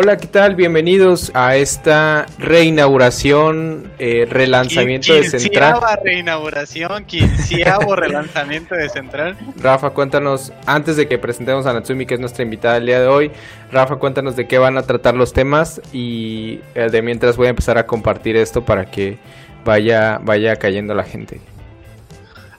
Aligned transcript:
Hola, 0.00 0.16
¿qué 0.16 0.28
tal? 0.28 0.54
Bienvenidos 0.54 1.32
a 1.34 1.56
esta 1.56 2.26
reinauguración, 2.38 3.90
eh, 3.98 4.28
relanzamiento 4.30 5.12
de 5.12 5.24
Central. 5.24 5.80
reinauguración, 6.04 7.04
quinceavo 7.04 7.96
relanzamiento 7.96 8.76
de 8.76 8.88
Central. 8.90 9.36
Rafa, 9.56 9.90
cuéntanos, 9.90 10.52
antes 10.66 10.96
de 10.96 11.08
que 11.08 11.18
presentemos 11.18 11.66
a 11.66 11.72
Natsumi, 11.72 12.06
que 12.06 12.14
es 12.14 12.20
nuestra 12.20 12.44
invitada 12.44 12.76
el 12.76 12.86
día 12.86 13.00
de 13.00 13.08
hoy, 13.08 13.32
Rafa, 13.72 13.96
cuéntanos 13.96 14.36
de 14.36 14.46
qué 14.46 14.58
van 14.58 14.78
a 14.78 14.82
tratar 14.82 15.16
los 15.16 15.32
temas 15.32 15.82
y 15.92 16.60
eh, 16.76 16.90
de 16.92 17.02
mientras 17.02 17.36
voy 17.36 17.48
a 17.48 17.50
empezar 17.50 17.76
a 17.76 17.84
compartir 17.84 18.36
esto 18.36 18.64
para 18.64 18.88
que 18.88 19.18
vaya, 19.64 20.20
vaya 20.22 20.54
cayendo 20.54 20.94
la 20.94 21.02
gente. 21.02 21.40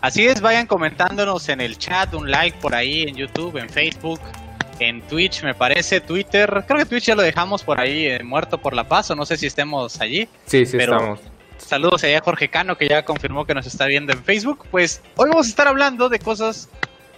Así 0.02 0.28
es, 0.28 0.42
vayan 0.42 0.68
comentándonos 0.68 1.48
en 1.48 1.62
el 1.62 1.78
chat, 1.78 2.14
un 2.14 2.30
like 2.30 2.58
por 2.60 2.76
ahí 2.76 3.04
en 3.04 3.16
YouTube, 3.16 3.56
en 3.56 3.70
Facebook, 3.70 4.20
en 4.80 5.02
Twitch, 5.02 5.44
me 5.44 5.54
parece, 5.54 6.02
Twitter. 6.02 6.64
Creo 6.68 6.80
que 6.80 6.86
Twitch 6.86 7.06
ya 7.06 7.16
lo 7.16 7.22
dejamos 7.22 7.64
por 7.64 7.80
ahí 7.80 8.08
eh, 8.08 8.24
muerto 8.24 8.58
por 8.58 8.74
la 8.74 8.88
paz, 8.88 9.12
o 9.12 9.16
no 9.16 9.26
sé 9.26 9.38
si 9.38 9.46
estemos 9.46 10.00
allí. 10.02 10.28
Sí, 10.46 10.66
sí, 10.66 10.78
estamos. 10.78 11.20
Saludos 11.58 12.04
allá 12.04 12.20
a 12.20 12.22
Jorge 12.22 12.48
Cano, 12.50 12.78
que 12.78 12.88
ya 12.88 13.04
confirmó 13.04 13.46
que 13.46 13.54
nos 13.54 13.68
está 13.68 13.86
viendo 13.86 14.14
en 14.14 14.24
Facebook. 14.24 14.66
Pues 14.72 15.02
hoy 15.18 15.30
vamos 15.30 15.48
a 15.48 15.50
estar 15.50 15.68
hablando 15.68 16.08
de 16.08 16.20
cosas 16.20 16.70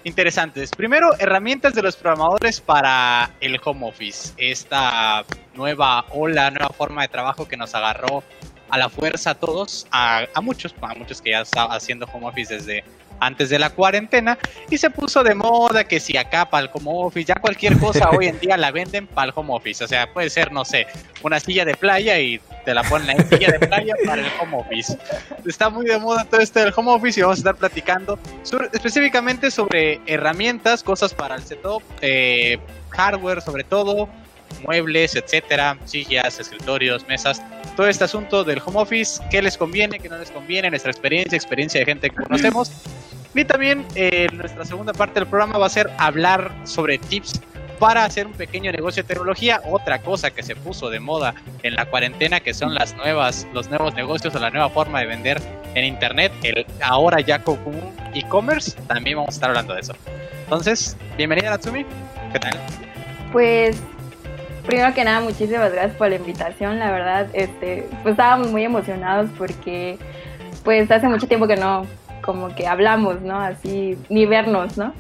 interesantes. 0.04 0.72
Primero, 0.72 1.12
herramientas 1.20 1.74
de 1.74 1.84
los 1.84 1.96
programadores 1.96 2.60
para 2.60 3.32
el 3.40 3.60
home 3.64 3.88
office. 3.88 4.34
Esta 4.38 5.24
nueva 5.54 6.06
ola, 6.10 6.50
nueva 6.50 6.70
forma 6.70 7.04
de 7.04 7.10
trabajo 7.10 7.48
que 7.48 7.58
nos 7.58 7.76
agarró 7.76 8.24
a 8.72 8.78
la 8.78 8.90
fuerza 8.90 9.32
a 9.32 9.36
todos, 9.36 9.86
a, 9.92 10.26
a 10.34 10.42
muchos, 10.42 10.74
a 10.82 10.96
muchos 10.96 11.22
que 11.22 11.32
ya 11.32 11.42
están 11.42 11.68
haciendo 11.72 12.08
home 12.12 12.28
office 12.28 12.54
desde 12.54 12.84
antes 13.22 13.50
de 13.50 13.60
la 13.60 13.70
cuarentena 13.70 14.38
y 14.70 14.78
se 14.78 14.90
puso 14.90 15.24
de 15.24 15.36
moda 15.36 15.84
que 15.84 16.00
si 16.00 16.18
acá 16.18 16.50
para 16.50 16.64
el 16.64 16.70
home 16.74 16.90
office, 16.92 17.26
ya 17.26 17.36
cualquier 17.36 17.78
cosa 17.78 18.10
hoy 18.18 18.26
en 18.28 18.40
día 18.40 18.58
la 18.58 18.72
venden 18.72 19.08
para 19.08 19.28
el 19.28 19.34
home 19.36 19.54
office, 19.54 19.84
o 19.84 19.88
sea, 19.88 20.12
puede 20.12 20.30
ser, 20.30 20.52
no 20.52 20.66
sé, 20.66 20.88
una 21.22 21.40
silla 21.40 21.64
de 21.64 21.76
playa 21.76 22.20
y 22.20 22.42
te 22.66 22.74
la 22.74 22.84
ponen 22.84 23.22
en 23.22 23.30
silla 23.30 23.52
de 23.52 23.60
playa 23.60 23.94
para 24.06 24.22
el 24.24 24.32
home 24.42 24.58
office. 24.58 24.98
Está 25.46 25.70
muy 25.70 25.86
de 25.86 26.00
moda 26.00 26.26
todo 26.26 26.42
esto 26.42 26.60
del 26.60 26.74
home 26.76 26.92
office 26.92 27.20
y 27.20 27.24
vamos 27.24 27.38
a 27.38 27.42
estar 27.42 27.56
platicando 27.56 28.20
específicamente 28.74 29.52
sobre 29.52 30.02
herramientas, 30.08 30.84
cosas 30.84 31.14
para 31.14 31.36
el 31.36 31.44
setup, 31.44 31.84
eh, 32.02 32.58
hardware 32.90 33.42
sobre 33.42 33.64
todo, 33.64 34.10
muebles, 34.66 35.16
etcétera, 35.16 35.78
sillas, 35.86 36.40
escritorios, 36.40 37.08
mesas, 37.08 37.42
todo 37.76 37.88
este 37.88 38.04
asunto 38.04 38.44
del 38.44 38.62
home 38.64 38.82
office, 38.82 39.22
qué 39.30 39.42
les 39.42 39.58
conviene, 39.58 40.00
qué 40.00 40.10
no 40.10 40.18
les 40.18 40.32
conviene, 40.32 40.70
nuestra 40.70 40.92
experiencia, 40.92 41.36
experiencia 41.36 41.80
de 41.80 41.86
gente 41.86 42.10
que 42.10 42.16
conocemos. 42.16 42.72
Y 43.34 43.46
también 43.46 43.86
eh, 43.96 44.28
nuestra 44.34 44.66
segunda 44.66 44.94
parte 44.94 45.20
del 45.20 45.28
programa 45.28 45.58
va 45.58 45.66
a 45.66 45.70
ser 45.70 45.90
hablar 45.98 46.52
sobre 46.66 46.98
tips 46.98 47.42
para 47.80 48.06
hacer 48.06 48.28
un 48.28 48.34
pequeño 48.34 48.72
negocio 48.72 49.02
de 49.02 49.08
tecnología. 49.08 49.62
Otra 49.66 50.02
cosa 50.02 50.30
que 50.30 50.44
se 50.44 50.56
puso 50.56 50.90
de 50.90 51.00
moda 51.00 51.34
en 51.64 51.76
la 51.76 51.86
cuarentena, 51.86 52.40
que 52.40 52.54
son 52.54 52.76
las 52.76 52.96
nuevas, 52.96 53.48
los 53.54 53.70
nuevos 53.70 53.96
negocios 53.96 54.36
o 54.36 54.40
la 54.40 54.52
nueva 54.52 54.70
forma 54.70 55.00
de 55.00 55.08
vender 55.08 55.42
en 55.74 55.86
internet, 55.86 56.32
el 56.44 56.66
ahora 56.84 57.22
ya 57.22 57.40
común 57.40 57.92
e-commerce. 58.14 58.80
También 58.88 59.18
vamos 59.18 59.30
a 59.30 59.36
estar 59.36 59.50
hablando 59.50 59.74
de 59.74 59.82
eso. 59.82 59.94
Entonces, 60.44 60.96
bienvenida 61.18 61.50
Natsumi. 61.50 61.86
¿Qué 62.34 62.40
tal? 62.40 62.54
Pues 63.32 63.82
primero 64.66 64.94
que 64.94 65.04
nada, 65.04 65.22
muchísimas 65.22 65.72
gracias 65.72 65.96
por 65.96 66.10
la 66.10 66.16
invitación. 66.16 66.80
La 66.80 66.92
verdad, 66.92 67.28
este, 67.34 67.88
pues 68.04 68.14
estábamos 68.14 68.52
muy 68.52 68.64
emocionados 68.64 69.30
porque 69.38 69.98
pues 70.64 70.90
hace 70.92 71.08
mucho 71.08 71.28
tiempo 71.28 71.48
que 71.48 71.56
no, 71.56 71.86
como 72.22 72.54
que 72.56 72.68
hablamos, 72.68 73.22
¿no? 73.22 73.40
Así, 73.40 73.98
ni 74.10 74.26
vernos, 74.26 74.78
¿no? 74.78 74.94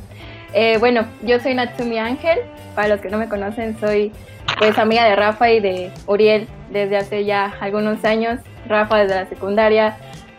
Eh, 0.54 0.78
bueno, 0.80 1.06
yo 1.24 1.40
soy 1.40 1.54
Natsumi 1.54 1.98
Ángel. 2.00 2.40
Para 2.76 2.88
los 2.88 3.02
que 3.02 3.10
no 3.10 3.18
me 3.18 3.28
conocen, 3.28 3.78
soy 3.80 4.12
pues 4.58 4.78
amiga 4.78 5.06
de 5.06 5.16
Rafa 5.16 5.52
y 5.52 5.60
de 5.60 5.92
Uriel 6.08 6.48
desde 6.72 6.98
hace 6.98 7.26
ya 7.26 7.54
algunos 7.60 8.04
años. 8.06 8.40
Rafa 8.68 8.98
desde 8.98 9.16
la 9.16 9.26
secundaria, 9.28 9.98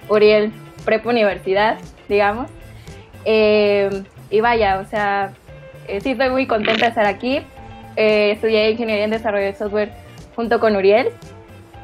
Uriel 0.09 0.53
prepa 0.85 1.11
universidad, 1.11 1.79
digamos. 2.09 2.51
Eh, 3.25 4.03
y 4.31 4.41
vaya, 4.41 4.79
o 4.79 4.85
sea, 4.87 5.33
eh, 5.89 6.01
sí 6.01 6.13
estoy 6.13 6.31
muy 6.31 6.47
contenta 6.47 6.83
de 6.83 6.89
estar 6.89 7.07
aquí 7.07 7.43
eh, 7.97 8.33
estudié 8.33 8.71
Ingeniería 8.71 9.05
en 9.05 9.11
Desarrollo 9.11 9.47
de 9.47 9.55
Software 9.55 9.93
junto 10.35 10.61
con 10.61 10.77
Uriel. 10.77 11.11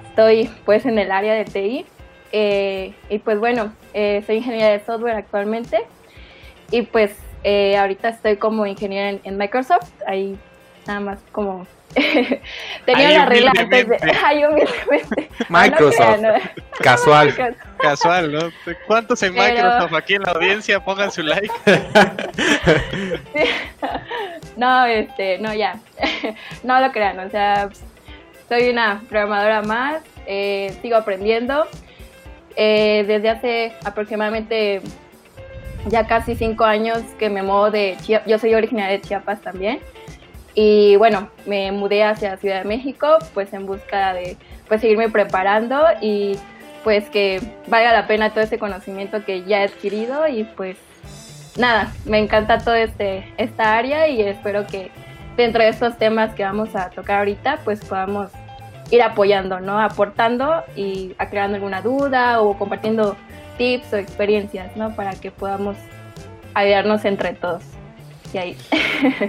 Estoy 0.09 0.51
pues 0.65 0.87
en 0.87 0.99
el 0.99 1.11
área 1.11 1.35
de 1.35 1.45
TI. 1.45 1.87
Eh, 2.33 2.93
y 3.09 3.19
pues 3.19 3.39
bueno, 3.39 3.73
eh, 3.95 4.23
soy 4.27 4.37
ingeniera 4.37 4.71
de 4.71 4.81
software 4.85 5.17
actualmente. 5.17 5.87
Y 6.71 6.83
pues 6.83 7.13
ahorita 7.45 8.11
estoy 8.11 8.37
como 8.37 8.67
ingeniera 8.67 9.19
en, 9.23 9.39
Microsoft. 9.39 9.91
Ahí 10.07 10.39
nada 10.87 11.01
más 11.01 11.19
como 11.33 11.67
tenía 12.85 13.11
la 13.11 13.27
regla 13.27 13.53
antes 13.57 13.89
de. 13.89 13.99
Ay, 14.25 14.45
humildemente. 14.45 15.29
Microsoft. 15.49 16.21
Casual. 16.81 17.57
Casual, 17.79 18.33
¿no? 18.33 18.41
¿Cuántos 18.87 19.23
en 19.23 19.35
Microsoft 19.35 19.95
aquí 19.95 20.15
en 20.15 20.23
la 20.23 20.33
audiencia? 20.33 20.85
Pongan 20.85 21.11
su 21.11 21.23
like. 21.23 21.53
No, 24.59 24.85
este, 24.85 25.39
no, 25.39 25.55
ya. 25.55 25.81
no 26.65 26.81
lo 26.81 26.93
crean, 26.93 27.19
o 27.21 27.31
sea, 27.31 27.71
soy 28.49 28.69
una 28.69 29.03
programadora 29.09 29.63
más, 29.63 30.03
eh, 30.27 30.77
sigo 30.83 30.97
aprendiendo. 30.97 31.67
Eh, 32.57 33.05
desde 33.07 33.31
hace 33.31 33.73
aproximadamente 33.85 34.83
ya 35.87 36.09
casi 36.09 36.35
cinco 36.35 36.65
años 36.65 37.03
que 37.17 37.31
me 37.31 37.45
muevo 37.45 37.71
de 37.71 37.97
Chiapas, 38.03 38.29
yo 38.29 38.39
soy 38.41 38.55
originaria 38.55 38.99
de 38.99 39.01
Chiapas 39.01 39.41
también. 39.41 39.79
Y 40.55 40.97
bueno, 40.97 41.31
me 41.47 41.71
mudé 41.71 42.03
hacia 42.03 42.37
Ciudad 42.37 42.59
de 42.63 42.69
México, 42.69 43.19
pues 43.33 43.53
en 43.53 43.65
busca 43.65 44.13
de 44.13 44.37
pues 44.67 44.81
seguirme 44.81 45.09
preparando 45.09 45.85
y 46.01 46.37
pues 46.83 47.09
que 47.11 47.41
valga 47.69 47.93
la 47.93 48.09
pena 48.09 48.31
todo 48.31 48.43
ese 48.43 48.59
conocimiento 48.59 49.25
que 49.25 49.45
ya 49.45 49.61
he 49.61 49.65
adquirido 49.67 50.27
y 50.27 50.43
pues 50.43 50.77
nada, 51.59 51.93
me 52.05 52.19
encanta 52.19 52.59
todo 52.59 52.75
este 52.75 53.33
esta 53.37 53.77
área 53.77 54.09
y 54.09 54.23
espero 54.23 54.67
que 54.67 54.91
dentro 55.37 55.63
de 55.63 55.69
estos 55.69 55.99
temas 55.99 56.35
que 56.35 56.45
vamos 56.45 56.75
a 56.75 56.91
tocar 56.91 57.19
ahorita 57.19 57.61
pues 57.65 57.85
podamos 57.85 58.31
ir 58.91 59.03
apoyando, 59.03 59.61
¿no? 59.61 59.79
Aportando 59.79 60.63
y 60.77 61.15
aclarando 61.19 61.57
alguna 61.57 61.83
duda 61.83 62.41
o 62.41 62.57
compartiendo 62.57 63.17
tips 63.59 63.93
o 63.93 63.97
experiencias, 63.97 64.75
¿no? 64.77 64.95
Para 64.95 65.13
que 65.13 65.31
podamos 65.31 65.77
ayudarnos 66.55 67.05
entre 67.05 67.35
todos. 67.35 67.63
Y 68.33 68.39
ahí. 68.39 68.57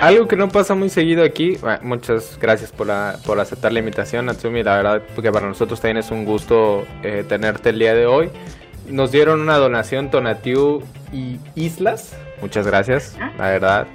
algo 0.00 0.28
que 0.28 0.36
no 0.36 0.48
pasa 0.48 0.74
muy 0.74 0.88
seguido 0.88 1.22
aquí, 1.24 1.58
muchas 1.82 2.38
gracias 2.40 2.72
por, 2.72 2.88
por 3.26 3.38
aceptar 3.38 3.72
la 3.72 3.80
invitación, 3.80 4.26
Natsumi. 4.26 4.62
La 4.62 4.76
verdad, 4.76 5.02
porque 5.14 5.30
para 5.30 5.46
nosotros 5.46 5.80
también 5.80 5.98
es 5.98 6.10
un 6.10 6.24
gusto 6.24 6.86
eh, 7.02 7.24
tenerte 7.28 7.70
el 7.70 7.78
día 7.78 7.94
de 7.94 8.06
hoy. 8.06 8.30
Nos 8.90 9.12
dieron 9.12 9.40
una 9.40 9.56
donación 9.56 10.10
Tonatiu 10.10 10.82
y 11.12 11.38
Islas. 11.54 12.16
Muchas 12.40 12.66
gracias, 12.66 13.16
ah. 13.20 13.32
la 13.38 13.50
verdad. 13.50 13.86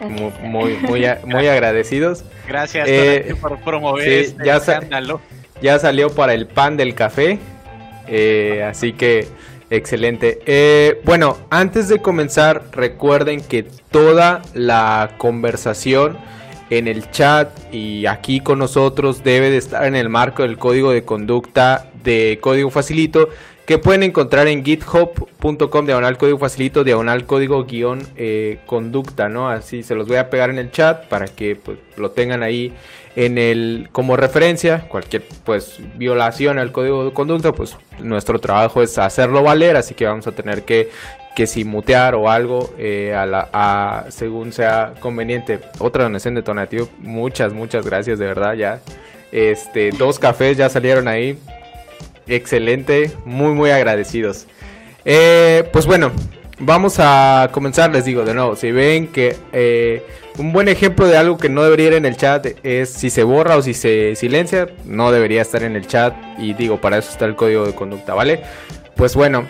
Muy, 0.00 0.32
muy, 0.42 1.06
muy, 1.24 1.46
agradecidos. 1.48 2.24
Gracias 2.48 2.88
eh, 2.88 3.34
por 3.40 3.58
promover 3.60 4.08
este 4.08 4.44
ya, 4.44 4.60
ya 5.60 5.78
salió 5.78 6.10
para 6.10 6.34
el 6.34 6.46
pan 6.46 6.76
del 6.76 6.94
café. 6.94 7.38
Eh, 8.08 8.64
así 8.68 8.92
que 8.92 9.28
Excelente. 9.70 10.40
Eh, 10.46 11.00
bueno, 11.04 11.36
antes 11.48 11.88
de 11.88 12.00
comenzar, 12.00 12.64
recuerden 12.72 13.40
que 13.40 13.62
toda 13.62 14.42
la 14.52 15.12
conversación 15.16 16.18
en 16.70 16.88
el 16.88 17.08
chat 17.12 17.50
y 17.72 18.06
aquí 18.06 18.40
con 18.40 18.58
nosotros 18.58 19.22
debe 19.22 19.48
de 19.50 19.58
estar 19.58 19.84
en 19.84 19.94
el 19.94 20.08
marco 20.08 20.42
del 20.42 20.58
código 20.58 20.90
de 20.90 21.04
conducta 21.04 21.88
de 22.02 22.38
Código 22.40 22.70
Facilito 22.70 23.28
que 23.70 23.78
pueden 23.78 24.02
encontrar 24.02 24.48
en 24.48 24.64
github.com 24.64 25.86
diagonal 25.86 26.18
código 26.18 26.38
facilito 26.38 26.82
diagonal 26.82 27.24
código 27.24 27.66
guion 27.66 28.02
eh, 28.16 28.58
conducta, 28.66 29.28
¿no? 29.28 29.48
Así 29.48 29.84
se 29.84 29.94
los 29.94 30.08
voy 30.08 30.16
a 30.16 30.28
pegar 30.28 30.50
en 30.50 30.58
el 30.58 30.72
chat 30.72 31.06
para 31.06 31.26
que 31.26 31.54
pues, 31.54 31.78
lo 31.96 32.10
tengan 32.10 32.42
ahí 32.42 32.72
en 33.14 33.38
el 33.38 33.88
como 33.92 34.16
referencia. 34.16 34.88
Cualquier 34.88 35.22
pues 35.44 35.78
violación 35.94 36.58
al 36.58 36.72
código 36.72 37.04
de 37.04 37.12
conducta 37.12 37.52
pues 37.52 37.76
nuestro 38.00 38.40
trabajo 38.40 38.82
es 38.82 38.98
hacerlo 38.98 39.44
valer 39.44 39.76
así 39.76 39.94
que 39.94 40.04
vamos 40.04 40.26
a 40.26 40.32
tener 40.32 40.64
que 40.64 40.90
que 41.36 41.46
si 41.46 41.62
mutear 41.62 42.16
o 42.16 42.28
algo 42.28 42.74
eh, 42.76 43.14
a 43.14 43.24
la, 43.24 44.06
según 44.08 44.52
sea 44.52 44.94
conveniente. 44.98 45.60
Otra 45.78 46.02
donación 46.02 46.34
de 46.34 46.42
tonativo 46.42 46.88
muchas 46.98 47.52
muchas 47.52 47.86
gracias 47.86 48.18
de 48.18 48.26
verdad 48.26 48.54
ya. 48.54 48.80
Este 49.30 49.90
dos 49.92 50.18
cafés 50.18 50.56
ya 50.56 50.68
salieron 50.68 51.06
ahí 51.06 51.38
excelente 52.30 53.10
muy 53.24 53.52
muy 53.52 53.70
agradecidos 53.70 54.46
eh, 55.04 55.68
pues 55.72 55.86
bueno 55.86 56.10
vamos 56.58 56.96
a 56.98 57.50
comenzar 57.52 57.90
les 57.90 58.04
digo 58.04 58.24
de 58.24 58.34
nuevo 58.34 58.56
si 58.56 58.70
ven 58.70 59.08
que 59.08 59.36
eh, 59.52 60.02
un 60.40 60.52
buen 60.52 60.68
ejemplo 60.68 61.06
de 61.06 61.16
algo 61.16 61.36
que 61.36 61.48
no 61.48 61.62
debería 61.62 61.88
ir 61.88 61.92
en 61.94 62.06
el 62.06 62.16
chat 62.16 62.46
es 62.62 62.88
si 62.88 63.10
se 63.10 63.24
borra 63.24 63.56
o 63.56 63.62
si 63.62 63.74
se 63.74 64.16
silencia, 64.16 64.68
no 64.86 65.12
debería 65.12 65.42
estar 65.42 65.62
en 65.62 65.76
el 65.76 65.86
chat 65.86 66.14
y 66.38 66.54
digo, 66.54 66.80
para 66.80 66.98
eso 66.98 67.10
está 67.10 67.26
el 67.26 67.36
código 67.36 67.66
de 67.66 67.74
conducta, 67.74 68.14
¿vale? 68.14 68.42
Pues 68.96 69.14
bueno, 69.14 69.46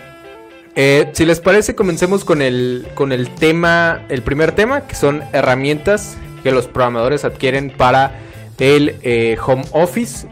eh, 0.74 1.08
si 1.12 1.24
les 1.26 1.40
parece, 1.40 1.74
comencemos 1.74 2.24
con 2.24 2.42
el, 2.42 2.86
con 2.94 3.12
el 3.12 3.30
tema, 3.30 4.02
el 4.08 4.22
primer 4.22 4.52
tema, 4.52 4.86
que 4.86 4.94
son 4.94 5.22
herramientas 5.32 6.16
que 6.42 6.50
los 6.50 6.66
programadores 6.66 7.24
adquieren 7.24 7.70
para 7.70 8.18
el 8.58 8.96
eh, 9.02 9.36
home 9.44 9.64
office. 9.72 10.26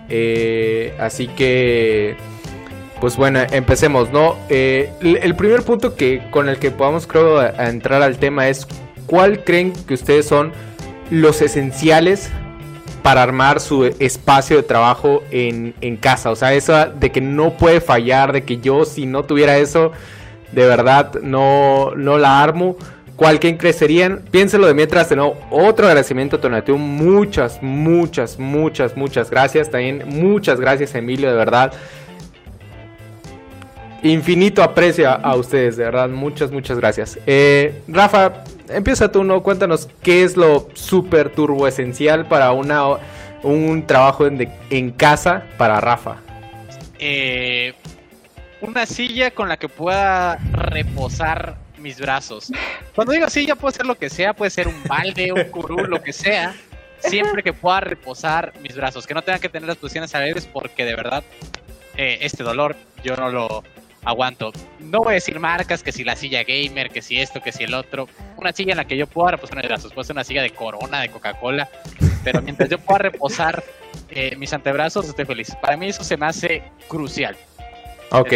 Así 0.98 1.28
que, 1.28 2.16
pues 3.00 3.16
bueno, 3.16 3.40
empecemos, 3.50 4.10
¿no? 4.10 4.36
Eh, 4.48 4.90
el 5.00 5.34
primer 5.36 5.62
punto 5.62 5.94
que 5.94 6.22
con 6.30 6.48
el 6.48 6.58
que 6.58 6.70
podamos, 6.70 7.06
creo, 7.06 7.40
entrar 7.58 8.02
al 8.02 8.18
tema 8.18 8.48
es 8.48 8.66
cuál 9.06 9.44
creen 9.44 9.72
que 9.72 9.94
ustedes 9.94 10.26
son 10.26 10.52
los 11.10 11.40
esenciales 11.40 12.30
para 13.02 13.22
armar 13.22 13.60
su 13.60 13.84
espacio 13.84 14.56
de 14.56 14.62
trabajo 14.64 15.22
en, 15.30 15.74
en 15.80 15.96
casa. 15.96 16.30
O 16.30 16.36
sea, 16.36 16.52
eso 16.52 16.74
de 16.86 17.10
que 17.10 17.20
no 17.20 17.56
puede 17.56 17.80
fallar, 17.80 18.32
de 18.32 18.42
que 18.42 18.58
yo 18.58 18.84
si 18.84 19.06
no 19.06 19.24
tuviera 19.24 19.56
eso, 19.56 19.92
de 20.52 20.66
verdad 20.66 21.14
no, 21.22 21.92
no 21.96 22.18
la 22.18 22.42
armo. 22.42 22.76
Cualquier 23.16 23.58
crecerían, 23.58 24.22
piénselo 24.30 24.68
de 24.68 24.74
mientras, 24.74 25.10
nuevo, 25.10 25.36
otro 25.50 25.86
agradecimiento 25.88 26.38
a 26.40 26.72
muchas, 26.74 27.60
muchas, 27.60 28.38
muchas, 28.38 28.96
muchas 28.96 29.28
gracias, 29.28 29.70
también 29.70 30.04
muchas 30.06 30.60
gracias 30.60 30.94
Emilio, 30.94 31.28
de 31.28 31.36
verdad, 31.36 31.72
infinito 34.02 34.62
aprecio 34.62 35.08
a, 35.08 35.34
ustedes, 35.36 35.76
de 35.76 35.84
verdad, 35.84 36.08
muchas, 36.08 36.50
muchas 36.50 36.78
gracias. 36.78 37.18
Eh, 37.26 37.82
Rafa, 37.88 38.44
empieza 38.68 39.10
tú, 39.10 39.24
¿no? 39.24 39.42
Cuéntanos 39.42 39.88
qué 40.02 40.22
es 40.22 40.36
lo 40.36 40.68
súper 40.74 41.30
turbo 41.30 41.66
esencial 41.66 42.26
para 42.26 42.52
una, 42.52 42.84
un 43.42 43.86
trabajo 43.86 44.26
en, 44.26 44.50
en 44.70 44.90
casa 44.90 45.44
para 45.56 45.80
Rafa. 45.80 46.16
Eh, 46.98 47.74
una 48.60 48.86
silla 48.86 49.30
con 49.30 49.48
la 49.48 49.56
que 49.56 49.68
pueda 49.68 50.36
reposar 50.52 51.56
mis 51.78 52.00
brazos. 52.00 52.52
Cuando 52.94 53.12
digo 53.12 53.28
silla 53.30 53.54
puede 53.54 53.76
ser 53.76 53.86
lo 53.86 53.94
que 53.94 54.10
sea, 54.10 54.34
puede 54.34 54.50
ser 54.50 54.66
un 54.68 54.82
balde, 54.84 55.32
un 55.32 55.44
curul, 55.44 55.88
lo 55.88 56.02
que 56.02 56.12
sea. 56.12 56.54
Siempre 56.98 57.44
que 57.44 57.52
pueda 57.52 57.80
reposar 57.80 58.52
mis 58.60 58.74
brazos, 58.74 59.06
que 59.06 59.14
no 59.14 59.22
tenga 59.22 59.38
que 59.38 59.48
tener 59.48 59.68
las 59.68 59.76
posiciones 59.76 60.12
alegres 60.16 60.46
porque 60.46 60.84
de 60.84 60.96
verdad 60.96 61.22
eh, 61.96 62.18
este 62.22 62.42
dolor 62.42 62.74
yo 63.04 63.14
no 63.14 63.30
lo, 63.30 63.62
aguanto. 64.08 64.52
No 64.80 65.00
voy 65.00 65.10
a 65.10 65.14
decir 65.14 65.38
marcas, 65.38 65.82
que 65.82 65.92
si 65.92 66.02
la 66.02 66.16
silla 66.16 66.42
gamer, 66.42 66.88
que 66.90 67.02
si 67.02 67.20
esto, 67.20 67.42
que 67.42 67.52
si 67.52 67.64
el 67.64 67.74
otro. 67.74 68.08
Una 68.36 68.52
silla 68.52 68.72
en 68.72 68.78
la 68.78 68.86
que 68.86 68.96
yo 68.96 69.06
pueda 69.06 69.32
reposar 69.32 69.56
mis 69.56 69.68
brazos. 69.68 69.92
Puede 69.92 70.06
ser 70.06 70.14
una 70.16 70.24
silla 70.24 70.42
de 70.42 70.50
Corona, 70.50 71.02
de 71.02 71.10
Coca-Cola. 71.10 71.68
Pero 72.24 72.40
mientras 72.40 72.70
yo 72.70 72.78
pueda 72.78 72.98
reposar 72.98 73.62
eh, 74.08 74.34
mis 74.36 74.52
antebrazos, 74.52 75.06
estoy 75.08 75.26
feliz. 75.26 75.54
Para 75.60 75.76
mí 75.76 75.88
eso 75.88 76.02
se 76.02 76.16
me 76.16 76.26
hace 76.26 76.62
crucial. 76.88 77.36
Ok. 78.10 78.32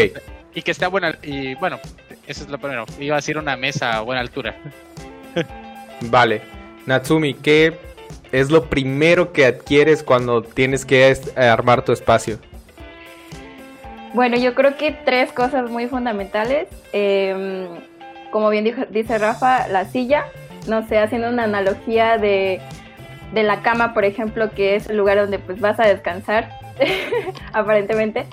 y 0.55 0.61
que 0.61 0.71
esté 0.71 0.85
a 0.85 0.89
buena... 0.89 1.17
Y 1.23 1.55
bueno, 1.55 1.81
eso 2.27 2.45
es 2.45 2.51
lo 2.51 2.59
primero. 2.59 2.85
Iba 3.01 3.17
a 3.17 3.19
decir 3.19 3.39
una 3.39 3.57
mesa 3.57 3.97
a 3.97 4.01
buena 4.03 4.21
altura. 4.21 4.55
vale. 6.03 6.43
Natsumi, 6.85 7.33
¿qué 7.33 7.79
es 8.31 8.51
lo 8.51 8.69
primero 8.69 9.33
que 9.33 9.47
adquieres 9.47 10.03
cuando 10.03 10.43
tienes 10.43 10.85
que 10.85 11.17
armar 11.37 11.83
tu 11.83 11.93
espacio? 11.93 12.39
Bueno, 14.15 14.37
yo 14.37 14.55
creo 14.55 14.77
que 14.77 14.93
tres 14.93 15.33
cosas 15.33 15.71
muy 15.71 15.89
fundamentales. 15.89 16.69
Em, 16.93 17.67
como 18.31 18.51
bien 18.51 18.87
dice 18.91 19.19
Rafa, 19.19 19.69
la 19.69 19.87
silla, 19.87 20.27
no 20.69 20.87
sé, 20.87 20.99
haciendo 20.99 21.29
una 21.29 21.45
analogía 21.45 22.19
de, 22.19 22.61
la 23.33 23.63
cama, 23.63 23.95
por 23.95 24.05
ejemplo, 24.05 24.51
que 24.51 24.77
es 24.77 24.89
el 24.89 24.99
lugar 24.99 25.19
donde 25.19 25.39
pues 25.39 25.61
vas 25.61 25.81
a 25.81 25.87
descansar, 25.87 26.51
aparentemente, 27.55 28.27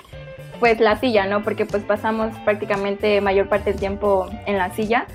pues 0.58 0.80
la 0.80 0.98
silla, 0.98 1.26
¿no? 1.26 1.42
Porque 1.42 1.64
pues 1.64 1.82
pasamos 1.82 2.36
prácticamente 2.44 3.20
mayor 3.22 3.48
parte 3.48 3.70
del 3.70 3.80
tiempo 3.80 4.28
en 4.46 4.58
la 4.58 4.70
silla, 4.74 5.06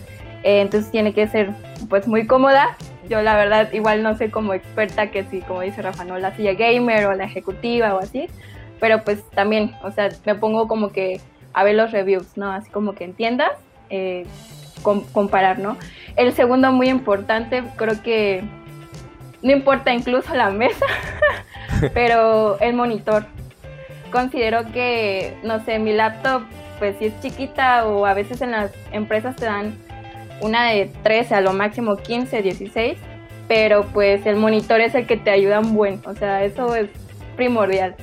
eh, 0.44 0.62
entonces 0.62 0.90
tiene 0.92 1.14
que 1.14 1.28
ser 1.28 1.52
pues 1.90 2.08
muy 2.08 2.26
cómoda. 2.26 2.76
Yo 3.08 3.22
la 3.22 3.36
verdad 3.36 3.72
igual 3.74 4.02
no 4.02 4.18
sé 4.18 4.32
como 4.32 4.56
experta 4.56 5.12
que 5.12 5.24
si, 5.26 5.42
como 5.42 5.62
dice 5.62 5.84
Rafa, 5.84 6.06
¿no? 6.06 6.18
La 6.18 6.36
silla 6.36 6.54
gamer 6.54 7.06
o 7.06 7.14
la 7.14 7.26
ejecutiva 7.26 7.94
o 7.94 8.00
así, 8.00 8.28
pero 8.80 9.04
pues 9.04 9.24
también, 9.32 9.76
o 9.84 9.92
sea, 9.92 10.10
me 10.26 10.36
pongo 10.36 10.68
como 10.68 10.92
que 10.92 11.20
a 11.54 11.64
ver 11.64 11.76
los 11.76 11.92
reviews, 11.92 12.38
¿no? 12.38 12.52
Así 12.52 12.70
como 12.70 12.94
que 12.94 13.06
entiendas, 13.06 13.52
eh, 13.90 14.26
comparar, 15.14 15.60
¿no? 15.60 15.78
El 16.16 16.34
segundo 16.34 16.72
muy 16.72 16.90
importante, 16.90 17.64
creo 17.76 18.02
que 18.04 18.44
no 19.42 19.52
importa 19.52 19.94
incluso 19.94 20.34
la 20.36 20.50
mesa, 20.50 20.86
pero 21.94 22.60
el 22.60 22.74
monitor. 22.74 23.26
Considero 24.12 24.72
que, 24.72 25.38
no 25.44 25.64
sé, 25.64 25.80
mi 25.80 25.94
laptop, 25.94 26.44
pues 26.80 26.98
si 26.98 27.06
es 27.06 27.22
chiquita 27.22 27.86
o 27.88 28.06
a 28.06 28.14
veces 28.14 28.42
en 28.42 28.52
las 28.52 28.72
empresas 28.92 29.36
te 29.36 29.46
dan 29.46 29.76
una 30.42 30.70
de 30.70 30.92
13 31.04 31.36
a 31.36 31.42
lo 31.42 31.54
máximo 31.54 31.98
15, 31.98 32.42
16, 32.42 32.98
pero 33.48 33.86
pues 33.94 34.26
el 34.26 34.36
monitor 34.36 34.82
es 34.82 34.96
el 34.96 35.06
que 35.06 35.18
te 35.18 35.32
ayuda 35.32 35.60
un 35.60 35.74
buen, 35.74 36.02
o 36.06 36.14
sea, 36.14 36.44
eso 36.44 36.76
es 36.76 36.90
primordial. 37.36 37.96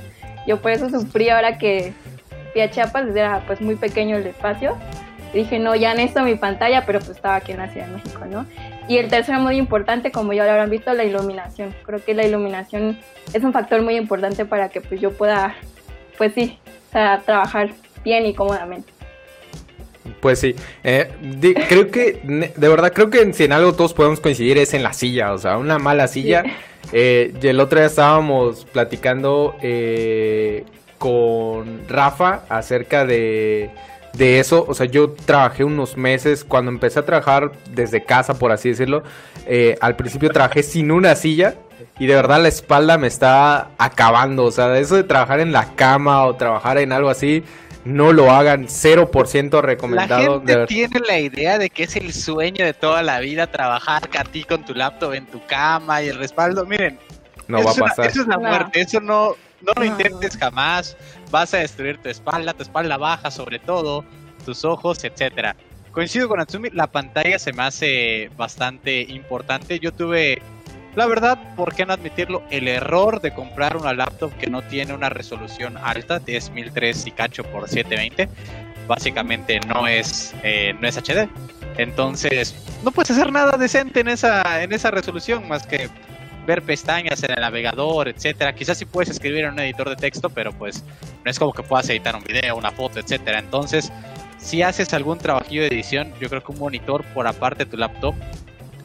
Yo 0.47 0.61
por 0.61 0.71
eso 0.71 0.89
sufrí 0.89 1.29
ahora 1.29 1.57
que 1.57 1.93
fui 2.51 2.61
a 2.61 2.69
Chiapas, 2.69 3.07
era 3.15 3.43
pues 3.47 3.61
muy 3.61 3.75
pequeño 3.75 4.17
el 4.17 4.27
espacio. 4.27 4.77
Dije, 5.33 5.57
no, 5.57 5.73
ya 5.73 5.95
necesito 5.95 6.21
mi 6.23 6.35
pantalla, 6.35 6.85
pero 6.85 6.99
pues 6.99 7.11
estaba 7.11 7.35
aquí 7.35 7.53
en 7.53 7.57
la 7.57 7.67
Ciudad 7.67 7.87
de 7.87 7.93
México, 7.93 8.23
¿no? 8.29 8.45
Y 8.87 8.97
el 8.97 9.07
tercero 9.07 9.39
muy 9.39 9.55
importante, 9.55 10.11
como 10.11 10.31
ya 10.31 10.45
lo 10.45 10.51
habrán 10.51 10.69
visto, 10.69 10.93
la 10.93 11.03
iluminación. 11.05 11.73
Creo 11.83 12.03
que 12.03 12.13
la 12.13 12.23
iluminación 12.23 12.99
es 13.33 13.43
un 13.43 13.51
factor 13.51 13.81
muy 13.81 13.95
importante 13.95 14.45
para 14.45 14.69
que 14.69 14.79
pues 14.79 15.01
yo 15.01 15.11
pueda, 15.11 15.55
pues 16.19 16.33
sí, 16.35 16.59
trabajar 16.91 17.71
bien 18.03 18.27
y 18.27 18.35
cómodamente. 18.35 18.92
Pues 20.19 20.39
sí, 20.39 20.55
eh, 20.83 21.09
creo 21.69 21.89
que, 21.89 22.19
de 22.23 22.67
verdad, 22.67 22.91
creo 22.93 23.09
que 23.09 23.33
si 23.33 23.45
en 23.45 23.53
algo 23.53 23.73
todos 23.73 23.93
podemos 23.93 24.19
coincidir 24.19 24.57
es 24.57 24.73
en 24.73 24.83
la 24.83 24.91
silla, 24.91 25.31
o 25.31 25.37
sea, 25.37 25.57
una 25.57 25.79
mala 25.79 26.07
silla. 26.07 26.43
Eh, 26.91 27.33
y 27.41 27.47
el 27.47 27.59
otro 27.59 27.79
día 27.79 27.87
estábamos 27.87 28.65
platicando 28.65 29.55
eh, 29.61 30.65
con 30.97 31.87
Rafa 31.87 32.43
acerca 32.49 33.05
de, 33.05 33.69
de 34.13 34.39
eso. 34.39 34.65
O 34.67 34.73
sea, 34.73 34.87
yo 34.87 35.11
trabajé 35.11 35.63
unos 35.63 35.95
meses, 35.95 36.43
cuando 36.43 36.69
empecé 36.69 36.99
a 36.99 37.05
trabajar 37.05 37.53
desde 37.71 38.03
casa, 38.03 38.33
por 38.37 38.51
así 38.51 38.69
decirlo, 38.69 39.03
al 39.79 39.95
principio 39.95 40.29
trabajé 40.31 40.63
sin 40.63 40.91
una 40.91 41.15
silla. 41.15 41.55
Y 41.99 42.07
de 42.07 42.15
verdad 42.15 42.41
la 42.41 42.47
espalda 42.47 42.97
me 42.97 43.07
está 43.07 43.69
acabando. 43.77 44.45
O 44.45 44.51
sea, 44.51 44.77
eso 44.77 44.95
de 44.95 45.03
trabajar 45.03 45.39
en 45.39 45.51
la 45.51 45.75
cama 45.75 46.25
o 46.25 46.35
trabajar 46.35 46.77
en 46.77 46.91
algo 46.91 47.09
así, 47.09 47.43
no 47.85 48.13
lo 48.13 48.31
hagan, 48.31 48.67
0% 48.67 49.61
recomendado. 49.61 50.41
La 50.45 50.53
gente 50.53 50.67
tiene 50.67 50.99
la 51.07 51.19
idea 51.19 51.57
de 51.57 51.69
que 51.69 51.83
es 51.83 51.95
el 51.95 52.13
sueño 52.13 52.65
de 52.65 52.73
toda 52.73 53.03
la 53.03 53.19
vida 53.19 53.47
trabajar 53.47 54.09
a 54.17 54.23
ti 54.23 54.43
con 54.43 54.63
tu 54.65 54.73
laptop 54.73 55.13
en 55.13 55.25
tu 55.25 55.45
cama 55.45 56.01
y 56.01 56.09
el 56.09 56.17
respaldo. 56.17 56.65
Miren, 56.65 56.99
no 57.47 57.63
va 57.63 57.71
a 57.71 57.75
pasar. 57.75 58.07
eso 58.07 58.21
es 58.21 58.27
la 58.27 58.37
muerte, 58.37 58.81
eso 58.81 58.99
no, 58.99 59.35
no 59.61 59.73
lo 59.75 59.85
intentes 59.85 60.37
jamás. 60.37 60.95
Vas 61.29 61.53
a 61.53 61.57
destruir 61.57 61.97
tu 61.97 62.09
espalda, 62.09 62.53
tu 62.53 62.63
espalda 62.63 62.97
baja 62.97 63.31
sobre 63.31 63.59
todo, 63.59 64.05
tus 64.45 64.63
ojos, 64.63 65.03
etcétera. 65.03 65.55
Coincido 65.91 66.27
con 66.27 66.39
Atsumi, 66.39 66.69
la 66.71 66.87
pantalla 66.87 67.37
se 67.37 67.53
me 67.53 67.63
hace 67.63 68.31
bastante 68.35 69.01
importante. 69.01 69.79
Yo 69.79 69.91
tuve 69.91 70.41
la 70.95 71.05
verdad, 71.07 71.55
¿por 71.55 71.73
qué 71.73 71.85
no 71.85 71.93
admitirlo? 71.93 72.43
El 72.51 72.67
error 72.67 73.21
de 73.21 73.33
comprar 73.33 73.77
una 73.77 73.93
laptop 73.93 74.31
que 74.37 74.47
no 74.47 74.61
tiene 74.61 74.93
una 74.93 75.09
resolución 75.09 75.77
alta, 75.77 76.19
10.003 76.19 77.07
y 77.07 77.11
cacho 77.11 77.43
por 77.43 77.67
720, 77.67 78.29
básicamente 78.87 79.59
no 79.61 79.87
es, 79.87 80.33
eh, 80.43 80.75
no 80.79 80.87
es 80.87 80.97
HD. 80.97 81.27
Entonces, 81.77 82.55
no 82.83 82.91
puedes 82.91 83.11
hacer 83.11 83.31
nada 83.31 83.57
decente 83.57 84.01
en 84.01 84.07
esa, 84.07 84.63
en 84.63 84.71
esa 84.71 84.91
resolución 84.91 85.47
más 85.47 85.65
que 85.65 85.89
ver 86.45 86.61
pestañas 86.61 87.23
en 87.23 87.31
el 87.31 87.41
navegador, 87.41 88.07
etcétera. 88.07 88.53
Quizás 88.53 88.77
sí 88.77 88.85
puedes 88.85 89.09
escribir 89.09 89.45
en 89.45 89.53
un 89.53 89.59
editor 89.59 89.89
de 89.89 89.95
texto, 89.95 90.29
pero 90.29 90.51
pues 90.51 90.83
no 91.23 91.31
es 91.31 91.39
como 91.39 91.53
que 91.53 91.63
puedas 91.63 91.89
editar 91.89 92.15
un 92.15 92.23
video, 92.23 92.55
una 92.55 92.71
foto, 92.71 92.99
etcétera. 92.99 93.39
Entonces, 93.39 93.91
si 94.37 94.61
haces 94.61 94.93
algún 94.93 95.17
trabajillo 95.17 95.61
de 95.61 95.69
edición, 95.69 96.13
yo 96.19 96.29
creo 96.29 96.43
que 96.43 96.51
un 96.51 96.59
monitor 96.59 97.03
por 97.13 97.25
aparte 97.25 97.65
de 97.65 97.71
tu 97.71 97.77
laptop 97.77 98.13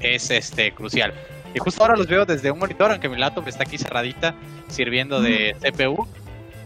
es 0.01 0.31
este 0.31 0.73
crucial. 0.73 1.13
Y 1.55 1.59
justo 1.59 1.83
ahora 1.83 1.97
los 1.97 2.07
veo 2.07 2.25
desde 2.25 2.51
un 2.51 2.59
monitor, 2.59 2.91
aunque 2.91 3.09
mi 3.09 3.17
laptop 3.17 3.49
está 3.49 3.63
aquí 3.63 3.79
cerradita, 3.79 4.35
sirviendo 4.69 5.21
de 5.21 5.57
CPU. 5.61 6.07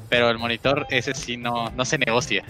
Pero 0.09 0.29
el 0.29 0.39
monitor 0.39 0.87
ese 0.91 1.15
sí 1.15 1.37
no, 1.37 1.71
no 1.71 1.85
se 1.85 1.99
negocia. 1.99 2.45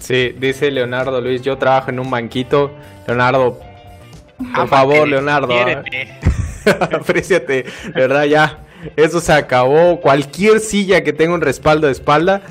Sí, 0.00 0.34
dice 0.36 0.70
Leonardo 0.70 1.20
Luis, 1.20 1.42
yo 1.42 1.56
trabajo 1.56 1.90
en 1.90 2.00
un 2.00 2.10
banquito. 2.10 2.72
Leonardo, 3.06 3.60
por 4.54 4.68
favor, 4.68 5.06
Leonardo. 5.06 5.52
¿eh? 5.52 6.08
Apréciate, 6.80 7.66
¿verdad? 7.94 8.24
Ya, 8.24 8.58
eso 8.96 9.20
se 9.20 9.32
acabó. 9.32 10.00
Cualquier 10.00 10.58
silla 10.58 11.04
que 11.04 11.12
tenga 11.12 11.34
un 11.34 11.40
respaldo 11.40 11.86
de 11.86 11.92
espalda 11.92 12.42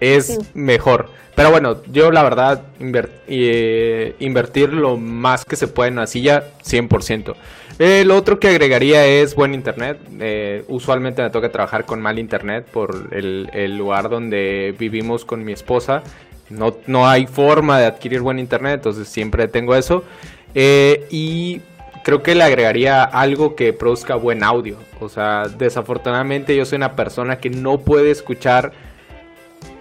es 0.00 0.38
mejor. 0.54 1.10
Pero 1.36 1.50
bueno, 1.50 1.82
yo 1.92 2.10
la 2.10 2.22
verdad, 2.22 2.62
eh, 3.28 4.14
invertir 4.18 4.72
lo 4.72 4.96
más 4.96 5.44
que 5.44 5.56
se 5.56 5.68
puede 5.68 5.88
en 5.88 5.94
una 5.94 6.06
silla, 6.06 6.44
100%. 6.64 7.34
El 7.80 8.10
otro 8.10 8.38
que 8.38 8.48
agregaría 8.48 9.06
es 9.06 9.34
buen 9.34 9.54
internet. 9.54 9.98
Eh, 10.20 10.64
usualmente 10.68 11.22
me 11.22 11.30
toca 11.30 11.50
trabajar 11.50 11.86
con 11.86 11.98
mal 11.98 12.18
internet 12.18 12.66
por 12.70 13.08
el, 13.10 13.78
lugar 13.78 14.10
donde 14.10 14.74
vivimos 14.78 15.24
con 15.24 15.42
mi 15.42 15.52
esposa. 15.52 16.02
No, 16.50 16.76
no, 16.86 17.08
hay 17.08 17.26
forma 17.26 17.80
de 17.80 17.86
adquirir 17.86 18.20
buen 18.20 18.38
internet, 18.38 18.74
entonces 18.74 19.08
siempre 19.08 19.48
tengo 19.48 19.74
eso. 19.74 20.04
Eh, 20.54 21.06
y 21.10 21.62
creo 22.04 22.22
que 22.22 22.34
le 22.34 22.44
agregaría 22.44 23.02
algo 23.02 23.56
que 23.56 23.72
produzca 23.72 24.14
buen 24.14 24.44
audio. 24.44 24.76
O 25.00 25.08
sea, 25.08 25.44
desafortunadamente 25.48 26.54
yo 26.54 26.66
soy 26.66 26.76
una 26.76 26.94
persona 26.94 27.38
que 27.38 27.48
no 27.48 27.78
puede 27.78 28.10
escuchar 28.10 28.72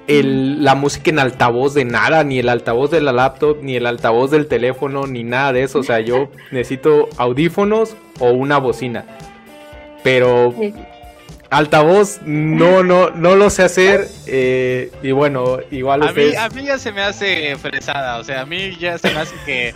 la 0.10 0.76
música 0.76 1.12
en 1.12 1.20
altavoz 1.20 1.74
de 1.74 1.86
nada, 1.86 2.24
ni 2.24 2.40
el 2.40 2.50
altavoz 2.50 2.90
de 2.90 3.02
la 3.02 3.12
laptop, 3.12 3.60
ni 3.62 3.76
el 3.76 3.86
altavoz 3.86 4.32
del 4.32 4.48
teléfono, 4.48 5.06
ni 5.06 5.24
nada 5.24 5.54
de 5.54 5.64
eso. 5.64 5.80
O 5.80 5.84
sea, 5.84 6.00
yo 6.00 6.32
necesito 6.52 7.10
audífonos 7.18 7.96
o 8.20 8.32
una 8.32 8.58
bocina. 8.58 9.06
Pero 10.04 10.54
altavoz 11.50 12.22
no, 12.24 12.84
no, 12.84 13.12
no 13.12 13.36
lo 13.36 13.50
sé 13.50 13.64
hacer. 13.64 14.08
Eh, 14.26 14.92
y 15.04 15.12
bueno, 15.12 15.60
igual 15.70 16.04
a 16.04 16.12
mí, 16.12 16.36
a 16.36 16.50
mí 16.50 16.64
ya 16.64 16.80
se 16.80 16.92
me 16.92 17.02
hace 17.02 17.56
fresada. 17.58 18.18
O 18.18 18.24
sea, 18.24 18.42
a 18.42 18.46
mí 18.46 18.76
ya 18.80 18.98
se 18.98 19.14
me 19.14 19.20
hace 19.20 19.36
que 19.46 19.74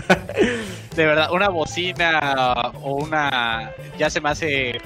de 0.96 1.06
verdad 1.06 1.32
una 1.32 1.50
bocina 1.50 2.72
o 2.82 2.96
una 2.96 3.72
ya 4.00 4.10
se 4.10 4.20
me 4.20 4.30
hace 4.30 4.80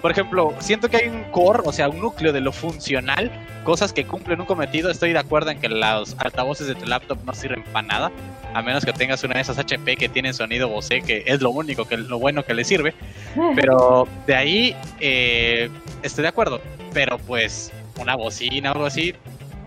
por 0.00 0.10
ejemplo, 0.10 0.54
siento 0.60 0.88
que 0.88 0.96
hay 0.96 1.08
un 1.08 1.24
core, 1.24 1.60
o 1.64 1.72
sea, 1.72 1.88
un 1.88 2.00
núcleo 2.00 2.32
de 2.32 2.40
lo 2.40 2.52
funcional, 2.52 3.30
cosas 3.70 3.92
que 3.92 4.04
cumplen 4.04 4.40
un 4.40 4.46
cometido. 4.46 4.90
Estoy 4.90 5.12
de 5.12 5.20
acuerdo 5.20 5.52
en 5.52 5.60
que 5.60 5.68
los 5.68 6.16
altavoces 6.18 6.66
de 6.66 6.74
tu 6.74 6.86
laptop 6.86 7.18
no 7.24 7.32
sirven 7.32 7.62
para 7.72 7.86
nada, 7.86 8.12
a 8.52 8.62
menos 8.62 8.84
que 8.84 8.92
tengas 8.92 9.22
una 9.22 9.34
de 9.34 9.42
esas 9.42 9.58
HP 9.58 9.96
que 9.96 10.08
tienen 10.08 10.34
sonido 10.34 10.68
Bose, 10.68 11.02
que 11.02 11.22
es 11.24 11.40
lo 11.40 11.50
único 11.50 11.84
que 11.84 11.96
lo 11.96 12.18
bueno 12.18 12.42
que 12.44 12.52
le 12.52 12.64
sirve. 12.64 12.94
Pero 13.54 14.08
de 14.26 14.34
ahí 14.34 14.76
eh, 14.98 15.70
estoy 16.02 16.22
de 16.22 16.28
acuerdo. 16.28 16.60
Pero 16.92 17.18
pues 17.18 17.70
una 18.00 18.16
bocina 18.16 18.70
o 18.70 18.74
algo 18.74 18.86
así, 18.86 19.14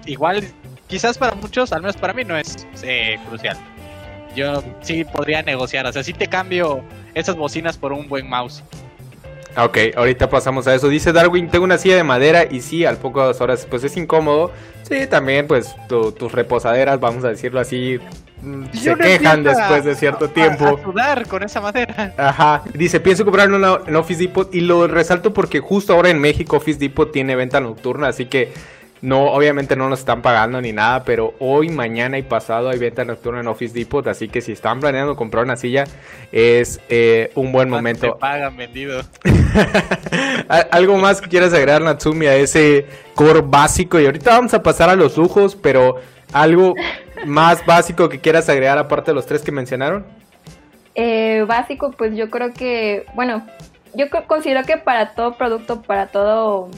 igual, 0.05 0.43
quizás 0.87 1.17
para 1.17 1.33
muchos, 1.35 1.71
al 1.71 1.81
menos 1.81 1.95
para 1.95 2.11
mí, 2.11 2.25
no 2.25 2.37
es 2.37 2.67
eh, 2.83 3.17
crucial. 3.29 3.55
Yo 4.35 4.61
sí 4.81 5.05
podría 5.05 5.43
negociar, 5.43 5.85
o 5.85 5.93
sea, 5.93 6.03
sí 6.03 6.11
te 6.11 6.27
cambio 6.27 6.83
esas 7.13 7.37
bocinas 7.37 7.77
por 7.77 7.93
un 7.93 8.09
buen 8.09 8.27
mouse. 8.27 8.65
Ok, 9.57 9.77
ahorita 9.95 10.29
pasamos 10.29 10.67
a 10.67 10.73
eso. 10.73 10.89
Dice 10.89 11.13
Darwin, 11.13 11.49
tengo 11.49 11.65
una 11.65 11.77
silla 11.77 11.95
de 11.95 12.03
madera 12.03 12.45
y 12.49 12.61
sí, 12.61 12.85
al 12.85 12.97
poco 12.97 13.31
de 13.31 13.43
horas 13.43 13.67
pues 13.69 13.83
es 13.83 13.95
incómodo. 13.97 14.51
Sí, 14.83 15.07
también 15.07 15.47
pues 15.47 15.75
tus 15.87 16.31
reposaderas, 16.31 16.99
vamos 16.99 17.23
a 17.23 17.29
decirlo 17.29 17.59
así, 17.59 17.99
mm, 18.41 18.65
se 18.73 18.95
quejan 18.95 19.43
después 19.43 19.85
de 19.85 19.95
cierto 19.95 20.29
tiempo. 20.29 20.65
A, 20.65 20.83
sudar 20.83 21.27
con 21.27 21.43
esa 21.43 21.61
madera. 21.61 22.13
Aja, 22.17 22.63
dice, 22.73 22.99
pienso 22.99 23.23
comprar 23.23 23.51
una 23.51 23.79
en 23.85 23.95
Office 23.95 24.21
Depot 24.21 24.53
y 24.53 24.61
lo 24.61 24.87
resalto 24.87 25.33
porque 25.33 25.59
justo 25.59 25.93
ahora 25.93 26.09
en 26.09 26.19
México 26.19 26.57
Office 26.57 26.79
Depot 26.79 27.11
tiene 27.11 27.35
venta 27.35 27.59
nocturna, 27.59 28.07
así 28.07 28.25
que 28.25 28.51
no, 29.03 29.25
obviamente 29.33 29.75
no 29.75 29.89
nos 29.89 29.99
están 29.99 30.21
pagando 30.21 30.61
ni 30.61 30.71
nada, 30.71 31.03
pero 31.03 31.33
hoy, 31.39 31.67
mañana 31.67 32.17
y 32.17 32.21
pasado 32.21 32.69
hay 32.69 32.79
venta 32.79 33.03
nocturna 33.03 33.41
en 33.41 33.47
Office 33.47 33.77
Depot, 33.77 34.07
así 34.07 34.29
que 34.29 34.39
si 34.39 34.53
están 34.53 34.79
planeando 34.79 35.17
comprar 35.17 35.43
una 35.43 35.57
silla, 35.57 35.83
es 36.31 36.79
eh, 36.87 37.29
un 37.35 37.51
buen 37.51 37.69
momento. 37.69 38.13
Te 38.13 38.19
pagan 38.19 38.55
vendido. 38.55 39.01
Algo 40.71 40.97
más 40.99 41.19
que 41.19 41.27
quieras 41.27 41.51
agregar, 41.53 41.81
Natsumi, 41.81 42.27
a 42.27 42.35
ese 42.35 42.85
core 43.13 43.41
básico. 43.43 43.99
Y 43.99 44.05
ahorita 44.05 44.31
vamos 44.31 44.53
a 44.53 44.63
pasar 44.63 44.89
a 44.89 44.95
los 44.95 45.17
lujos, 45.17 45.53
pero 45.53 45.97
algo 46.31 46.73
más 47.25 47.65
básico 47.65 48.07
que 48.07 48.21
quieras 48.21 48.47
agregar 48.47 48.77
aparte 48.77 49.11
de 49.11 49.15
los 49.15 49.25
tres 49.25 49.41
que 49.41 49.51
mencionaron. 49.51 50.05
Eh, 50.95 51.43
básico, 51.45 51.91
pues 51.91 52.15
yo 52.15 52.29
creo 52.29 52.53
que, 52.53 53.05
bueno, 53.15 53.45
yo 53.95 54.05
considero 54.27 54.63
que 54.63 54.77
para 54.77 55.13
todo 55.13 55.33
producto, 55.33 55.81
para 55.81 56.07
todo 56.07 56.69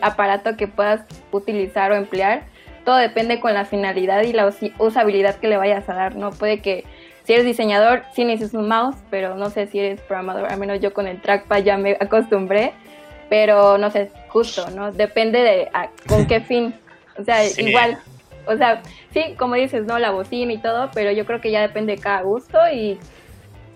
aparato 0.00 0.56
que 0.56 0.68
puedas 0.68 1.02
utilizar 1.30 1.92
o 1.92 1.96
emplear, 1.96 2.44
todo 2.84 2.96
depende 2.96 3.40
con 3.40 3.54
la 3.54 3.64
finalidad 3.64 4.22
y 4.22 4.32
la 4.32 4.52
usabilidad 4.78 5.36
que 5.36 5.48
le 5.48 5.56
vayas 5.56 5.88
a 5.88 5.94
dar, 5.94 6.16
¿no? 6.16 6.30
Puede 6.30 6.60
que 6.60 6.84
si 7.24 7.34
eres 7.34 7.44
diseñador, 7.44 8.02
sí 8.14 8.24
necesitas 8.24 8.54
un 8.54 8.68
mouse, 8.68 8.96
pero 9.10 9.36
no 9.36 9.50
sé 9.50 9.66
si 9.68 9.78
eres 9.78 10.00
programador, 10.00 10.50
al 10.50 10.58
menos 10.58 10.80
yo 10.80 10.92
con 10.92 11.06
el 11.06 11.20
trackpad 11.20 11.62
ya 11.62 11.76
me 11.76 11.96
acostumbré, 12.00 12.72
pero 13.28 13.78
no 13.78 13.90
sé, 13.90 14.10
justo, 14.28 14.68
¿no? 14.70 14.90
Depende 14.90 15.40
de 15.40 15.70
con 16.08 16.26
qué 16.26 16.40
fin. 16.40 16.74
O 17.18 17.22
sea, 17.24 17.46
igual, 17.46 17.98
o 18.46 18.56
sea, 18.56 18.82
sí, 19.12 19.34
como 19.38 19.54
dices, 19.54 19.86
¿no? 19.86 19.98
La 19.98 20.10
bocina 20.10 20.52
y 20.52 20.58
todo, 20.58 20.90
pero 20.92 21.12
yo 21.12 21.24
creo 21.24 21.40
que 21.40 21.50
ya 21.50 21.60
depende 21.60 21.94
de 21.94 22.02
cada 22.02 22.22
gusto 22.22 22.58
y 22.72 22.98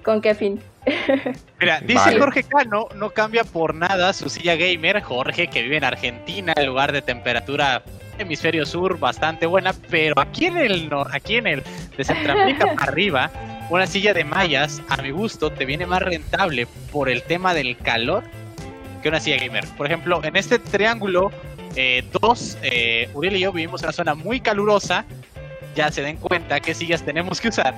con 0.02 0.20
qué 0.20 0.34
fin. 0.34 0.60
Mira, 1.60 1.80
dice 1.80 2.18
Jorge 2.18 2.44
Cano, 2.44 2.88
no 2.94 3.10
cambia 3.10 3.44
por 3.44 3.74
nada 3.74 4.12
su 4.12 4.28
silla 4.28 4.56
gamer. 4.56 5.02
Jorge, 5.02 5.48
que 5.48 5.62
vive 5.62 5.76
en 5.76 5.84
Argentina, 5.84 6.52
en 6.56 6.66
lugar 6.66 6.92
de 6.92 7.02
temperatura 7.02 7.82
hemisferio 8.18 8.64
sur 8.64 8.98
bastante 8.98 9.46
buena, 9.46 9.74
pero 9.90 10.18
aquí 10.20 10.46
en 10.46 10.56
el 10.56 10.90
aquí 11.12 11.36
en 11.36 11.46
el 11.46 11.62
de 11.96 12.04
Centroamérica 12.04 12.66
para 12.74 12.90
arriba, 12.90 13.30
una 13.68 13.86
silla 13.86 14.14
de 14.14 14.24
mallas, 14.24 14.80
a 14.88 14.96
mi 14.98 15.10
gusto, 15.10 15.50
te 15.50 15.64
viene 15.64 15.86
más 15.86 16.02
rentable 16.02 16.66
por 16.92 17.08
el 17.08 17.22
tema 17.22 17.52
del 17.52 17.76
calor 17.76 18.24
que 19.02 19.08
una 19.08 19.20
silla 19.20 19.38
gamer. 19.38 19.66
Por 19.76 19.86
ejemplo, 19.86 20.24
en 20.24 20.36
este 20.36 20.58
triángulo, 20.58 21.30
eh, 21.74 22.04
dos, 22.20 22.56
eh, 22.62 23.10
Uriel 23.12 23.36
y 23.36 23.40
yo 23.40 23.52
vivimos 23.52 23.82
en 23.82 23.86
una 23.86 23.92
zona 23.92 24.14
muy 24.14 24.40
calurosa. 24.40 25.04
Ya 25.74 25.90
se 25.90 26.00
den 26.00 26.16
cuenta 26.16 26.60
qué 26.60 26.72
sillas 26.72 27.02
tenemos 27.02 27.38
que 27.38 27.48
usar 27.48 27.74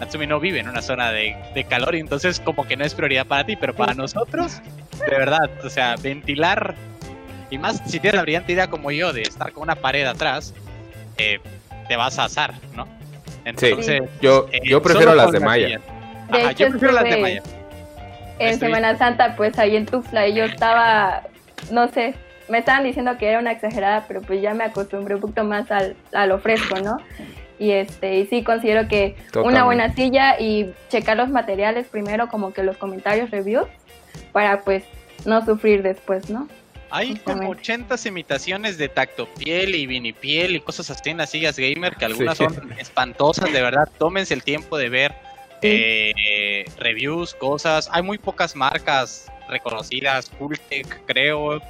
Natsumi 0.00 0.26
no 0.26 0.40
vive 0.40 0.60
en 0.60 0.68
una 0.68 0.80
zona 0.80 1.12
de, 1.12 1.36
calor 1.68 1.94
y 1.94 2.00
entonces 2.00 2.40
como 2.40 2.66
que 2.66 2.76
no 2.76 2.84
es 2.84 2.94
prioridad 2.94 3.26
para 3.26 3.44
ti, 3.44 3.54
pero 3.54 3.74
para 3.74 3.92
nosotros, 3.92 4.60
de 4.98 5.16
verdad, 5.16 5.50
o 5.62 5.68
sea, 5.68 5.96
ventilar 5.96 6.74
y 7.50 7.58
más 7.58 7.82
si 7.84 8.00
tienes 8.00 8.14
la 8.14 8.22
brillante 8.22 8.52
idea 8.52 8.68
como 8.68 8.90
yo 8.90 9.12
de 9.12 9.22
estar 9.22 9.52
con 9.52 9.64
una 9.64 9.74
pared 9.74 10.06
atrás, 10.06 10.54
eh, 11.18 11.38
te 11.86 11.96
vas 11.96 12.18
a 12.18 12.24
asar, 12.24 12.54
¿no? 12.74 12.88
Entonces, 13.44 14.02
yo, 14.22 14.48
eh, 14.52 14.60
yo 14.64 14.80
prefiero 14.80 15.14
las 15.14 15.32
de 15.32 15.40
Maya. 15.40 15.80
yo 16.56 16.70
prefiero 16.70 16.92
las 16.92 17.04
de 17.04 17.16
Maya. 17.18 17.42
En 18.38 18.58
Semana 18.58 18.96
Santa, 18.96 19.36
pues 19.36 19.58
ahí 19.58 19.76
en 19.76 19.84
Tufla, 19.84 20.26
y 20.28 20.34
yo 20.34 20.44
estaba, 20.44 21.24
no 21.70 21.88
sé, 21.88 22.14
me 22.48 22.58
estaban 22.58 22.84
diciendo 22.84 23.18
que 23.18 23.28
era 23.28 23.38
una 23.38 23.52
exagerada, 23.52 24.06
pero 24.08 24.22
pues 24.22 24.40
ya 24.40 24.54
me 24.54 24.64
acostumbré 24.64 25.16
un 25.16 25.20
poquito 25.20 25.44
más 25.44 25.70
al, 25.70 25.94
a 26.14 26.26
lo 26.26 26.38
fresco, 26.38 26.80
¿no? 26.80 26.96
Y 27.60 27.72
este 27.72 28.18
y 28.18 28.26
sí 28.26 28.42
considero 28.42 28.88
que 28.88 29.14
una 29.36 29.64
buena 29.64 29.94
silla 29.94 30.40
y 30.40 30.72
checar 30.88 31.16
los 31.16 31.28
materiales 31.28 31.86
primero 31.86 32.28
como 32.28 32.52
que 32.52 32.64
los 32.64 32.78
comentarios 32.78 33.30
reviews 33.30 33.68
para 34.32 34.62
pues 34.62 34.82
no 35.26 35.44
sufrir 35.44 35.82
después 35.82 36.30
no 36.30 36.48
hay 36.90 37.16
como 37.16 37.50
80 37.50 37.96
imitaciones 38.06 38.78
de 38.78 38.88
tacto 38.88 39.28
piel 39.34 39.74
y 39.74 39.86
vinipiel 39.86 40.56
y 40.56 40.60
cosas 40.60 40.90
así 40.90 41.10
en 41.10 41.18
las 41.18 41.30
sillas 41.30 41.56
gamer 41.56 41.94
que 41.94 42.06
algunas 42.06 42.36
son 42.36 42.72
espantosas 42.78 43.52
de 43.52 43.62
verdad. 43.62 43.88
Tómense 43.96 44.34
el 44.34 44.42
tiempo 44.42 44.76
de 44.76 44.88
ver 44.88 45.14
eh, 45.62 46.64
reviews 46.78 47.34
cosas. 47.34 47.88
Hay 47.92 48.02
muy 48.02 48.18
pocas 48.18 48.56
marcas 48.56 49.30
reconocidas. 49.48 50.30
Cooltech 50.30 51.04
creo. 51.06 51.62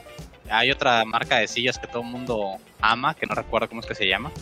Hay 0.49 0.71
otra 0.71 1.05
marca 1.05 1.37
de 1.37 1.47
sillas 1.47 1.79
que 1.79 1.87
todo 1.87 2.01
el 2.01 2.09
mundo 2.09 2.57
ama 2.81 3.15
que 3.15 3.27
no 3.27 3.35
recuerdo 3.35 3.69
cómo 3.69 3.83
es 3.83 3.87
que 3.87 3.95
se 3.95 4.09
llama 4.09 4.33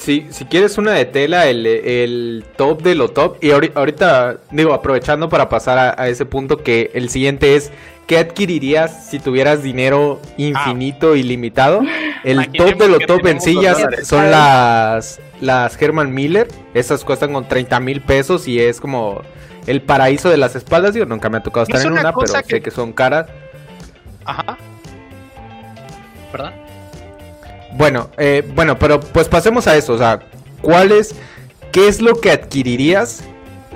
si 0.00 0.22
quieres 0.48 0.78
una 0.78 0.92
de 0.92 1.04
tela, 1.04 1.46
el, 1.46 2.44
top 2.56 2.82
de 2.82 2.94
lo 2.94 3.08
top. 3.08 3.36
Y 3.40 3.50
ahorita, 3.50 4.38
digo, 4.50 4.72
aprovechando 4.72 5.28
para 5.28 5.48
pasar 5.48 5.94
a, 5.98 6.08
ese 6.08 6.24
punto, 6.24 6.62
que 6.62 6.90
el 6.94 7.10
siguiente 7.10 7.54
es: 7.56 7.70
¿qué 8.06 8.18
adquirirías 8.18 9.08
si 9.08 9.18
tuvieras 9.18 9.62
dinero 9.62 10.20
infinito 10.36 11.16
y 11.16 11.22
limitado? 11.22 11.82
El 12.24 12.50
top 12.52 12.76
de 12.76 12.88
lo 12.88 12.98
top 13.00 13.26
en 13.26 13.40
sillas 13.40 13.78
son 14.04 14.30
las, 14.30 15.20
las 15.40 15.80
Herman 15.80 16.12
Miller. 16.12 16.48
Esas 16.74 17.04
cuestan 17.04 17.32
con 17.32 17.46
30 17.46 17.80
mil 17.80 18.00
pesos 18.00 18.48
y 18.48 18.58
es 18.58 18.80
como 18.80 19.22
el 19.66 19.82
paraíso 19.82 20.30
de 20.30 20.38
las 20.38 20.56
espaldas. 20.56 20.94
Yo 20.94 21.04
nunca 21.06 21.28
me 21.28 21.38
ha 21.38 21.42
tocado 21.42 21.64
estar 21.64 21.80
en 21.82 21.92
una, 21.92 22.12
pero 22.12 22.26
sé 22.26 22.60
que 22.60 22.70
son 22.70 22.92
caras. 22.92 23.26
Ajá. 24.24 24.56
¿Verdad? 26.32 26.54
Bueno, 27.72 28.10
eh, 28.18 28.46
bueno, 28.54 28.78
pero 28.78 29.00
pues 29.00 29.28
pasemos 29.28 29.66
a 29.66 29.76
eso. 29.76 29.94
O 29.94 29.98
sea, 29.98 30.20
¿cuál 30.60 30.92
es, 30.92 31.14
qué 31.72 31.88
es 31.88 32.00
lo 32.00 32.20
que 32.20 32.30
adquirirías 32.30 33.22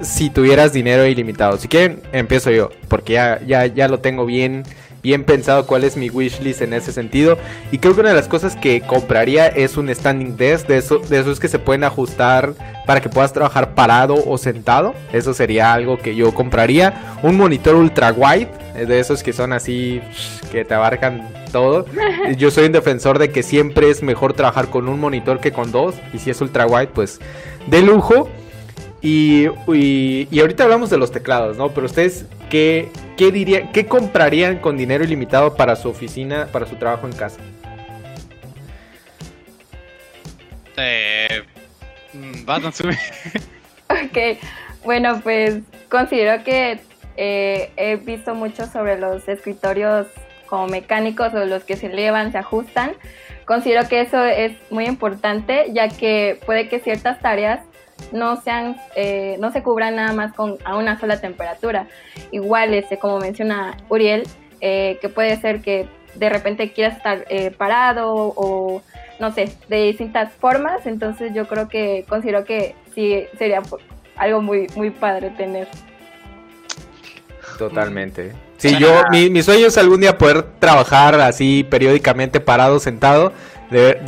si 0.03 0.31
tuvieras 0.31 0.73
dinero 0.73 1.07
ilimitado? 1.07 1.57
Si 1.57 1.69
quieren, 1.69 2.03
empiezo 2.13 2.51
yo, 2.51 2.71
porque 2.89 3.15
ya, 3.15 3.41
ya, 3.47 3.67
ya 3.67 3.89
lo 3.89 4.01
tengo 4.01 4.27
bien, 4.27 4.65
bien 5.05 5.23
pensado 5.23 5.67
cuál 5.67 5.85
es 5.85 5.99
mi 5.99 6.09
wishlist 6.09 6.63
en 6.63 6.73
ese 6.73 6.91
sentido. 6.91 7.37
Y 7.71 7.79
creo 7.79 7.95
que 7.95 8.01
una 8.01 8.09
de 8.09 8.17
las 8.17 8.27
cosas 8.27 8.57
que 8.57 8.81
compraría 8.81 9.47
es 9.47 9.77
un 9.77 9.95
standing 9.95 10.37
desk, 10.37 10.67
de, 10.67 10.79
eso, 10.79 10.99
de 10.99 11.21
esos 11.21 11.39
que 11.39 11.49
se 11.49 11.59
pueden 11.59 11.85
ajustar 11.85 12.55
para 12.87 13.03
que 13.03 13.11
puedas 13.11 13.35
trabajar 13.35 13.75
parado 13.75 14.17
o 14.27 14.39
sentado. 14.39 14.95
Eso 15.13 15.35
sería 15.35 15.75
algo 15.75 15.99
que 15.99 16.17
yo 16.17 16.35
compraría. 16.35 17.19
Un 17.23 17.37
monitor 17.37 17.75
ultra 17.75 18.13
wide, 18.13 18.49
eh, 18.75 18.87
de 18.87 18.99
esos 18.99 19.23
que 19.23 19.35
son 19.35 19.53
así, 19.53 20.01
que 20.51 20.65
te 20.65 20.73
abarcan 20.73 21.29
todo. 21.53 21.85
Yo 22.39 22.51
soy 22.51 22.67
un 22.67 22.73
defensor 22.73 23.19
de 23.19 23.31
que 23.31 23.43
siempre 23.43 23.91
es 23.91 24.03
mejor 24.03 24.33
trabajar 24.33 24.71
con 24.71 24.89
un 24.89 24.99
monitor 24.99 25.39
que 25.39 25.53
con 25.53 25.71
dos. 25.71 25.95
Y 26.15 26.19
si 26.19 26.31
es 26.31 26.41
ultra 26.41 26.67
wide, 26.67 26.89
pues 26.89 27.21
de 27.67 27.83
lujo. 27.83 28.31
Y, 29.07 29.49
y, 29.69 30.41
ahorita 30.41 30.65
hablamos 30.65 30.89
de 30.89 30.97
los 30.97 31.13
teclados, 31.13 31.59
¿no? 31.59 31.69
Pero 31.75 31.85
ustedes, 31.85 32.25
¿qué, 32.49 32.89
qué, 33.19 33.31
dirían, 33.31 33.71
¿qué 33.71 33.85
comprarían 33.85 34.61
con 34.61 34.79
dinero 34.79 35.05
ilimitado 35.05 35.57
para 35.57 35.77
su 35.77 35.91
oficina, 35.91 36.49
para 36.51 36.65
su 36.65 36.77
trabajo 36.77 37.07
en 37.07 37.13
casa? 37.13 37.39
Eh, 40.79 41.43
mm, 42.15 42.47
vas 42.47 42.65
a 42.65 42.69
ok, 43.93 44.39
bueno, 44.85 45.21
pues 45.23 45.59
considero 45.91 46.43
que 46.43 46.81
eh, 47.19 47.73
he 47.77 47.97
visto 47.97 48.35
mucho 48.35 48.65
sobre 48.65 48.99
los 48.99 49.29
escritorios 49.29 50.07
como 50.47 50.67
mecánicos 50.69 51.35
o 51.35 51.45
los 51.45 51.63
que 51.65 51.77
se 51.77 51.89
elevan, 51.89 52.33
se 52.33 52.39
ajustan. 52.39 52.93
Considero 53.45 53.87
que 53.87 54.01
eso 54.01 54.25
es 54.25 54.53
muy 54.71 54.87
importante 54.87 55.67
ya 55.75 55.91
que 55.91 56.41
puede 56.47 56.71
que 56.71 56.81
ciertas 56.81 57.21
tareas 57.21 57.61
no 58.13 58.41
sean 58.43 58.77
eh, 58.97 59.37
no 59.41 59.53
se 59.53 59.63
cubran 59.63 59.97
nada 59.97 60.13
más 60.13 60.33
con 60.33 60.59
a 60.65 60.77
una 60.77 60.99
sola 60.99 61.21
temperatura. 61.21 61.87
Igual, 62.31 62.75
este, 62.75 62.99
como 62.99 63.19
menciona 63.19 63.77
Uriel, 63.89 64.25
eh, 64.61 64.99
que 65.01 65.09
puede 65.09 65.41
ser 65.41 65.61
que 65.61 65.89
de 66.15 66.29
repente 66.29 66.73
quieras 66.73 66.97
estar 66.97 67.25
eh, 67.29 67.51
parado 67.51 68.13
o 68.15 68.83
no 69.19 69.33
sé, 69.33 69.57
de 69.69 69.85
distintas 69.85 70.33
formas. 70.33 70.87
Entonces 70.87 71.33
yo 71.35 71.47
creo 71.47 71.69
que 71.69 72.05
considero 72.09 72.45
que 72.45 72.75
sí 72.95 73.25
sería 73.39 73.63
algo 74.17 74.43
muy, 74.43 74.67
muy 74.77 74.91
padre 74.91 75.31
tener. 75.31 75.69
Totalmente. 77.59 78.33
Sí, 78.59 78.77
yo, 78.79 79.03
mi, 79.11 79.43
sueño 79.43 79.67
es 79.67 79.77
algún 79.77 80.01
día 80.01 80.17
poder 80.17 80.43
trabajar 80.59 81.21
así 81.21 81.67
periódicamente 81.69 82.41
parado, 82.41 82.79
sentado. 82.79 83.33
De, 83.75 84.01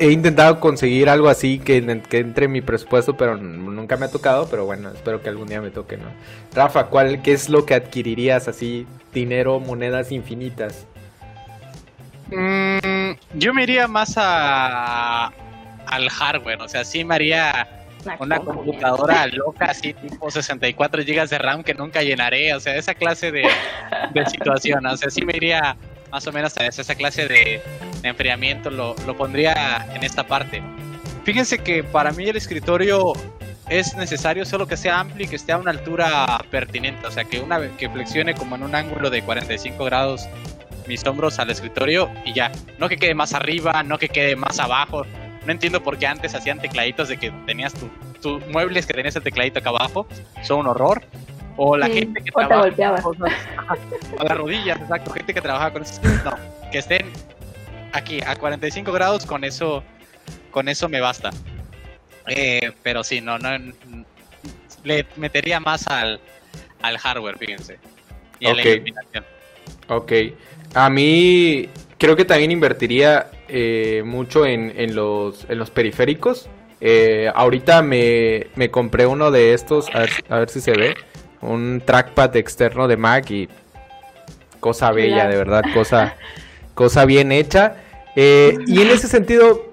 he, 0.00 0.10
intentado 0.10 0.60
conseguir 0.60 1.10
algo 1.10 1.28
así 1.28 1.58
que, 1.58 2.00
que, 2.08 2.20
entre 2.20 2.46
en 2.46 2.52
mi 2.52 2.62
presupuesto, 2.62 3.18
pero 3.18 3.36
nunca 3.36 3.98
me 3.98 4.06
ha 4.06 4.10
tocado. 4.10 4.48
Pero 4.48 4.64
bueno, 4.64 4.88
espero 4.88 5.20
que 5.20 5.28
algún 5.28 5.46
día 5.46 5.60
me 5.60 5.68
toque, 5.68 5.98
¿no? 5.98 6.06
Rafa, 6.54 6.86
¿cuál, 6.86 7.20
¿qué 7.20 7.34
es 7.34 7.50
lo 7.50 7.66
que 7.66 7.74
adquirirías 7.74 8.48
así? 8.48 8.86
Dinero, 9.12 9.60
monedas 9.60 10.10
infinitas. 10.10 10.86
Mm, 12.28 13.10
yo 13.34 13.52
me 13.52 13.64
iría 13.64 13.88
más 13.88 14.14
a, 14.16 15.26
al 15.86 16.08
hardware, 16.08 16.62
o 16.62 16.68
sea, 16.68 16.82
sí 16.82 17.04
me 17.04 17.14
haría 17.14 17.68
una 18.18 18.38
computadora 18.38 19.26
loca, 19.32 19.66
así 19.66 19.92
tipo 19.92 20.30
64 20.30 21.02
GB 21.02 21.28
de 21.28 21.38
RAM 21.38 21.62
que 21.62 21.74
nunca 21.74 22.02
llenaré, 22.02 22.54
o 22.54 22.60
sea, 22.60 22.74
esa 22.76 22.94
clase 22.94 23.32
de, 23.32 23.44
situación, 24.30 24.86
o 24.86 24.96
sea, 24.96 25.10
sí 25.10 25.26
me 25.26 25.36
iría 25.36 25.76
más 26.10 26.26
o 26.26 26.32
menos 26.32 26.56
a 26.58 26.66
esa, 26.66 26.94
clase 26.94 27.26
de, 27.26 27.62
enfriamiento, 28.02 28.70
lo, 28.70 28.94
lo 29.06 29.16
pondría 29.16 29.86
en 29.94 30.04
esta 30.04 30.26
parte. 30.26 30.62
Fíjense 31.24 31.58
que 31.58 31.84
para 31.84 32.12
mí 32.12 32.24
el 32.24 32.36
escritorio 32.36 33.12
es 33.68 33.94
necesario 33.96 34.44
solo 34.44 34.66
que 34.66 34.76
sea 34.76 35.00
amplio 35.00 35.26
y 35.26 35.28
que 35.28 35.36
esté 35.36 35.52
a 35.52 35.58
una 35.58 35.70
altura 35.70 36.42
pertinente, 36.50 37.06
o 37.06 37.10
sea, 37.10 37.24
que 37.24 37.40
una 37.40 37.60
que 37.76 37.88
flexione 37.88 38.34
como 38.34 38.56
en 38.56 38.62
un 38.62 38.74
ángulo 38.74 39.10
de 39.10 39.22
45 39.22 39.84
grados 39.84 40.28
mis 40.88 41.06
hombros 41.06 41.38
al 41.38 41.50
escritorio 41.50 42.10
y 42.24 42.32
ya. 42.32 42.50
No 42.78 42.88
que 42.88 42.96
quede 42.96 43.14
más 43.14 43.34
arriba, 43.34 43.82
no 43.82 43.98
que 43.98 44.08
quede 44.08 44.34
más 44.34 44.58
abajo. 44.58 45.04
No 45.44 45.52
entiendo 45.52 45.82
por 45.82 45.98
qué 45.98 46.06
antes 46.06 46.34
hacían 46.34 46.58
tecladitos 46.58 47.08
de 47.08 47.18
que 47.18 47.30
tenías 47.46 47.74
tus 48.20 48.44
muebles 48.48 48.86
que 48.86 48.94
tenías 48.94 49.14
el 49.14 49.22
tecladito 49.22 49.60
acá 49.60 49.68
abajo. 49.68 50.08
Son 50.42 50.60
un 50.60 50.66
horror. 50.66 51.02
O 51.60 51.76
la 51.76 51.88
gente 51.88 52.22
que 52.22 52.30
trabaja 52.30 53.02
con 53.02 53.16
o 53.20 54.24
las 54.24 54.38
rodillas, 54.38 54.80
exacto. 54.80 55.10
Gente 55.10 55.34
que 55.34 55.40
trabaja 55.40 55.72
con 55.72 55.82
eso. 55.82 56.00
No, 56.24 56.32
que 56.70 56.78
estén 56.78 57.04
aquí 57.92 58.20
a 58.24 58.36
45 58.36 58.92
grados, 58.92 59.26
con 59.26 59.42
eso, 59.42 59.82
con 60.52 60.68
eso 60.68 60.88
me 60.88 61.00
basta. 61.00 61.30
Eh, 62.28 62.70
pero 62.84 63.02
sí, 63.02 63.20
no, 63.20 63.38
no, 63.38 63.50
le 64.84 65.06
metería 65.16 65.58
más 65.58 65.88
al, 65.88 66.20
al 66.80 66.96
hardware, 66.96 67.36
fíjense. 67.38 67.78
Y 68.38 68.46
a 68.46 68.54
la 68.54 68.62
iluminación. 68.62 69.24
Ok. 69.88 70.12
A 70.74 70.88
mí 70.88 71.68
creo 71.98 72.14
que 72.14 72.24
también 72.24 72.52
invertiría 72.52 73.32
eh, 73.48 74.02
mucho 74.06 74.46
en, 74.46 74.72
en, 74.76 74.94
los, 74.94 75.44
en 75.48 75.58
los 75.58 75.70
periféricos. 75.70 76.48
Eh, 76.80 77.28
ahorita 77.34 77.82
me, 77.82 78.46
me, 78.54 78.70
compré 78.70 79.06
uno 79.06 79.32
de 79.32 79.54
estos, 79.54 79.92
a 79.92 80.00
ver, 80.00 80.10
a 80.28 80.38
ver, 80.38 80.48
si 80.48 80.60
se 80.60 80.70
ve, 80.70 80.94
un 81.40 81.82
trackpad 81.84 82.36
externo 82.36 82.88
de 82.88 82.96
Mac 82.96 83.30
y 83.30 83.48
cosa 84.60 84.90
bella, 84.92 85.28
de 85.28 85.36
verdad, 85.36 85.62
cosa, 85.74 86.16
cosa 86.74 87.04
bien 87.04 87.32
hecha. 87.32 87.76
Eh, 88.16 88.56
y 88.66 88.82
en 88.82 88.88
ese 88.88 89.08
sentido, 89.08 89.72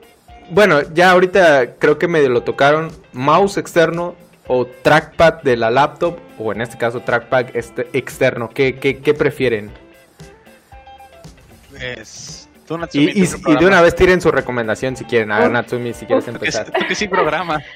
bueno, 0.49 0.81
ya 0.93 1.11
ahorita 1.11 1.75
creo 1.79 1.97
que 1.97 2.07
me 2.07 2.21
lo 2.27 2.43
tocaron, 2.43 2.91
mouse 3.13 3.57
externo 3.57 4.15
o 4.47 4.65
trackpad 4.65 5.41
de 5.41 5.57
la 5.57 5.71
laptop, 5.71 6.19
o 6.37 6.51
en 6.51 6.61
este 6.61 6.77
caso 6.77 7.01
trackpad 7.01 7.55
este, 7.55 7.87
externo, 7.93 8.49
¿qué, 8.49 8.75
qué, 8.75 8.99
qué 8.99 9.13
prefieren? 9.13 9.71
Pues, 11.71 12.45
y, 12.93 13.21
de 13.21 13.65
una 13.65 13.81
vez 13.81 13.95
tiren 13.95 14.21
su 14.21 14.31
recomendación 14.31 14.95
si 14.97 15.05
quieren. 15.05 15.31
A 15.31 15.39
ver, 15.39 15.51
Natsumi, 15.51 15.93
si 15.93 16.05
quieres 16.05 16.27
empezar. 16.27 16.71
Tú 16.71 16.85
que 16.87 16.95
sí 16.95 17.07
programa. 17.07 17.59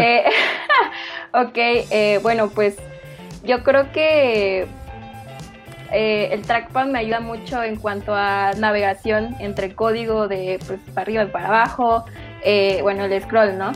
Eh, 0.00 0.22
ok, 1.32 1.56
eh, 1.56 2.20
bueno, 2.22 2.50
pues 2.50 2.76
yo 3.44 3.62
creo 3.62 3.90
que 3.92 4.66
eh, 5.92 6.28
el 6.32 6.42
trackpad 6.42 6.86
me 6.86 6.98
ayuda 6.98 7.20
mucho 7.20 7.62
en 7.62 7.76
cuanto 7.76 8.14
a 8.14 8.52
navegación 8.56 9.36
entre 9.38 9.74
código 9.74 10.28
de 10.28 10.58
pues, 10.66 10.80
para 10.94 11.02
arriba 11.02 11.22
y 11.24 11.26
para 11.28 11.48
abajo, 11.48 12.04
bueno, 12.82 13.04
el 13.04 13.22
scroll, 13.22 13.58
¿no? 13.58 13.72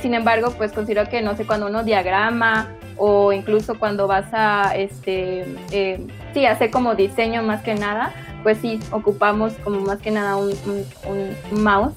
sin 0.00 0.14
embargo, 0.14 0.52
pues 0.56 0.72
considero 0.72 1.08
que, 1.08 1.20
no 1.20 1.36
sé, 1.36 1.46
cuando 1.46 1.66
uno 1.66 1.84
diagrama 1.84 2.70
o 2.96 3.30
incluso 3.32 3.78
cuando 3.78 4.06
vas 4.06 4.26
a, 4.32 4.74
este, 4.74 5.44
sí, 6.32 6.46
hacer 6.46 6.70
como 6.70 6.94
diseño 6.94 7.42
más 7.42 7.62
que 7.62 7.74
nada, 7.74 8.12
pues 8.46 8.58
sí, 8.58 8.78
ocupamos 8.92 9.54
como 9.64 9.80
más 9.80 9.98
que 9.98 10.12
nada 10.12 10.36
un, 10.36 10.54
mouse. 11.50 11.94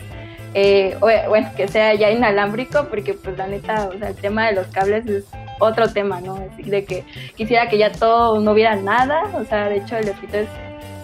Eh, 0.55 0.97
bueno, 0.99 1.47
que 1.55 1.67
sea 1.67 1.93
ya 1.93 2.09
inalámbrico, 2.09 2.85
porque 2.85 3.13
pues 3.13 3.37
la 3.37 3.45
neta, 3.45 3.87
o 3.93 3.99
sea, 3.99 4.09
el 4.09 4.15
tema 4.15 4.47
de 4.47 4.53
los 4.53 4.65
cables 4.65 5.05
es 5.05 5.25
otro 5.59 5.89
tema, 5.89 6.21
¿no? 6.21 6.39
De 6.57 6.85
que 6.85 7.03
quisiera 7.35 7.69
que 7.69 7.77
ya 7.77 7.91
todo 7.91 8.39
no 8.41 8.51
hubiera 8.51 8.75
nada, 8.75 9.23
o 9.35 9.45
sea, 9.45 9.69
de 9.69 9.77
hecho 9.77 9.97
el 9.97 10.07
escritorio 10.07 10.41
es, 10.41 10.49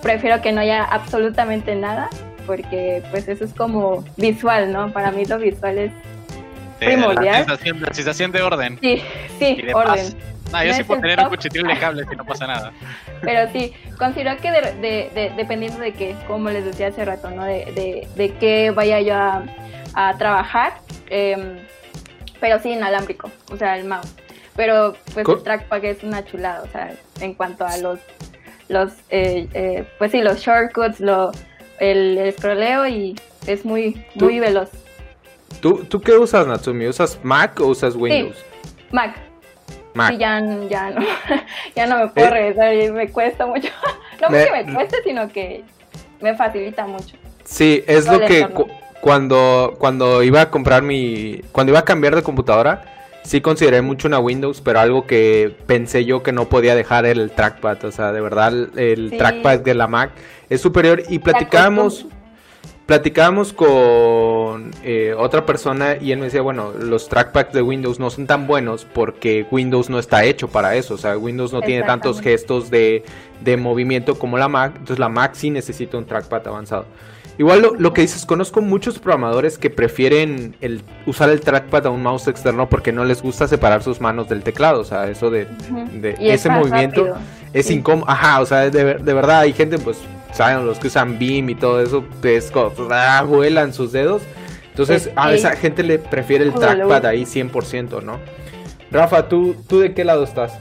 prefiero 0.01 0.41
que 0.41 0.51
no 0.51 0.61
haya 0.61 0.83
absolutamente 0.83 1.75
nada, 1.75 2.09
porque 2.45 3.03
pues 3.11 3.27
eso 3.27 3.43
es 3.43 3.53
como 3.53 4.03
visual, 4.17 4.71
¿no? 4.71 4.91
Para 4.91 5.11
mí 5.11 5.25
lo 5.25 5.37
visual 5.37 5.77
es 5.77 5.91
primordial. 6.79 7.45
La 7.47 7.57
sensación, 7.93 8.31
de 8.31 8.41
orden. 8.41 8.77
Sí, 8.81 9.01
sí, 9.39 9.57
orden. 9.73 10.15
No, 10.51 10.63
yo 10.63 10.73
sí 10.73 10.83
puedo 10.83 11.01
tener 11.01 11.19
un 11.19 11.29
cuchitril 11.29 11.67
de 11.67 11.77
cables 11.77 12.07
y 12.11 12.15
no 12.15 12.23
pasa 12.23 12.47
nada. 12.47 12.71
Pero 13.21 13.51
sí, 13.51 13.73
considero 13.97 14.37
que 14.37 14.51
de, 14.51 15.33
dependiendo 15.35 15.79
de 15.79 15.93
qué, 15.93 16.15
como 16.27 16.49
les 16.49 16.65
decía 16.65 16.87
hace 16.87 17.03
rato, 17.03 17.29
¿no? 17.31 17.43
De, 17.43 18.07
de, 18.15 18.33
qué 18.39 18.71
vaya 18.71 19.01
yo 19.01 19.15
a, 19.15 20.17
trabajar, 20.17 20.73
em, 21.09 21.57
pero 22.41 22.59
sí 22.59 22.71
inalámbrico, 22.71 23.31
o 23.49 23.55
sea, 23.57 23.77
el 23.77 23.85
mouse. 23.85 24.13
Pero 24.55 24.95
pues 25.13 25.27
el 25.27 25.43
trackpad 25.43 25.83
es 25.83 26.03
una 26.03 26.23
chulada, 26.23 26.63
o 26.63 26.67
sea, 26.71 26.93
en 27.19 27.33
cuanto 27.33 27.65
a 27.65 27.77
los, 27.77 27.99
los 28.69 28.93
eh, 29.09 29.47
eh, 29.53 29.85
pues 29.97 30.11
sí, 30.11 30.21
los 30.21 30.39
shortcuts, 30.39 30.99
lo, 30.99 31.31
el, 31.79 32.17
el 32.17 32.33
scrolleo 32.33 32.87
y 32.87 33.19
es 33.47 33.65
muy, 33.65 34.05
muy 34.15 34.39
veloz. 34.39 34.69
¿Tú, 35.59 35.83
¿Tú 35.85 35.99
qué 36.01 36.13
usas, 36.13 36.47
Natsumi? 36.47 36.87
¿Usas 36.87 37.19
Mac 37.23 37.59
o 37.59 37.67
usas 37.67 37.95
Windows? 37.95 38.37
Mac. 38.91 39.15
Sí, 40.09 40.17
ya, 40.17 40.41
ya, 40.69 40.89
no, 40.89 41.01
ya 41.75 41.87
no 41.87 41.99
me 41.99 42.07
puedo 42.09 42.27
eh, 42.27 42.31
regresar 42.31 42.93
me 42.93 43.09
cuesta 43.09 43.45
mucho. 43.45 43.69
no 44.21 44.29
me, 44.29 44.45
que 44.45 44.51
me 44.51 44.73
cueste, 44.73 44.97
sino 45.03 45.29
que 45.29 45.63
me 46.21 46.35
facilita 46.35 46.85
mucho. 46.85 47.15
Sí, 47.45 47.83
es 47.87 48.05
lo 48.07 48.19
que 48.19 48.47
cuando, 48.99 49.75
cuando 49.77 50.23
iba 50.23 50.41
a 50.41 50.51
comprar 50.51 50.81
mi... 50.81 51.41
Cuando 51.51 51.71
iba 51.71 51.79
a 51.79 51.85
cambiar 51.85 52.15
de 52.15 52.23
computadora, 52.23 52.94
sí 53.25 53.41
consideré 53.41 53.81
mucho 53.81 54.07
una 54.07 54.19
Windows, 54.19 54.61
pero 54.61 54.79
algo 54.79 55.05
que 55.05 55.53
pensé 55.65 56.05
yo 56.05 56.23
que 56.23 56.31
no 56.31 56.47
podía 56.47 56.75
dejar 56.75 57.05
el 57.05 57.31
trackpad. 57.31 57.83
O 57.83 57.91
sea, 57.91 58.11
de 58.11 58.21
verdad, 58.21 58.53
el 58.77 59.17
trackpad 59.17 59.59
de 59.59 59.73
la 59.73 59.87
Mac 59.87 60.11
es 60.49 60.61
superior. 60.61 61.03
Y 61.09 61.19
platicábamos 61.19 62.05
platicábamos 62.85 63.51
con 63.51 64.71
eh, 64.83 65.15
otra 65.17 65.45
persona 65.45 65.97
y 65.99 66.11
él 66.11 66.19
me 66.19 66.25
decía, 66.25 66.41
bueno, 66.41 66.71
los 66.71 67.09
trackpads 67.09 67.51
de 67.51 67.63
Windows 67.63 67.99
no 67.99 68.11
son 68.11 68.27
tan 68.27 68.45
buenos 68.45 68.85
porque 68.85 69.47
Windows 69.49 69.89
no 69.89 69.97
está 69.97 70.23
hecho 70.23 70.49
para 70.49 70.75
eso, 70.75 70.93
o 70.93 70.97
sea, 70.97 71.17
Windows 71.17 71.51
no 71.51 71.61
tiene 71.61 71.83
tantos 71.83 72.21
gestos 72.21 72.69
de, 72.69 73.03
de, 73.41 73.57
movimiento 73.57 74.19
como 74.19 74.37
la 74.37 74.47
Mac, 74.47 74.73
entonces 74.75 74.99
la 74.99 75.09
Mac 75.09 75.33
sí 75.33 75.49
necesita 75.49 75.97
un 75.97 76.05
trackpad 76.05 76.47
avanzado. 76.47 76.85
Igual 77.37 77.73
lo, 77.77 77.93
que 77.93 78.01
dices, 78.01 78.25
conozco 78.25 78.61
muchos 78.61 78.97
programadores 78.97 79.57
que 79.57 79.69
prefieren 79.69 80.55
el, 80.61 80.81
usar 81.05 81.29
el 81.29 81.41
trackpad 81.41 81.87
a 81.87 81.89
un 81.89 82.01
mouse 82.01 82.29
externo 82.29 82.69
porque 82.69 82.93
no 82.93 83.03
les 83.03 83.21
gusta 83.21 83.47
separar 83.47 83.83
sus 83.83 83.99
manos 83.99 84.29
del 84.29 84.41
teclado, 84.41 84.79
o 84.79 84.85
sea, 84.85 85.09
eso 85.09 85.29
de, 85.29 85.47
ese 86.19 86.49
movimiento 86.49 87.13
es 87.51 87.69
incómodo, 87.69 88.09
ajá, 88.09 88.39
o 88.39 88.45
sea, 88.45 88.69
de, 88.69 88.93
de 88.93 89.13
verdad 89.13 89.41
hay 89.41 89.51
gente 89.51 89.77
pues 89.77 89.97
saben 90.35 90.65
los 90.65 90.79
que 90.79 90.87
usan 90.87 91.17
Beam 91.17 91.49
y 91.49 91.55
todo 91.55 91.81
eso, 91.81 92.03
pues, 92.21 92.51
ah, 92.91 93.23
vuelan 93.25 93.73
sus 93.73 93.91
dedos. 93.91 94.21
Entonces, 94.69 95.09
a 95.15 95.33
esa 95.33 95.55
gente 95.55 95.83
le 95.83 95.99
prefiere 95.99 96.43
el 96.43 96.53
trackpad 96.53 97.05
ahí 97.05 97.23
100%, 97.23 98.03
¿no? 98.03 98.19
Rafa, 98.91 99.29
¿tú, 99.29 99.55
¿tú 99.67 99.79
de 99.79 99.93
qué 99.93 100.03
lado 100.03 100.25
estás? 100.25 100.59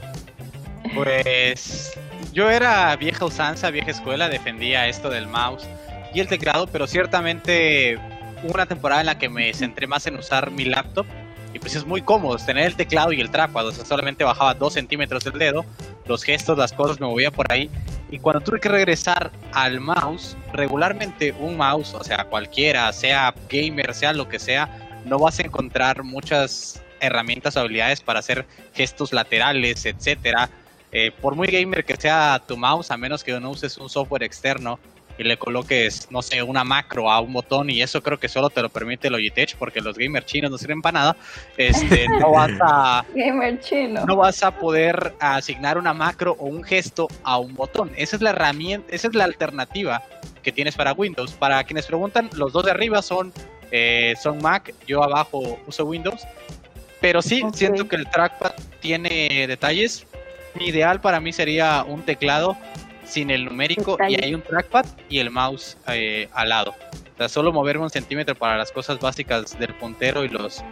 Pues 0.93 1.99
yo 2.31 2.49
era 2.49 2.95
vieja 2.95 3.25
usanza, 3.25 3.69
vieja 3.71 3.91
escuela, 3.91 4.29
defendía 4.29 4.87
esto 4.87 5.09
del 5.09 5.27
mouse 5.27 5.67
y 6.15 6.21
el 6.21 6.27
teclado, 6.27 6.67
pero 6.67 6.87
ciertamente 6.87 7.99
hubo 8.41 8.53
una 8.53 8.65
temporada 8.65 9.01
en 9.01 9.07
la 9.07 9.17
que 9.17 9.27
me 9.27 9.53
centré 9.53 9.85
más 9.85 10.07
en 10.07 10.15
usar 10.15 10.49
mi 10.49 10.63
laptop 10.63 11.05
y 11.53 11.59
pues 11.59 11.75
es 11.75 11.85
muy 11.85 12.01
cómodo 12.01 12.37
tener 12.37 12.65
el 12.65 12.75
teclado 12.75 13.11
y 13.11 13.19
el 13.19 13.29
trackpad, 13.29 13.67
o 13.67 13.71
sea, 13.71 13.85
solamente 13.85 14.23
bajaba 14.23 14.53
2 14.53 14.73
centímetros 14.73 15.23
del 15.23 15.37
dedo, 15.39 15.65
los 16.05 16.23
gestos, 16.23 16.57
las 16.57 16.73
cosas 16.73 16.99
me 16.99 17.07
movía 17.07 17.31
por 17.31 17.51
ahí, 17.51 17.69
y 18.09 18.19
cuando 18.19 18.41
tuve 18.41 18.59
que 18.59 18.69
regresar 18.69 19.31
al 19.53 19.79
mouse, 19.79 20.37
regularmente 20.53 21.33
un 21.39 21.57
mouse, 21.57 21.93
o 21.93 22.03
sea, 22.03 22.25
cualquiera, 22.25 22.91
sea 22.91 23.33
gamer, 23.49 23.93
sea 23.93 24.13
lo 24.13 24.27
que 24.27 24.39
sea, 24.39 24.69
no 25.05 25.17
vas 25.19 25.39
a 25.39 25.43
encontrar 25.43 26.03
muchas 26.03 26.83
herramientas 26.99 27.55
o 27.55 27.61
habilidades 27.61 28.01
para 28.01 28.19
hacer 28.19 28.45
gestos 28.73 29.13
laterales, 29.13 29.85
etcétera. 29.85 30.49
Eh, 30.91 31.11
por 31.11 31.35
muy 31.35 31.47
gamer 31.47 31.83
que 31.85 31.95
sea 31.95 32.41
tu 32.45 32.57
mouse, 32.57 32.91
a 32.91 32.97
menos 32.97 33.23
que 33.23 33.37
no 33.39 33.49
uses 33.49 33.77
un 33.77 33.89
software 33.89 34.23
externo 34.23 34.79
y 35.17 35.23
le 35.23 35.37
coloques, 35.37 36.07
no 36.11 36.21
sé, 36.21 36.43
una 36.43 36.63
macro 36.63 37.09
a 37.09 37.19
un 37.21 37.33
botón 37.33 37.69
y 37.69 37.81
eso 37.81 38.01
creo 38.03 38.19
que 38.19 38.27
solo 38.27 38.49
te 38.49 38.61
lo 38.61 38.69
permite 38.69 39.09
Logitech 39.09 39.55
porque 39.57 39.81
los 39.81 39.97
gamers 39.97 40.25
chinos 40.25 40.51
no 40.51 40.57
sirven 40.57 40.81
para 40.81 40.99
nada, 40.99 41.17
este, 41.57 42.07
no 42.19 42.31
vas 42.31 42.51
a... 42.61 43.05
Gamer 43.15 43.59
chino. 43.59 44.05
No 44.05 44.15
vas 44.17 44.43
a 44.43 44.51
poder 44.51 45.13
asignar 45.19 45.77
una 45.77 45.93
macro 45.93 46.35
o 46.39 46.45
un 46.45 46.63
gesto 46.63 47.07
a 47.23 47.37
un 47.37 47.55
botón. 47.55 47.91
Esa 47.95 48.15
es 48.17 48.21
la 48.21 48.31
herramienta, 48.31 48.93
esa 48.93 49.07
es 49.07 49.15
la 49.15 49.23
alternativa 49.23 50.03
que 50.43 50.51
tienes 50.51 50.75
para 50.75 50.93
Windows. 50.93 51.31
Para 51.33 51.63
quienes 51.63 51.85
preguntan, 51.85 52.29
los 52.33 52.51
dos 52.53 52.65
de 52.65 52.71
arriba 52.71 53.01
son, 53.01 53.33
eh, 53.71 54.13
son 54.21 54.39
Mac, 54.39 54.73
yo 54.87 55.03
abajo 55.03 55.59
uso 55.65 55.85
Windows. 55.85 56.21
Pero 57.01 57.21
sí, 57.21 57.41
Ok. 57.43 57.55
siento 57.55 57.87
que 57.87 57.95
el 57.95 58.09
trackpad 58.09 58.51
tiene 58.79 59.45
detalles. 59.47 60.05
Mi 60.55 60.67
ideal 60.67 61.01
para 61.01 61.19
mí 61.19 61.33
sería 61.33 61.83
un 61.83 62.03
teclado 62.03 62.57
sin 63.05 63.29
el 63.29 63.45
numérico 63.45 63.97
y 64.07 64.21
hay 64.23 64.33
un 64.33 64.41
trackpad 64.41 64.85
y 65.09 65.19
el 65.19 65.29
mouse 65.29 65.77
eh, 65.87 66.27
al 66.33 66.49
lado. 66.49 66.71
O 67.13 67.17
sea, 67.17 67.29
solo 67.29 67.53
moverme 67.53 67.83
un 67.83 67.89
centímetro 67.89 68.35
para 68.35 68.57
las 68.57 68.71
cosas 68.71 68.99
básicas 68.99 69.57
del 69.57 69.73
puntero 69.75 70.23
y 70.23 70.29
los, 70.29 70.63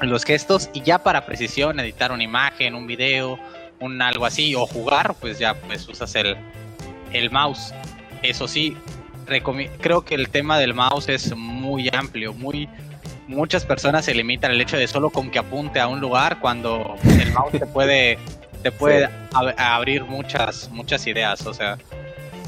los 0.00 0.24
gestos 0.24 0.68
y 0.72 0.82
ya 0.82 0.98
para 0.98 1.26
precisión 1.26 1.78
editar 1.78 2.10
una 2.12 2.24
imagen, 2.24 2.74
un 2.74 2.86
video, 2.86 3.38
un 3.80 4.00
algo 4.02 4.26
así 4.26 4.54
o 4.54 4.66
jugar, 4.66 5.14
pues 5.20 5.38
ya 5.38 5.54
pues 5.54 5.88
usas 5.88 6.14
el, 6.14 6.36
el 7.12 7.30
mouse. 7.30 7.72
Eso 8.22 8.48
sí, 8.48 8.76
creo 9.80 10.04
que 10.04 10.14
el 10.14 10.28
tema 10.28 10.58
del 10.58 10.74
mouse 10.74 11.08
es 11.08 11.34
muy 11.36 11.88
amplio, 11.92 12.32
muy 12.32 12.68
muchas 13.26 13.64
personas 13.64 14.04
se 14.04 14.14
limitan 14.14 14.50
al 14.50 14.60
hecho 14.60 14.76
de 14.76 14.86
solo 14.86 15.10
con 15.10 15.30
que 15.30 15.38
apunte 15.38 15.80
a 15.80 15.88
un 15.88 16.00
lugar 16.00 16.40
cuando 16.40 16.96
el 17.04 17.32
mouse 17.32 17.52
te 17.52 17.66
puede 17.66 18.18
te 18.64 18.72
puede 18.72 19.06
Sí. 19.06 19.12
ab- 19.32 19.54
abrir 19.56 20.02
muchas 20.04 20.68
muchas 20.72 21.06
ideas, 21.06 21.46
o 21.46 21.54
sea, 21.54 21.78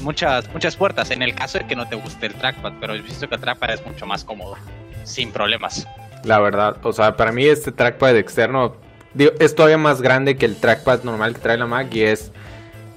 muchas 0.01 0.51
muchas 0.51 0.75
puertas 0.75 1.11
en 1.11 1.21
el 1.21 1.33
caso 1.33 1.59
de 1.59 1.65
que 1.67 1.75
no 1.77 1.87
te 1.87 1.95
guste 1.95 2.25
el 2.25 2.33
trackpad, 2.33 2.73
pero 2.81 2.93
he 2.93 3.01
visto 3.01 3.29
que 3.29 3.35
el 3.35 3.41
trackpad 3.41 3.69
es 3.71 3.85
mucho 3.85 4.05
más 4.05 4.23
cómodo, 4.25 4.57
sin 5.05 5.31
problemas. 5.31 5.87
La 6.25 6.39
verdad, 6.39 6.75
o 6.83 6.91
sea, 6.91 7.15
para 7.15 7.31
mí 7.31 7.45
este 7.45 7.71
trackpad 7.71 8.17
externo 8.17 8.75
digo, 9.13 9.31
es 9.39 9.55
todavía 9.55 9.77
más 9.77 10.01
grande 10.01 10.35
que 10.35 10.45
el 10.45 10.57
trackpad 10.57 11.03
normal 11.03 11.33
que 11.35 11.39
trae 11.39 11.57
la 11.57 11.65
Mac 11.67 11.87
y 11.93 12.01
es 12.01 12.31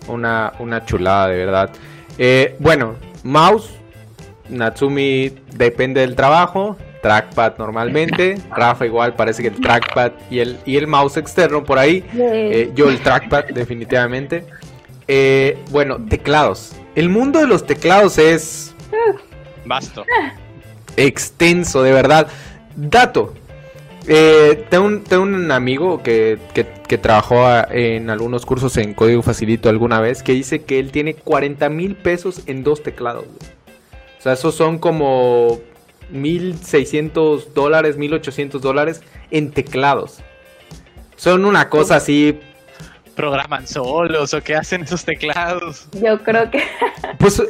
una, 0.08 0.52
una 0.58 0.84
chulada, 0.84 1.28
de 1.28 1.36
verdad. 1.36 1.70
Eh, 2.18 2.56
bueno, 2.58 2.96
mouse, 3.22 3.70
Natsumi 4.48 5.28
depende 5.52 6.00
del 6.00 6.16
trabajo, 6.16 6.76
trackpad 7.02 7.54
normalmente, 7.58 8.36
Rafa 8.54 8.84
igual 8.86 9.14
parece 9.14 9.42
que 9.42 9.48
el 9.48 9.60
trackpad 9.60 10.12
y 10.30 10.38
el, 10.40 10.58
y 10.66 10.76
el 10.76 10.86
mouse 10.86 11.16
externo 11.16 11.64
por 11.64 11.78
ahí, 11.78 12.04
eh, 12.14 12.70
yo 12.74 12.90
el 12.90 13.00
trackpad 13.00 13.44
definitivamente. 13.54 14.44
Eh, 15.08 15.58
bueno, 15.70 15.98
teclados. 16.08 16.72
El 16.94 17.08
mundo 17.08 17.40
de 17.40 17.46
los 17.46 17.66
teclados 17.66 18.18
es 18.18 18.74
Basto. 19.64 20.04
extenso, 20.96 21.82
de 21.82 21.92
verdad. 21.92 22.28
Dato. 22.76 23.34
Eh, 24.06 24.64
tengo, 24.70 24.86
un, 24.86 25.04
tengo 25.04 25.22
un 25.22 25.50
amigo 25.50 26.02
que, 26.02 26.38
que- 26.54 26.66
que 26.88 26.98
trabajó 26.98 27.46
a- 27.46 27.68
en 27.70 28.10
algunos 28.10 28.44
cursos 28.46 28.76
en 28.76 28.94
Código 28.94 29.22
Facilito 29.22 29.68
alguna 29.68 30.00
vez 30.00 30.22
que 30.22 30.32
dice 30.32 30.62
que 30.62 30.78
él 30.80 30.90
tiene 30.90 31.14
40 31.14 31.68
mil 31.68 31.94
pesos 31.94 32.42
en 32.46 32.64
dos 32.64 32.82
teclados. 32.82 33.24
güey. 33.26 33.52
O 34.18 34.22
sea, 34.22 34.32
esos 34.32 34.54
son 34.54 34.78
como 34.78 35.60
1.600 36.12 37.52
dólares, 37.54 37.98
1.800 37.98 38.60
dólares 38.60 39.02
en 39.30 39.50
teclados. 39.50 40.18
Son 41.16 41.44
una 41.44 41.68
cosa 41.68 41.96
así 41.96 42.40
¿Programan 43.14 43.66
solos 43.66 44.32
o 44.32 44.40
qué 44.42 44.54
hacen 44.56 44.82
esos 44.82 45.04
teclados? 45.04 45.88
Yo 46.00 46.22
creo 46.22 46.50
que 46.50 46.62
Pues, 47.18 47.42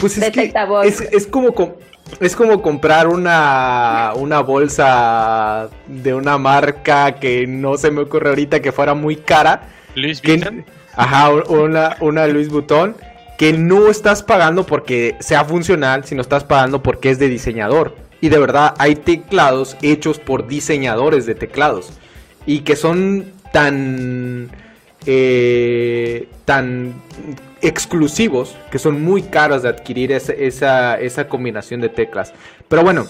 pues 0.00 0.18
es 0.18 0.30
que 0.32 0.52
es, 0.84 1.00
es 1.00 1.26
como 1.26 1.52
com- 1.54 1.72
es 2.20 2.36
como 2.36 2.62
comprar 2.62 3.08
una, 3.08 4.12
una 4.14 4.40
bolsa 4.40 5.68
de 5.88 6.14
una 6.14 6.38
marca 6.38 7.16
que 7.16 7.46
no 7.48 7.76
se 7.76 7.90
me 7.90 8.02
ocurre 8.02 8.28
ahorita 8.28 8.60
que 8.60 8.70
fuera 8.72 8.94
muy 8.94 9.16
cara. 9.16 9.62
Luis 9.96 10.22
Vuitton. 10.22 10.64
ajá, 10.94 11.30
una, 11.48 11.96
una 12.00 12.26
Louis 12.28 12.48
Vuitton 12.48 12.94
que 13.38 13.52
no 13.52 13.88
estás 13.88 14.22
pagando 14.22 14.64
porque 14.64 15.16
sea 15.20 15.44
funcional, 15.44 16.04
sino 16.04 16.22
estás 16.22 16.44
pagando 16.44 16.82
porque 16.82 17.10
es 17.10 17.18
de 17.18 17.28
diseñador. 17.28 17.96
Y 18.20 18.28
de 18.28 18.38
verdad 18.38 18.74
hay 18.78 18.96
teclados 18.96 19.76
hechos 19.82 20.18
por 20.18 20.46
diseñadores 20.46 21.26
de 21.26 21.34
teclados 21.34 21.90
y 22.46 22.60
que 22.60 22.76
son 22.76 23.32
tan 23.52 24.50
eh, 25.04 26.28
tan 26.44 26.94
exclusivos 27.60 28.56
que 28.70 28.78
son 28.78 29.02
muy 29.02 29.22
caros 29.22 29.62
de 29.62 29.68
adquirir 29.68 30.12
esa, 30.12 30.32
esa, 30.32 30.98
esa 30.98 31.28
combinación 31.28 31.80
de 31.80 31.88
teclas. 31.88 32.32
Pero 32.68 32.82
bueno, 32.82 33.06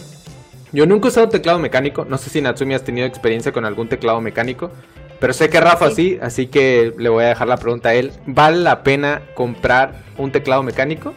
yo 0.73 0.87
nunca 0.87 1.09
he 1.09 1.11
usado 1.11 1.29
teclado 1.29 1.59
mecánico. 1.59 2.05
No 2.05 2.19
sé 2.19 2.31
si 2.31 2.41
Natsumi 2.41 2.75
has 2.75 2.85
tenido 2.85 3.07
experiencia 3.07 3.53
con 3.53 3.65
algún 3.65 3.89
teclado 3.89 4.21
mecánico. 4.21 4.71
Pero 5.19 5.33
sé 5.33 5.49
que 5.49 5.61
Rafa 5.61 5.91
sí, 5.91 6.19
así 6.21 6.47
que 6.47 6.93
le 6.99 7.09
voy 7.09 7.25
a 7.25 7.29
dejar 7.29 7.49
la 7.49 7.57
pregunta 7.57 7.91
a 7.91 7.95
él. 7.95 8.13
¿Vale 8.27 8.59
la 8.59 8.83
pena 8.83 9.23
comprar 9.35 9.95
un 10.19 10.31
teclado 10.31 10.63
mecánico? 10.63 11.15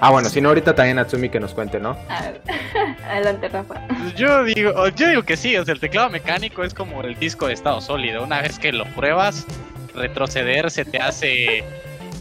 Ah, 0.00 0.10
bueno, 0.10 0.28
si 0.28 0.40
no, 0.40 0.48
ahorita 0.48 0.74
también 0.74 0.96
Natsumi 0.96 1.28
que 1.28 1.38
nos 1.38 1.54
cuente, 1.54 1.78
¿no? 1.78 1.96
Adelante, 3.08 3.48
Rafa. 3.48 3.86
Yo 4.16 4.42
digo, 4.42 4.88
yo 4.88 5.08
digo 5.08 5.22
que 5.22 5.36
sí, 5.36 5.56
o 5.56 5.64
sea, 5.64 5.74
el 5.74 5.80
teclado 5.80 6.10
mecánico 6.10 6.64
es 6.64 6.74
como 6.74 7.02
el 7.02 7.16
disco 7.18 7.46
de 7.46 7.54
estado 7.54 7.80
sólido. 7.80 8.24
Una 8.24 8.42
vez 8.42 8.58
que 8.58 8.72
lo 8.72 8.84
pruebas, 8.96 9.46
retroceder 9.94 10.72
se 10.72 10.84
te 10.84 10.98
hace, 10.98 11.62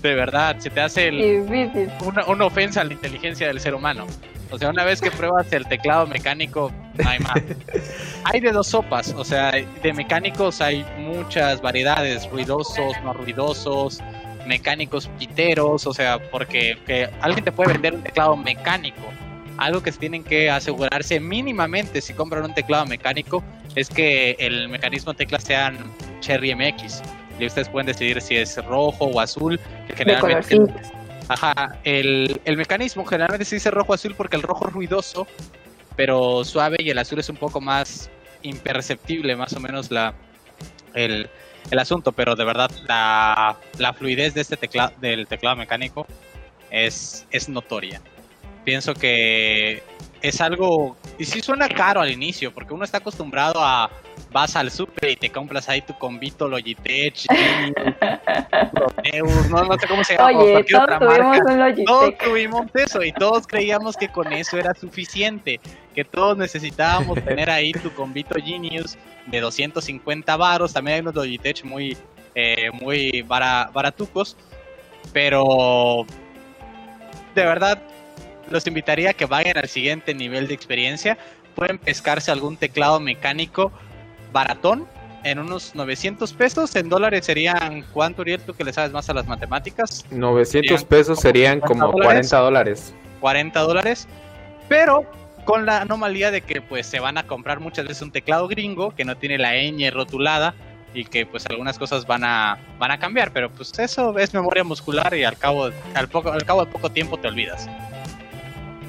de 0.01 0.13
verdad, 0.15 0.57
se 0.59 0.69
te 0.69 0.81
hace 0.81 1.07
el- 1.09 1.21
una, 2.05 2.25
una 2.25 2.45
ofensa 2.45 2.81
a 2.81 2.83
la 2.83 2.93
inteligencia 2.93 3.47
del 3.47 3.59
ser 3.59 3.75
humano. 3.75 4.05
O 4.49 4.57
sea, 4.57 4.69
una 4.69 4.83
vez 4.83 4.99
que 4.99 5.11
pruebas 5.11 5.51
el 5.53 5.65
teclado 5.65 6.05
mecánico, 6.07 6.71
no 7.01 7.09
hay 7.09 7.19
más. 7.19 7.35
Hay 8.25 8.39
de 8.41 8.51
dos 8.51 8.67
sopas, 8.67 9.13
o 9.17 9.23
sea, 9.23 9.51
de 9.51 9.93
mecánicos 9.93 10.61
hay 10.61 10.85
muchas 10.99 11.59
variedades, 11.61 12.29
ruidosos, 12.29 12.93
no 13.03 13.13
ruidosos, 13.13 13.99
mecánicos 14.45 15.07
piteros, 15.17 15.87
o 15.87 15.93
sea, 15.93 16.19
porque 16.29 16.77
que 16.85 17.09
alguien 17.21 17.43
te 17.43 17.51
puede 17.51 17.73
vender 17.73 17.93
un 17.95 18.03
teclado 18.03 18.35
mecánico. 18.37 19.01
Algo 19.57 19.81
que 19.81 19.91
se 19.91 19.99
tienen 19.99 20.23
que 20.23 20.49
asegurarse 20.51 21.19
mínimamente 21.19 21.99
si 22.01 22.13
compran 22.13 22.43
un 22.45 22.53
teclado 22.53 22.85
mecánico 22.85 23.43
es 23.75 23.89
que 23.89 24.35
el 24.39 24.69
mecanismo 24.69 25.13
de 25.13 25.17
teclas 25.17 25.43
sean 25.43 25.77
Cherry 26.19 26.53
MX. 26.55 27.01
Y 27.41 27.47
ustedes 27.47 27.69
pueden 27.69 27.87
decidir 27.87 28.21
si 28.21 28.37
es 28.37 28.55
rojo 28.65 29.05
o 29.05 29.19
azul, 29.19 29.59
que 29.87 29.95
generalmente 29.95 30.57
colorcitos. 30.57 30.91
Ajá, 31.27 31.79
el, 31.83 32.39
el 32.45 32.57
mecanismo 32.57 33.05
generalmente 33.05 33.45
se 33.45 33.55
dice 33.55 33.71
rojo 33.71 33.93
azul 33.93 34.13
porque 34.15 34.35
el 34.35 34.43
rojo 34.43 34.67
es 34.67 34.73
ruidoso, 34.73 35.27
pero 35.95 36.43
suave 36.43 36.77
y 36.79 36.89
el 36.89 36.97
azul 36.97 37.19
es 37.19 37.29
un 37.29 37.37
poco 37.37 37.61
más 37.61 38.09
imperceptible, 38.43 39.35
más 39.35 39.53
o 39.53 39.59
menos 39.59 39.91
la 39.91 40.13
el, 40.93 41.29
el 41.69 41.79
asunto, 41.79 42.11
pero 42.11 42.35
de 42.35 42.43
verdad 42.43 42.69
la, 42.87 43.57
la 43.77 43.93
fluidez 43.93 44.33
de 44.33 44.41
este 44.41 44.57
teclado 44.57 44.93
del 44.99 45.27
teclado 45.27 45.55
mecánico 45.55 46.05
es, 46.69 47.25
es 47.31 47.49
notoria. 47.49 48.01
Pienso 48.65 48.93
que 48.93 49.83
es 50.21 50.41
algo 50.41 50.97
y 51.17 51.25
sí 51.25 51.41
suena 51.41 51.67
caro 51.69 52.01
al 52.01 52.11
inicio, 52.11 52.53
porque 52.53 52.73
uno 52.73 52.83
está 52.83 52.97
acostumbrado 52.97 53.63
a 53.63 53.89
vas 54.31 54.55
al 54.55 54.71
super 54.71 55.09
y 55.09 55.15
te 55.15 55.29
compras 55.29 55.67
ahí 55.69 55.81
tu 55.81 55.93
convito 55.97 56.47
Logitech, 56.47 57.25
Proteus, 58.73 59.49
no, 59.49 59.63
no 59.63 59.77
sé 59.77 59.87
cómo 59.87 60.03
se 60.03 60.15
llama, 60.15 60.27
Oye, 60.39 60.63
todos 60.63 60.83
otra 60.83 60.99
tuvimos 60.99 61.17
marca. 61.19 61.73
un 61.75 61.85
Todos 61.85 62.01
Logitech. 62.03 62.23
tuvimos 62.23 62.65
eso 62.75 63.03
y 63.03 63.11
todos 63.13 63.47
creíamos 63.47 63.97
que 63.97 64.07
con 64.09 64.31
eso 64.33 64.57
era 64.57 64.73
suficiente, 64.73 65.59
que 65.93 66.03
todos 66.05 66.37
necesitábamos 66.37 67.15
tener 67.25 67.49
ahí 67.49 67.71
tu 67.73 67.91
convito 67.93 68.35
Genius 68.43 68.97
de 69.27 69.39
250 69.41 70.37
varos, 70.37 70.73
también 70.73 70.95
hay 70.95 71.01
unos 71.01 71.15
Logitech 71.15 71.63
muy, 71.63 71.97
eh, 72.35 72.69
muy 72.73 73.21
bara- 73.23 73.69
baratucos, 73.73 74.37
pero 75.13 76.05
de 77.35 77.45
verdad 77.45 77.81
los 78.49 78.65
invitaría 78.67 79.11
a 79.11 79.13
que 79.13 79.25
vayan 79.25 79.57
al 79.57 79.67
siguiente 79.69 80.13
nivel 80.13 80.47
de 80.47 80.53
experiencia, 80.53 81.17
pueden 81.55 81.77
pescarse 81.77 82.31
algún 82.31 82.57
teclado 82.57 82.99
mecánico 82.99 83.71
baratón 84.31 84.87
en 85.23 85.39
unos 85.39 85.75
900 85.75 86.33
pesos, 86.33 86.75
en 86.75 86.89
dólares 86.89 87.25
serían, 87.25 87.85
¿cuánto 87.93 88.23
Uriel? 88.23 88.41
Tú 88.41 88.53
que 88.53 88.63
le 88.63 88.73
sabes 88.73 88.91
más 88.91 89.09
a 89.09 89.13
las 89.13 89.27
matemáticas, 89.27 90.05
900 90.09 90.49
Serían 90.49 90.89
pesos 90.89 91.15
como 91.17 91.21
serían 91.21 91.53
50 91.61 91.67
como 91.67 91.91
dólares. 91.91 92.29
40 92.29 92.39
dólares. 92.39 92.93
40 93.19 93.59
dólares, 93.59 94.07
pero 94.67 95.05
con 95.45 95.65
la 95.65 95.81
anomalía 95.81 96.31
de 96.31 96.41
que 96.41 96.61
pues 96.61 96.87
se 96.87 96.99
van 96.99 97.17
a 97.17 97.27
comprar 97.27 97.59
muchas 97.59 97.87
veces 97.87 98.01
un 98.01 98.11
teclado 98.11 98.47
gringo 98.47 98.95
que 98.95 99.05
no 99.05 99.15
tiene 99.15 99.37
la 99.37 99.53
ñ 99.55 99.91
rotulada 99.91 100.55
y 100.93 101.05
que 101.05 101.25
pues 101.25 101.45
algunas 101.47 101.77
cosas 101.77 102.05
van 102.05 102.23
a 102.23 102.57
van 102.79 102.91
a 102.91 102.99
cambiar, 102.99 103.31
pero 103.31 103.49
pues 103.49 103.77
eso 103.77 104.17
es 104.17 104.33
memoria 104.33 104.63
muscular 104.63 105.13
y 105.13 105.23
al 105.23 105.37
cabo 105.37 105.69
al 105.93 106.07
poco 106.09 106.31
al 106.31 106.43
cabo 106.45 106.65
de 106.65 106.71
poco 106.71 106.89
tiempo 106.89 107.17
te 107.17 107.27
olvidas. 107.27 107.69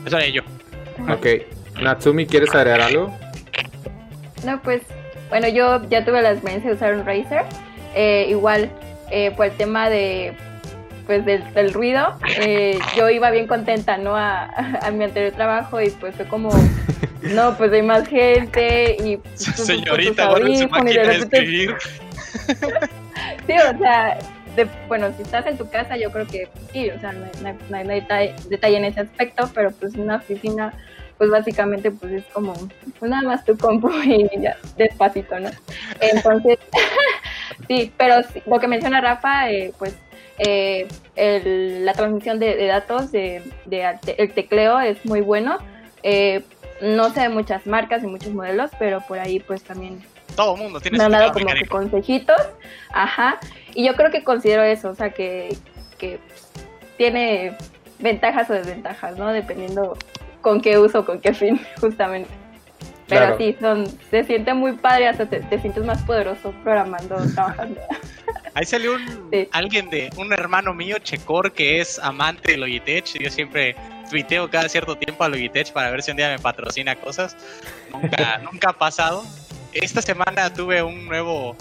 Eso 0.04 0.16
haré 0.16 0.32
yo. 0.32 0.42
Ok. 1.08 1.26
Natsumi, 1.80 2.26
¿quieres 2.26 2.54
agregar 2.54 2.80
algo? 2.82 3.16
No, 4.44 4.60
pues, 4.62 4.82
bueno, 5.32 5.48
yo 5.48 5.82
ya 5.88 6.04
tuve 6.04 6.20
la 6.20 6.32
experiencia 6.32 6.68
de 6.68 6.76
usar 6.76 6.92
un 6.94 7.06
Razer. 7.06 7.44
Eh, 7.94 8.26
igual, 8.28 8.70
eh, 9.10 9.30
por 9.32 9.46
el 9.46 9.52
tema 9.52 9.88
de, 9.88 10.34
pues, 11.06 11.24
del, 11.24 11.42
del 11.54 11.72
ruido, 11.72 12.18
eh, 12.38 12.78
yo 12.96 13.08
iba 13.08 13.30
bien 13.30 13.46
contenta, 13.46 13.96
¿no? 13.96 14.14
A, 14.14 14.44
a 14.82 14.90
mi 14.90 15.04
anterior 15.04 15.32
trabajo 15.32 15.80
y 15.80 15.88
pues 15.90 16.14
fue 16.16 16.26
como, 16.26 16.50
no, 17.22 17.56
pues 17.56 17.72
hay 17.72 17.82
más 17.82 18.06
gente 18.06 18.96
y... 19.02 19.16
pues, 19.16 19.40
Señorita, 19.42 20.28
guarda 20.28 20.54
su 20.54 20.68
máquina 20.68 21.02
de 21.02 21.16
escribir. 21.16 21.74
Sí, 23.46 23.52
o 23.54 23.78
sea, 23.78 24.18
de- 24.56 24.66
bueno, 24.88 25.12
si 25.16 25.22
estás 25.22 25.46
en 25.46 25.56
tu 25.56 25.68
casa, 25.68 25.96
yo 25.96 26.10
creo 26.12 26.26
que 26.26 26.48
sí, 26.72 26.90
o 26.90 27.00
sea, 27.00 27.12
no 27.12 27.24
hay, 27.24 27.30
no 27.42 27.48
hay- 27.76 27.84
no 27.84 27.92
hay 27.92 28.00
detalle, 28.48 28.76
en 28.76 28.84
ese 28.84 29.00
aspecto, 29.00 29.50
pero 29.54 29.70
pues 29.72 29.94
una 29.94 30.16
oficina, 30.16 30.72
pues 31.22 31.30
básicamente, 31.30 31.92
pues 31.92 32.12
es 32.14 32.24
como, 32.32 32.52
pues 32.98 33.08
nada 33.08 33.22
más 33.22 33.44
tu 33.44 33.56
compu 33.56 33.88
y 34.04 34.28
ya, 34.40 34.56
despacito, 34.76 35.38
¿no? 35.38 35.50
Entonces, 36.00 36.58
sí, 37.68 37.92
pero 37.96 38.24
sí, 38.24 38.42
lo 38.44 38.58
que 38.58 38.66
menciona 38.66 39.00
Rafa, 39.00 39.48
eh, 39.48 39.72
pues 39.78 39.94
eh, 40.38 40.88
el- 41.14 41.86
la 41.86 41.92
transmisión 41.92 42.40
de, 42.40 42.56
de 42.56 42.66
datos, 42.66 43.12
de, 43.12 43.40
de 43.66 43.98
el 44.18 44.32
tecleo 44.32 44.80
es 44.80 45.06
muy 45.06 45.20
bueno. 45.20 45.58
Eh, 46.02 46.42
no 46.80 47.10
sé 47.10 47.20
de 47.20 47.28
muchas 47.28 47.68
marcas 47.68 48.02
y 48.02 48.08
muchos 48.08 48.32
modelos, 48.32 48.72
pero 48.80 49.00
por 49.02 49.20
ahí 49.20 49.38
pues 49.38 49.62
también 49.62 50.02
Todo 50.34 50.56
mundo 50.56 50.80
tiene 50.80 50.98
me 50.98 51.04
han 51.04 51.12
dado 51.12 51.32
como 51.32 51.46
que 51.46 51.66
consejitos, 51.66 52.42
ajá, 52.92 53.38
y 53.74 53.86
yo 53.86 53.94
creo 53.94 54.10
que 54.10 54.24
considero 54.24 54.64
eso, 54.64 54.90
o 54.90 54.94
sea, 54.96 55.10
que, 55.10 55.56
que 55.98 56.18
tiene 56.96 57.56
ventajas 58.00 58.50
o 58.50 58.54
desventajas, 58.54 59.16
¿no? 59.16 59.28
Dependiendo 59.32 59.96
con 60.42 60.60
qué 60.60 60.78
uso, 60.78 61.04
con 61.04 61.20
qué 61.20 61.32
fin, 61.32 61.58
justamente. 61.80 62.28
Pero 63.08 63.20
Claro. 63.26 63.38
sí, 63.38 63.56
son, 63.60 63.86
se 64.10 64.24
siente 64.24 64.54
muy 64.54 64.72
padre, 64.72 65.08
hasta 65.08 65.26
te, 65.26 65.40
te 65.40 65.58
sientes 65.60 65.84
más 65.84 66.02
poderoso 66.02 66.52
programando, 66.62 67.16
trabajando. 67.34 67.80
Ahí 68.54 68.64
salió 68.64 68.94
un, 68.94 69.28
Sí. 69.32 69.48
alguien 69.52 69.88
de 69.90 70.10
un 70.16 70.32
hermano 70.32 70.74
mío, 70.74 70.96
Checor, 70.98 71.52
que 71.52 71.80
es 71.80 71.98
amante 71.98 72.52
de 72.52 72.58
Logitech. 72.58 73.18
Yo 73.18 73.30
siempre 73.30 73.74
tuiteo 74.10 74.48
cada 74.50 74.68
cierto 74.68 74.94
tiempo 74.96 75.24
a 75.24 75.28
Logitech 75.28 75.72
para 75.72 75.90
ver 75.90 76.02
si 76.02 76.10
un 76.10 76.16
día 76.18 76.28
me 76.28 76.38
patrocina 76.38 76.94
cosas. 76.96 77.36
Nunca, 77.90 78.38
nunca 78.52 78.70
ha 78.70 78.72
pasado. 78.74 79.24
Esta 79.72 80.02
semana 80.02 80.52
tuve 80.52 80.82
un 80.82 81.06
nuevo, 81.06 81.56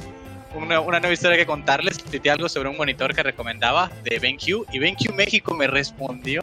una, 0.54 0.82
una 0.82 1.00
nueva 1.00 1.14
historia 1.14 1.38
que 1.38 1.46
contarles. 1.46 1.98
Tuiteé 1.98 2.32
algo 2.32 2.50
sobre 2.50 2.68
un 2.70 2.76
monitor 2.78 3.16
que 3.16 3.24
recomendaba 3.24 3.90
de 4.04 4.20
BenQ 4.20 4.66
y 4.72 4.80
BenQ 4.80 5.14
México 5.16 5.54
me 5.56 5.68
respondió. 5.68 6.42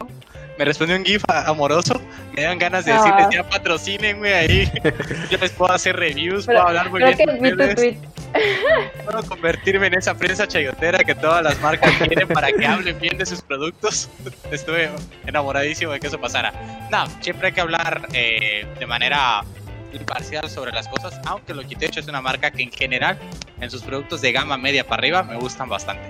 Me 0.59 0.65
respondió 0.65 0.97
un 0.97 1.05
GIF 1.05 1.23
amoroso. 1.29 2.01
Me 2.35 2.43
dan 2.43 2.59
ganas 2.59 2.83
de 2.83 2.91
Ah. 2.91 2.97
decirles 3.01 3.27
ya 3.31 3.49
patrocínenme 3.49 4.33
ahí. 4.33 4.69
Yo 5.31 5.37
les 5.37 5.51
puedo 5.51 5.71
hacer 5.71 5.95
reviews, 5.95 6.45
Pero 6.45 6.57
puedo 6.59 6.67
hablar 6.67 6.89
muy 6.89 6.99
Creo 6.99 7.15
bien 7.15 7.27
que 7.29 7.33
de 7.33 7.39
vi 7.39 7.47
tu 7.47 7.53
ustedes 7.55 7.75
tweet. 7.75 7.97
puedo 9.05 9.23
convertirme 9.23 9.87
en 9.87 9.93
esa 9.93 10.15
prensa 10.15 10.45
chayotera 10.49 10.99
que 11.05 11.15
todas 11.15 11.41
las 11.43 11.59
marcas 11.61 11.91
quieren 12.05 12.27
para 12.27 12.51
que 12.51 12.65
hablen 12.67 12.99
bien 12.99 13.17
de 13.17 13.25
sus 13.25 13.41
productos. 13.41 14.09
Estuve 14.51 14.89
enamoradísimo 15.25 15.93
de 15.93 16.01
que 16.01 16.07
eso 16.07 16.19
pasara. 16.19 16.51
No, 16.91 17.05
siempre 17.21 17.47
hay 17.47 17.53
que 17.53 17.61
hablar 17.61 18.01
eh, 18.11 18.67
de 18.77 18.85
manera 18.85 19.45
imparcial 19.93 20.49
sobre 20.49 20.73
las 20.73 20.89
cosas, 20.89 21.21
aunque 21.25 21.53
Logitech 21.53 21.95
es 21.97 22.07
una 22.09 22.19
marca 22.21 22.51
que 22.51 22.63
en 22.63 22.71
general 22.73 23.17
en 23.61 23.71
sus 23.71 23.81
productos 23.81 24.19
de 24.19 24.33
gama 24.33 24.57
media 24.57 24.83
para 24.85 24.99
arriba 24.99 25.23
me 25.23 25.37
gustan 25.37 25.69
bastante. 25.69 26.03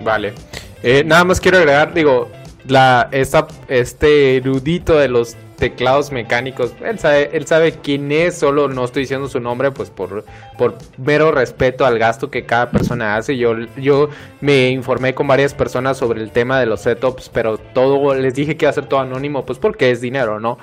Vale. 0.00 0.34
Eh, 0.82 1.04
nada 1.06 1.22
más 1.22 1.40
quiero 1.40 1.58
agregar, 1.58 1.94
digo, 1.94 2.28
la, 2.68 3.08
este 3.12 4.36
erudito 4.36 4.96
de 4.96 5.08
los 5.08 5.36
teclados 5.56 6.12
mecánicos, 6.12 6.74
él 6.84 6.98
sabe, 6.98 7.30
él 7.32 7.46
sabe 7.46 7.72
quién 7.72 8.12
es, 8.12 8.38
solo 8.38 8.68
no 8.68 8.84
estoy 8.84 9.02
diciendo 9.02 9.28
su 9.28 9.40
nombre, 9.40 9.70
pues 9.70 9.90
por, 9.90 10.24
por 10.58 10.76
mero 10.98 11.32
respeto 11.32 11.86
al 11.86 11.98
gasto 11.98 12.30
que 12.30 12.44
cada 12.44 12.70
persona 12.70 13.16
hace. 13.16 13.36
Yo, 13.36 13.54
yo 13.76 14.10
me 14.40 14.70
informé 14.70 15.14
con 15.14 15.26
varias 15.26 15.54
personas 15.54 15.96
sobre 15.96 16.22
el 16.22 16.30
tema 16.30 16.60
de 16.60 16.66
los 16.66 16.82
setups, 16.82 17.30
pero 17.30 17.58
todo, 17.58 18.14
les 18.14 18.34
dije 18.34 18.56
que 18.56 18.66
iba 18.66 18.70
a 18.70 18.74
ser 18.74 18.86
todo 18.86 19.00
anónimo, 19.00 19.44
pues 19.46 19.58
porque 19.58 19.90
es 19.90 20.00
dinero, 20.00 20.40
¿no? 20.40 20.58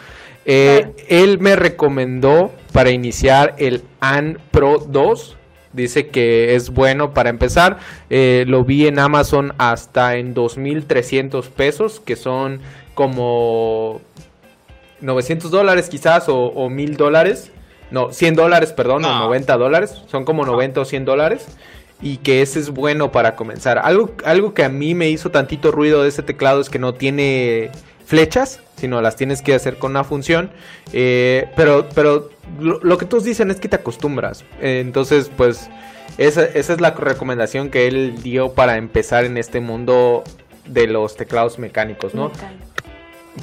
Eh. 0.45 0.91
Él 1.07 1.39
me 1.39 1.55
recomendó 1.55 2.51
para 2.71 2.91
iniciar 2.91 3.55
el 3.57 3.83
AN 3.99 4.39
Pro 4.51 4.77
2. 4.77 5.37
Dice 5.73 6.07
que 6.07 6.55
es 6.55 6.69
bueno 6.69 7.13
para 7.13 7.29
empezar. 7.29 7.79
Eh, 8.09 8.45
lo 8.47 8.63
vi 8.63 8.87
en 8.87 8.99
Amazon 8.99 9.53
hasta 9.57 10.17
en 10.17 10.35
2.300 10.35 11.49
pesos, 11.49 11.99
que 11.99 12.15
son 12.15 12.61
como 12.93 14.01
900 15.01 15.51
dólares 15.51 15.89
quizás 15.89 16.29
o, 16.29 16.37
o 16.37 16.69
1.000 16.69 16.95
dólares. 16.95 17.51
No, 17.91 18.11
100 18.11 18.35
dólares, 18.35 18.71
perdón, 18.71 19.05
o 19.05 19.09
No. 19.09 19.19
90 19.25 19.57
dólares. 19.57 20.01
Son 20.07 20.25
como 20.25 20.45
90 20.45 20.81
o 20.81 20.85
100 20.85 21.05
dólares. 21.05 21.45
Y 22.01 22.17
que 22.17 22.41
ese 22.41 22.59
es 22.59 22.71
bueno 22.71 23.11
para 23.11 23.35
comenzar. 23.35 23.79
Algo, 23.79 24.11
algo 24.25 24.53
que 24.53 24.63
a 24.63 24.69
mí 24.69 24.95
me 24.95 25.09
hizo 25.09 25.31
tantito 25.31 25.71
ruido 25.71 26.03
de 26.03 26.09
ese 26.09 26.23
teclado 26.23 26.59
es 26.59 26.69
que 26.69 26.79
no 26.79 26.95
tiene 26.95 27.69
flechas, 28.05 28.59
sino 28.77 29.01
las 29.01 29.15
tienes 29.15 29.41
que 29.41 29.53
hacer 29.53 29.77
con 29.77 29.91
una 29.91 30.03
función. 30.03 30.51
Eh, 30.91 31.47
pero 31.55 31.87
pero 31.93 32.29
lo, 32.59 32.79
lo 32.81 32.97
que 32.97 33.05
todos 33.05 33.23
dicen 33.23 33.51
es 33.51 33.59
que 33.59 33.69
te 33.69 33.75
acostumbras. 33.75 34.43
Entonces, 34.61 35.31
pues, 35.35 35.69
esa, 36.17 36.45
esa 36.45 36.73
es 36.73 36.81
la 36.81 36.91
recomendación 36.91 37.69
que 37.69 37.87
él 37.87 38.21
dio 38.21 38.53
para 38.53 38.77
empezar 38.77 39.25
en 39.25 39.37
este 39.37 39.59
mundo 39.59 40.23
de 40.65 40.87
los 40.87 41.15
teclados 41.15 41.59
mecánicos, 41.59 42.13
¿no? 42.13 42.31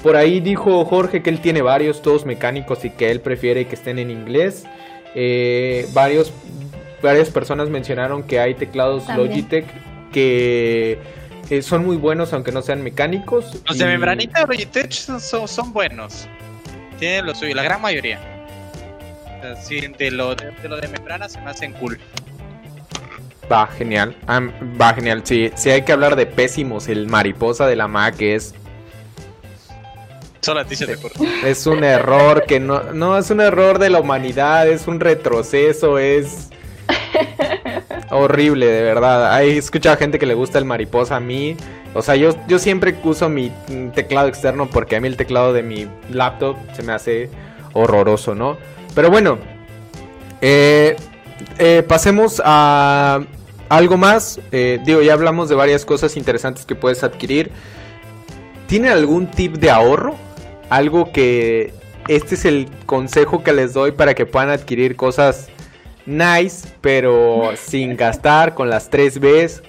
Por 0.03 0.17
ahí 0.17 0.41
dijo 0.41 0.85
Jorge 0.85 1.23
que 1.23 1.31
él 1.31 1.41
tiene 1.41 1.63
varios, 1.63 2.01
todos 2.01 2.25
mecánicos, 2.25 2.85
y 2.85 2.91
que 2.91 3.11
él 3.11 3.21
prefiere 3.21 3.67
que 3.67 3.75
estén 3.75 3.99
en 3.99 4.11
inglés. 4.11 4.65
Eh, 5.15 5.89
varios, 5.93 6.33
varias 7.03 7.29
personas 7.31 7.69
mencionaron 7.69 8.23
que 8.23 8.39
hay 8.39 8.55
teclados 8.55 9.07
También. 9.07 9.29
Logitech 9.29 9.67
que 10.13 10.99
eh, 11.51 11.63
son 11.63 11.85
muy 11.85 11.97
buenos 11.97 12.33
aunque 12.33 12.53
no 12.53 12.63
sean 12.63 12.83
mecánicos. 12.83 13.61
Los 13.67 13.79
de 13.79 13.87
membranita 13.87 14.41
de 14.41 14.47
Logitech 14.47 14.93
son, 14.93 15.21
son, 15.21 15.49
son 15.49 15.73
buenos. 15.73 16.29
Tienen 17.01 17.27
lo 17.27 17.35
suyo, 17.35 17.55
la 17.55 17.65
gran 17.65 17.81
mayoría. 17.83 18.40
Sí, 19.63 19.81
de 19.99 20.11
lo 20.11 20.35
de, 20.35 20.51
de 20.51 20.69
lo 20.69 20.77
de 20.77 20.89
membrana 20.89 21.29
se 21.29 21.41
me 21.41 21.51
hacen 21.51 21.73
cool. 21.75 21.99
Va, 23.51 23.67
genial. 23.67 24.17
Ah, 24.27 24.41
va, 24.81 24.95
genial. 24.95 25.23
Sí, 25.25 25.51
sí 25.57 25.71
hay 25.71 25.83
que 25.83 25.93
hablar 25.93 26.17
de 26.17 26.27
pésimos. 26.27 26.89
El 26.89 27.09
mariposa 27.09 27.67
de 27.67 27.77
la 27.77 27.89
Mac 27.89 28.21
es, 28.21 28.55
Solo 30.41 30.61
a 30.61 30.65
ti 30.65 30.75
se 30.75 30.87
te 30.87 30.97
es 31.45 31.67
un 31.67 31.85
error 31.85 32.45
que 32.47 32.61
no, 32.61 32.95
no 32.95 33.19
es 33.19 33.31
un 33.31 33.43
error 33.43 33.79
de 33.79 33.91
la 33.91 34.01
humanidad, 34.01 34.67
es 34.67 34.87
un 34.87 34.99
retroceso, 34.99 35.99
es 35.99 36.49
horrible, 38.11 38.67
de 38.67 38.83
verdad. 38.83 39.35
Hay 39.35 39.59
escuchado 39.59 39.99
gente 39.99 40.19
que 40.19 40.25
le 40.25 40.33
gusta 40.33 40.59
el 40.59 40.65
mariposa 40.65 41.17
a 41.17 41.21
mí. 41.21 41.57
O 41.93 42.01
sea, 42.01 42.17
yo, 42.17 42.31
yo 42.49 42.59
siempre 42.59 42.95
uso 43.05 43.29
mi 43.29 43.53
teclado 43.95 44.29
externo 44.29 44.71
porque 44.71 44.97
a 44.97 45.01
mí 45.01 45.09
el 45.09 45.17
teclado 45.17 45.53
de 45.53 45.63
mi 45.63 45.87
laptop 46.11 46.57
se 46.73 46.83
me 46.83 46.93
hace 46.93 47.29
horroroso, 47.75 48.35
¿no? 48.35 48.57
Pero 48.95 49.11
bueno, 49.11 49.39
eh, 50.41 50.97
eh, 51.59 51.85
pasemos 51.87 52.41
a 52.45 53.21
algo 53.69 53.97
más. 53.97 54.41
Eh, 54.53 54.81
digo, 54.85 55.01
ya 55.03 55.13
hablamos 55.13 55.49
de 55.49 55.55
varias 55.55 55.85
cosas 55.85 56.17
interesantes 56.17 56.67
que 56.67 56.75
puedes 56.75 57.03
adquirir. 57.05 57.51
¿Tiene 58.67 58.89
algún 58.89 59.31
tip 59.31 59.57
de 59.57 59.71
ahorro? 59.71 60.17
Algo 60.69 61.13
que 61.13 61.73
este 62.09 62.35
es 62.35 62.45
el 62.45 62.69
consejo 62.87 63.43
que 63.43 63.53
les 63.53 63.73
doy 63.73 63.93
para 63.93 64.15
que 64.15 64.27
puedan 64.27 64.51
adquirir 64.51 64.97
cosas 64.97 65.49
nice, 66.07 66.69
pero 66.81 67.51
sin 67.57 67.97
gastar 67.97 68.55
con 68.55 68.71
las 68.71 68.91
3 68.91 69.21
Bs. 69.21 69.63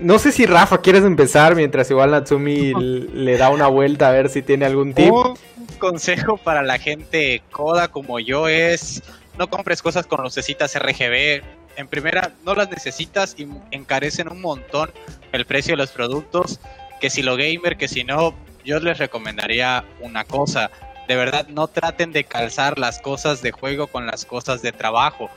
No 0.00 0.18
sé 0.18 0.32
si 0.32 0.46
Rafa 0.46 0.80
quieres 0.80 1.04
empezar 1.04 1.54
mientras 1.56 1.90
igual 1.90 2.10
Natsumi 2.10 2.72
le 2.74 3.36
da 3.36 3.50
una 3.50 3.68
vuelta 3.68 4.08
a 4.08 4.12
ver 4.12 4.28
si 4.28 4.42
tiene 4.42 4.64
algún 4.64 4.94
tip. 4.94 5.12
Un 5.12 5.36
consejo 5.78 6.36
para 6.36 6.62
la 6.62 6.78
gente 6.78 7.42
coda 7.50 7.88
como 7.88 8.20
yo 8.20 8.48
es 8.48 9.02
no 9.38 9.48
compres 9.48 9.82
cosas 9.82 10.06
con 10.06 10.22
lucecitas 10.22 10.78
RGB. 10.78 11.42
En 11.76 11.88
primera, 11.88 12.32
no 12.44 12.54
las 12.54 12.70
necesitas 12.70 13.34
y 13.38 13.48
encarecen 13.70 14.30
un 14.30 14.40
montón 14.40 14.90
el 15.32 15.46
precio 15.46 15.72
de 15.72 15.78
los 15.78 15.90
productos. 15.90 16.60
Que 17.00 17.10
si 17.10 17.22
lo 17.22 17.36
gamer, 17.36 17.76
que 17.76 17.88
si 17.88 18.04
no, 18.04 18.34
yo 18.64 18.78
les 18.78 18.98
recomendaría 18.98 19.84
una 20.00 20.24
cosa. 20.24 20.70
De 21.08 21.16
verdad, 21.16 21.48
no 21.48 21.66
traten 21.66 22.12
de 22.12 22.24
calzar 22.24 22.78
las 22.78 23.00
cosas 23.00 23.42
de 23.42 23.52
juego 23.52 23.86
con 23.86 24.06
las 24.06 24.24
cosas 24.24 24.62
de 24.62 24.72
trabajo. 24.72 25.30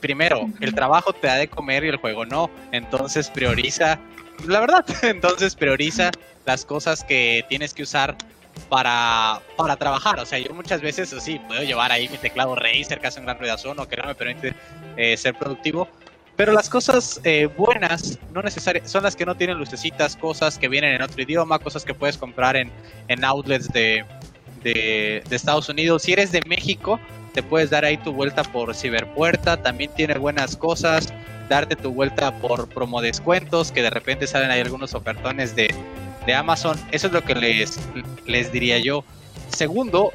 Primero, 0.00 0.48
el 0.60 0.74
trabajo 0.74 1.12
te 1.12 1.26
da 1.26 1.36
de 1.36 1.48
comer 1.48 1.84
y 1.84 1.88
el 1.88 1.96
juego 1.96 2.24
no. 2.24 2.50
Entonces 2.72 3.30
prioriza, 3.30 3.98
la 4.46 4.60
verdad, 4.60 4.84
entonces 5.02 5.54
prioriza 5.54 6.10
las 6.46 6.64
cosas 6.64 7.04
que 7.04 7.44
tienes 7.48 7.74
que 7.74 7.82
usar 7.82 8.16
para, 8.68 9.40
para 9.56 9.76
trabajar. 9.76 10.18
O 10.20 10.26
sea, 10.26 10.38
yo 10.38 10.52
muchas 10.54 10.80
veces, 10.80 11.14
sí, 11.20 11.40
puedo 11.46 11.62
llevar 11.62 11.92
ahí 11.92 12.08
mi 12.08 12.18
teclado 12.18 12.54
Razer 12.54 13.00
que 13.00 13.06
hace 13.06 13.20
un 13.20 13.26
gran 13.26 13.38
ruidazo 13.38 13.70
o 13.70 13.88
que 13.88 13.96
no 13.96 14.04
me 14.04 14.14
permite 14.14 14.54
eh, 14.96 15.16
ser 15.16 15.34
productivo. 15.34 15.88
Pero 16.36 16.52
las 16.52 16.70
cosas 16.70 17.20
eh, 17.24 17.46
buenas 17.46 18.16
no 18.32 18.42
necesariamente 18.42 18.88
son 18.88 19.02
las 19.02 19.16
que 19.16 19.26
no 19.26 19.36
tienen 19.36 19.58
lucecitas, 19.58 20.16
cosas 20.16 20.56
que 20.56 20.68
vienen 20.68 20.94
en 20.94 21.02
otro 21.02 21.20
idioma, 21.20 21.58
cosas 21.58 21.84
que 21.84 21.94
puedes 21.94 22.16
comprar 22.16 22.56
en, 22.56 22.70
en 23.08 23.24
outlets 23.24 23.68
de, 23.72 24.04
de, 24.62 25.24
de 25.28 25.36
Estados 25.36 25.68
Unidos. 25.68 26.02
Si 26.02 26.12
eres 26.12 26.30
de 26.30 26.40
México, 26.42 27.00
te 27.32 27.42
puedes 27.42 27.70
dar 27.70 27.84
ahí 27.84 27.96
tu 27.96 28.12
vuelta 28.12 28.42
por 28.42 28.74
Ciberpuerta, 28.74 29.56
también 29.62 29.90
tiene 29.94 30.14
buenas 30.14 30.56
cosas, 30.56 31.12
darte 31.48 31.76
tu 31.76 31.92
vuelta 31.92 32.32
por 32.38 32.68
promo 32.68 33.00
descuentos, 33.00 33.72
que 33.72 33.82
de 33.82 33.90
repente 33.90 34.26
salen 34.26 34.50
ahí 34.50 34.60
algunos 34.60 34.94
ofertones 34.94 35.54
de, 35.54 35.74
de 36.26 36.34
Amazon. 36.34 36.78
Eso 36.92 37.06
es 37.06 37.12
lo 37.12 37.22
que 37.22 37.34
les, 37.34 37.78
les 38.26 38.52
diría 38.52 38.78
yo. 38.78 39.04
Segundo, 39.48 40.12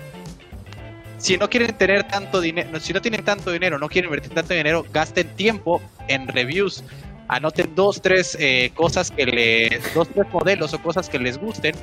si 1.17 1.37
no 1.37 1.49
quieren 1.49 1.75
tener 1.77 2.03
tanto 2.03 2.41
dinero, 2.41 2.79
si 2.79 2.93
no 2.93 3.01
tienen 3.01 3.23
tanto 3.23 3.51
dinero, 3.51 3.79
no 3.79 3.87
quieren 3.87 4.09
invertir 4.09 4.33
tanto 4.33 4.53
dinero, 4.53 4.85
gasten 4.91 5.27
tiempo 5.35 5.81
en 6.07 6.27
reviews. 6.27 6.83
Anoten 7.29 7.73
dos, 7.73 8.01
tres 8.01 8.37
eh, 8.39 8.71
cosas 8.75 9.09
que 9.09 9.25
les, 9.25 9.93
dos, 9.93 10.09
tres 10.09 10.27
modelos 10.31 10.73
o 10.73 10.81
cosas 10.81 11.09
que 11.09 11.17
les 11.17 11.37
gusten 11.37 11.73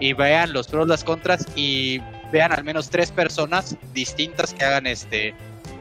y 0.00 0.12
vean 0.14 0.52
los 0.52 0.68
pros, 0.68 0.88
las 0.88 1.04
contras 1.04 1.46
y 1.54 2.00
vean 2.32 2.52
al 2.52 2.64
menos 2.64 2.90
tres 2.90 3.10
personas 3.10 3.76
distintas 3.92 4.54
que 4.54 4.64
hagan 4.64 4.86
este, 4.86 5.34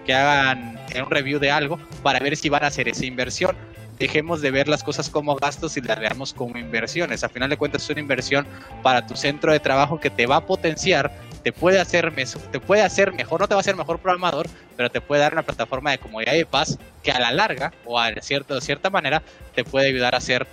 que 0.05 0.13
hagan 0.13 0.77
un 0.95 1.11
review 1.11 1.39
de 1.39 1.51
algo 1.51 1.79
para 2.01 2.19
ver 2.19 2.35
si 2.35 2.49
van 2.49 2.63
a 2.63 2.67
hacer 2.67 2.87
esa 2.87 3.05
inversión. 3.05 3.55
Dejemos 3.99 4.41
de 4.41 4.51
ver 4.51 4.67
las 4.67 4.83
cosas 4.83 5.09
como 5.09 5.35
gastos 5.35 5.75
y 5.75 5.81
las 5.81 5.99
veamos 5.99 6.33
como 6.33 6.57
inversiones. 6.57 7.23
A 7.23 7.29
final 7.29 7.49
de 7.49 7.57
cuentas 7.57 7.83
es 7.83 7.89
una 7.89 7.99
inversión 7.99 8.45
para 8.83 9.05
tu 9.07 9.15
centro 9.15 9.51
de 9.51 9.59
trabajo 9.59 9.99
que 9.99 10.11
te 10.11 10.27
va 10.27 10.37
a 10.37 10.45
potenciar 10.45 11.11
te 11.47 11.53
puede 11.53 11.79
hacer 11.79 12.13
te 12.51 12.59
puede 12.59 12.81
hacer 12.81 13.13
mejor, 13.13 13.39
no 13.39 13.47
te 13.47 13.55
va 13.55 13.59
a 13.59 13.61
hacer 13.61 13.77
mejor 13.77 13.99
programador, 13.99 14.47
pero 14.75 14.89
te 14.89 14.99
puede 14.99 15.21
dar 15.21 15.31
una 15.31 15.43
plataforma 15.43 15.91
de 15.91 15.97
comodidad 15.97 16.33
y 16.33 16.43
paz 16.43 16.77
que 17.01 17.09
a 17.09 17.21
la 17.21 17.31
larga 17.31 17.71
o 17.85 17.97
a 17.97 18.11
cierto, 18.21 18.53
de 18.53 18.59
cierta 18.59 18.89
manera 18.89 19.23
te 19.55 19.63
puede 19.63 19.87
ayudar 19.87 20.13
a 20.13 20.19
ser 20.19 20.45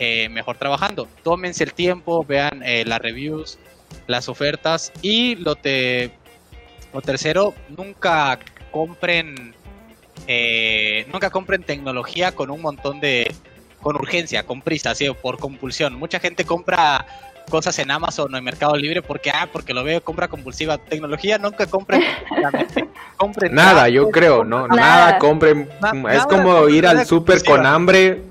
eh, 0.00 0.28
mejor 0.28 0.56
trabajando. 0.56 1.06
Tómense 1.22 1.62
el 1.62 1.72
tiempo, 1.72 2.24
vean 2.24 2.64
eh, 2.64 2.84
las 2.84 2.98
reviews, 3.00 3.60
las 4.06 4.28
ofertas 4.28 4.92
y 5.02 5.36
lo 5.36 5.56
te 5.56 6.10
lo 6.92 7.00
tercero, 7.00 7.54
nunca 7.68 8.38
compren 8.70 9.54
eh, 10.26 11.06
nunca 11.12 11.30
compren 11.30 11.62
tecnología 11.62 12.32
con 12.32 12.50
un 12.50 12.60
montón 12.60 13.00
de 13.00 13.32
con 13.80 13.96
urgencia, 13.96 14.44
con 14.44 14.60
prisa, 14.60 14.90
así 14.90 15.08
por 15.22 15.38
compulsión. 15.38 15.94
Mucha 15.94 16.20
gente 16.20 16.44
compra 16.44 17.06
cosas 17.48 17.78
en 17.78 17.90
Amazon 17.90 18.32
o 18.32 18.38
en 18.38 18.44
Mercado 18.44 18.76
Libre 18.76 19.02
porque, 19.02 19.30
ah, 19.30 19.48
porque 19.52 19.74
lo 19.74 19.82
veo 19.82 20.02
compra 20.02 20.28
compulsiva. 20.28 20.78
Tecnología 20.78 21.38
nunca 21.38 21.66
compren 21.66 22.02
compren 23.16 23.54
nada, 23.54 23.88
yo 23.88 24.10
creo, 24.10 24.44
no, 24.44 24.68
nada, 24.68 25.18
compren. 25.18 25.68
es 26.10 26.26
como 26.26 26.68
ir 26.68 26.86
al 26.86 27.06
súper 27.06 27.42
con 27.44 27.66
hambre. 27.66 28.22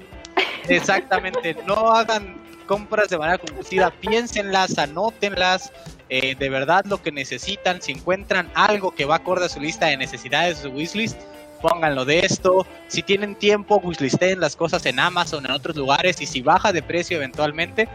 Exactamente, 0.67 1.57
no 1.65 1.91
hagan 1.91 2.38
compras 2.69 3.09
de 3.09 3.17
manera 3.17 3.39
compulsiva, 3.39 3.89
piénsenlas, 3.89 4.77
anótenlas. 4.77 5.73
Eh, 6.09 6.35
de 6.35 6.49
verdad 6.49 6.85
lo 6.85 7.01
que 7.01 7.11
necesitan, 7.11 7.81
si 7.81 7.93
encuentran 7.93 8.51
algo 8.53 8.91
que 8.91 9.05
va 9.05 9.15
acorde 9.15 9.45
a 9.45 9.49
su 9.49 9.59
lista 9.59 9.87
de 9.87 9.97
necesidades, 9.97 10.59
su 10.59 10.69
wishlist, 10.69 11.19
pónganlo 11.63 12.05
de 12.05 12.19
esto. 12.19 12.67
Si 12.87 13.01
tienen 13.01 13.33
tiempo, 13.33 13.81
wishlisteen 13.83 14.39
las 14.39 14.55
cosas 14.55 14.85
en 14.85 14.99
Amazon, 14.99 15.45
en 15.45 15.51
otros 15.51 15.75
lugares, 15.75 16.21
y 16.21 16.27
si 16.27 16.43
baja 16.43 16.71
de 16.71 16.83
precio 16.83 17.17
eventualmente, 17.17 17.89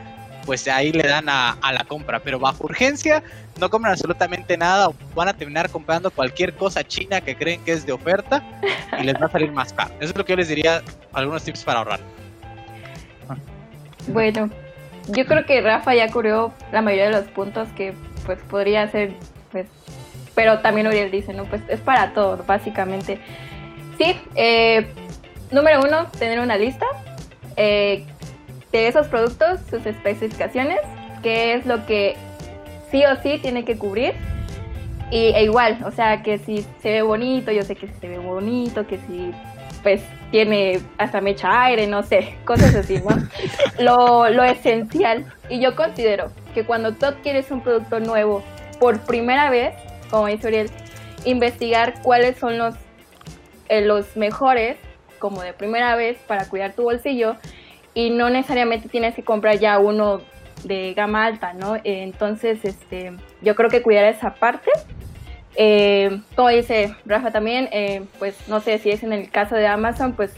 pues 0.45 0.67
ahí 0.67 0.91
le 0.91 1.05
dan 1.05 1.29
a, 1.29 1.57
la 1.73 1.85
compra. 1.85 2.19
Pero 2.19 2.41
bajo 2.41 2.65
urgencia 2.65 3.23
no 3.61 3.71
compran 3.71 3.93
absolutamente 3.93 4.57
nada 4.57 4.89
o 4.89 4.95
van 5.15 5.29
a 5.29 5.35
terminar 5.35 5.71
comprando 5.71 6.11
cualquier 6.11 6.53
cosa 6.57 6.83
china 6.83 7.21
que 7.21 7.37
creen 7.37 7.63
que 7.63 7.73
es 7.75 7.87
de 7.87 7.93
oferta 7.93 8.43
y 9.01 9.05
les 9.05 9.15
va 9.15 9.27
a 9.27 9.31
salir 9.31 9.53
más 9.53 9.73
caro. 9.73 9.95
Eso 10.01 10.11
es 10.11 10.17
lo 10.17 10.25
que 10.25 10.33
yo 10.33 10.37
les 10.37 10.49
diría, 10.49 10.83
algunos 11.13 11.45
tips 11.45 11.63
para 11.63 11.79
ahorrar. 11.79 12.01
Bueno, 14.09 14.51
yo 15.09 15.27
creo 15.27 15.45
que 15.45 15.61
Rafa 15.61 15.95
ya 15.95 16.11
cubrió 16.11 16.53
la 16.73 16.83
mayoría 16.83 17.07
de 17.07 17.13
los 17.13 17.27
puntos 17.31 17.69
que 17.77 17.95
pues 18.27 18.39
podría 18.49 18.89
ser, 18.89 19.13
pues, 19.53 19.67
pero 20.35 20.61
también 20.61 20.87
Uriel 20.87 21.11
dice, 21.11 21.33
¿no? 21.33 21.45
Pues 21.45 21.63
es 21.69 21.81
para 21.81 22.13
todo, 22.13 22.43
básicamente. 22.47 23.19
Sí, 23.99 24.17
eh, 24.35 24.87
número 25.51 25.81
uno, 25.81 26.07
tener 26.19 26.41
una 26.41 26.57
lista. 26.57 26.87
Eh, 27.57 28.05
de 28.73 28.89
esos 28.89 29.07
productos, 29.07 29.61
sus 29.71 29.87
especificaciones, 29.87 30.81
qué 31.23 31.55
es 31.55 31.65
lo 31.65 31.87
que 31.87 32.17
sí 32.91 33.05
o 33.05 33.15
sí 33.23 33.39
tiene 33.41 33.65
que 33.65 33.79
cubrir. 33.79 34.15
Y, 35.13 35.27
e 35.27 35.45
igual, 35.45 35.79
o 35.85 35.93
sea, 35.93 36.25
que 36.25 36.39
si 36.39 36.67
se 36.83 36.91
ve 36.91 37.03
bonito, 37.03 37.53
yo 37.53 37.63
sé 37.63 37.77
que 37.77 37.87
si 37.87 37.93
se 38.01 38.09
ve 38.09 38.19
bonito, 38.19 38.87
que 38.89 38.99
si 38.99 39.33
pues 39.85 40.03
tiene 40.33 40.81
hasta 40.99 41.21
mecha 41.21 41.63
aire, 41.63 41.87
no 41.87 42.03
sé, 42.03 42.35
cosas 42.45 42.75
así, 42.75 42.99
¿no? 42.99 43.17
lo, 43.79 44.29
lo 44.31 44.43
esencial. 44.43 45.33
Y 45.49 45.61
yo 45.61 45.77
considero 45.77 46.33
que 46.55 46.65
cuando 46.65 46.93
tú 46.93 47.07
adquieres 47.07 47.53
un 47.53 47.61
producto 47.61 48.01
nuevo 48.01 48.43
por 48.81 48.99
primera 49.03 49.51
vez, 49.51 49.77
como 50.11 50.27
dice 50.27 50.49
Uriel, 50.49 50.71
investigar 51.25 52.03
cuáles 52.03 52.37
son 52.39 52.59
los, 52.59 52.75
eh, 53.69 53.83
los 53.83 54.17
mejores, 54.17 54.77
como 55.21 55.43
de 55.43 55.53
primera 55.53 55.95
vez, 55.95 56.19
para 56.27 56.49
cuidar 56.49 56.73
tu 56.73 56.83
bolsillo 56.83 57.37
y 57.95 58.11
no 58.11 58.29
necesariamente 58.29 58.89
tienes 58.89 59.15
que 59.15 59.23
comprar 59.23 59.59
ya 59.59 59.79
uno 59.79 60.21
de 60.65 60.95
gama 60.95 61.27
alta, 61.27 61.53
¿no? 61.53 61.77
Entonces, 61.85 62.65
este, 62.65 63.13
yo 63.43 63.55
creo 63.55 63.71
que 63.71 63.83
cuidar 63.83 64.07
esa 64.07 64.35
parte. 64.35 64.71
Eh, 65.57 66.21
como 66.35 66.49
dice 66.49 66.95
Rafa 67.07 67.31
también, 67.31 67.69
eh, 67.73 68.03
pues 68.19 68.37
no 68.49 68.61
sé 68.61 68.79
si 68.79 68.91
es 68.91 69.03
en 69.03 69.13
el 69.13 69.31
caso 69.31 69.55
de 69.55 69.67
Amazon, 69.67 70.15
pues 70.15 70.33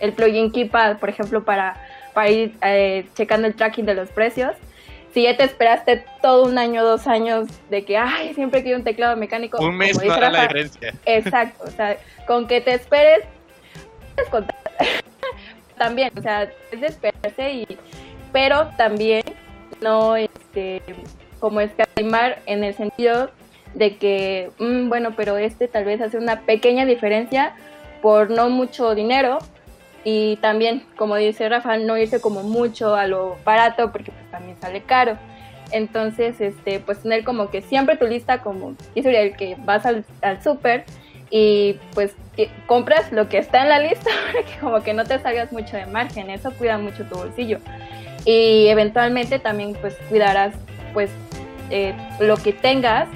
el 0.00 0.12
plugin 0.12 0.50
Keepa, 0.50 0.96
por 0.98 1.08
ejemplo, 1.08 1.44
para, 1.44 1.76
para 2.14 2.30
ir 2.30 2.54
eh, 2.62 3.06
checando 3.14 3.46
el 3.46 3.54
tracking 3.54 3.86
de 3.86 3.94
los 3.94 4.08
precios. 4.08 4.52
Si 5.12 5.24
ya 5.24 5.36
te 5.36 5.44
esperaste 5.44 6.04
todo 6.22 6.44
un 6.44 6.56
año, 6.56 6.82
dos 6.84 7.06
años 7.06 7.46
de 7.68 7.84
que, 7.84 7.98
ay, 7.98 8.32
siempre 8.34 8.62
quiero 8.62 8.78
un 8.78 8.84
teclado 8.84 9.14
mecánico. 9.16 9.62
Un 9.62 9.76
mes 9.76 10.02
no 10.02 10.18
la 10.18 10.30
diferencia. 10.30 10.94
Exacto, 11.04 11.64
o 11.66 11.70
sea, 11.70 11.98
con 12.26 12.46
que 12.46 12.62
te 12.62 12.72
esperes, 12.72 13.24
puedes 14.14 14.30
contar 14.30 14.56
también, 15.78 16.10
o 16.16 16.22
sea, 16.22 16.50
es 16.70 16.80
de 16.80 16.86
esperarse 16.86 17.52
y, 17.52 17.78
pero 18.32 18.70
también 18.78 19.22
no, 19.82 20.16
este, 20.16 20.80
como 21.40 21.60
escatimar 21.60 22.40
en 22.46 22.64
el 22.64 22.74
sentido 22.74 23.30
de 23.74 23.96
que, 23.96 24.50
mm, 24.58 24.88
bueno, 24.88 25.14
pero 25.16 25.36
este 25.36 25.68
tal 25.68 25.84
vez 25.84 26.00
hace 26.00 26.18
una 26.18 26.40
pequeña 26.40 26.84
diferencia 26.84 27.54
por 28.00 28.30
no 28.30 28.50
mucho 28.50 28.94
dinero 28.94 29.38
y 30.04 30.36
también, 30.36 30.84
como 30.96 31.16
dice 31.16 31.48
Rafa, 31.48 31.76
no 31.78 31.96
irse 31.96 32.20
como 32.20 32.42
mucho 32.42 32.94
a 32.94 33.06
lo 33.06 33.36
barato 33.44 33.92
porque 33.92 34.10
pues 34.10 34.30
también 34.30 34.56
sale 34.60 34.82
caro. 34.82 35.16
Entonces, 35.70 36.40
este, 36.40 36.80
pues 36.80 36.98
tener 37.02 37.24
como 37.24 37.50
que 37.50 37.62
siempre 37.62 37.96
tu 37.96 38.06
lista 38.06 38.42
como 38.42 38.74
dice 38.94 39.10
el 39.18 39.36
que 39.36 39.56
vas 39.60 39.86
al, 39.86 40.04
al 40.20 40.42
súper 40.42 40.84
y 41.30 41.78
pues 41.94 42.14
compras 42.66 43.10
lo 43.10 43.28
que 43.28 43.38
está 43.38 43.62
en 43.62 43.70
la 43.70 43.78
lista 43.78 44.10
para 44.32 44.44
que 44.44 44.58
como 44.60 44.82
que 44.82 44.92
no 44.92 45.04
te 45.04 45.18
salgas 45.18 45.52
mucho 45.52 45.76
de 45.76 45.86
margen, 45.86 46.28
eso 46.30 46.52
cuida 46.52 46.78
mucho 46.78 47.04
tu 47.04 47.16
bolsillo. 47.16 47.58
Y 48.24 48.66
eventualmente 48.68 49.38
también 49.38 49.74
pues 49.80 49.96
cuidarás 50.08 50.54
pues 50.92 51.10
eh, 51.70 51.94
lo 52.20 52.36
que 52.36 52.52
tengas 52.52 53.08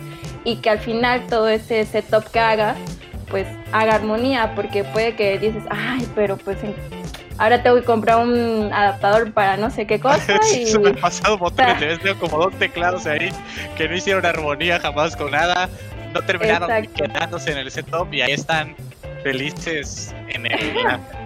y 0.46 0.56
que 0.56 0.70
al 0.70 0.78
final 0.78 1.26
todo 1.26 1.48
ese 1.48 1.84
setup 1.84 2.24
que 2.30 2.38
hagas 2.40 2.78
pues 3.28 3.46
haga 3.72 3.96
armonía 3.96 4.54
porque 4.54 4.84
puede 4.84 5.16
que 5.16 5.36
dices, 5.38 5.64
ay, 5.68 6.06
pero 6.14 6.36
pues 6.36 6.58
ahora 7.38 7.60
tengo 7.62 7.76
que 7.76 7.82
comprar 7.82 8.24
un 8.24 8.70
adaptador 8.72 9.32
para 9.32 9.56
no 9.56 9.68
sé 9.70 9.86
qué 9.86 9.98
cosa 9.98 10.38
y... 10.54 10.78
Me 10.78 10.90
ha 10.90 10.94
pasado 10.94 11.36
un 11.36 12.18
como 12.20 12.38
dos 12.38 12.54
teclados 12.58 13.06
ahí 13.06 13.30
que 13.76 13.88
no 13.88 13.96
hicieron 13.96 14.24
armonía 14.24 14.78
jamás 14.78 15.16
con 15.16 15.32
nada 15.32 15.68
no 16.14 16.22
terminaron 16.22 16.86
quedándose 16.94 17.50
en 17.50 17.58
el 17.58 17.70
setup 17.70 18.14
y 18.14 18.22
ahí 18.22 18.32
están 18.32 18.76
felices 19.24 20.14
en 20.28 20.46
el, 20.46 20.76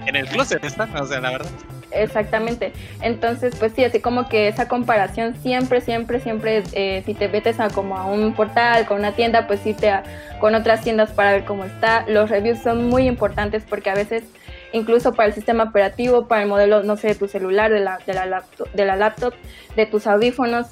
en 0.07 0.17
el 0.17 0.27
closet, 0.29 0.65
están, 0.65 0.97
o 0.97 1.07
sea, 1.07 1.21
la 1.21 1.33
verdad. 1.33 1.51
Exactamente. 1.93 2.73
Entonces, 3.03 3.55
pues 3.59 3.73
sí, 3.75 3.85
así 3.85 4.01
como 4.01 4.29
que 4.29 4.49
esa 4.49 4.69
comparación 4.69 5.35
siempre, 5.43 5.81
siempre, 5.81 6.21
siempre, 6.21 6.63
eh, 6.73 7.03
si 7.05 7.15
te 7.15 7.29
metes 7.29 7.61
a 7.61 7.69
como 7.69 7.97
a 7.97 8.07
un 8.07 8.35
portal, 8.35 8.87
con 8.87 8.99
una 8.99 9.13
tienda, 9.13 9.47
pues 9.47 9.65
irte 9.67 9.91
a, 9.91 10.03
con 10.39 10.55
otras 10.55 10.83
tiendas 10.83 11.11
para 11.11 11.33
ver 11.33 11.45
cómo 11.45 11.65
está. 11.65 12.05
Los 12.09 12.31
reviews 12.31 12.61
son 12.61 12.89
muy 12.89 13.07
importantes 13.07 13.65
porque 13.69 13.91
a 13.91 13.95
veces, 13.95 14.25
incluso 14.73 15.15
para 15.15 15.29
el 15.29 15.35
sistema 15.35 15.65
operativo, 15.65 16.27
para 16.29 16.43
el 16.43 16.49
modelo, 16.49 16.83
no 16.83 16.97
sé, 16.97 17.09
de 17.09 17.15
tu 17.15 17.29
celular, 17.29 17.71
de 17.71 17.81
la, 17.81 17.99
de 18.07 18.15
la, 18.15 18.27
laptop, 18.27 18.71
de, 18.73 18.85
la 18.85 18.97
laptop, 18.97 19.35
de 19.77 19.87
tus 19.87 20.07
audífonos, 20.07 20.69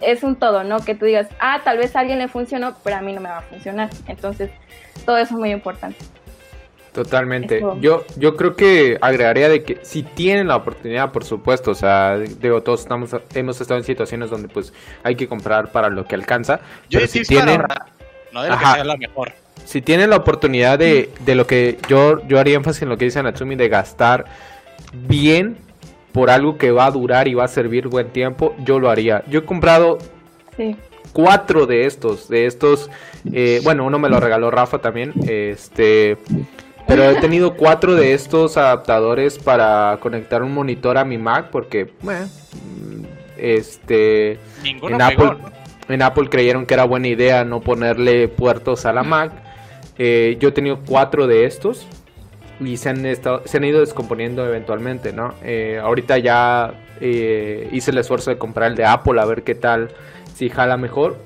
es 0.00 0.22
un 0.22 0.36
todo, 0.36 0.62
¿no? 0.62 0.78
Que 0.78 0.94
tú 0.94 1.06
digas, 1.06 1.28
ah, 1.40 1.60
tal 1.64 1.78
vez 1.78 1.96
a 1.96 2.00
alguien 2.00 2.18
le 2.18 2.28
funcionó, 2.28 2.76
pero 2.84 2.96
a 2.96 3.00
mí 3.00 3.12
no 3.12 3.20
me 3.20 3.28
va 3.28 3.38
a 3.38 3.42
funcionar. 3.42 3.90
Entonces, 4.06 4.50
todo 5.04 5.16
eso 5.16 5.34
es 5.34 5.40
muy 5.40 5.50
importante. 5.50 5.98
Totalmente. 7.04 7.58
Eso. 7.58 7.78
Yo, 7.80 8.04
yo 8.16 8.34
creo 8.36 8.56
que 8.56 8.98
agregaría 9.00 9.48
de 9.48 9.62
que 9.62 9.78
si 9.82 10.02
tienen 10.02 10.48
la 10.48 10.56
oportunidad, 10.56 11.12
por 11.12 11.24
supuesto, 11.24 11.70
o 11.70 11.74
sea, 11.74 12.18
digo, 12.18 12.62
todos 12.62 12.80
estamos, 12.80 13.10
hemos 13.34 13.60
estado 13.60 13.78
en 13.78 13.84
situaciones 13.84 14.30
donde 14.30 14.48
pues 14.48 14.72
hay 15.04 15.14
que 15.14 15.28
comprar 15.28 15.70
para 15.70 15.88
lo 15.90 16.04
que 16.06 16.14
alcanza. 16.16 16.60
Yo 16.90 16.98
pero 16.98 17.06
sí 17.10 17.20
si 17.20 17.26
tienen, 17.26 17.62
para 17.62 17.86
no 18.32 18.42
de 18.42 18.48
lo 18.50 18.58
que 18.58 18.64
Ajá. 18.64 18.74
sea 18.74 18.84
la 18.84 18.96
mejor. 18.96 19.32
si 19.64 19.80
tienen 19.80 20.10
la 20.10 20.16
oportunidad 20.16 20.78
de, 20.78 21.10
de 21.24 21.34
lo 21.36 21.46
que 21.46 21.78
yo, 21.88 22.20
yo 22.26 22.40
haría 22.40 22.56
énfasis 22.56 22.82
en 22.82 22.88
lo 22.88 22.96
que 22.96 23.04
dice 23.04 23.22
Natsumi, 23.22 23.54
de 23.54 23.68
gastar 23.68 24.24
bien 24.92 25.56
por 26.12 26.30
algo 26.30 26.58
que 26.58 26.72
va 26.72 26.86
a 26.86 26.90
durar 26.90 27.28
y 27.28 27.34
va 27.34 27.44
a 27.44 27.48
servir 27.48 27.86
buen 27.86 28.08
tiempo, 28.08 28.56
yo 28.64 28.80
lo 28.80 28.90
haría. 28.90 29.22
Yo 29.28 29.38
he 29.40 29.44
comprado 29.44 29.98
Sí. 30.56 30.74
cuatro 31.12 31.66
de 31.66 31.86
estos, 31.86 32.28
de 32.28 32.46
estos, 32.46 32.90
eh, 33.32 33.60
bueno, 33.62 33.84
uno 33.84 33.98
me 34.00 34.08
lo 34.08 34.18
regaló 34.18 34.50
Rafa 34.50 34.78
también, 34.78 35.12
este, 35.28 36.16
pero 36.88 37.04
he 37.10 37.20
tenido 37.20 37.54
cuatro 37.54 37.94
de 37.94 38.14
estos 38.14 38.56
adaptadores 38.56 39.38
para 39.38 39.98
conectar 40.00 40.42
un 40.42 40.52
monitor 40.52 40.96
a 40.98 41.04
mi 41.04 41.18
Mac 41.18 41.50
porque, 41.52 41.92
bueno, 42.00 42.26
mm, 42.26 43.04
este, 43.36 44.38
Ninguno 44.62 44.96
en 44.96 45.06
pegó, 45.06 45.24
Apple, 45.24 45.42
¿no? 45.42 45.94
en 45.94 46.02
Apple 46.02 46.28
creyeron 46.28 46.66
que 46.66 46.74
era 46.74 46.84
buena 46.84 47.08
idea 47.08 47.44
no 47.44 47.60
ponerle 47.60 48.28
puertos 48.28 48.86
a 48.86 48.92
la 48.92 49.02
Mac. 49.02 49.32
Eh, 49.98 50.36
yo 50.40 50.48
he 50.48 50.52
tenido 50.52 50.80
cuatro 50.86 51.26
de 51.26 51.44
estos 51.44 51.86
y 52.60 52.76
se 52.76 52.88
han, 52.88 53.04
estado, 53.06 53.42
se 53.44 53.58
han 53.58 53.64
ido 53.64 53.80
descomponiendo 53.80 54.46
eventualmente, 54.46 55.12
¿no? 55.12 55.34
Eh, 55.44 55.78
ahorita 55.82 56.18
ya 56.18 56.72
eh, 57.00 57.68
hice 57.72 57.90
el 57.90 57.98
esfuerzo 57.98 58.30
de 58.30 58.38
comprar 58.38 58.70
el 58.70 58.76
de 58.76 58.84
Apple 58.84 59.20
a 59.20 59.24
ver 59.24 59.42
qué 59.42 59.54
tal, 59.54 59.90
si 60.34 60.48
jala 60.48 60.76
mejor. 60.76 61.16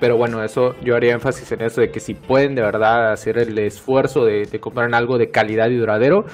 Pero 0.00 0.16
bueno, 0.16 0.42
eso 0.42 0.74
yo 0.82 0.96
haría 0.96 1.12
énfasis 1.12 1.52
en 1.52 1.62
eso 1.62 1.80
de 1.80 1.90
que 1.90 2.00
si 2.00 2.14
pueden 2.14 2.54
de 2.54 2.62
verdad 2.62 3.12
hacer 3.12 3.38
el 3.38 3.58
esfuerzo 3.58 4.24
de, 4.24 4.46
comprar 4.58 4.92
algo 4.94 5.18
de 5.18 5.30
calidad 5.30 5.68
y 5.68 5.76
duradero, 5.76 6.24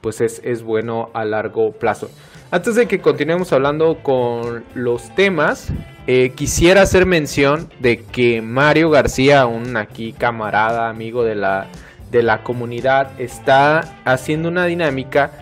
pues 0.00 0.20
es, 0.20 0.40
es 0.44 0.62
bueno 0.62 1.10
a 1.14 1.24
largo 1.24 1.72
plazo. 1.72 2.10
Antes 2.50 2.76
de 2.76 2.86
que 2.86 3.00
continuemos 3.00 3.52
hablando 3.52 3.96
con 4.02 4.64
los 4.74 5.12
temas, 5.14 5.72
eh, 6.06 6.32
quisiera 6.34 6.82
hacer 6.82 7.06
mención 7.06 7.70
de 7.80 8.02
que 8.04 8.42
Mario 8.42 8.90
García, 8.90 9.46
un 9.46 9.76
aquí 9.76 10.12
camarada, 10.12 10.90
amigo 10.90 11.24
de 11.24 11.34
la, 11.34 11.66
de 12.10 12.22
la 12.22 12.42
comunidad, 12.42 13.18
está 13.18 13.80
haciendo 14.04 14.50
una 14.50 14.66
dinámica 14.66 15.32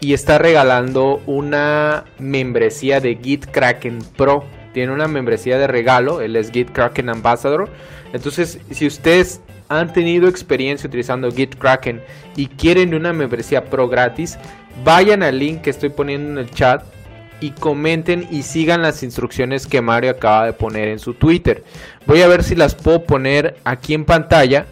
y 0.00 0.12
está 0.12 0.38
regalando 0.38 1.20
una 1.26 2.04
membresía 2.18 3.00
de 3.00 3.16
Git 3.16 3.46
Kraken 3.46 3.98
Pro. 4.16 4.44
Tiene 4.76 4.92
una 4.92 5.08
membresía 5.08 5.56
de 5.56 5.66
regalo, 5.66 6.20
él 6.20 6.36
es 6.36 6.50
Git 6.50 6.70
Kraken 6.70 7.08
Ambassador. 7.08 7.70
Entonces, 8.12 8.60
si 8.70 8.86
ustedes 8.86 9.40
han 9.70 9.90
tenido 9.94 10.28
experiencia 10.28 10.86
utilizando 10.86 11.30
Git 11.30 11.54
Kraken 11.54 12.02
y 12.36 12.48
quieren 12.48 12.92
una 12.92 13.14
membresía 13.14 13.64
pro 13.64 13.88
gratis, 13.88 14.38
vayan 14.84 15.22
al 15.22 15.38
link 15.38 15.62
que 15.62 15.70
estoy 15.70 15.88
poniendo 15.88 16.32
en 16.32 16.46
el 16.46 16.50
chat 16.50 16.84
y 17.40 17.52
comenten 17.52 18.28
y 18.30 18.42
sigan 18.42 18.82
las 18.82 19.02
instrucciones 19.02 19.66
que 19.66 19.80
Mario 19.80 20.10
acaba 20.10 20.44
de 20.44 20.52
poner 20.52 20.88
en 20.88 20.98
su 20.98 21.14
Twitter. 21.14 21.64
Voy 22.04 22.20
a 22.20 22.28
ver 22.28 22.44
si 22.44 22.54
las 22.54 22.74
puedo 22.74 23.02
poner 23.02 23.56
aquí 23.64 23.94
en 23.94 24.04
pantalla. 24.04 24.66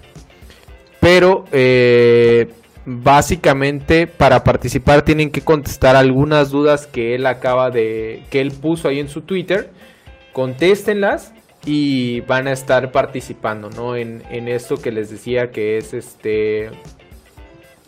Pero 1.01 1.47
eh, 1.51 2.53
básicamente 2.85 4.07
para 4.07 4.45
participar 4.45 5.01
tienen 5.01 5.31
que 5.31 5.41
contestar 5.41 5.97
algunas 5.97 6.51
dudas 6.51 6.87
que 6.87 7.15
él 7.15 7.25
acaba 7.25 7.71
de... 7.71 8.25
que 8.29 8.43
él 8.43 8.53
puso 8.53 8.89
ahí 8.89 9.01
en 9.01 9.09
su 9.09 9.23
Twitter. 9.23 9.71
Contéstenlas 10.35 11.33
y 11.65 12.21
van 12.21 12.47
a 12.47 12.53
estar 12.53 12.93
participando, 12.93 13.71
¿no? 13.71 13.97
En, 13.97 14.23
en 14.31 14.49
esto 14.49 14.77
que 14.77 14.93
les 14.93 15.09
decía 15.09 15.51
que 15.51 15.79
es 15.79 15.95
este 15.95 16.71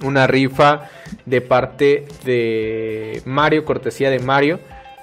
una 0.02 0.26
rifa 0.26 0.88
de 1.24 1.40
parte 1.40 2.06
de 2.24 3.22
Mario, 3.24 3.64
cortesía 3.64 4.10
de 4.10 4.18
Mario, 4.18 4.60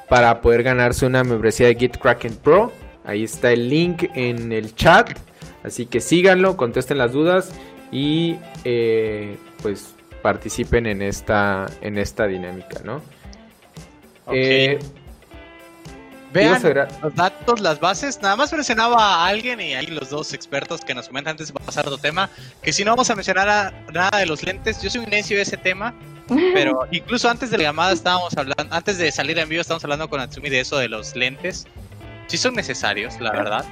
para 0.09 0.41
poder 0.41 0.63
ganarse 0.63 1.05
una 1.05 1.23
membresía 1.23 1.67
de 1.67 1.75
GitKraken 1.75 2.35
Pro. 2.35 2.71
Ahí 3.05 3.23
está 3.23 3.51
el 3.51 3.69
link 3.69 4.05
en 4.15 4.51
el 4.51 4.75
chat. 4.75 5.11
Así 5.63 5.85
que 5.85 5.99
síganlo, 6.01 6.57
contesten 6.57 6.97
las 6.97 7.11
dudas 7.11 7.53
y 7.91 8.37
eh, 8.65 9.37
pues 9.61 9.95
participen 10.21 10.85
en 10.87 11.01
esta, 11.01 11.67
en 11.81 11.97
esta 11.97 12.27
dinámica, 12.27 12.81
¿no? 12.83 13.01
Eh, 14.31 14.79
Vean 16.33 16.53
los 17.01 17.15
datos, 17.15 17.59
las 17.59 17.79
bases. 17.79 18.19
Nada 18.21 18.35
más 18.35 18.51
mencionaba 18.51 18.97
a 19.23 19.27
alguien 19.27 19.61
y 19.61 19.73
ahí 19.75 19.87
los 19.87 20.09
dos 20.09 20.33
expertos 20.33 20.81
que 20.81 20.93
nos 20.93 21.07
comentan 21.07 21.31
antes 21.31 21.47
de 21.47 21.53
pasar 21.53 21.85
a 21.85 21.89
otro 21.89 21.99
tema. 22.01 22.29
Que 22.61 22.73
si 22.73 22.83
no 22.83 22.91
vamos 22.91 23.09
a 23.09 23.15
mencionar 23.15 23.47
a- 23.49 23.71
nada 23.93 24.17
de 24.19 24.25
los 24.25 24.43
lentes, 24.43 24.81
yo 24.81 24.89
soy 24.89 25.01
un 25.01 25.09
necio 25.09 25.37
de 25.37 25.43
ese 25.43 25.57
tema. 25.57 25.93
Pero 26.53 26.87
incluso 26.91 27.29
antes 27.29 27.51
de 27.51 27.57
la 27.57 27.65
llamada 27.65 27.91
estábamos 27.93 28.35
hablando, 28.37 28.65
antes 28.73 28.97
de 28.97 29.11
salir 29.11 29.37
en 29.37 29.47
vivo 29.49 29.61
estábamos 29.61 29.83
hablando 29.83 30.09
con 30.09 30.19
Atsumi 30.21 30.49
de 30.49 30.61
eso 30.61 30.77
de 30.77 30.89
los 30.89 31.15
lentes. 31.15 31.67
Sí 32.27 32.37
son 32.37 32.55
necesarios, 32.55 33.19
la 33.19 33.31
verdad. 33.31 33.65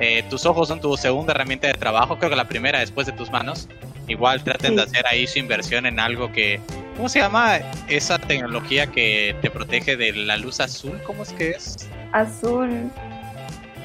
Eh, 0.00 0.24
tus 0.28 0.44
ojos 0.46 0.66
son 0.68 0.80
tu 0.80 0.96
segunda 0.96 1.32
herramienta 1.32 1.68
de 1.68 1.74
trabajo, 1.74 2.18
creo 2.18 2.30
que 2.30 2.36
la 2.36 2.48
primera 2.48 2.80
después 2.80 3.06
de 3.06 3.12
tus 3.12 3.30
manos. 3.30 3.68
Igual 4.08 4.42
traten 4.42 4.74
de 4.74 4.82
hacer 4.82 5.06
ahí 5.06 5.26
su 5.28 5.38
inversión 5.38 5.86
en 5.86 6.00
algo 6.00 6.32
que... 6.32 6.60
¿Cómo 6.96 7.08
se 7.08 7.20
llama 7.20 7.60
esa 7.88 8.18
tecnología 8.18 8.88
que 8.88 9.34
te 9.40 9.48
protege 9.48 9.96
de 9.96 10.12
la 10.12 10.36
luz 10.36 10.58
azul? 10.60 11.00
¿Cómo 11.06 11.22
es 11.22 11.32
que 11.32 11.50
es? 11.50 11.76
Azul, 12.12 12.90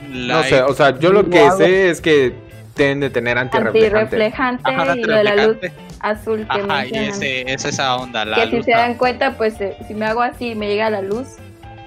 no 0.09 0.43
sé, 0.43 0.61
o 0.61 0.73
sea, 0.73 0.97
yo 0.99 1.11
lo 1.11 1.29
que 1.29 1.49
sé 1.57 1.89
es 1.89 2.01
que 2.01 2.33
deben 2.75 2.99
de 2.99 3.09
tener 3.09 3.37
antirreflejante. 3.37 3.89
antirreflejante 4.15 4.71
Ajá, 4.71 4.95
y 4.95 5.03
lo 5.03 5.15
de 5.15 5.23
la 5.23 5.35
luz 5.47 5.57
azul 5.99 6.47
que 6.53 6.59
Ajá, 6.59 6.85
y 6.85 6.93
ese, 6.95 7.41
es 7.51 7.65
esa 7.65 7.95
onda, 7.97 8.23
la 8.23 8.35
que 8.35 8.57
si 8.57 8.63
se 8.63 8.71
dan 8.71 8.93
cuenta, 8.95 9.35
pues 9.37 9.59
eh, 9.61 9.75
si 9.87 9.93
me 9.95 10.05
hago 10.05 10.21
así 10.21 10.51
y 10.51 10.55
me 10.55 10.67
llega 10.67 10.89
la 10.89 11.01
luz, 11.01 11.27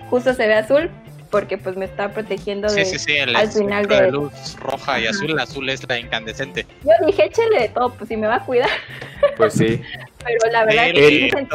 justo 0.09 0.35
se 0.35 0.47
ve 0.49 0.55
azul 0.55 0.91
porque 1.31 1.57
pues 1.59 1.77
me 1.77 1.85
está 1.85 2.09
protegiendo 2.13 2.67
de... 2.73 2.85
Sí, 2.85 2.99
sí, 2.99 3.05
sí, 3.05 3.17
el 3.17 3.37
al 3.37 3.49
final 3.49 3.87
de 3.87 4.01
de- 4.03 4.11
luz 4.11 4.33
roja 4.59 4.99
y 4.99 5.05
Ajá. 5.07 5.11
azul, 5.11 5.31
el 5.31 5.39
azul 5.39 5.69
es 5.71 5.89
la 5.89 5.97
incandescente. 6.01 6.67
Yo 6.83 7.07
dije, 7.07 7.27
échale 7.27 7.61
de 7.61 7.69
todo, 7.69 7.95
pues 7.95 8.09
si 8.09 8.17
me 8.17 8.27
va 8.27 8.37
a 8.37 8.45
cuidar, 8.45 8.69
Pues 9.37 9.55
sí. 9.55 9.81
pero 10.25 10.53
la 10.53 10.65
verdad 10.65 10.85
que 10.93 11.09
sí 11.09 11.31
el- 11.37 11.49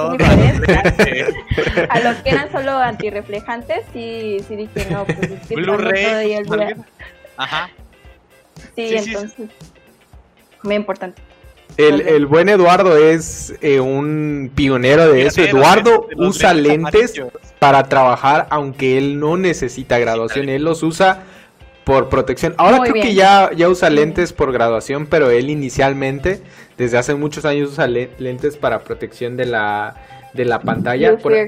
A 1.89 1.99
los 1.99 2.15
que 2.17 2.29
eran 2.29 2.51
solo 2.51 2.71
antirreflejantes, 2.77 3.85
sí, 3.93 4.37
sí 4.47 4.55
dije, 4.55 4.87
no, 4.91 5.05
pues 5.05 5.19
es 5.31 5.47
que 5.47 5.55
Blu-ray. 5.55 6.33
el. 6.33 6.75
Ajá. 7.37 7.69
Sí, 8.75 8.89
Sí, 8.89 8.99
sí, 8.99 9.09
entonces, 9.11 9.47
muy 10.63 10.75
importante. 10.75 11.21
El, 11.77 12.01
el 12.01 12.25
buen 12.25 12.47
Eduardo 12.47 12.95
es 12.95 13.53
eh, 13.61 13.81
un 13.81 14.49
pionero 14.55 15.11
de 15.11 15.25
eso. 15.25 15.41
Eduardo 15.41 16.07
usa 16.15 16.53
lentes 16.53 17.21
para 17.59 17.83
trabajar, 17.83 18.47
aunque 18.49 18.97
él 18.97 19.19
no 19.19 19.35
necesita 19.35 19.99
graduación. 19.99 20.47
Él 20.47 20.63
los 20.63 20.83
usa 20.83 21.23
por 21.83 22.07
protección. 22.07 22.55
Ahora 22.57 22.77
Muy 22.77 22.89
creo 22.91 23.03
que 23.03 23.13
ya, 23.13 23.51
ya 23.55 23.67
usa 23.67 23.89
lentes 23.89 24.31
por 24.31 24.53
graduación, 24.53 25.05
pero 25.07 25.29
él 25.29 25.49
inicialmente, 25.49 26.41
desde 26.77 26.97
hace 26.97 27.15
muchos 27.15 27.45
años, 27.45 27.71
usa 27.71 27.87
le- 27.87 28.09
lentes 28.19 28.57
para 28.57 28.83
protección 28.83 29.37
de 29.37 29.45
la, 29.45 29.95
de 30.33 30.45
la 30.45 30.59
pantalla. 30.59 31.17
Por-. 31.17 31.47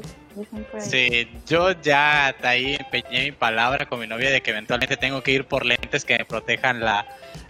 Sí, 0.80 1.28
yo 1.48 1.72
ya 1.82 2.28
hasta 2.28 2.50
ahí 2.50 2.76
empeñé 2.80 3.26
mi 3.26 3.32
palabra 3.32 3.88
con 3.88 4.00
mi 4.00 4.08
novia 4.08 4.30
de 4.30 4.42
que 4.42 4.52
eventualmente 4.52 4.96
tengo 4.96 5.22
que 5.24 5.32
ir 5.32 5.46
por 5.46 5.66
lentes 5.66 6.06
que 6.06 6.18
me 6.18 6.26
protejan 6.26 6.80
la, 6.80 7.06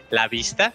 la 0.10 0.28
vista. 0.28 0.74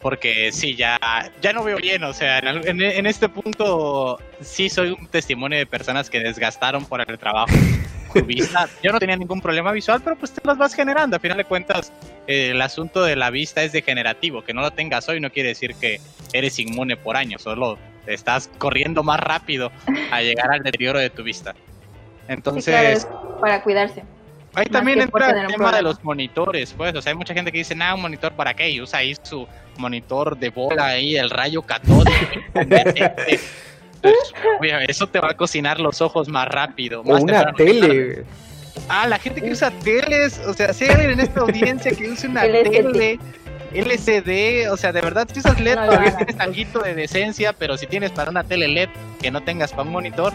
Porque 0.00 0.52
sí, 0.52 0.76
ya, 0.76 0.96
ya 1.42 1.52
no 1.52 1.64
veo 1.64 1.78
bien. 1.78 2.04
O 2.04 2.12
sea, 2.12 2.38
en- 2.38 2.80
en 2.82 3.06
este 3.06 3.28
punto 3.28 4.18
sí 4.40 4.68
soy 4.68 4.90
un 4.90 5.08
testimonio 5.08 5.58
de 5.58 5.66
personas 5.66 6.08
que 6.08 6.20
desgastaron 6.20 6.84
por 6.84 7.00
el 7.00 7.18
trabajo 7.18 7.48
su 8.12 8.24
vista. 8.24 8.68
Yo 8.82 8.92
no 8.92 8.98
tenía 8.98 9.16
ningún 9.16 9.40
problema 9.40 9.72
visual, 9.72 10.00
pero 10.02 10.16
pues 10.16 10.32
te 10.32 10.40
las 10.44 10.58
vas 10.58 10.74
generando. 10.74 11.16
A 11.16 11.20
final 11.20 11.36
de 11.36 11.44
cuentas, 11.44 11.92
eh, 12.26 12.50
el 12.50 12.60
asunto 12.60 13.02
de 13.02 13.16
la 13.16 13.30
vista 13.30 13.62
es 13.62 13.72
degenerativo. 13.72 14.42
Que 14.42 14.54
no 14.54 14.60
lo 14.60 14.70
tengas 14.70 15.08
hoy 15.08 15.20
no 15.20 15.30
quiere 15.30 15.50
decir 15.50 15.74
que 15.74 16.00
eres 16.32 16.58
inmune 16.58 16.96
por 16.96 17.16
años. 17.16 17.42
Solo 17.42 17.78
estás 18.06 18.50
corriendo 18.58 19.02
más 19.02 19.20
rápido 19.20 19.70
a 20.10 20.22
llegar 20.22 20.50
al 20.52 20.62
deterioro 20.62 20.98
de 20.98 21.10
tu 21.10 21.22
vista. 21.22 21.52
Sí, 21.52 21.58
Entonces, 22.28 23.06
claro, 23.06 23.38
para 23.40 23.62
cuidarse. 23.62 24.02
ahí 24.54 24.64
más 24.66 24.72
también 24.72 25.00
entra 25.00 25.30
el 25.30 25.46
tema 25.48 25.72
de 25.72 25.82
los 25.82 26.02
monitores, 26.04 26.74
pues. 26.76 26.94
O 26.94 27.02
sea, 27.02 27.12
hay 27.12 27.16
mucha 27.16 27.34
gente 27.34 27.52
que 27.52 27.58
dice, 27.58 27.74
nah, 27.74 27.94
un 27.94 28.02
monitor 28.02 28.32
para 28.32 28.54
qué, 28.54 28.70
y 28.70 28.80
usa 28.80 29.00
ahí 29.00 29.14
su 29.22 29.46
monitor 29.78 30.36
de 30.36 30.50
bola 30.50 30.86
ahí, 30.88 31.16
el 31.16 31.30
rayo 31.30 31.62
catódico. 31.62 32.12
Pues, 34.58 34.72
eso 34.88 35.06
te 35.06 35.20
va 35.20 35.30
a 35.30 35.36
cocinar 35.36 35.80
los 35.80 36.00
ojos 36.00 36.28
más 36.28 36.48
rápido. 36.48 37.00
o 37.00 37.04
más 37.04 37.22
una 37.22 37.44
temprano 37.44 37.56
que 37.56 37.64
tarde. 37.64 37.80
tele. 37.80 38.24
Ah, 38.88 39.06
la 39.06 39.18
gente 39.18 39.40
que 39.40 39.50
usa 39.50 39.70
teles, 39.70 40.40
o 40.46 40.54
sea, 40.54 40.72
si 40.72 40.84
hay 40.84 40.90
alguien 40.90 41.10
en 41.12 41.20
esta 41.20 41.40
audiencia 41.40 41.90
que 41.92 42.10
use 42.10 42.28
una 42.28 42.42
tele, 42.42 43.18
LCD, 43.74 44.70
o 44.70 44.76
sea, 44.76 44.92
de 44.92 45.00
verdad, 45.00 45.28
si 45.32 45.40
usas 45.40 45.60
LED 45.60 45.76
No 45.76 45.86
todavía 45.86 46.16
tienes 46.16 46.40
algo 46.40 46.82
de 46.84 46.94
decencia, 46.94 47.52
pero 47.52 47.76
si 47.76 47.86
tienes 47.86 48.12
para 48.12 48.30
una 48.30 48.44
tele 48.44 48.68
LED 48.68 48.88
que 49.20 49.30
no 49.30 49.42
tengas 49.42 49.72
para 49.72 49.82
un 49.82 49.90
monitor, 49.90 50.32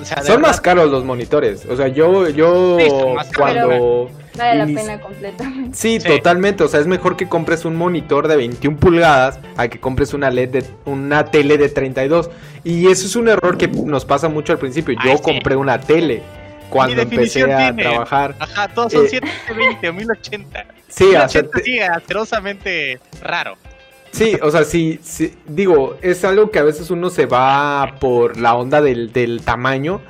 o 0.00 0.04
sea, 0.04 0.16
de 0.18 0.26
Son 0.26 0.36
verdad, 0.36 0.48
más 0.48 0.60
caros 0.60 0.90
los 0.90 1.04
monitores. 1.04 1.66
O 1.66 1.76
sea, 1.76 1.88
yo, 1.88 2.28
yo 2.28 2.78
Sí, 2.78 2.88
cuando, 3.36 4.10
Vale 4.36 4.58
la 4.58 4.66
pena 4.66 5.00
completamente. 5.00 5.76
Sí, 5.76 6.00
Sí. 6.00 6.06
totalmente. 6.08 6.64
O 6.64 6.68
sea, 6.68 6.80
es 6.80 6.86
mejor 6.86 7.16
que 7.16 7.28
compres 7.28 7.64
un 7.64 7.76
monitor 7.76 8.28
de 8.28 8.36
21 8.36 8.76
pulgadas 8.78 9.38
a 9.56 9.68
que 9.68 9.78
compres 9.80 10.14
una 10.14 10.30
LED 10.30 10.48
de 10.50 10.64
una 10.84 11.24
tele 11.26 11.58
de 11.58 11.68
32. 11.68 12.30
Y 12.64 12.86
eso 12.88 13.06
es 13.06 13.16
un 13.16 13.28
error 13.28 13.56
que 13.58 13.68
nos 13.68 14.04
pasa 14.04 14.28
mucho 14.28 14.52
al 14.52 14.58
principio. 14.58 14.94
Yo 15.04 15.10
Ay, 15.10 15.16
sí. 15.16 15.22
compré 15.22 15.56
una 15.56 15.80
tele 15.80 16.22
cuando 16.70 17.00
empecé 17.02 17.42
a 17.52 17.58
tiene? 17.72 17.82
trabajar. 17.84 18.34
Ajá, 18.38 18.68
todos 18.68 18.92
son 18.92 19.06
Eh, 19.06 19.08
720 19.10 19.88
o 19.88 19.92
1080. 19.92 20.64
Sí, 20.88 21.04
o 21.04 21.10
sea, 21.10 21.20
1080 21.42 21.50
te- 21.58 21.64
sí, 21.64 21.78
asquerosamente 21.80 22.98
raro. 23.22 23.54
sí, 24.12 24.36
o 24.42 24.50
sea, 24.50 24.64
sí, 24.64 24.98
sí, 25.02 25.34
digo, 25.46 25.96
es 26.02 26.24
algo 26.24 26.50
que 26.50 26.58
a 26.58 26.62
veces 26.62 26.90
uno 26.90 27.10
se 27.10 27.26
va 27.26 27.96
por 28.00 28.36
la 28.38 28.54
onda 28.54 28.80
del, 28.80 29.12
del 29.12 29.42
tamaño, 29.42 30.00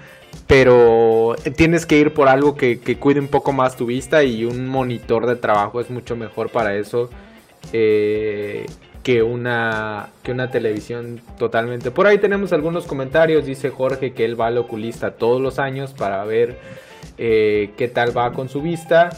pero 0.47 1.35
tienes 1.57 1.87
que 1.87 1.99
ir 1.99 2.15
por 2.15 2.29
algo 2.29 2.57
que, 2.57 2.81
que 2.81 2.97
cuide 2.97 3.21
un 3.21 3.29
poco 3.29 3.53
más 3.53 3.77
tu 3.77 3.87
vista 3.87 4.23
y 4.23 4.45
un 4.45 4.69
monitor 4.69 5.27
de 5.27 5.37
trabajo 5.37 5.81
es 5.81 5.91
mucho 5.91 6.17
mejor 6.17 6.51
para 6.51 6.77
eso 6.77 7.11
eh, 7.73 8.67
que, 9.03 9.23
una, 9.23 10.09
que 10.23 10.33
una 10.33 10.51
televisión 10.51 11.21
totalmente. 11.39 11.91
Por 11.91 12.07
ahí 12.07 12.19
tenemos 12.19 12.53
algunos 12.53 12.87
comentarios, 12.87 13.47
dice 13.47 13.71
Jorge 13.71 14.13
que 14.13 14.25
él 14.25 14.41
va 14.41 14.49
al 14.49 14.59
oculista 14.59 15.13
todos 15.13 15.41
los 15.41 15.59
años 15.59 15.93
para 15.93 16.25
ver 16.25 16.59
eh, 17.19 17.71
qué 17.77 17.89
tal 17.89 18.17
va 18.17 18.33
con 18.33 18.49
su 18.49 18.63
vista. 18.63 19.11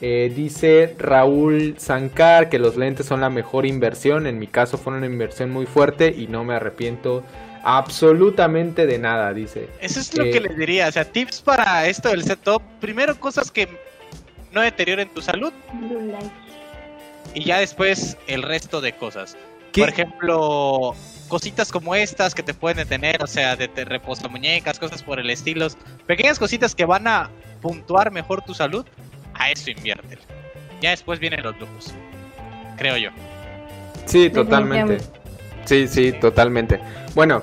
Eh, 0.00 0.30
dice 0.34 0.94
Raúl 0.98 1.76
Zancar 1.78 2.50
que 2.50 2.58
los 2.58 2.76
lentes 2.76 3.06
son 3.06 3.20
la 3.20 3.30
mejor 3.30 3.66
inversión. 3.66 4.26
En 4.26 4.38
mi 4.38 4.48
caso 4.48 4.78
fue 4.78 4.92
una 4.92 5.06
inversión 5.06 5.50
muy 5.52 5.66
fuerte 5.66 6.12
y 6.16 6.26
no 6.26 6.42
me 6.42 6.54
arrepiento 6.54 7.22
absolutamente 7.66 8.86
de 8.86 8.98
nada, 8.98 9.34
dice. 9.34 9.68
Eso 9.80 9.98
es 10.00 10.16
lo 10.16 10.22
Eh, 10.24 10.30
que 10.30 10.40
les 10.40 10.56
diría. 10.56 10.86
O 10.88 10.92
sea, 10.92 11.04
tips 11.04 11.40
para 11.42 11.86
esto 11.88 12.08
del 12.10 12.22
setup. 12.22 12.62
Primero, 12.80 13.18
cosas 13.18 13.50
que 13.50 13.68
no 14.52 14.60
deterioren 14.60 15.08
tu 15.08 15.20
salud. 15.20 15.52
Y 17.34 17.44
ya 17.44 17.58
después 17.58 18.16
el 18.28 18.42
resto 18.42 18.80
de 18.80 18.92
cosas. 18.94 19.36
¿Qué- 19.72 19.80
Por 19.82 19.90
ejemplo, 19.90 20.94
cositas 21.28 21.70
como 21.72 21.94
estas 21.94 22.34
que 22.34 22.42
te 22.42 22.54
pueden 22.54 22.78
detener, 22.78 23.22
o 23.22 23.26
sea, 23.26 23.56
de 23.56 23.68
te 23.68 23.84
reposa 23.84 24.28
muñecas, 24.28 24.78
cosas 24.78 25.02
por 25.02 25.18
el 25.18 25.28
estilo. 25.28 25.66
Pequeñas 26.06 26.38
cositas 26.38 26.74
que 26.74 26.84
van 26.84 27.06
a 27.08 27.30
puntuar 27.60 28.10
mejor 28.12 28.42
tu 28.42 28.54
salud, 28.54 28.86
a 29.34 29.50
eso 29.50 29.70
invierte. 29.70 30.18
Ya 30.80 30.90
después 30.90 31.18
vienen 31.18 31.42
los 31.42 31.58
lujos. 31.58 31.92
Creo 32.78 32.96
yo. 32.96 33.10
Sí, 34.06 34.30
totalmente. 34.30 34.98
Sí, 35.64 35.88
sí, 35.88 36.12
totalmente. 36.12 36.80
Bueno, 37.14 37.42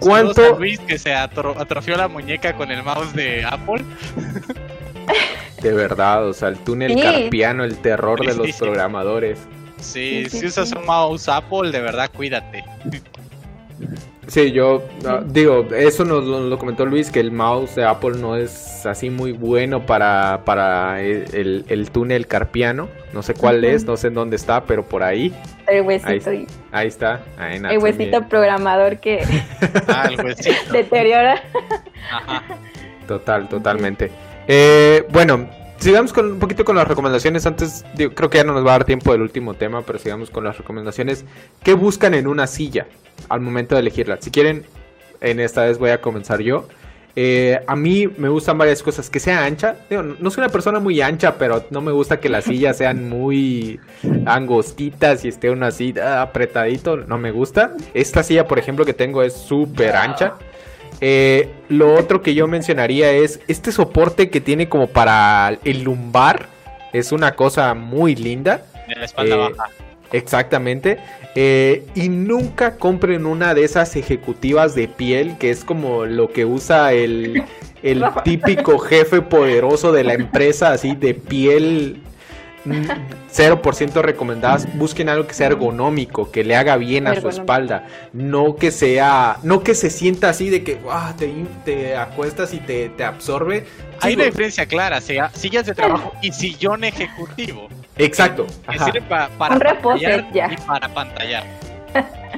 ¿cuánto? 0.00 0.54
a 0.54 0.58
Luis 0.58 0.78
que 0.80 0.98
se 0.98 1.14
atro- 1.14 1.54
atrofió 1.60 1.96
la 1.96 2.08
muñeca 2.08 2.54
con 2.54 2.70
el 2.70 2.82
mouse 2.82 3.12
de 3.14 3.44
Apple. 3.44 3.84
De 5.62 5.72
verdad, 5.72 6.26
o 6.26 6.32
sea, 6.32 6.48
el 6.48 6.58
túnel 6.58 6.94
Sí. 6.94 7.02
carpiano, 7.02 7.64
el 7.64 7.76
terror 7.78 8.18
de 8.24 8.34
los 8.34 8.56
programadores. 8.56 9.38
Sí, 9.78 10.24
Sí, 10.24 10.30
sí, 10.30 10.38
si 10.40 10.46
usas 10.46 10.72
un 10.72 10.86
mouse 10.86 11.28
Apple, 11.28 11.70
de 11.70 11.80
verdad 11.80 12.10
cuídate. 12.16 12.64
Sí, 14.30 14.52
yo 14.52 14.84
ah, 15.08 15.22
digo, 15.26 15.66
eso 15.74 16.04
nos 16.04 16.24
lo, 16.24 16.38
lo 16.40 16.56
comentó 16.56 16.86
Luis, 16.86 17.10
que 17.10 17.18
el 17.18 17.32
mouse 17.32 17.74
de 17.74 17.84
Apple 17.84 18.12
no 18.18 18.36
es 18.36 18.86
así 18.86 19.10
muy 19.10 19.32
bueno 19.32 19.84
para, 19.84 20.42
para 20.44 21.02
el, 21.02 21.24
el- 21.34 21.64
el 21.68 21.90
túnel 21.90 22.28
carpiano. 22.28 22.88
No 23.12 23.22
sé 23.24 23.34
cuál 23.34 23.64
es, 23.64 23.84
no 23.84 23.96
sé 23.96 24.06
en 24.06 24.14
dónde 24.14 24.36
está, 24.36 24.62
pero 24.64 24.84
por 24.84 25.02
ahí, 25.02 25.34
El 25.66 25.82
huesito, 25.82 26.30
Ahí 26.30 26.46
y- 26.48 26.52
ahí 26.70 26.86
está. 26.86 27.22
Ahí 27.38 27.56
el 27.70 27.78
huesito 27.78 28.28
programador 28.28 28.98
que 29.00 29.18
Ah, 29.88 30.08
el 30.08 30.24
huesito. 30.24 30.54
deteriora. 30.72 31.42
Ajá. 32.12 32.42
Total, 33.08 33.48
totalmente. 33.48 34.12
Eh, 34.46 35.04
bueno, 35.10 35.48
sigamos 35.80 36.12
con 36.12 36.32
un 36.32 36.38
poquito 36.38 36.64
con 36.64 36.76
las 36.76 36.86
recomendaciones. 36.86 37.46
Antes, 37.46 37.84
digo, 37.96 38.12
creo 38.14 38.30
que 38.30 38.38
ya 38.38 38.44
no 38.44 38.52
nos 38.52 38.64
va 38.64 38.70
a 38.70 38.78
dar 38.78 38.84
tiempo 38.84 39.12
del 39.12 39.22
último 39.22 39.54
tema, 39.54 39.82
pero 39.82 39.98
sigamos 39.98 40.30
con 40.30 40.44
las 40.44 40.56
recomendaciones. 40.56 41.24
¿Qué 41.62 41.74
buscan 41.74 42.14
en 42.14 42.26
una 42.26 42.46
silla 42.46 42.86
al 43.28 43.40
momento 43.40 43.74
de 43.74 43.80
elegirla? 43.80 44.18
Si 44.20 44.30
quieren, 44.30 44.64
en 45.20 45.40
esta 45.40 45.64
vez 45.64 45.78
voy 45.78 45.90
a 45.90 46.00
comenzar 46.00 46.40
yo. 46.40 46.68
Eh, 47.16 47.60
a 47.66 47.74
mí 47.74 48.08
me 48.18 48.28
gustan 48.28 48.56
varias 48.56 48.82
cosas. 48.82 49.10
Que 49.10 49.18
sea 49.18 49.44
ancha. 49.44 49.76
Digo, 49.88 50.02
no 50.02 50.30
soy 50.30 50.44
una 50.44 50.52
persona 50.52 50.78
muy 50.78 51.00
ancha, 51.00 51.36
pero 51.38 51.64
no 51.70 51.80
me 51.80 51.92
gusta 51.92 52.20
que 52.20 52.28
las 52.28 52.44
sillas 52.50 52.76
sean 52.76 53.08
muy 53.08 53.80
angostitas 54.26 55.24
y 55.24 55.28
esté 55.28 55.50
uno 55.50 55.66
así 55.66 55.94
ah, 56.00 56.22
apretadito. 56.22 56.96
No 56.96 57.18
me 57.18 57.30
gusta. 57.30 57.74
Esta 57.94 58.22
silla, 58.22 58.46
por 58.46 58.58
ejemplo, 58.58 58.84
que 58.84 58.94
tengo 58.94 59.22
es 59.22 59.34
súper 59.34 59.96
ancha. 59.96 60.34
Eh, 61.00 61.48
lo 61.68 61.94
otro 61.94 62.22
que 62.22 62.34
yo 62.34 62.46
mencionaría 62.46 63.10
es 63.12 63.40
este 63.48 63.72
soporte 63.72 64.30
que 64.30 64.40
tiene 64.40 64.68
como 64.68 64.88
para 64.88 65.58
el 65.64 65.82
lumbar. 65.82 66.46
Es 66.92 67.12
una 67.12 67.36
cosa 67.36 67.74
muy 67.74 68.16
linda. 68.16 68.64
De 68.88 68.96
la 68.96 69.04
espalda 69.04 69.34
Eh, 69.34 69.38
baja. 69.38 69.70
Exactamente. 70.12 70.98
Eh, 71.34 71.86
y 71.94 72.08
nunca 72.08 72.76
compren 72.76 73.26
una 73.26 73.54
de 73.54 73.64
esas 73.64 73.94
ejecutivas 73.96 74.74
de 74.74 74.88
piel, 74.88 75.38
que 75.38 75.50
es 75.50 75.64
como 75.64 76.04
lo 76.04 76.32
que 76.32 76.44
usa 76.44 76.92
el, 76.92 77.44
el 77.82 78.04
típico 78.24 78.78
jefe 78.78 79.22
poderoso 79.22 79.92
de 79.92 80.04
la 80.04 80.14
empresa, 80.14 80.72
así 80.72 80.96
de 80.96 81.14
piel 81.14 82.02
0% 82.66 84.02
recomendadas. 84.02 84.66
Busquen 84.76 85.08
algo 85.08 85.26
que 85.26 85.34
sea 85.34 85.48
ergonómico, 85.48 86.30
que 86.30 86.44
le 86.44 86.56
haga 86.56 86.76
bien 86.76 87.06
a 87.06 87.20
su 87.20 87.28
espalda. 87.28 87.86
No 88.12 88.56
que 88.56 88.70
sea, 88.70 89.38
no 89.42 89.62
que 89.62 89.74
se 89.74 89.90
sienta 89.90 90.28
así 90.30 90.50
de 90.50 90.62
que 90.62 90.78
ah, 90.90 91.14
te, 91.16 91.32
te 91.64 91.96
acuestas 91.96 92.52
y 92.54 92.58
te, 92.58 92.88
te 92.90 93.04
absorbe. 93.04 93.66
Hay 94.00 94.10
Digo, 94.10 94.20
una 94.22 94.30
diferencia 94.30 94.66
clara, 94.66 95.00
sea, 95.00 95.30
sillas 95.34 95.66
de 95.66 95.74
trabajo 95.74 96.12
y 96.22 96.32
sillón 96.32 96.84
ejecutivo. 96.84 97.68
Exacto. 97.96 98.46
Que 98.68 98.76
ajá. 98.76 98.84
sirve 98.86 99.02
pa- 99.02 99.28
para 99.38 99.54
Un 99.54 99.60
reposo, 99.60 100.02
pantallar 100.02 100.32
ya. 100.32 100.52
y 100.52 100.56
para 100.66 100.88
pantallar. 100.88 101.44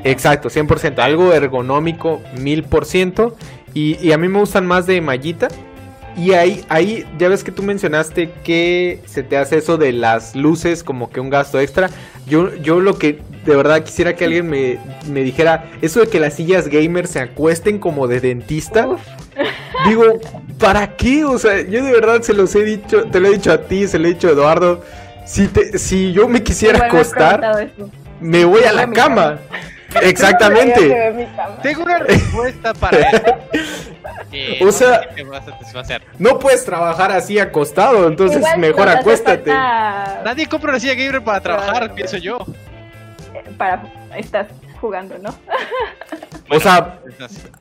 Exacto, 0.04 0.48
100%. 0.50 0.98
Algo 0.98 1.32
ergonómico, 1.32 2.20
1000%. 2.36 3.34
Y, 3.74 3.96
y 4.06 4.12
a 4.12 4.18
mí 4.18 4.28
me 4.28 4.40
gustan 4.40 4.66
más 4.66 4.86
de 4.86 5.00
mallita. 5.00 5.48
Y 6.16 6.32
ahí, 6.32 6.64
ahí, 6.68 7.06
ya 7.18 7.28
ves 7.28 7.42
que 7.42 7.52
tú 7.52 7.62
mencionaste 7.62 8.30
que 8.44 9.00
se 9.06 9.22
te 9.22 9.36
hace 9.36 9.58
eso 9.58 9.78
de 9.78 9.92
las 9.92 10.36
luces 10.36 10.84
como 10.84 11.10
que 11.10 11.20
un 11.20 11.30
gasto 11.30 11.58
extra. 11.58 11.90
Yo, 12.26 12.54
yo 12.56 12.80
lo 12.80 12.98
que 12.98 13.20
de 13.44 13.56
verdad 13.56 13.82
quisiera 13.82 14.14
que 14.14 14.26
alguien 14.26 14.48
me, 14.48 14.78
me 15.08 15.22
dijera, 15.22 15.70
eso 15.80 16.00
de 16.00 16.08
que 16.08 16.20
las 16.20 16.34
sillas 16.34 16.68
gamer 16.68 17.06
se 17.06 17.20
acuesten 17.20 17.78
como 17.78 18.08
de 18.08 18.20
dentista. 18.20 18.86
Uf. 18.86 19.00
Digo, 19.86 20.20
¿para 20.58 20.96
qué? 20.96 21.24
O 21.24 21.38
sea, 21.38 21.60
yo 21.62 21.84
de 21.84 21.92
verdad 21.92 22.22
se 22.22 22.34
los 22.34 22.54
he 22.54 22.62
dicho, 22.62 23.04
te 23.04 23.20
lo 23.20 23.28
he 23.28 23.32
dicho 23.32 23.52
a 23.52 23.62
ti, 23.62 23.88
se 23.88 23.98
lo 23.98 24.06
he 24.06 24.14
dicho 24.14 24.28
a 24.28 24.32
Eduardo. 24.32 24.82
Si, 25.26 25.46
te, 25.48 25.78
si 25.78 26.12
yo 26.12 26.28
me 26.28 26.42
quisiera 26.42 26.86
Igual 26.86 26.90
acostar, 26.90 27.72
me 28.20 28.44
voy 28.44 28.62
a 28.64 28.72
la 28.72 28.90
cama. 28.90 29.38
Exactamente. 30.02 31.12
Tengo 31.62 31.82
una 31.82 31.98
respuesta 31.98 32.72
para 32.74 32.98
eso. 32.98 33.22
Eh, 34.32 34.58
O 34.62 34.66
no 34.66 34.72
sea- 34.72 35.02
sé 35.14 35.24
vas 35.74 35.90
a-. 35.90 36.00
No 36.18 36.38
puedes 36.38 36.64
trabajar 36.64 37.12
así 37.12 37.38
acostado, 37.38 38.06
entonces 38.06 38.38
Igual 38.38 38.58
mejor 38.58 38.88
acuéstate. 38.88 39.50
falta 39.50 40.22
Nadie 40.24 40.46
compra 40.46 40.70
una 40.70 40.80
silla 40.80 40.94
gamer 40.94 41.22
para 41.22 41.40
trabajar, 41.40 41.78
Claro. 41.78 41.94
pienso 41.94 42.16
yo. 42.16 42.38
Para 43.58 43.82
estás 44.16 44.48
jugando, 44.80 45.16
¿no? 45.18 45.34
O 46.50 46.58
sea, 46.60 46.98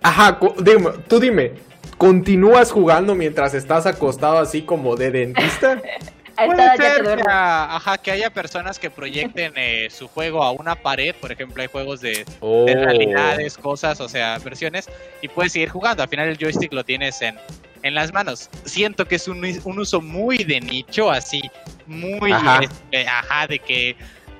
ajá, 0.01 0.39
dime, 0.59 0.89
tú 1.07 1.19
dime, 1.19 1.53
¿continúas 1.97 2.71
jugando 2.71 3.15
mientras 3.15 3.53
estás 3.53 3.85
acostado 3.85 4.39
así 4.39 4.61
como 4.63 4.95
de 4.95 5.11
dentista? 5.11 5.81
Puede 6.35 6.77
ser 6.77 7.03
que, 7.03 7.23
ajá, 7.27 7.97
que 7.97 8.11
haya 8.11 8.29
personas 8.29 8.79
que 8.79 8.89
proyecten 8.89 9.53
eh, 9.55 9.89
su 9.89 10.07
juego 10.07 10.43
a 10.43 10.51
una 10.51 10.75
pared, 10.75 11.13
por 11.15 11.31
ejemplo, 11.31 11.61
hay 11.61 11.67
juegos 11.67 12.01
de, 12.01 12.25
Oh. 12.39 12.65
de 12.65 12.75
realidades, 12.75 13.57
cosas, 13.57 13.99
o 13.99 14.09
sea, 14.09 14.37
versiones, 14.39 14.89
y 15.21 15.27
puedes 15.27 15.51
seguir 15.53 15.69
jugando. 15.69 16.03
Al 16.03 16.09
final 16.09 16.29
el 16.29 16.37
joystick 16.37 16.73
lo 16.73 16.83
tienes 16.83 17.21
en, 17.21 17.35
en 17.83 17.95
las 17.95 18.13
manos. 18.13 18.49
Siento 18.65 19.05
que 19.05 19.15
es 19.15 19.27
un, 19.27 19.43
un 19.63 19.79
uso 19.79 20.01
muy 20.01 20.43
de 20.43 20.61
nicho, 20.61 21.11
así, 21.11 21.41
muy, 21.85 22.31
Ajá. 22.31 22.61
este, 22.63 23.07
ajá, 23.07 23.47
de 23.47 23.59
que 23.59 23.95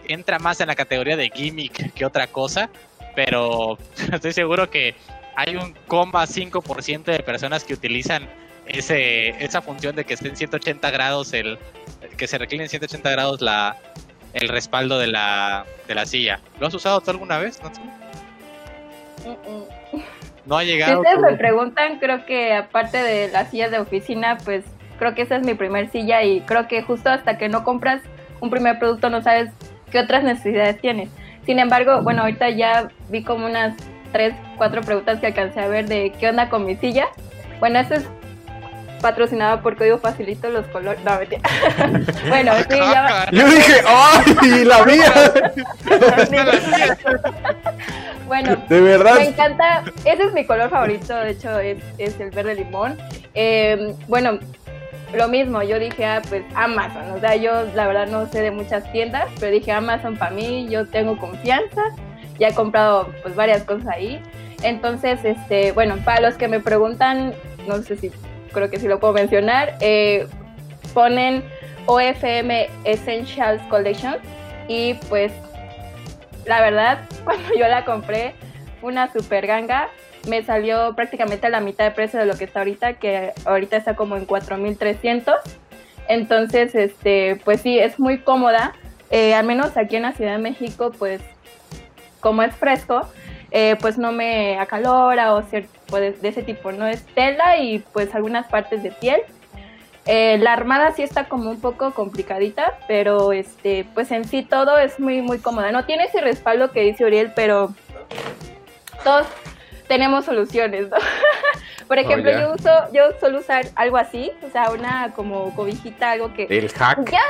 entra 0.07 0.39
más 0.39 0.59
en 0.61 0.67
la 0.67 0.75
categoría 0.75 1.15
de 1.17 1.29
gimmick 1.29 1.93
que 1.93 2.05
otra 2.05 2.27
cosa, 2.27 2.69
pero 3.15 3.77
estoy 4.11 4.33
seguro 4.33 4.69
que 4.69 4.95
hay 5.35 5.55
un 5.55 5.73
5% 5.87 7.03
de 7.03 7.19
personas 7.23 7.63
que 7.63 7.73
utilizan 7.73 8.27
ese, 8.67 9.29
esa 9.43 9.61
función 9.61 9.95
de 9.95 10.05
que 10.05 10.13
esté 10.13 10.27
en 10.29 10.35
180 10.35 10.91
grados 10.91 11.33
el 11.33 11.57
que 12.17 12.27
se 12.27 12.37
recline 12.37 12.63
en 12.63 12.69
180 12.69 13.09
grados 13.11 13.41
la 13.41 13.75
el 14.33 14.47
respaldo 14.47 14.97
de 14.97 15.07
la, 15.07 15.65
de 15.87 15.95
la 15.95 16.05
silla. 16.05 16.39
¿Lo 16.59 16.67
has 16.67 16.73
usado 16.73 17.01
tú 17.01 17.11
alguna 17.11 17.37
vez? 17.37 17.61
Natsu? 17.61 17.81
Mm, 19.25 19.29
mm. 19.97 20.01
No 20.45 20.57
ha 20.57 20.61
Si 20.61 20.67
llegado. 20.67 21.01
ustedes 21.01 21.17
tu- 21.17 21.21
me 21.23 21.33
preguntan, 21.37 21.99
creo 21.99 22.25
que 22.25 22.53
aparte 22.53 22.97
de 23.03 23.27
las 23.29 23.49
sillas 23.51 23.71
de 23.71 23.79
oficina, 23.79 24.37
pues 24.43 24.63
creo 24.97 25.13
que 25.15 25.23
esa 25.23 25.35
es 25.35 25.45
mi 25.45 25.53
primer 25.53 25.89
silla 25.91 26.23
y 26.23 26.41
creo 26.41 26.67
que 26.67 26.81
justo 26.81 27.09
hasta 27.09 27.37
que 27.37 27.49
no 27.49 27.63
compras 27.63 28.01
un 28.39 28.49
primer 28.49 28.79
producto 28.79 29.09
no 29.09 29.21
sabes 29.21 29.51
qué 29.91 29.99
otras 29.99 30.23
necesidades 30.23 30.79
tienes. 30.79 31.09
Sin 31.45 31.59
embargo, 31.59 32.01
bueno, 32.01 32.21
ahorita 32.21 32.49
ya 32.51 32.89
vi 33.09 33.23
como 33.23 33.45
unas 33.45 33.75
tres, 34.11 34.33
cuatro 34.57 34.81
preguntas 34.81 35.19
que 35.19 35.27
alcancé 35.27 35.59
a 35.59 35.67
ver 35.67 35.87
de 35.87 36.11
qué 36.19 36.29
onda 36.29 36.49
con 36.49 36.65
mi 36.65 36.75
silla. 36.77 37.07
Bueno, 37.59 37.79
eso 37.79 37.95
es 37.95 38.05
patrocinado 39.01 39.61
por 39.61 39.75
Código 39.75 39.97
Facilito 39.97 40.49
los 40.49 40.65
colores. 40.67 41.03
No, 41.03 41.11
bueno, 42.29 42.53
sí, 42.69 42.77
ya. 42.77 43.27
Yo 43.31 43.45
dije, 43.47 43.81
¡ay! 43.85 44.65
La 44.65 44.85
mía. 44.85 45.13
bueno, 48.27 48.55
de 48.69 48.81
verdad. 48.81 49.15
Me 49.15 49.27
encanta. 49.27 49.83
Ese 50.05 50.23
es 50.23 50.33
mi 50.33 50.45
color 50.45 50.69
favorito, 50.69 51.15
de 51.15 51.31
hecho, 51.31 51.59
es, 51.59 51.77
es 51.97 52.19
el 52.19 52.31
verde 52.31 52.55
limón. 52.55 52.97
Eh, 53.33 53.93
bueno, 54.07 54.39
lo 55.13 55.27
mismo, 55.27 55.61
yo 55.61 55.77
dije, 55.79 56.05
ah, 56.05 56.21
pues 56.29 56.43
Amazon, 56.55 57.11
o 57.11 57.19
sea, 57.19 57.35
yo 57.35 57.65
la 57.75 57.87
verdad 57.87 58.07
no 58.07 58.27
sé 58.27 58.41
de 58.41 58.51
muchas 58.51 58.89
tiendas, 58.91 59.27
pero 59.39 59.51
dije 59.51 59.71
Amazon 59.71 60.15
para 60.15 60.31
mí, 60.31 60.67
yo 60.69 60.87
tengo 60.87 61.17
confianza, 61.17 61.81
ya 62.39 62.49
he 62.49 62.53
comprado 62.53 63.11
pues 63.21 63.35
varias 63.35 63.63
cosas 63.63 63.87
ahí. 63.87 64.21
Entonces, 64.63 65.19
este, 65.23 65.71
bueno, 65.73 65.97
para 66.05 66.21
los 66.21 66.35
que 66.35 66.47
me 66.47 66.59
preguntan, 66.59 67.33
no 67.67 67.81
sé 67.81 67.97
si 67.97 68.11
creo 68.51 68.69
que 68.69 68.79
sí 68.79 68.87
lo 68.87 68.99
puedo 68.99 69.13
mencionar, 69.13 69.75
eh, 69.79 70.27
ponen 70.93 71.43
OFM 71.85 72.67
Essentials 72.83 73.61
Collection 73.69 74.15
y 74.67 74.95
pues 75.09 75.31
la 76.45 76.61
verdad, 76.61 76.99
cuando 77.23 77.53
yo 77.55 77.67
la 77.67 77.85
compré, 77.85 78.33
una 78.81 79.11
super 79.11 79.45
ganga, 79.47 79.89
me 80.27 80.43
salió 80.43 80.95
prácticamente 80.95 81.47
a 81.47 81.49
la 81.49 81.59
mitad 81.59 81.85
de 81.85 81.91
precio 81.91 82.19
de 82.19 82.25
lo 82.25 82.35
que 82.35 82.45
está 82.45 82.59
ahorita, 82.59 82.93
que 82.93 83.33
ahorita 83.45 83.77
está 83.77 83.95
como 83.95 84.15
en 84.17 84.27
4.300. 84.27 85.35
Entonces, 86.07 86.75
este, 86.75 87.37
pues 87.43 87.61
sí, 87.61 87.79
es 87.79 87.99
muy 87.99 88.19
cómoda. 88.19 88.73
Eh, 89.09 89.33
al 89.33 89.45
menos 89.45 89.77
aquí 89.77 89.95
en 89.95 90.03
la 90.03 90.13
Ciudad 90.13 90.33
de 90.33 90.41
México, 90.41 90.91
pues 90.97 91.21
como 92.19 92.43
es 92.43 92.55
fresco, 92.55 93.01
eh, 93.51 93.75
pues 93.81 93.97
no 93.97 94.11
me 94.11 94.57
acalora 94.59 95.33
o 95.33 95.43
pues, 95.91 96.21
de 96.21 96.29
ese 96.29 96.41
tipo. 96.41 96.71
No 96.71 96.87
es 96.87 97.05
tela 97.13 97.57
y 97.57 97.79
pues 97.93 98.15
algunas 98.15 98.47
partes 98.47 98.81
de 98.81 98.91
piel. 98.91 99.21
Eh, 100.07 100.39
la 100.39 100.53
armada 100.53 100.93
sí 100.93 101.03
está 101.03 101.25
como 101.25 101.51
un 101.51 101.61
poco 101.61 101.93
complicadita, 101.93 102.79
pero 102.87 103.33
este, 103.33 103.85
pues 103.93 104.11
en 104.11 104.25
sí 104.25 104.41
todo 104.41 104.79
es 104.79 104.99
muy, 104.99 105.21
muy 105.21 105.37
cómoda. 105.37 105.71
No 105.71 105.85
tiene 105.85 106.05
ese 106.05 106.21
respaldo 106.21 106.71
que 106.71 106.81
dice 106.81 107.05
Uriel, 107.05 107.31
pero 107.35 107.75
todos 109.03 109.27
tenemos 109.87 110.25
soluciones, 110.25 110.89
¿no? 110.89 110.97
Por 111.87 111.97
oh, 111.97 112.01
ejemplo, 112.01 112.31
yo 112.31 112.53
uso, 112.53 112.69
yo 112.93 113.11
suelo 113.19 113.39
usar 113.39 113.65
algo 113.75 113.97
así, 113.97 114.31
o 114.41 114.49
sea, 114.49 114.71
una 114.71 115.11
como 115.13 115.53
cobijita, 115.53 116.11
algo 116.11 116.33
que... 116.33 116.47
El 116.49 116.69
hack. 116.69 117.11
Ya, 117.11 117.21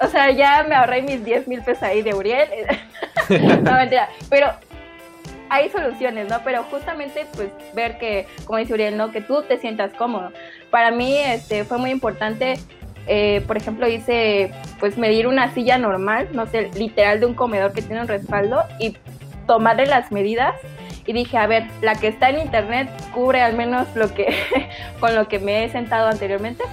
o 0.00 0.08
sea, 0.08 0.30
ya 0.30 0.64
me 0.68 0.76
ahorré 0.76 1.02
mis 1.02 1.24
10 1.24 1.48
mil 1.48 1.62
pesos 1.62 1.82
ahí 1.82 2.02
de 2.02 2.14
Uriel. 2.14 2.48
no, 3.62 3.72
mentira. 3.72 4.08
Pero 4.30 4.52
hay 5.54 5.70
soluciones, 5.70 6.28
¿no? 6.28 6.40
Pero 6.44 6.64
justamente, 6.64 7.26
pues, 7.36 7.50
ver 7.74 7.96
que, 7.98 8.26
como 8.44 8.58
dice 8.58 8.74
Uriel, 8.74 8.96
¿no? 8.96 9.12
Que 9.12 9.20
tú 9.20 9.42
te 9.42 9.58
sientas 9.58 9.92
cómodo. 9.94 10.32
Para 10.70 10.90
mí, 10.90 11.16
este, 11.16 11.64
fue 11.64 11.78
muy 11.78 11.90
importante, 11.90 12.54
eh, 13.06 13.40
por 13.46 13.56
ejemplo, 13.56 13.86
hice, 13.86 14.52
pues, 14.80 14.98
medir 14.98 15.28
una 15.28 15.54
silla 15.54 15.78
normal, 15.78 16.28
no 16.32 16.46
sé, 16.46 16.70
literal 16.74 17.20
de 17.20 17.26
un 17.26 17.34
comedor 17.34 17.72
que 17.72 17.82
tiene 17.82 18.00
un 18.00 18.08
respaldo 18.08 18.64
y 18.80 18.96
tomarle 19.46 19.86
las 19.86 20.10
medidas 20.10 20.56
y 21.06 21.12
dije, 21.12 21.36
a 21.36 21.46
ver, 21.46 21.64
la 21.82 21.94
que 21.94 22.08
está 22.08 22.30
en 22.30 22.40
internet 22.40 22.88
cubre 23.12 23.42
al 23.42 23.54
menos 23.54 23.86
lo 23.94 24.12
que 24.12 24.34
con 25.00 25.14
lo 25.14 25.28
que 25.28 25.38
me 25.38 25.64
he 25.64 25.68
sentado 25.68 26.08
anteriormente. 26.08 26.64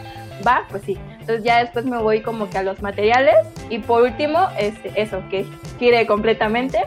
Va, 0.46 0.66
pues 0.70 0.84
sí. 0.86 0.98
Entonces 1.20 1.44
ya 1.44 1.60
después 1.60 1.86
me 1.86 1.98
voy 1.98 2.22
como 2.22 2.50
que 2.50 2.58
a 2.58 2.64
los 2.64 2.82
materiales 2.82 3.36
y 3.70 3.80
por 3.80 4.02
último, 4.02 4.48
este, 4.58 5.00
eso, 5.00 5.22
que 5.30 5.46
gire 5.78 6.08
completamente. 6.08 6.80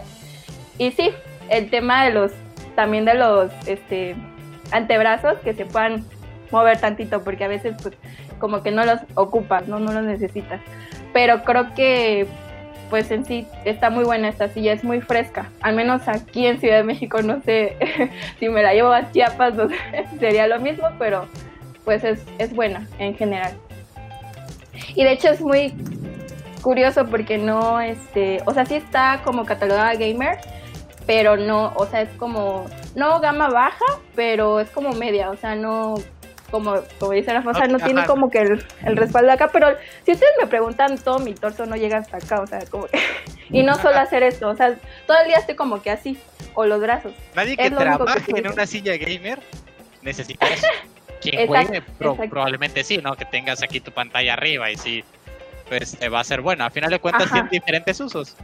Y 0.79 0.91
sí, 0.91 1.13
el 1.49 1.71
tema 1.71 2.05
de 2.05 2.13
los, 2.13 2.33
también 2.75 3.05
de 3.05 3.15
los 3.15 3.51
este, 3.67 4.17
antebrazos 4.73 5.39
que 5.39 5.55
se 5.55 5.65
puedan 5.67 6.05
mover 6.51 6.79
tantito 6.79 7.23
porque 7.23 7.45
a 7.45 7.49
veces 7.49 7.75
pues 7.83 7.95
como 8.39 8.63
que 8.63 8.71
no 8.71 8.85
los 8.85 9.01
ocupas, 9.15 9.69
¿no? 9.69 9.79
No 9.79 9.93
los 9.93 10.05
necesitas. 10.05 10.61
Pero 11.13 11.45
creo 11.45 11.75
que 11.75 12.27
pues 12.91 13.11
en 13.11 13.25
sí 13.25 13.47
está 13.65 13.91
muy 13.91 14.05
buena 14.05 14.29
esta 14.29 14.49
silla, 14.49 14.73
es 14.73 14.85
muy 14.85 15.01
fresca. 15.01 15.51
Al 15.63 15.75
menos 15.75 16.07
aquí 16.07 16.47
en 16.47 16.61
Ciudad 16.61 16.77
de 16.77 16.85
México 16.85 17.23
no 17.23 17.41
sé 17.43 17.77
si 18.39 18.49
me 18.49 18.63
la 18.63 18.75
llevo 18.75 18.93
a 18.93 19.11
Chiapas 19.11 19.55
sería 20.21 20.47
lo 20.47 20.61
mismo, 20.61 20.87
pero 20.99 21.27
pues 21.85 22.05
es, 22.05 22.25
es 22.39 22.55
buena 22.55 22.87
en 22.99 23.17
general. 23.17 23.53
Y 24.95 25.05
de 25.05 25.13
hecho 25.13 25.29
es 25.29 25.41
muy 25.41 25.75
curioso 26.63 27.07
porque 27.07 27.37
no, 27.37 27.81
este, 27.81 28.43
o 28.47 28.55
sea, 28.55 28.65
sí 28.65 28.75
está 28.75 29.21
como 29.25 29.45
catalogada 29.45 29.95
gamer, 29.95 30.39
pero 31.07 31.37
no, 31.37 31.73
o 31.77 31.87
sea, 31.87 32.03
es 32.03 32.11
como, 32.17 32.67
no 32.95 33.21
gama 33.21 33.49
baja, 33.49 33.85
pero 34.15 34.61
es 34.61 34.71
como 34.71 34.93
media, 34.93 35.31
o 35.31 35.37
sea, 35.37 35.55
no, 35.55 35.95
como, 36.51 36.77
como 36.99 37.13
dice 37.13 37.33
la 37.33 37.43
Fosa, 37.43 37.67
no 37.67 37.79
tiene 37.79 38.07
como 38.07 38.31
que 38.31 38.39
el, 38.41 38.97
respaldo 38.97 39.33
acá, 39.33 39.49
pero 39.53 39.69
si 40.05 40.13
ustedes 40.13 40.33
me 40.41 40.47
preguntan, 40.47 40.97
todo 40.99 41.19
mi 41.19 41.35
torso 41.35 41.67
no 41.67 41.77
llega 41.77 41.99
hasta 41.99 42.19
acá, 42.19 42.41
o 42.41 42.47
sea, 42.47 42.61
como 42.71 42.87
y 43.51 43.63
no 43.63 43.75
solo 43.77 43.99
hacer 43.99 44.23
esto, 44.23 44.49
o 44.49 44.57
sea, 44.57 44.75
todo 45.07 45.19
el 45.21 45.29
día 45.29 45.39
estoy 45.39 45.57
como 45.57 45.83
que 45.83 45.91
así, 45.91 46.19
o 46.55 46.65
los 46.65 46.81
brazos. 46.81 47.13
Nadie 47.35 47.57
que 47.57 47.71
trabaje 47.71 48.33
en 48.35 48.49
una 48.49 48.67
silla 48.67 48.97
gamer 48.97 49.41
necesita 50.03 50.47
eso. 50.47 50.67
Quien 51.21 51.47
juegue, 51.47 51.83
probablemente 51.99 52.85
sí, 52.85 52.99
¿no? 52.99 53.17
Que 53.17 53.25
tengas 53.25 53.63
aquí 53.63 53.81
tu 53.81 53.91
pantalla 53.91 54.35
arriba 54.35 54.71
y 54.71 54.77
sí, 54.77 55.05
pues 55.69 55.97
te 55.97 56.11
va 56.11 56.21
a 56.21 56.25
ser 56.25 56.43
bueno. 56.43 56.65
Al 56.65 56.71
final 56.71 56.91
de 56.91 56.99
cuentas 56.99 57.33
tiene 57.33 57.49
diferentes 57.51 57.99
usos. 57.99 58.37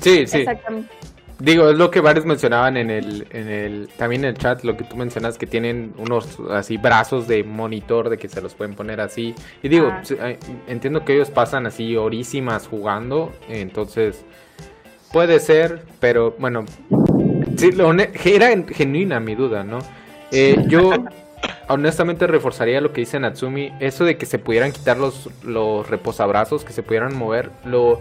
Sí, 0.00 0.28
sí. 0.28 0.38
Exactamente. 0.38 0.94
Digo, 1.40 1.70
es 1.70 1.78
lo 1.78 1.90
que 1.90 2.00
varios 2.00 2.26
mencionaban 2.26 2.76
en 2.76 2.90
el, 2.90 3.26
en 3.30 3.48
el, 3.48 3.88
también 3.96 4.24
en 4.24 4.30
el 4.30 4.38
chat, 4.38 4.62
lo 4.62 4.76
que 4.76 4.84
tú 4.84 4.96
mencionas, 4.96 5.38
que 5.38 5.46
tienen 5.46 5.94
unos 5.96 6.38
así 6.50 6.76
brazos 6.76 7.26
de 7.26 7.44
monitor, 7.44 8.10
de 8.10 8.18
que 8.18 8.28
se 8.28 8.42
los 8.42 8.54
pueden 8.54 8.74
poner 8.74 9.00
así. 9.00 9.34
Y 9.62 9.68
digo, 9.68 9.90
ah. 9.90 10.32
entiendo 10.66 11.04
que 11.04 11.14
ellos 11.14 11.30
pasan 11.30 11.66
así 11.66 11.96
horísimas 11.96 12.66
jugando, 12.66 13.32
entonces 13.48 14.22
puede 15.12 15.40
ser, 15.40 15.82
pero 15.98 16.36
bueno, 16.38 16.66
sí, 17.56 17.72
lo, 17.72 17.90
era 17.92 18.62
genuina 18.68 19.18
mi 19.18 19.34
duda, 19.34 19.64
¿no? 19.64 19.78
Eh, 20.30 20.64
yo 20.68 20.92
honestamente 21.68 22.26
reforzaría 22.26 22.82
lo 22.82 22.92
que 22.92 23.00
dice 23.00 23.18
Natsumi, 23.18 23.72
eso 23.80 24.04
de 24.04 24.18
que 24.18 24.26
se 24.26 24.38
pudieran 24.38 24.72
quitar 24.72 24.98
los, 24.98 25.30
los 25.42 25.88
reposabrazos, 25.88 26.64
que 26.64 26.74
se 26.74 26.82
pudieran 26.82 27.16
mover, 27.16 27.50
lo 27.64 28.00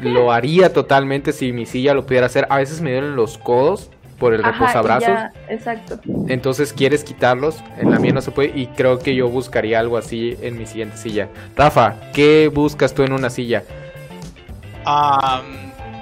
lo 0.00 0.32
haría 0.32 0.72
totalmente 0.72 1.32
si 1.32 1.52
mi 1.52 1.66
silla 1.66 1.94
lo 1.94 2.06
pudiera 2.06 2.26
hacer. 2.26 2.46
A 2.50 2.58
veces 2.58 2.80
me 2.80 2.92
duelen 2.92 3.16
los 3.16 3.38
codos 3.38 3.90
por 4.18 4.34
el 4.34 4.42
reposabrazos. 4.42 5.10
exacto. 5.48 6.00
Entonces 6.28 6.72
quieres 6.72 7.04
quitarlos, 7.04 7.62
en 7.78 7.90
la 7.90 7.98
mía 7.98 8.12
no 8.12 8.22
se 8.22 8.30
puede 8.30 8.52
y 8.58 8.66
creo 8.68 8.98
que 8.98 9.14
yo 9.14 9.28
buscaría 9.28 9.78
algo 9.78 9.96
así 9.96 10.36
en 10.40 10.58
mi 10.58 10.66
siguiente 10.66 10.96
silla. 10.96 11.28
Rafa, 11.54 11.96
¿qué 12.12 12.50
buscas 12.52 12.94
tú 12.94 13.02
en 13.02 13.12
una 13.12 13.30
silla? 13.30 13.62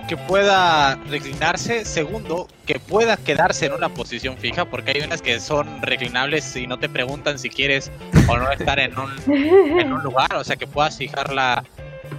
que 0.06 0.16
pueda 0.18 0.96
reclinarse. 1.08 1.84
Segundo, 1.86 2.46
que 2.66 2.78
pueda 2.78 3.16
quedarse 3.16 3.66
en 3.66 3.72
una 3.72 3.88
posición 3.88 4.36
fija, 4.36 4.66
porque 4.66 4.92
hay 4.92 5.00
unas 5.00 5.22
que 5.22 5.40
son 5.40 5.80
reclinables 5.80 6.54
y 6.56 6.66
no 6.66 6.78
te 6.78 6.90
preguntan 6.90 7.38
si 7.38 7.48
quieres 7.48 7.90
o 8.28 8.36
no 8.36 8.50
estar 8.50 8.78
en 8.78 8.92
un, 8.98 9.10
en 9.80 9.92
un 9.92 10.02
lugar, 10.04 10.34
o 10.34 10.44
sea 10.44 10.56
que 10.56 10.66
puedas 10.66 10.98
fijarla 10.98 11.64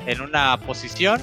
en 0.07 0.21
una 0.21 0.57
posición 0.57 1.21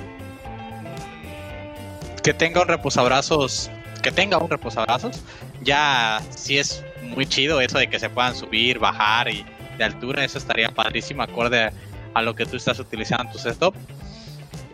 que 2.23 2.33
tenga 2.33 2.63
un 2.63 2.69
reposabrazos, 2.69 3.71
que 4.03 4.13
tenga 4.13 4.39
un 4.39 4.49
reposabrazos, 4.49 5.21
ya 5.63 6.23
sí 6.31 6.59
es 6.59 6.85
muy 7.03 7.27
chido 7.27 7.61
eso 7.61 7.79
de 7.79 7.89
que 7.89 7.99
se 7.99 8.09
puedan 8.09 8.35
subir, 8.35 8.79
bajar 8.79 9.29
y 9.29 9.45
de 9.79 9.85
altura, 9.85 10.25
eso 10.25 10.39
estaría 10.39 10.69
padrísimo 10.71 11.23
acorde 11.23 11.71
a 12.15 12.23
lo 12.23 12.35
que 12.35 12.47
tú 12.47 12.57
estás 12.57 12.79
utilizando 12.79 13.25
en 13.25 13.33
tu 13.33 13.39
setup. 13.39 13.75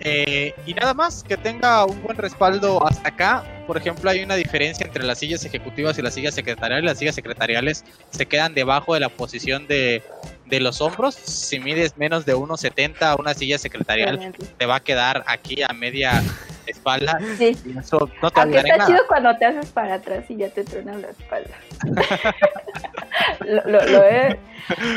Eh, 0.00 0.54
y 0.66 0.74
nada 0.74 0.94
más, 0.94 1.24
que 1.24 1.36
tenga 1.36 1.84
un 1.84 2.02
buen 2.02 2.16
respaldo 2.16 2.84
hasta 2.86 3.08
acá. 3.08 3.44
Por 3.66 3.76
ejemplo, 3.76 4.08
hay 4.10 4.22
una 4.22 4.36
diferencia 4.36 4.86
entre 4.86 5.02
las 5.04 5.18
sillas 5.18 5.44
ejecutivas 5.44 5.98
y 5.98 6.02
las 6.02 6.14
sillas 6.14 6.34
secretariales. 6.34 6.84
Las 6.84 6.98
sillas 6.98 7.14
secretariales 7.14 7.84
se 8.10 8.26
quedan 8.26 8.54
debajo 8.54 8.94
de 8.94 9.00
la 9.00 9.08
posición 9.08 9.66
de, 9.66 10.02
de 10.46 10.60
los 10.60 10.80
hombros. 10.80 11.14
Si 11.14 11.58
mides 11.58 11.96
menos 11.96 12.24
de 12.24 12.34
1,70, 12.34 13.18
una 13.18 13.34
silla 13.34 13.58
secretarial 13.58 14.34
te 14.56 14.66
va 14.66 14.76
a 14.76 14.80
quedar 14.80 15.24
aquí 15.26 15.62
a 15.62 15.72
media 15.72 16.22
espalda. 16.66 17.18
Sí. 17.36 17.56
Eso 17.78 18.10
no 18.22 18.30
te 18.30 18.40
Aunque 18.40 18.58
está 18.58 18.86
chido 18.86 19.00
cuando 19.08 19.36
te 19.36 19.46
haces 19.46 19.70
para 19.70 19.94
atrás 19.94 20.24
y 20.28 20.36
ya 20.36 20.48
te 20.50 20.64
truenan 20.64 21.02
la 21.02 21.08
espalda. 21.08 21.54
lo, 23.66 23.86
lo, 23.86 24.02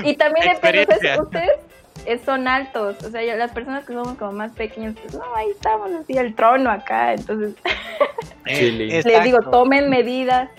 Y 0.03 0.15
también 0.15 0.53
depende, 0.53 0.87
ustedes 1.19 1.70
son 2.25 2.47
altos, 2.47 2.97
o 3.03 3.09
sea, 3.09 3.21
las 3.35 3.51
personas 3.51 3.85
que 3.85 3.93
somos 3.93 4.17
como 4.17 4.31
más 4.33 4.51
pequeños, 4.51 4.95
pues 5.01 5.13
no, 5.13 5.23
ahí 5.35 5.49
estamos 5.51 5.91
así, 5.91 6.17
el 6.17 6.35
trono 6.35 6.69
acá, 6.69 7.13
entonces 7.13 7.55
les 8.45 9.23
digo, 9.23 9.39
tomen 9.49 9.89
medidas. 9.89 10.49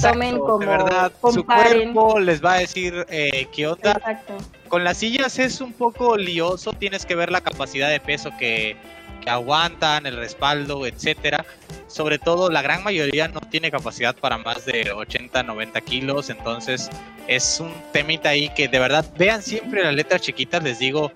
tomen 0.00 0.38
como, 0.38 0.58
de 0.58 0.66
verdad, 0.66 1.12
su 1.32 1.44
cuerpo 1.44 2.18
les 2.18 2.44
va 2.44 2.54
a 2.54 2.58
decir 2.58 3.06
eh, 3.08 3.46
qué 3.54 3.66
onda. 3.66 3.92
Exacto. 3.92 4.34
Con 4.68 4.84
las 4.84 4.98
sillas 4.98 5.38
es 5.38 5.60
un 5.60 5.72
poco 5.72 6.16
lioso, 6.16 6.72
tienes 6.72 7.06
que 7.06 7.14
ver 7.14 7.30
la 7.30 7.40
capacidad 7.40 7.88
de 7.88 8.00
peso 8.00 8.30
que, 8.38 8.76
que 9.20 9.30
aguantan, 9.30 10.06
el 10.06 10.16
respaldo, 10.16 10.86
etcétera. 10.86 11.44
Sobre 11.86 12.18
todo, 12.18 12.50
la 12.50 12.62
gran 12.62 12.84
mayoría 12.84 13.28
no 13.28 13.40
tiene 13.40 13.70
capacidad 13.70 14.14
para 14.14 14.38
más 14.38 14.64
de 14.66 14.92
80, 14.92 15.42
90 15.42 15.80
kilos. 15.80 16.30
Entonces, 16.30 16.90
es 17.26 17.60
un 17.60 17.72
temita 17.92 18.30
ahí 18.30 18.48
que 18.50 18.68
de 18.68 18.78
verdad 18.78 19.04
vean 19.16 19.42
siempre 19.42 19.82
las 19.82 19.94
letras 19.94 20.20
chiquitas. 20.20 20.62
Les 20.62 20.78
digo, 20.78 21.12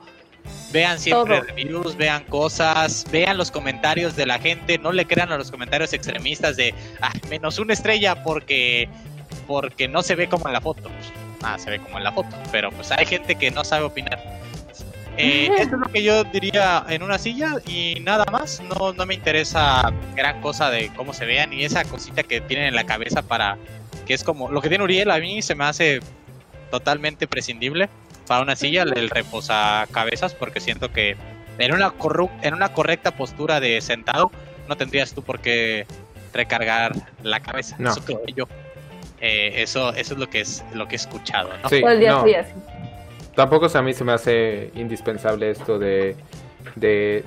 vean 0.73 0.99
siempre 0.99 1.41
reviews, 1.41 1.97
vean 1.97 2.25
cosas, 2.25 3.05
vean 3.11 3.37
los 3.37 3.51
comentarios 3.51 4.17
de 4.17 4.27
la 4.27 4.39
gente. 4.39 4.79
No 4.79 4.93
le 4.93 5.07
crean 5.07 5.33
a 5.33 5.39
los 5.39 5.51
comentarios 5.51 5.93
extremistas 5.93 6.57
de 6.57 6.75
ah, 7.01 7.13
menos 7.29 7.59
una 7.59 7.73
estrella 7.73 8.23
porque, 8.23 8.89
porque 9.47 9.89
no 9.89 10.03
se 10.03 10.15
ve 10.15 10.29
como 10.29 10.47
en 10.47 10.55
la 10.55 10.61
foto. 10.61 10.91
Ah, 11.43 11.59
se 11.59 11.71
ve 11.71 11.81
como 11.81 11.99
en 11.99 12.05
la 12.05 12.13
foto, 12.13 12.37
pero 12.51 12.71
pues 12.71 12.91
hay 12.93 13.05
gente 13.05 13.35
que 13.35 13.51
no 13.51 13.65
sabe 13.65 13.85
opinar. 13.85 14.23
Eh, 15.17 15.51
esto 15.59 15.77
es 15.77 15.81
lo 15.81 15.93
que 15.93 16.03
yo 16.03 16.25
diría 16.25 16.85
en 16.89 17.03
una 17.03 17.19
silla 17.19 17.55
y 17.67 18.01
nada 18.01 18.25
más. 18.33 18.63
No, 18.63 18.93
no 18.93 19.07
me 19.07 19.15
interesa 19.15 19.93
gran 20.15 20.41
cosa 20.41 20.71
de 20.71 20.91
cómo 20.97 21.13
se 21.13 21.27
vean 21.27 21.53
y 21.53 21.65
esa 21.65 21.85
cosita 21.85 22.23
que 22.23 22.41
tienen 22.41 22.67
en 22.67 22.75
la 22.75 22.85
cabeza 22.85 23.23
para 23.23 23.59
que 24.07 24.15
es 24.15 24.25
como 24.25 24.51
lo 24.51 24.61
que 24.61 24.69
tiene 24.69 24.83
Uriel 24.83 25.11
a 25.11 25.19
mí 25.19 25.43
se 25.43 25.55
me 25.55 25.65
hace 25.65 26.01
totalmente 26.71 27.29
prescindible 27.29 27.89
para 28.27 28.43
una 28.43 28.57
silla 28.57 28.83
el 28.83 29.11
reposacabezas 29.11 30.35
porque 30.35 30.61
siento 30.61 30.91
que 30.91 31.17
en 31.59 31.73
una 31.73 31.93
en 32.43 32.55
una 32.55 32.73
correcta 32.73 33.11
postura 33.13 33.61
de 33.61 33.81
sentado 33.81 34.33
no 34.69 34.77
tendrías 34.77 35.13
tú 35.13 35.23
por 35.23 35.41
qué 35.41 35.87
recargar 36.33 36.95
la 37.23 37.41
cabeza. 37.41 37.77
Eso 37.79 38.03
yo. 38.35 38.47
Eh, 39.21 39.63
eso, 39.63 39.95
eso 39.95 40.15
es 40.15 40.21
lo 40.21 40.29
que 40.29 40.41
es 40.41 40.65
lo 40.75 40.89
que 40.89 40.97
he 40.97 40.97
escuchado, 40.97 41.51
¿no? 41.63 41.69
Sí, 41.69 41.81
no 41.81 42.25
tampoco 43.35 43.67
a 43.73 43.83
mí 43.83 43.93
se 43.93 44.05
me 44.05 44.13
hace 44.13 44.71
indispensable 44.75 45.51
esto 45.51 45.79
de, 45.79 46.17
de, 46.77 47.25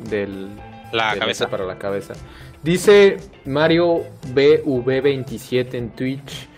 del, 0.00 0.48
la 0.92 1.16
cabeza 1.18 1.48
para 1.48 1.64
la 1.64 1.78
cabeza. 1.78 2.14
Dice 2.62 3.18
Mario 3.44 4.02
BV27 4.34 5.74
en 5.74 5.90
Twitch. 5.90 6.48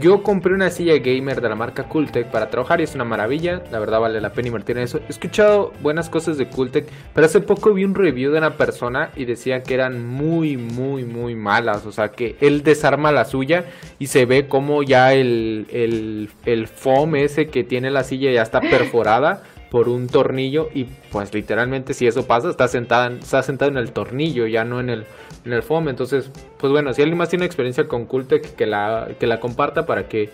Yo 0.00 0.24
compré 0.24 0.52
una 0.52 0.70
silla 0.70 0.98
gamer 0.98 1.40
de 1.40 1.48
la 1.48 1.54
marca 1.54 1.84
Cultec 1.84 2.26
para 2.26 2.50
trabajar 2.50 2.80
y 2.80 2.84
es 2.84 2.96
una 2.96 3.04
maravilla. 3.04 3.62
La 3.70 3.78
verdad 3.78 4.00
vale 4.00 4.20
la 4.20 4.32
pena 4.32 4.48
invertir 4.48 4.76
en 4.78 4.82
eso. 4.82 4.98
He 4.98 5.10
escuchado 5.10 5.72
buenas 5.80 6.10
cosas 6.10 6.36
de 6.38 6.48
Cultec, 6.48 6.88
pero 7.14 7.26
hace 7.26 7.40
poco 7.40 7.72
vi 7.72 7.84
un 7.84 7.94
review 7.94 8.32
de 8.32 8.38
una 8.38 8.56
persona 8.56 9.10
y 9.14 9.26
decía 9.26 9.62
que 9.62 9.74
eran 9.74 10.04
muy, 10.04 10.56
muy, 10.56 11.04
muy 11.04 11.36
malas. 11.36 11.86
O 11.86 11.92
sea, 11.92 12.08
que 12.08 12.34
él 12.40 12.64
desarma 12.64 13.12
la 13.12 13.26
suya 13.26 13.66
y 14.00 14.08
se 14.08 14.26
ve 14.26 14.48
como 14.48 14.82
ya 14.82 15.12
el, 15.12 15.68
el, 15.70 16.30
el 16.46 16.66
foam 16.66 17.14
ese 17.14 17.46
que 17.46 17.62
tiene 17.62 17.92
la 17.92 18.02
silla 18.02 18.32
ya 18.32 18.42
está 18.42 18.60
perforada 18.70 19.44
por 19.76 19.90
un 19.90 20.08
tornillo 20.08 20.70
y 20.72 20.84
pues 20.84 21.34
literalmente 21.34 21.92
si 21.92 22.06
eso 22.06 22.26
pasa 22.26 22.48
está 22.48 22.66
sentada 22.66 23.08
está 23.08 23.42
sentado 23.42 23.70
en 23.70 23.76
el 23.76 23.92
tornillo 23.92 24.46
ya 24.46 24.64
no 24.64 24.80
en 24.80 24.88
el 24.88 25.04
en 25.44 25.52
el 25.52 25.62
foam. 25.62 25.90
Entonces 25.90 26.30
pues 26.56 26.72
bueno 26.72 26.94
si 26.94 27.02
alguien 27.02 27.18
más 27.18 27.28
tiene 27.28 27.44
experiencia 27.44 27.86
con 27.86 28.06
Cultec 28.06 28.56
que 28.56 28.64
la 28.64 29.08
que 29.20 29.26
la 29.26 29.38
comparta 29.38 29.84
para 29.84 30.08
que 30.08 30.30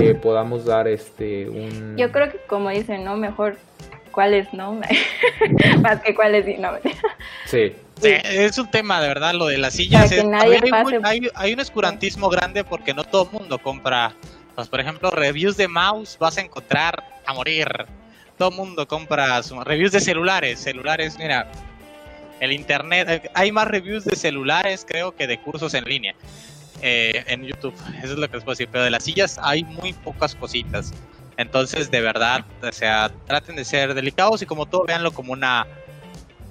eh, 0.00 0.14
podamos 0.14 0.66
dar 0.66 0.86
este 0.86 1.48
un 1.48 1.96
yo 1.96 2.12
creo 2.12 2.30
que 2.30 2.38
como 2.46 2.70
dicen 2.70 3.02
no 3.02 3.16
mejor 3.16 3.56
cuáles 4.12 4.54
no 4.54 4.78
más 5.82 6.00
que 6.02 6.14
cuáles 6.14 6.46
no 6.60 6.70
sí. 7.46 7.72
Es 8.00 8.56
un 8.56 8.70
tema 8.70 9.00
de 9.00 9.08
verdad 9.08 9.34
lo 9.34 9.46
de 9.46 9.58
las 9.58 9.74
sillas 9.74 10.12
hay, 11.02 11.28
hay, 11.34 11.52
un 11.54 11.58
escurantismo 11.58 12.28
grande 12.28 12.62
porque 12.62 12.94
no 12.94 13.02
todo 13.02 13.24
el 13.24 13.40
mundo 13.40 13.58
compra 13.58 14.14
pues 14.54 14.68
por 14.68 14.78
ejemplo 14.78 15.10
reviews 15.10 15.56
de 15.56 15.66
mouse 15.66 16.16
vas 16.20 16.38
a 16.38 16.42
encontrar 16.42 17.02
a 17.26 17.34
morir 17.34 17.66
todo 18.36 18.50
mundo 18.50 18.86
compra 18.86 19.40
reviews 19.64 19.92
de 19.92 20.00
celulares. 20.00 20.60
Celulares, 20.60 21.16
mira, 21.18 21.50
el 22.40 22.52
internet, 22.52 23.30
hay 23.34 23.52
más 23.52 23.66
reviews 23.68 24.04
de 24.04 24.16
celulares 24.16 24.84
creo 24.86 25.14
que 25.14 25.26
de 25.26 25.40
cursos 25.40 25.74
en 25.74 25.84
línea 25.84 26.14
eh, 26.82 27.24
en 27.26 27.44
YouTube. 27.44 27.74
Eso 28.02 28.12
es 28.12 28.18
lo 28.18 28.28
que 28.28 28.36
les 28.36 28.44
puedo 28.44 28.52
decir. 28.52 28.68
Pero 28.70 28.84
de 28.84 28.90
las 28.90 29.04
sillas 29.04 29.38
hay 29.42 29.64
muy 29.64 29.92
pocas 29.92 30.34
cositas. 30.34 30.92
Entonces, 31.36 31.90
de 31.90 32.00
verdad, 32.00 32.44
o 32.62 32.72
sea, 32.72 33.10
traten 33.26 33.56
de 33.56 33.64
ser 33.64 33.94
delicados 33.94 34.40
y 34.42 34.46
como 34.46 34.66
todo, 34.66 34.84
véanlo 34.84 35.12
como 35.12 35.32
una 35.32 35.66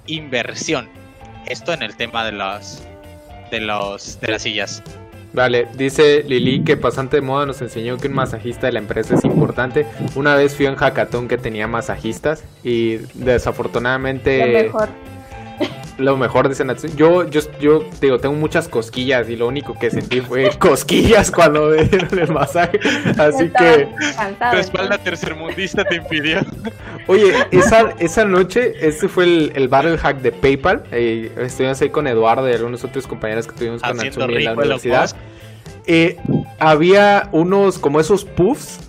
inversión. 0.06 0.88
Esto 1.46 1.72
en 1.72 1.82
el 1.82 1.96
tema 1.96 2.24
de 2.24 2.32
los 2.32 2.82
de 3.50 3.60
los 3.60 4.20
de 4.20 4.28
las 4.28 4.42
sillas. 4.42 4.82
Vale, 5.32 5.68
dice 5.76 6.22
Lili 6.26 6.64
que 6.64 6.76
pasante 6.76 7.16
de 7.16 7.22
moda 7.22 7.46
nos 7.46 7.60
enseñó 7.60 7.98
que 7.98 8.08
un 8.08 8.14
masajista 8.14 8.66
de 8.66 8.72
la 8.72 8.78
empresa 8.78 9.14
es 9.14 9.24
importante. 9.24 9.86
Una 10.14 10.34
vez 10.34 10.54
fui 10.54 10.66
a 10.66 10.70
un 10.70 10.76
hackathon 10.76 11.28
que 11.28 11.36
tenía 11.36 11.66
masajistas 11.66 12.44
y 12.64 12.96
desafortunadamente... 13.14 14.46
Lo 14.46 14.52
mejor. 14.64 14.88
Lo 15.98 16.16
mejor 16.16 16.48
de 16.48 16.64
Natsu. 16.64 16.88
Yo, 16.96 17.28
yo, 17.28 17.40
yo 17.58 17.84
digo, 18.00 18.18
tengo 18.18 18.34
muchas 18.34 18.68
cosquillas 18.68 19.28
y 19.30 19.36
lo 19.36 19.48
único 19.48 19.78
que 19.78 19.90
sentí 19.90 20.20
fue 20.20 20.50
cosquillas 20.58 21.30
cuando 21.30 21.70
me 21.70 21.84
dieron 21.84 22.18
el 22.18 22.32
masaje. 22.32 22.78
Así 23.18 23.50
que... 23.50 23.88
tu 24.50 24.56
espalda 24.58 24.98
tercermundista 24.98 25.84
te 25.84 25.96
impidió. 25.96 26.40
Oye, 27.06 27.32
esa, 27.50 27.94
esa 27.98 28.24
noche, 28.24 28.74
este 28.80 29.08
fue 29.08 29.24
el, 29.24 29.52
el 29.54 29.68
battle 29.68 29.96
hack 29.96 30.20
de 30.20 30.32
PayPal. 30.32 30.84
Eh, 30.92 31.32
estuvimos 31.38 31.80
ahí 31.80 31.88
con 31.88 32.06
Eduardo 32.06 32.48
y 32.48 32.52
algunos 32.52 32.84
otros 32.84 33.06
compañeros 33.06 33.46
que 33.46 33.54
tuvimos 33.54 33.80
con 33.80 33.96
Natsumi 33.96 34.36
en 34.36 34.44
la 34.44 34.52
universidad. 34.54 35.10
Eh, 35.86 36.16
había 36.58 37.28
unos 37.32 37.78
como 37.78 38.00
esos 38.00 38.24
puffs 38.24 38.85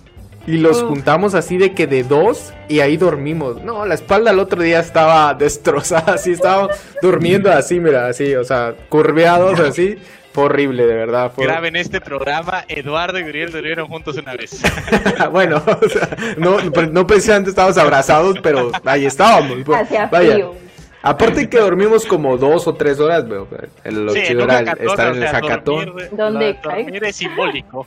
y 0.48 0.56
los 0.56 0.82
juntamos 0.82 1.34
así 1.34 1.58
de 1.58 1.74
que 1.74 1.86
de 1.86 2.04
dos 2.04 2.54
y 2.68 2.80
ahí 2.80 2.96
dormimos. 2.96 3.62
No, 3.62 3.84
la 3.84 3.94
espalda 3.94 4.30
el 4.30 4.38
otro 4.38 4.62
día 4.62 4.80
estaba 4.80 5.34
destrozada, 5.38 6.14
así 6.14 6.32
estaba 6.32 6.68
durmiendo 7.02 7.52
así, 7.52 7.78
mira, 7.78 8.06
así, 8.08 8.34
o 8.34 8.44
sea, 8.44 8.74
curveados 8.88 9.60
así. 9.60 9.98
Fue 10.32 10.44
horrible, 10.44 10.86
de 10.86 10.94
verdad. 10.94 11.32
Fue... 11.34 11.44
Graben 11.44 11.76
este 11.76 12.00
programa, 12.00 12.64
Eduardo 12.68 13.18
y 13.18 13.24
Uriel 13.24 13.52
durmieron 13.52 13.88
juntos 13.88 14.16
una 14.16 14.36
vez. 14.36 14.62
bueno, 15.32 15.62
o 15.82 15.88
sea, 15.88 16.08
no, 16.38 16.58
no 16.60 17.06
precisamente 17.06 17.50
estábamos 17.50 17.76
abrazados, 17.76 18.38
pero 18.42 18.70
ahí 18.84 19.04
estábamos. 19.04 19.58
Vaya. 19.64 20.08
Aparte 21.02 21.48
que 21.48 21.58
dormimos 21.58 22.06
como 22.06 22.38
dos 22.38 22.66
o 22.66 22.74
tres 22.74 22.98
horas, 23.00 23.28
veo. 23.28 23.46
Lo 23.84 24.14
chido 24.14 24.44
era 24.44 24.60
estar 24.60 25.14
en 25.14 25.22
el 25.22 25.28
hackathon. 25.28 25.94
Donde 26.12 26.56
dormir 26.62 27.04
es 27.04 27.16
simbólico. 27.16 27.86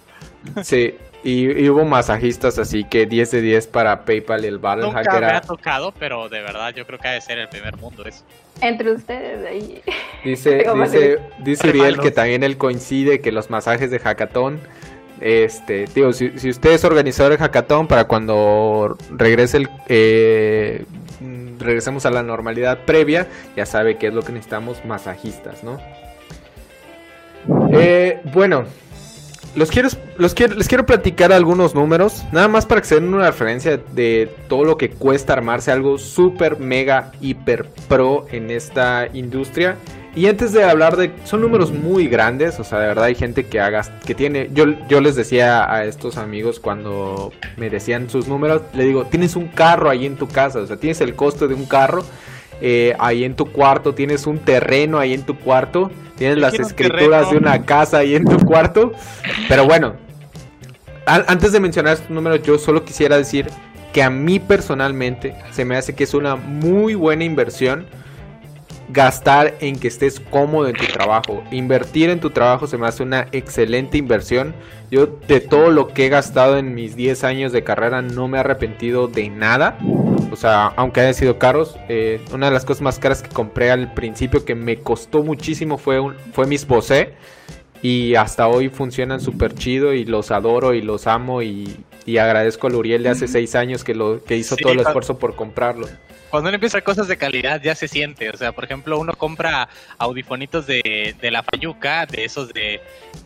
Sí, 0.64 0.96
y, 1.24 1.70
hubo 1.70 1.86
masajistas, 1.86 2.58
así 2.58 2.84
que 2.84 3.06
10 3.06 3.32
de 3.32 3.42
10 3.42 3.68
para 3.68 4.06
PayPal 4.06 4.44
y 4.44 4.48
el 4.48 4.58
Battle 4.58 4.86
Nunca 4.86 5.04
Hacker. 5.04 5.22
me 5.22 5.28
ha 5.28 5.42
tocado, 5.42 5.94
pero 5.98 6.30
de 6.30 6.42
verdad 6.42 6.74
yo 6.76 6.86
creo 6.86 7.00
que 7.00 7.08
ha 7.08 7.12
de 7.12 7.22
ser 7.22 7.38
el 7.38 7.50
primer 7.50 7.78
mundo 7.78 8.04
eso. 8.06 8.24
Entre 8.62 8.92
ustedes 8.92 9.46
ahí. 9.46 9.82
Dice, 10.24 10.64
dice, 10.76 11.20
dice 11.40 11.70
Uriel 11.70 12.00
que 12.00 12.12
también 12.12 12.44
él 12.44 12.58
coincide 12.58 13.22
que 13.22 13.32
los 13.32 13.50
masajes 13.50 13.90
de 13.90 13.98
hackathon. 13.98 14.60
Este, 15.20 15.86
tío, 15.86 16.14
si, 16.14 16.38
si 16.38 16.50
usted 16.50 16.72
es 16.72 16.84
organizador 16.84 17.32
de 17.32 17.38
hackathon, 17.40 17.88
para 17.88 18.06
cuando 18.06 18.98
regrese 19.12 19.58
el, 19.58 19.70
eh, 19.88 20.86
regresemos 21.60 22.06
a 22.06 22.12
la 22.12 22.24
normalidad 22.24 22.80
previa, 22.86 23.28
ya 23.56 23.66
sabe 23.66 23.98
qué 23.98 24.08
es 24.08 24.14
lo 24.14 24.24
que 24.24 24.32
necesitamos, 24.32 24.84
masajistas, 24.86 25.64
¿no? 25.64 25.80
Eh, 27.74 28.20
bueno, 28.34 28.66
los 29.56 29.70
quiero, 29.70 29.90
los 30.18 30.34
quiero, 30.34 30.56
les 30.56 30.68
quiero 30.68 30.86
platicar 30.86 31.32
algunos 31.34 31.76
números, 31.76 32.24
nada 32.32 32.48
más 32.48 32.66
para 32.66 32.82
que 32.82 32.88
se 32.88 32.96
den 32.96 33.14
una 33.14 33.28
referencia 33.28 33.78
de 33.78 34.30
todo 34.48 34.64
lo 34.64 34.78
que 34.78 34.90
cuesta 34.90 35.34
armarse 35.34 35.72
algo 35.72 35.98
súper, 35.98 36.60
mega, 36.60 37.12
hiper 37.22 37.66
pro 37.88 38.26
en 38.32 38.50
esta 38.52 39.08
industria. 39.14 39.78
Y 40.14 40.28
antes 40.28 40.52
de 40.52 40.66
hablar 40.66 40.98
de, 40.98 41.12
son 41.24 41.40
números 41.40 41.72
muy 41.72 42.08
grandes, 42.08 42.60
o 42.60 42.66
sea, 42.66 42.80
de 42.80 42.88
verdad 42.88 43.06
hay 43.06 43.16
gente 43.16 43.46
que 43.46 43.62
haga, 43.62 43.82
que 44.06 44.14
tiene, 44.14 44.50
yo, 44.54 44.66
yo 44.90 45.00
les 45.00 45.16
decía 45.16 45.74
a 45.74 45.86
estos 45.86 46.18
amigos 46.18 46.60
cuando 46.60 47.32
me 47.56 47.70
decían 47.70 48.10
sus 48.10 48.28
números, 48.28 48.62
le 48.74 48.84
digo, 48.84 49.06
tienes 49.06 49.38
un 49.38 49.48
carro 49.48 49.90
ahí 49.90 50.06
en 50.06 50.18
tu 50.18 50.28
casa, 50.28 50.60
o 50.60 50.68
sea, 50.68 50.76
tienes 50.76 51.00
el 51.00 51.16
costo 51.16 51.48
de 51.48 51.54
un 51.54 51.66
carro 51.66 52.04
eh, 52.62 52.96
ahí 53.00 53.24
en 53.24 53.36
tu 53.36 53.52
cuarto, 53.52 53.94
tienes 53.94 54.28
un 54.28 54.40
terreno 54.40 55.00
ahí 55.00 55.14
en 55.14 55.24
tu 55.24 55.38
cuarto, 55.38 55.92
tienes 56.18 56.38
las 56.38 56.54
escrituras 56.54 57.32
de 57.32 57.38
una 57.38 57.66
casa 57.66 57.98
ahí 57.98 58.16
en 58.16 58.26
tu 58.26 58.38
cuarto, 58.46 58.92
pero 59.48 59.66
bueno, 59.66 59.96
antes 61.06 61.52
de 61.52 61.60
mencionar 61.60 61.96
estos 61.96 62.10
números, 62.10 62.42
yo 62.44 62.58
solo 62.58 62.86
quisiera 62.86 63.18
decir 63.18 63.48
que 63.92 64.04
a 64.04 64.10
mí 64.10 64.40
personalmente 64.40 65.36
se 65.52 65.66
me 65.66 65.76
hace 65.76 65.96
que 65.96 66.04
es 66.04 66.14
una 66.14 66.36
muy 66.36 66.96
buena 66.96 67.24
inversión 67.24 67.86
gastar 68.90 69.56
en 69.60 69.80
que 69.80 69.88
estés 69.88 70.20
cómodo 70.20 70.68
en 70.68 70.76
tu 70.76 70.86
trabajo. 70.86 71.44
Invertir 71.52 72.10
en 72.10 72.20
tu 72.20 72.30
trabajo 72.30 72.68
se 72.68 72.78
me 72.78 72.88
hace 72.88 73.04
una 73.04 73.28
excelente 73.32 73.98
inversión. 73.98 74.54
Yo 74.92 75.08
de 75.08 75.40
todo 75.40 75.70
lo 75.70 75.88
que 75.88 76.08
he 76.08 76.10
gastado 76.10 76.58
en 76.58 76.76
mis 76.76 76.98
10 76.98 77.24
años 77.24 77.54
de 77.54 77.64
carrera 77.64 78.02
no 78.02 78.28
me 78.28 78.38
he 78.38 78.42
arrepentido 78.42 79.08
de 79.08 79.30
nada. 79.30 79.78
O 80.32 80.36
sea, 80.36 80.68
aunque 80.76 81.00
hayan 81.00 81.14
sido 81.14 81.40
caros, 81.40 81.78
eh, 81.88 82.20
una 82.34 82.48
de 82.48 82.52
las 82.52 82.66
cosas 82.66 82.82
más 82.82 83.00
caras 83.00 83.24
que 83.24 83.30
compré 83.30 83.72
al 83.72 83.94
principio 83.94 84.44
que 84.44 84.54
me 84.54 84.82
costó 84.82 85.24
muchísimo 85.24 85.78
fue, 85.78 86.02
un, 86.02 86.16
fue 86.34 86.46
mis 86.46 86.68
Bose. 86.68 87.14
Y 87.82 88.16
hasta 88.16 88.50
hoy 88.50 88.68
funcionan 88.68 89.22
súper 89.22 89.56
chido 89.56 89.94
y 89.94 90.04
los 90.04 90.30
adoro 90.30 90.74
y 90.74 90.82
los 90.82 91.08
amo 91.08 91.42
y, 91.42 91.78
agradezco 92.08 92.68
a 92.68 92.70
Luriel 92.70 93.04
de 93.04 93.10
hace 93.10 93.30
6 93.30 93.56
años 93.56 93.84
que, 93.86 93.96
lo, 93.96 94.22
que 94.22 94.36
hizo 94.36 94.58
todo 94.58 94.74
el 94.74 94.82
esfuerzo 94.82 95.18
por 95.18 95.36
comprarlo. 95.36 95.88
Cuando 96.32 96.50
uno 96.50 96.56
empieza 96.56 96.82
cosas 96.82 97.08
de 97.08 97.18
calidad 97.18 97.62
ya 97.62 97.76
se 97.76 97.88
siente. 97.88 98.30
O 98.30 98.38
sea, 98.38 98.52
por 98.54 98.64
ejemplo, 98.64 98.98
uno 98.98 99.14
compra 99.14 99.68
audifonitos 99.98 100.66
de, 100.66 101.16
de 101.22 101.32
la 101.32 101.44
Fayuca, 101.44 102.06
de 102.08 102.24
esos 102.26 102.52
de 102.54 102.82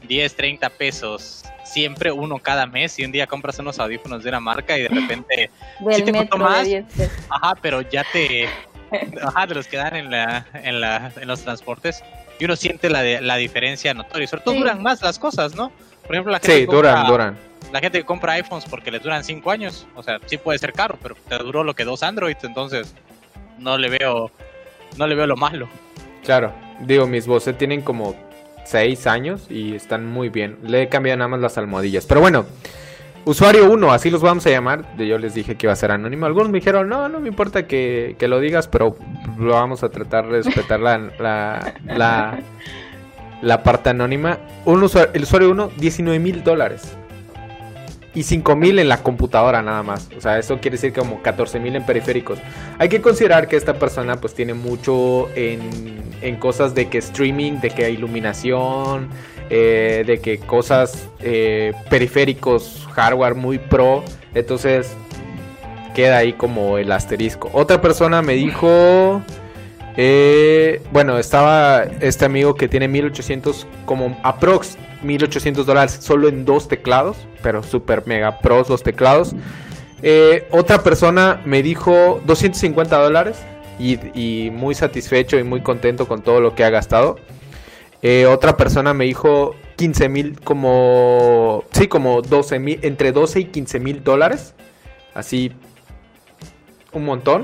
10, 0.07 0.35
30 0.35 0.69
pesos, 0.71 1.43
siempre 1.63 2.11
uno 2.11 2.39
cada 2.39 2.65
mes. 2.65 2.97
Y 2.99 3.05
un 3.05 3.11
día 3.11 3.27
compras 3.27 3.59
unos 3.59 3.79
audífonos 3.79 4.23
de 4.23 4.29
una 4.29 4.39
marca 4.39 4.77
y 4.77 4.81
de 4.81 4.89
repente 4.89 5.49
Del 5.79 5.95
sí 5.95 6.01
te 6.03 6.11
costó 6.11 6.23
metro 6.23 6.37
más. 6.39 6.65
10 6.65 6.85
pesos. 6.97 7.17
Ajá, 7.29 7.53
pero 7.61 7.81
ya 7.81 8.03
te. 8.11 8.49
Ajá, 9.21 9.45
de 9.47 9.55
los 9.55 9.67
que 9.67 9.77
dan 9.77 9.95
en, 9.95 10.09
la, 10.11 10.45
en, 10.53 10.81
la, 10.81 11.11
en 11.19 11.27
los 11.27 11.41
transportes. 11.41 12.03
Y 12.39 12.45
uno 12.45 12.55
siente 12.55 12.89
la, 12.89 13.01
de- 13.01 13.21
la 13.21 13.35
diferencia 13.37 13.93
notoria. 13.93 14.25
Y 14.25 14.27
sobre 14.27 14.43
todo 14.43 14.53
Sí. 14.55 14.59
duran 14.59 14.81
más 14.83 15.01
las 15.01 15.17
cosas, 15.19 15.55
¿no? 15.55 15.71
Por 16.05 16.15
ejemplo, 16.15 16.31
la 16.33 16.39
gente, 16.39 16.59
Sí, 16.59 16.65
compra, 16.65 16.91
duran, 16.91 17.07
duran. 17.07 17.37
La 17.71 17.79
gente 17.79 17.99
que 17.99 18.05
compra 18.05 18.33
iPhones 18.33 18.65
porque 18.65 18.91
les 18.91 19.01
duran 19.01 19.23
5 19.23 19.51
años. 19.51 19.87
O 19.95 20.03
sea, 20.03 20.19
sí 20.25 20.37
puede 20.37 20.59
ser 20.59 20.73
caro, 20.73 20.97
pero 21.01 21.15
te 21.27 21.37
duró 21.37 21.63
lo 21.63 21.73
que 21.73 21.83
dos 21.83 22.03
Androids. 22.03 22.43
Entonces, 22.43 22.93
no 23.59 23.77
le 23.77 23.89
veo. 23.89 24.31
No 24.97 25.07
le 25.07 25.15
veo 25.15 25.27
lo 25.27 25.35
malo. 25.35 25.67
Claro, 26.23 26.53
digo, 26.81 27.05
mis 27.05 27.27
Bose 27.27 27.53
tienen 27.53 27.81
como 27.81 28.15
6 28.65 29.07
años 29.07 29.47
y 29.49 29.75
están 29.75 30.05
muy 30.05 30.29
bien. 30.29 30.57
Le 30.63 30.83
he 30.83 30.89
cambiado 30.89 31.17
nada 31.17 31.27
más 31.27 31.39
las 31.39 31.57
almohadillas. 31.57 32.05
Pero 32.05 32.21
bueno, 32.21 32.45
usuario 33.25 33.69
1, 33.69 33.91
así 33.91 34.09
los 34.09 34.21
vamos 34.21 34.45
a 34.45 34.49
llamar. 34.49 34.85
Yo 34.97 35.17
les 35.17 35.33
dije 35.33 35.55
que 35.55 35.65
iba 35.65 35.73
a 35.73 35.75
ser 35.75 35.91
anónimo. 35.91 36.25
Algunos 36.25 36.49
me 36.49 36.59
dijeron, 36.59 36.87
no, 36.87 37.09
no 37.09 37.19
me 37.19 37.27
importa 37.27 37.67
que, 37.67 38.15
que 38.17 38.27
lo 38.27 38.39
digas, 38.39 38.67
pero 38.67 38.95
lo 39.37 39.53
vamos 39.53 39.83
a 39.83 39.89
tratar 39.89 40.25
de 40.27 40.43
respetar 40.43 40.79
la, 40.79 40.97
la, 41.19 41.73
la, 41.85 42.39
la 43.41 43.63
parte 43.63 43.89
anónima. 43.89 44.39
Un 44.65 44.83
usuario, 44.83 45.11
el 45.13 45.23
usuario 45.23 45.51
1, 45.51 45.71
19 45.77 46.19
mil 46.19 46.43
dólares. 46.43 46.95
Y 48.15 48.23
5 48.23 48.55
mil 48.55 48.79
en 48.79 48.87
la 48.87 49.03
computadora 49.03 49.61
nada 49.61 49.83
más. 49.83 50.09
O 50.17 50.21
sea, 50.21 50.39
eso 50.39 50.57
quiere 50.59 50.77
decir 50.77 50.93
como 50.93 51.21
14 51.21 51.59
mil 51.59 51.75
en 51.75 51.85
periféricos. 51.85 52.39
Hay 52.79 52.87
que 52.89 53.01
considerar 53.01 53.47
que 53.47 53.57
esta 53.57 53.73
persona 53.73 54.15
pues 54.15 54.33
tiene 54.33 54.53
mucho 54.53 55.29
en, 55.35 56.01
en 56.21 56.37
cosas 56.37 56.73
de 56.73 56.87
que 56.87 56.99
streaming, 56.99 57.59
de 57.59 57.71
que 57.71 57.91
iluminación, 57.91 59.09
eh, 59.49 60.03
de 60.07 60.19
que 60.19 60.39
cosas 60.39 61.09
eh, 61.19 61.73
periféricos, 61.89 62.87
hardware 62.93 63.35
muy 63.35 63.59
pro. 63.59 64.03
Entonces 64.33 64.95
queda 65.93 66.17
ahí 66.17 66.33
como 66.33 66.77
el 66.77 66.91
asterisco. 66.91 67.49
Otra 67.53 67.81
persona 67.81 68.21
me 68.21 68.33
dijo... 68.33 69.21
eh, 69.97 70.81
bueno, 70.91 71.17
estaba 71.19 71.83
este 72.01 72.25
amigo 72.25 72.55
que 72.55 72.67
tiene 72.67 72.87
1800 72.87 73.67
como 73.85 74.17
aprox 74.23 74.77
1800 75.05 75.65
dólares 75.65 75.97
solo 76.01 76.27
en 76.27 76.45
dos 76.45 76.67
teclados, 76.67 77.17
pero 77.41 77.63
super 77.63 78.05
mega 78.05 78.39
pros 78.39 78.69
los 78.69 78.83
teclados. 78.83 79.35
Eh, 80.01 80.47
otra 80.51 80.83
persona 80.83 81.41
me 81.45 81.63
dijo 81.63 82.21
250 82.25 82.97
dólares 82.97 83.37
y, 83.79 84.49
muy 84.51 84.75
satisfecho 84.75 85.37
y 85.37 85.43
muy 85.43 85.61
contento 85.61 86.07
con 86.07 86.21
todo 86.21 86.41
lo 86.41 86.55
que 86.55 86.63
ha 86.63 86.69
gastado. 86.69 87.17
Eh, 88.01 88.25
otra 88.27 88.55
persona 88.55 88.93
me 88.93 89.05
dijo 89.05 89.55
15 89.77 90.09
mil 90.09 90.39
como, 90.41 91.63
sí, 91.71 91.87
como 91.87 92.21
12 92.21 92.59
mil, 92.59 92.79
entre 92.83 93.11
12 93.11 93.39
y 93.39 93.45
15 93.45 93.79
mil 93.79 94.03
dólares. 94.03 94.53
Así, 95.13 95.51
un 96.91 97.05
montón. 97.05 97.43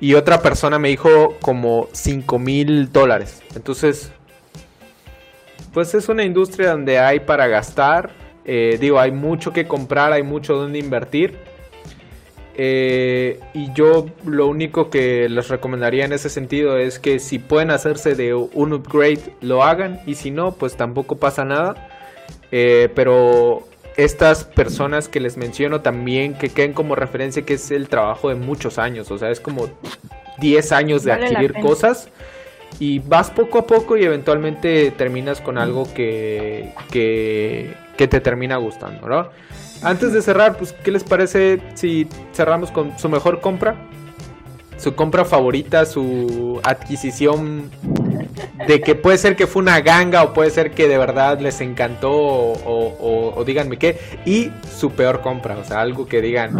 Y 0.00 0.14
otra 0.14 0.42
persona 0.42 0.78
me 0.78 0.88
dijo 0.88 1.36
como 1.40 1.88
5 1.92 2.38
mil 2.38 2.90
dólares. 2.90 3.42
Entonces, 3.54 4.12
pues 5.72 5.94
es 5.94 6.08
una 6.08 6.24
industria 6.24 6.70
donde 6.70 6.98
hay 6.98 7.20
para 7.20 7.46
gastar. 7.46 8.10
Eh, 8.44 8.78
digo, 8.80 8.98
hay 8.98 9.12
mucho 9.12 9.52
que 9.52 9.66
comprar, 9.66 10.12
hay 10.12 10.22
mucho 10.22 10.54
donde 10.54 10.78
invertir. 10.78 11.36
Eh, 12.54 13.40
y 13.54 13.72
yo 13.72 14.06
lo 14.26 14.46
único 14.46 14.90
que 14.90 15.28
les 15.28 15.48
recomendaría 15.48 16.04
en 16.04 16.12
ese 16.12 16.28
sentido 16.28 16.76
es 16.76 16.98
que 16.98 17.18
si 17.18 17.38
pueden 17.38 17.70
hacerse 17.70 18.14
de 18.14 18.34
un 18.34 18.72
upgrade, 18.72 19.34
lo 19.40 19.62
hagan. 19.62 20.00
Y 20.06 20.16
si 20.16 20.30
no, 20.30 20.52
pues 20.52 20.76
tampoco 20.76 21.16
pasa 21.16 21.44
nada. 21.44 21.88
Eh, 22.50 22.90
pero 22.94 23.66
estas 23.96 24.44
personas 24.44 25.08
que 25.08 25.20
les 25.20 25.36
menciono 25.36 25.80
también, 25.80 26.34
que 26.34 26.50
queden 26.50 26.72
como 26.72 26.94
referencia 26.94 27.42
que 27.42 27.54
es 27.54 27.70
el 27.70 27.88
trabajo 27.88 28.28
de 28.28 28.34
muchos 28.34 28.78
años. 28.78 29.10
O 29.10 29.18
sea, 29.18 29.30
es 29.30 29.40
como 29.40 29.68
10 30.38 30.72
años 30.72 31.04
de 31.04 31.12
Vale 31.12 31.26
adquirir 31.26 31.54
cosas. 31.60 32.10
Y 32.78 32.98
vas 33.00 33.30
poco 33.30 33.58
a 33.58 33.66
poco 33.66 33.96
y 33.96 34.04
eventualmente 34.04 34.90
terminas 34.92 35.40
con 35.40 35.58
algo 35.58 35.92
que, 35.94 36.72
que, 36.90 37.74
que 37.96 38.08
te 38.08 38.20
termina 38.20 38.56
gustando, 38.56 39.08
¿no? 39.08 39.28
Antes 39.82 40.12
de 40.12 40.22
cerrar, 40.22 40.56
pues, 40.56 40.72
¿qué 40.72 40.90
les 40.90 41.04
parece 41.04 41.60
si 41.74 42.08
cerramos 42.32 42.70
con 42.70 42.98
su 42.98 43.08
mejor 43.08 43.40
compra? 43.40 43.74
Su 44.78 44.94
compra 44.94 45.24
favorita, 45.24 45.84
su 45.86 46.60
adquisición 46.64 47.70
de 48.66 48.80
que 48.80 48.94
puede 48.94 49.18
ser 49.18 49.36
que 49.36 49.46
fue 49.46 49.60
una 49.62 49.80
ganga 49.80 50.22
o 50.22 50.32
puede 50.32 50.50
ser 50.50 50.70
que 50.70 50.88
de 50.88 50.96
verdad 50.98 51.38
les 51.40 51.60
encantó 51.60 52.10
o, 52.12 52.52
o- 52.52 52.96
o- 53.00 53.34
o 53.38 53.44
díganme 53.44 53.76
qué. 53.78 53.98
Y 54.24 54.50
su 54.78 54.90
peor 54.92 55.20
compra, 55.20 55.56
o 55.58 55.64
sea, 55.64 55.80
algo 55.80 56.06
que 56.06 56.20
digan, 56.22 56.56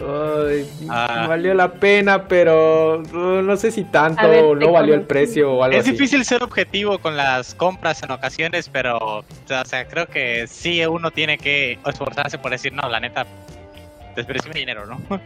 "Ay, 0.00 0.68
Ah. 0.88 1.26
valió 1.28 1.54
la 1.54 1.72
pena, 1.72 2.28
pero 2.28 2.98
uh, 3.00 3.42
no 3.42 3.56
sé 3.56 3.70
si 3.70 3.84
tanto, 3.84 4.28
ver, 4.28 4.44
no 4.56 4.72
valió 4.72 4.94
el 4.94 5.02
precio 5.02 5.52
o 5.54 5.64
algo 5.64 5.76
Es 5.76 5.82
así. 5.84 5.92
difícil 5.92 6.24
ser 6.24 6.42
objetivo 6.42 6.98
con 6.98 7.16
las 7.16 7.54
compras 7.54 8.02
en 8.02 8.10
ocasiones, 8.10 8.68
pero 8.68 8.98
o 8.98 9.24
sea, 9.64 9.86
creo 9.88 10.06
que 10.06 10.46
sí 10.46 10.84
uno 10.86 11.10
tiene 11.10 11.38
que 11.38 11.78
esforzarse 11.86 12.38
por 12.38 12.50
decir, 12.50 12.72
no, 12.72 12.88
la 12.88 13.00
neta, 13.00 13.26
desprecio 14.16 14.52
mi 14.52 14.60
dinero, 14.60 14.84
¿no? 14.86 15.00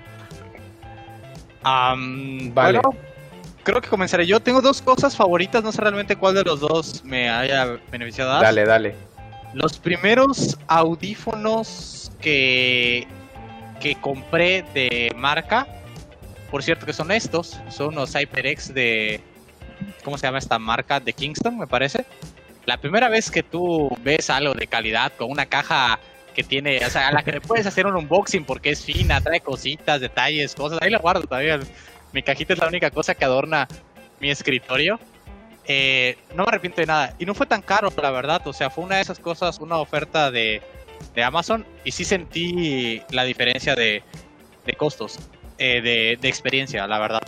Am, 1.64 2.52
Vale. 2.54 2.80
Bueno, 2.80 2.98
creo 3.62 3.80
que 3.80 3.88
comenzaré 3.88 4.26
yo. 4.26 4.40
Tengo 4.40 4.60
dos 4.60 4.82
cosas 4.82 5.16
favoritas, 5.16 5.62
no 5.62 5.72
sé 5.72 5.80
realmente 5.80 6.16
cuál 6.16 6.34
de 6.34 6.44
los 6.44 6.60
dos 6.60 7.04
me 7.04 7.28
haya 7.28 7.78
beneficiado. 7.90 8.40
Dale, 8.40 8.64
dale. 8.64 8.94
Los 9.54 9.78
primeros 9.78 10.58
audífonos 10.66 12.10
que, 12.20 13.06
que 13.80 13.96
compré 13.96 14.64
de 14.74 15.12
marca, 15.16 15.66
por 16.50 16.62
cierto 16.62 16.86
que 16.86 16.92
son 16.92 17.10
estos, 17.10 17.60
son 17.68 17.88
unos 17.88 18.14
HyperX 18.14 18.72
de, 18.72 19.20
¿cómo 20.04 20.16
se 20.16 20.26
llama 20.26 20.38
esta 20.38 20.58
marca? 20.58 21.00
De 21.00 21.12
Kingston, 21.12 21.58
me 21.58 21.66
parece. 21.66 22.06
La 22.64 22.76
primera 22.76 23.08
vez 23.08 23.30
que 23.30 23.42
tú 23.42 23.90
ves 24.02 24.30
algo 24.30 24.54
de 24.54 24.66
calidad 24.66 25.12
con 25.18 25.30
una 25.30 25.46
caja 25.46 25.98
que 26.32 26.42
tiene, 26.42 26.84
o 26.84 26.90
sea, 26.90 27.08
a 27.08 27.12
la 27.12 27.22
que 27.22 27.32
le 27.32 27.40
puedes 27.40 27.66
hacer 27.66 27.86
un 27.86 27.94
unboxing 27.96 28.44
porque 28.44 28.70
es 28.70 28.84
fina, 28.84 29.20
trae 29.20 29.40
cositas, 29.40 30.00
detalles, 30.00 30.54
cosas, 30.54 30.78
ahí 30.80 30.90
la 30.90 30.98
guardo 30.98 31.22
todavía. 31.22 31.60
Mi 32.12 32.22
cajita 32.22 32.52
es 32.52 32.58
la 32.58 32.68
única 32.68 32.90
cosa 32.90 33.14
que 33.14 33.24
adorna 33.24 33.66
mi 34.20 34.30
escritorio. 34.30 35.00
Eh, 35.64 36.16
no 36.34 36.44
me 36.44 36.48
arrepiento 36.48 36.80
de 36.80 36.86
nada. 36.86 37.14
Y 37.18 37.24
no 37.24 37.34
fue 37.34 37.46
tan 37.46 37.62
caro, 37.62 37.92
la 38.00 38.10
verdad. 38.10 38.46
O 38.46 38.52
sea, 38.52 38.70
fue 38.70 38.84
una 38.84 38.96
de 38.96 39.02
esas 39.02 39.18
cosas, 39.18 39.58
una 39.58 39.78
oferta 39.78 40.30
de, 40.30 40.62
de 41.14 41.22
Amazon. 41.22 41.64
Y 41.84 41.92
sí 41.92 42.04
sentí 42.04 43.02
la 43.10 43.24
diferencia 43.24 43.74
de, 43.74 44.02
de 44.66 44.72
costos, 44.74 45.18
eh, 45.58 45.80
de, 45.80 46.18
de 46.20 46.28
experiencia, 46.28 46.86
la 46.86 46.98
verdad. 46.98 47.22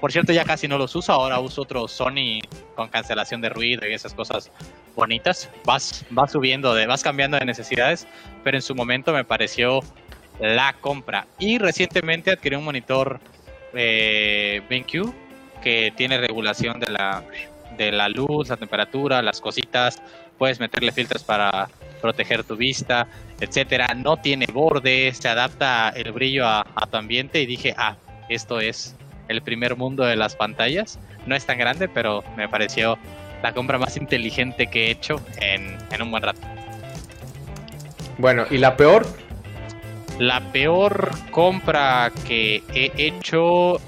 Por 0.00 0.12
cierto, 0.12 0.32
ya 0.32 0.44
casi 0.44 0.68
no 0.68 0.78
los 0.78 0.94
uso. 0.94 1.12
Ahora 1.12 1.40
uso 1.40 1.62
otro 1.62 1.88
Sony 1.88 2.40
con 2.74 2.88
cancelación 2.88 3.40
de 3.40 3.48
ruido 3.48 3.88
y 3.88 3.94
esas 3.94 4.14
cosas 4.14 4.50
bonitas. 4.94 5.50
Vas, 5.64 6.04
vas 6.10 6.32
subiendo, 6.32 6.74
vas 6.86 7.02
cambiando 7.02 7.38
de 7.38 7.44
necesidades. 7.44 8.06
Pero 8.42 8.56
en 8.56 8.62
su 8.62 8.74
momento 8.74 9.12
me 9.12 9.24
pareció 9.24 9.80
la 10.40 10.74
compra. 10.80 11.26
Y 11.38 11.58
recientemente 11.58 12.30
adquirí 12.30 12.56
un 12.56 12.64
monitor 12.64 13.20
eh, 13.74 14.62
BenQ 14.68 15.12
que 15.62 15.92
tiene 15.96 16.18
regulación 16.18 16.78
de 16.80 16.90
la, 16.90 17.22
de 17.76 17.90
la 17.92 18.08
luz, 18.08 18.48
la 18.48 18.56
temperatura, 18.56 19.22
las 19.22 19.40
cositas. 19.40 20.00
Puedes 20.38 20.60
meterle 20.60 20.92
filtros 20.92 21.22
para 21.22 21.68
proteger 22.00 22.44
tu 22.44 22.56
vista, 22.56 23.06
etcétera. 23.40 23.88
No 23.94 24.16
tiene 24.16 24.46
borde, 24.52 25.12
se 25.14 25.28
adapta 25.28 25.88
el 25.90 26.12
brillo 26.12 26.46
a, 26.46 26.66
a 26.74 26.86
tu 26.86 26.96
ambiente 26.96 27.40
y 27.40 27.46
dije, 27.46 27.74
ah, 27.78 27.96
esto 28.28 28.60
es 28.60 28.94
el 29.28 29.42
primer 29.42 29.76
mundo 29.76 30.04
de 30.04 30.16
las 30.16 30.36
pantallas. 30.36 30.98
No 31.26 31.34
es 31.34 31.46
tan 31.46 31.56
grande, 31.56 31.88
pero 31.88 32.22
me 32.36 32.48
pareció 32.48 32.98
la 33.42 33.52
compra 33.52 33.78
más 33.78 33.96
inteligente 33.96 34.66
que 34.66 34.86
he 34.86 34.90
hecho 34.90 35.20
en, 35.40 35.78
en 35.90 36.02
un 36.02 36.10
buen 36.10 36.22
rato. 36.22 36.40
Bueno, 38.18 38.44
¿y 38.50 38.58
la 38.58 38.76
peor? 38.76 39.06
La 40.18 40.40
peor 40.52 41.10
compra 41.30 42.12
que 42.26 42.62
he 42.72 42.92
hecho. 42.96 43.80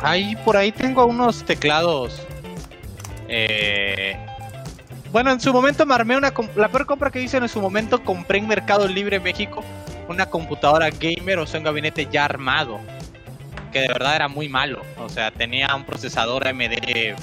ahí 0.00 0.36
por 0.44 0.56
ahí 0.56 0.70
tengo 0.72 1.06
unos 1.06 1.44
teclados. 1.44 2.22
eh, 3.28 4.16
bueno, 5.10 5.30
en 5.30 5.40
su 5.40 5.52
momento 5.52 5.86
me 5.86 5.94
armé 5.94 6.16
una. 6.16 6.32
La 6.56 6.68
peor 6.68 6.86
compra 6.86 7.10
que 7.10 7.20
hice 7.22 7.36
en 7.36 7.48
su 7.48 7.60
momento 7.60 8.02
compré 8.02 8.38
en 8.38 8.48
Mercado 8.48 8.86
Libre 8.88 9.20
México 9.20 9.62
una 10.08 10.26
computadora 10.26 10.90
gamer, 10.90 11.38
o 11.38 11.46
sea, 11.46 11.60
un 11.60 11.64
gabinete 11.64 12.08
ya 12.10 12.24
armado. 12.24 12.80
Que 13.72 13.80
de 13.80 13.88
verdad 13.88 14.14
era 14.16 14.28
muy 14.28 14.48
malo. 14.48 14.82
O 14.98 15.08
sea, 15.08 15.30
tenía 15.30 15.74
un 15.74 15.84
procesador 15.84 16.46
AMD 16.46 17.16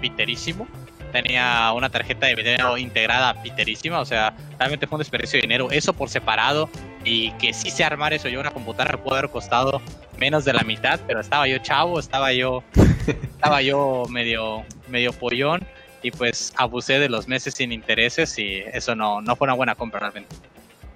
piterísimo. 0.00 0.66
Tenía 1.10 1.72
una 1.72 1.90
tarjeta 1.90 2.26
de 2.26 2.34
video 2.34 2.78
integrada 2.78 3.42
piterísima, 3.42 4.00
o 4.00 4.04
sea, 4.04 4.34
realmente 4.58 4.86
fue 4.86 4.96
un 4.96 5.00
desperdicio 5.00 5.38
de 5.38 5.42
dinero, 5.42 5.70
eso 5.70 5.92
por 5.92 6.08
separado, 6.08 6.68
y 7.04 7.32
que 7.32 7.52
sí 7.52 7.70
se 7.70 7.84
armar 7.84 8.12
eso 8.12 8.28
yo 8.28 8.40
una 8.40 8.50
computadora 8.50 9.02
pudo 9.02 9.16
haber 9.16 9.30
costado 9.30 9.80
menos 10.18 10.44
de 10.44 10.52
la 10.52 10.62
mitad, 10.62 11.00
pero 11.06 11.20
estaba 11.20 11.46
yo 11.48 11.58
chavo, 11.58 11.98
estaba 11.98 12.32
yo, 12.32 12.62
estaba 13.06 13.62
yo 13.62 14.04
medio, 14.08 14.64
medio 14.88 15.12
pollón, 15.12 15.66
y 16.02 16.10
pues 16.10 16.52
abusé 16.56 16.98
de 16.98 17.08
los 17.08 17.28
meses 17.28 17.54
sin 17.54 17.72
intereses, 17.72 18.38
y 18.38 18.62
eso 18.72 18.94
no, 18.94 19.20
no 19.20 19.36
fue 19.36 19.46
una 19.46 19.54
buena 19.54 19.74
compra 19.74 20.00
realmente. 20.00 20.34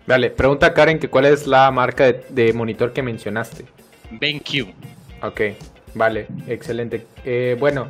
Vale, 0.07 0.31
pregunta 0.31 0.75
Karen 0.75 0.99
que 0.99 1.09
cuál 1.09 1.25
es 1.25 1.47
la 1.47 1.71
marca 1.71 2.05
de, 2.05 2.25
de 2.29 2.53
monitor 2.53 2.93
que 2.93 3.03
mencionaste. 3.03 3.65
BenQ. 4.11 4.69
Ok, 5.23 5.41
vale, 5.95 6.27
excelente. 6.47 7.07
Eh, 7.25 7.57
bueno, 7.59 7.89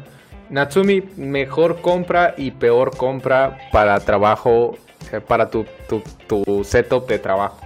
Natsumi, 0.51 1.03
mejor 1.17 1.81
compra 1.81 2.35
y 2.37 2.51
peor 2.51 2.97
compra 2.97 3.59
para 3.73 3.99
trabajo, 4.01 4.77
para 5.27 5.51
tu, 5.51 5.65
tu, 5.89 6.03
tu, 6.27 6.65
setup 6.65 7.07
de 7.07 7.19
trabajo. 7.19 7.61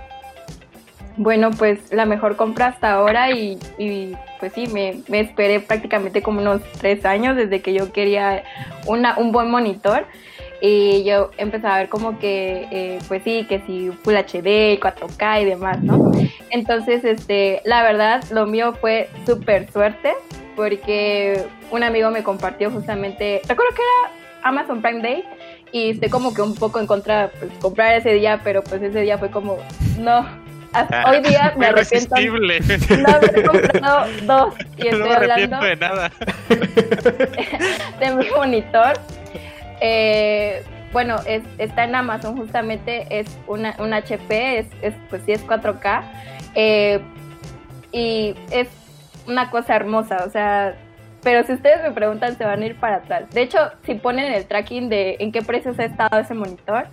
Bueno, 1.17 1.51
pues 1.51 1.93
la 1.93 2.07
mejor 2.07 2.37
compra 2.37 2.67
hasta 2.67 2.93
ahora 2.93 3.33
y, 3.33 3.59
y 3.77 4.13
pues 4.39 4.53
sí, 4.53 4.69
me, 4.69 5.03
me, 5.09 5.21
esperé 5.21 5.59
prácticamente 5.59 6.23
como 6.23 6.41
unos 6.41 6.63
tres 6.81 7.05
años 7.05 7.37
desde 7.37 7.61
que 7.61 7.75
yo 7.75 7.93
quería 7.93 8.45
una, 8.87 9.19
un 9.19 9.33
buen 9.33 9.51
monitor 9.51 10.07
y 10.61 11.05
yo 11.05 11.31
empecé 11.37 11.67
a 11.67 11.79
ver 11.79 11.89
como 11.89 12.19
que, 12.19 12.69
eh, 12.71 12.99
pues 13.09 13.23
sí, 13.23 13.47
que 13.49 13.61
si 13.61 13.91
Full 14.03 14.15
HD, 14.15 14.79
4K 14.81 15.43
y 15.43 15.45
demás, 15.45 15.83
¿no? 15.83 16.11
Entonces, 16.51 17.05
este, 17.05 17.63
la 17.65 17.83
verdad, 17.83 18.25
lo 18.31 18.47
mío 18.47 18.75
fue 18.81 19.09
súper 19.27 19.71
suerte 19.71 20.15
porque 20.59 21.47
un 21.71 21.85
amigo 21.85 22.11
me 22.11 22.25
compartió 22.25 22.69
justamente, 22.69 23.41
recuerdo 23.47 23.77
que 23.77 23.83
era 23.83 24.13
Amazon 24.43 24.83
Prime 24.83 25.01
Day 25.01 25.25
y 25.71 25.91
estoy 25.91 26.09
como 26.09 26.35
que 26.35 26.43
un 26.43 26.57
poco 26.57 26.81
en 26.81 26.89
contra, 26.89 27.31
pues 27.39 27.53
comprar 27.61 27.95
ese 27.95 28.13
día, 28.15 28.41
pero 28.43 28.65
pues 28.65 28.83
ese 28.83 29.03
día 29.03 29.19
fue 29.19 29.31
como, 29.31 29.59
no, 30.01 30.27
hasta 30.73 31.03
ah, 31.03 31.11
hoy 31.13 31.23
día 31.23 31.55
me 31.57 31.67
arrepiento. 31.67 32.17
No 32.17 33.09
haber 33.09 33.47
comprado 33.47 34.07
dos 34.23 34.55
y 34.79 34.89
estoy 34.89 34.99
no 34.99 35.07
me 35.07 35.15
hablando 35.15 35.61
de 35.61 35.77
nada. 35.77 36.11
de 38.01 38.15
mi 38.17 38.29
monitor 38.31 38.95
eh, 39.81 40.65
bueno, 40.93 41.21
es, 41.25 41.45
está 41.59 41.85
en 41.85 41.95
Amazon 41.95 42.37
justamente, 42.37 43.07
es 43.11 43.39
una, 43.47 43.77
un 43.79 43.95
HP, 43.95 44.59
es, 44.59 44.67
es, 44.83 44.95
pues 45.09 45.23
sí 45.25 45.31
es 45.31 45.47
4K, 45.47 46.03
eh, 46.57 47.01
y 47.93 48.35
es 48.51 48.67
una 49.29 49.51
cosa 49.51 49.77
hermosa, 49.77 50.25
o 50.27 50.31
sea, 50.31 50.75
pero 51.23 51.45
si 51.45 51.53
ustedes 51.53 51.83
me 51.83 51.91
preguntan 51.91 52.37
se 52.37 52.45
van 52.45 52.63
a 52.63 52.67
ir 52.67 52.77
para 52.77 52.97
atrás. 52.97 53.31
De 53.31 53.43
hecho, 53.43 53.59
si 53.85 53.95
ponen 53.95 54.33
el 54.33 54.47
tracking 54.47 54.89
de 54.89 55.17
en 55.19 55.33
qué 55.33 55.43
precios 55.43 55.79
ha 55.79 55.85
estado 55.85 56.19
ese 56.19 56.35
monitor, 56.35 56.87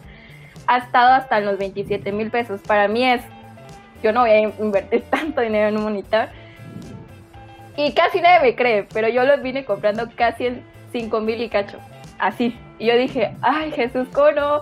ha 0.67 0.77
estado 0.77 1.13
hasta 1.13 1.39
los 1.39 1.57
27 1.57 2.11
mil 2.11 2.31
pesos. 2.31 2.61
Para 2.61 2.87
mí 2.87 3.05
es, 3.05 3.21
yo 4.03 4.11
no 4.11 4.21
voy 4.21 4.31
a 4.31 4.39
invertir 4.39 5.03
tanto 5.09 5.41
dinero 5.41 5.69
en 5.69 5.77
un 5.77 5.83
monitor. 5.83 6.29
Y 7.77 7.93
casi 7.93 8.21
nadie 8.21 8.51
me 8.51 8.55
cree, 8.55 8.87
pero 8.93 9.09
yo 9.09 9.23
los 9.25 9.41
vine 9.41 9.65
comprando 9.65 10.09
casi 10.15 10.47
en 10.47 10.63
5 10.91 11.19
mil 11.21 11.41
y 11.41 11.49
cacho 11.49 11.77
así. 12.19 12.57
Y 12.79 12.87
yo 12.87 12.97
dije, 12.97 13.35
ay 13.41 13.71
Jesús, 13.71 14.07
¿cómo 14.13 14.31
no? 14.31 14.61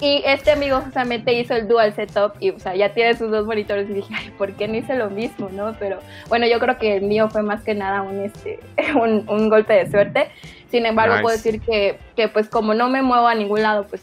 Y 0.00 0.22
este 0.24 0.52
amigo 0.52 0.80
justamente 0.80 1.32
hizo 1.32 1.54
el 1.54 1.66
dual 1.66 1.92
setup 1.92 2.34
y, 2.38 2.50
o 2.50 2.60
sea, 2.60 2.76
ya 2.76 2.92
tiene 2.94 3.16
sus 3.16 3.30
dos 3.30 3.46
monitores 3.46 3.90
y 3.90 3.94
dije, 3.94 4.14
ay, 4.16 4.30
¿por 4.38 4.52
qué 4.52 4.68
no 4.68 4.76
hice 4.76 4.94
lo 4.94 5.10
mismo, 5.10 5.48
no? 5.50 5.74
Pero 5.78 5.98
bueno, 6.28 6.46
yo 6.46 6.60
creo 6.60 6.78
que 6.78 6.96
el 6.96 7.02
mío 7.02 7.28
fue 7.28 7.42
más 7.42 7.62
que 7.64 7.74
nada 7.74 8.02
un, 8.02 8.20
este, 8.20 8.60
un, 8.94 9.28
un 9.28 9.48
golpe 9.48 9.72
de 9.72 9.90
suerte. 9.90 10.30
Sin 10.70 10.86
embargo, 10.86 11.16
puedo 11.20 11.36
decir 11.36 11.60
que, 11.60 11.98
que, 12.14 12.28
pues 12.28 12.48
como 12.48 12.74
no 12.74 12.88
me 12.88 13.02
muevo 13.02 13.26
a 13.26 13.34
ningún 13.34 13.62
lado, 13.62 13.86
pues 13.88 14.02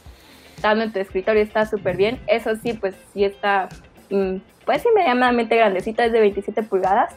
estando 0.56 0.84
en 0.84 0.92
tu 0.92 1.00
escritorio 1.00 1.42
está 1.42 1.66
súper 1.66 1.96
bien. 1.96 2.20
Eso 2.28 2.56
sí, 2.58 2.74
pues 2.74 2.96
sí 3.14 3.24
está, 3.24 3.70
mm, 4.10 4.38
pues 4.66 4.82
sí, 4.82 4.90
medianamente 4.94 5.56
grandecita, 5.56 6.04
es 6.04 6.12
de 6.12 6.20
27 6.20 6.64
pulgadas 6.64 7.16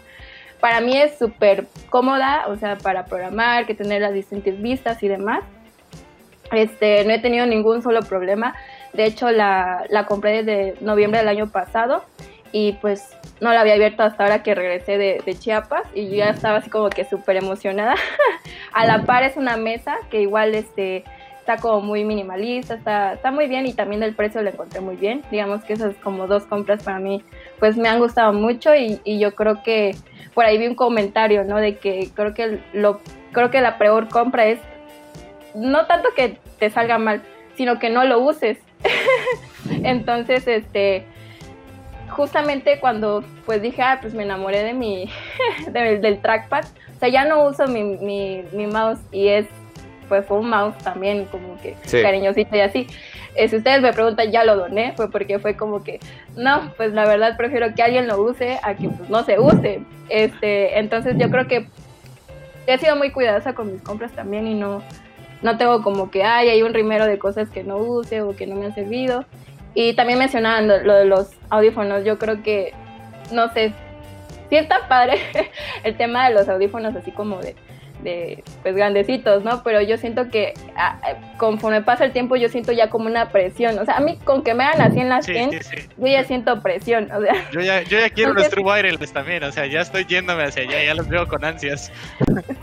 para 0.61 0.81
mí 0.81 0.97
es 0.97 1.19
súper 1.19 1.67
cómoda, 1.89 2.47
o 2.49 2.57
sea, 2.57 2.77
para 2.79 3.05
programar, 3.05 3.67
que 3.67 3.75
tener 3.75 4.03
las 4.03 4.13
distintas 4.13 4.61
vistas 4.61 5.03
y 5.03 5.09
demás. 5.09 5.45
Este, 6.53 7.05
no 7.05 7.13
he 7.13 7.19
tenido 7.19 7.47
ningún 7.47 7.83
solo 7.83 8.01
problema. 8.03 8.55
De 8.93 9.05
hecho, 9.05 9.31
la, 9.31 9.85
la 9.91 10.07
compré 10.07 10.43
desde 10.43 10.83
noviembre 10.83 11.21
del 11.21 11.29
año 11.29 11.51
pasado 11.51 12.05
y 12.53 12.73
pues 12.81 13.17
no 13.41 13.53
la 13.53 13.61
había 13.61 13.75
abierto 13.75 14.03
hasta 14.03 14.25
ahora 14.25 14.43
que 14.43 14.55
regresé 14.55 14.99
de, 14.99 15.23
de 15.25 15.35
Chiapas 15.39 15.83
y 15.95 16.09
yo 16.09 16.17
ya 16.17 16.31
estaba 16.31 16.59
así 16.59 16.71
como 16.71 16.89
que 16.91 17.05
súper 17.05 17.37
emocionada. 17.37 17.95
a 18.73 18.87
la 18.87 19.05
par 19.05 19.23
es 19.23 19.37
una 19.37 19.57
mesa 19.57 19.97
que 20.11 20.23
igual 20.23 20.55
este, 20.55 21.05
está 21.39 21.57
como 21.57 21.81
muy 21.81 22.05
minimalista, 22.05 22.75
está, 22.75 23.15
está 23.15 23.31
muy 23.31 23.47
bien 23.47 23.67
y 23.67 23.75
también 23.75 24.03
el 24.03 24.15
precio 24.15 24.43
lo 24.43 24.51
encontré 24.51 24.81
muy 24.81 24.97
bien. 24.97 25.23
Digamos 25.31 25.65
que 25.65 25.75
esas 25.75 25.95
como 25.97 26.27
dos 26.27 26.45
compras 26.45 26.83
para 26.83 26.99
mí 26.99 27.23
pues 27.59 27.77
me 27.77 27.89
han 27.89 27.99
gustado 28.01 28.33
mucho 28.33 28.75
y, 28.75 29.01
y 29.05 29.19
yo 29.19 29.35
creo 29.35 29.63
que 29.63 29.95
por 30.35 30.45
ahí 30.45 30.59
vi 30.59 30.67
un 30.67 30.75
comentario, 30.75 31.45
¿no? 31.45 31.59
De 31.59 31.77
que 31.77 32.11
creo 32.15 32.35
que 32.35 32.61
lo 32.73 33.01
creo 33.33 33.51
que 33.51 33.61
la 33.61 33.79
peor 33.79 34.09
compra 34.09 34.47
es 34.47 34.59
no 35.55 35.87
tanto 35.87 36.11
que 36.17 36.39
te 36.59 36.71
salga 36.71 36.99
mal, 36.99 37.23
sino 37.55 37.79
que 37.79 37.91
no 37.91 38.05
lo 38.05 38.21
uses. 38.21 38.59
Entonces, 39.83 40.47
este, 40.47 41.05
justamente 42.09 42.81
cuando 42.81 43.25
pues 43.47 43.63
dije, 43.63 43.83
ah, 43.83 43.99
pues 44.01 44.15
me 44.15 44.23
enamoré 44.23 44.63
de 44.63 44.75
mi, 44.75 45.11
del 45.73 46.21
trackpad, 46.21 46.65
o 46.65 46.99
sea, 46.99 47.09
ya 47.09 47.25
no 47.25 47.45
uso 47.45 47.67
mi, 47.67 47.83
mi, 47.83 48.43
mi, 48.53 48.67
mouse 48.67 48.99
y 49.13 49.29
es, 49.29 49.47
pues 50.09 50.27
fue 50.27 50.39
un 50.39 50.51
mouse 50.51 50.77
también 50.79 51.27
como 51.27 51.61
que 51.61 51.77
cariñosito 52.03 52.57
y 52.57 52.61
así. 52.61 52.87
Eh, 53.35 53.49
si 53.49 53.57
ustedes 53.57 53.81
me 53.83 53.93
preguntan, 53.93 54.33
ya 54.33 54.43
lo 54.43 54.57
doné, 54.57 54.95
fue 54.97 55.11
porque 55.11 55.39
fue 55.39 55.57
como 55.57 55.85
que, 55.85 56.01
no, 56.37 56.73
pues 56.77 56.93
la 56.93 57.07
verdad 57.07 57.37
prefiero 57.37 57.73
que 57.73 57.83
alguien 57.83 58.09
lo 58.09 58.21
use 58.21 58.59
a 58.63 58.75
que 58.75 58.89
pues, 58.89 59.09
no 59.09 59.23
se 59.23 59.39
use. 59.39 59.81
Este, 60.09 60.79
entonces 60.79 61.15
yo 61.19 61.31
creo 61.31 61.47
que 61.47 61.69
he 62.67 62.79
sido 62.79 62.97
muy 62.97 63.13
cuidadosa 63.13 63.55
con 63.55 63.73
mis 63.73 63.83
compras 63.83 64.11
también 64.13 64.49
y 64.49 64.55
no, 64.55 64.83
no 65.43 65.57
tengo 65.57 65.83
como 65.83 66.11
que, 66.11 66.25
ay, 66.25 66.49
hay 66.49 66.63
un 66.63 66.75
rimero 66.75 67.07
de 67.07 67.19
cosas 67.19 67.49
que 67.51 67.63
no 67.63 67.79
use 67.79 68.23
o 68.23 68.35
que 68.35 68.47
no 68.47 68.57
me 68.57 68.67
han 68.67 68.75
servido. 68.75 69.25
Y 69.75 69.95
también 69.95 70.19
mencionaban 70.19 70.67
lo, 70.67 70.95
de 70.95 71.05
los 71.05 71.31
audífonos, 71.51 72.05
yo 72.05 72.19
creo 72.19 72.43
que, 72.43 72.73
no 73.33 73.53
sé, 73.53 73.73
sí 74.49 74.57
está 74.57 74.89
padre 74.89 75.21
el 75.85 75.97
tema 75.97 76.29
de 76.29 76.35
los 76.35 76.49
audífonos 76.49 76.97
así 76.97 77.13
como 77.13 77.39
de, 77.39 77.55
de 78.03 78.43
pues 78.63 78.75
grandecitos, 78.75 79.45
¿no? 79.45 79.63
Pero 79.63 79.81
yo 79.83 79.97
siento 79.97 80.31
que 80.31 80.55
ah, 80.77 80.99
conforme 81.37 81.83
pasa 81.83 82.05
el 82.05 82.13
tiempo 82.13 82.37
yo 82.37 82.49
siento 82.49 82.73
ya 82.73 82.91
como 82.91 83.07
una 83.07 83.29
presión, 83.29 83.79
o 83.79 83.85
sea, 83.85 83.99
a 83.99 84.01
mí 84.01 84.19
con 84.25 84.43
que 84.43 84.55
me 84.55 84.65
hagan 84.65 84.81
así 84.81 85.01
en 85.01 85.09
la 85.09 85.23
sí, 85.23 85.35
yo 85.97 86.07
ya 86.07 86.25
siento 86.25 86.61
presión, 86.63 87.11
o 87.13 87.21
sea. 87.21 87.35
Yo 87.53 87.61
ya, 87.61 87.83
yo 87.83 87.99
ya 87.99 88.11
quiero 88.11 88.35
los 88.35 88.49
True 88.49 88.65
Wireless 88.65 89.13
también, 89.13 89.45
o 89.45 89.53
sea, 89.53 89.67
ya 89.67 89.81
estoy 89.83 90.05
yéndome 90.07 90.45
hacia 90.45 90.63
allá, 90.63 90.83
ya 90.83 90.95
los 90.95 91.09
veo 91.09 91.27
con 91.29 91.45
ansias. 91.45 91.93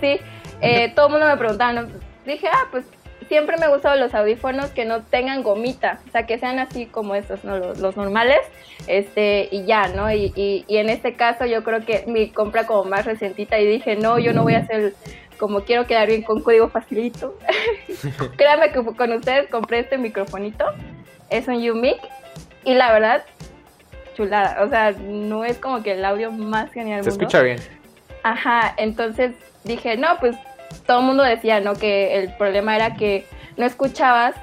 Sí, 0.02 0.20
eh, 0.62 0.92
todo 0.96 1.08
el 1.08 1.12
mundo 1.14 1.28
me 1.28 1.38
preguntaba, 1.38 1.74
¿no? 1.74 1.88
Dije, 2.26 2.48
ah, 2.52 2.68
pues 2.72 2.86
siempre 3.28 3.58
me 3.58 3.68
gustan 3.68 4.00
los 4.00 4.14
audífonos 4.14 4.70
que 4.72 4.86
no 4.86 5.02
tengan 5.04 5.44
gomita, 5.44 6.00
o 6.08 6.12
sea, 6.12 6.26
que 6.26 6.38
sean 6.38 6.60
así 6.60 6.86
como 6.86 7.16
estos, 7.16 7.44
¿no? 7.44 7.58
Los, 7.58 7.80
los 7.80 7.98
normales, 7.98 8.40
este, 8.88 9.48
y 9.52 9.66
ya, 9.66 9.88
¿no? 9.88 10.12
Y, 10.12 10.32
y, 10.36 10.66
y, 10.68 10.78
en 10.78 10.90
este 10.90 11.14
caso 11.14 11.46
yo 11.46 11.64
creo 11.64 11.86
que 11.86 12.04
mi 12.08 12.30
compra 12.30 12.68
como 12.68 12.84
más 12.86 13.06
recientita 13.06 13.60
y 13.60 13.66
dije, 13.66 13.96
no, 13.96 14.20
yo 14.20 14.34
no 14.34 14.44
voy 14.44 14.56
a 14.56 14.60
hacer 14.60 14.94
como 15.40 15.62
quiero 15.62 15.86
quedar 15.86 16.08
bien 16.08 16.22
con 16.22 16.42
código 16.42 16.70
facilito. 16.70 17.38
Créanme 18.38 18.72
que 18.72 18.84
con 18.84 19.12
ustedes 19.12 19.50
compré 19.50 19.80
este 19.80 19.98
microfonito, 19.98 20.66
es 21.30 21.48
un 21.48 21.56
UMIC, 21.56 21.98
y 22.64 22.74
la 22.74 22.92
verdad, 22.92 23.24
chulada, 24.16 24.64
o 24.64 24.70
sea, 24.70 24.92
no 24.92 25.46
es 25.46 25.58
como 25.58 25.84
que 25.84 25.94
el 25.94 26.06
audio 26.06 26.32
más 26.32 26.72
genial. 26.72 27.04
Se 27.04 27.10
escucha 27.10 27.42
bien. 27.42 27.60
Ajá, 28.24 28.74
entonces 28.78 29.36
dije, 29.64 29.98
no, 29.98 30.18
pues 30.20 30.36
todo 30.86 31.00
el 31.00 31.06
mundo 31.06 31.24
decía, 31.24 31.60
¿no? 31.60 31.74
Que 31.74 32.18
el 32.18 32.34
problema 32.34 32.76
era 32.76 32.96
que 32.96 33.26
no 33.58 33.66
escuchabas, 33.66 34.36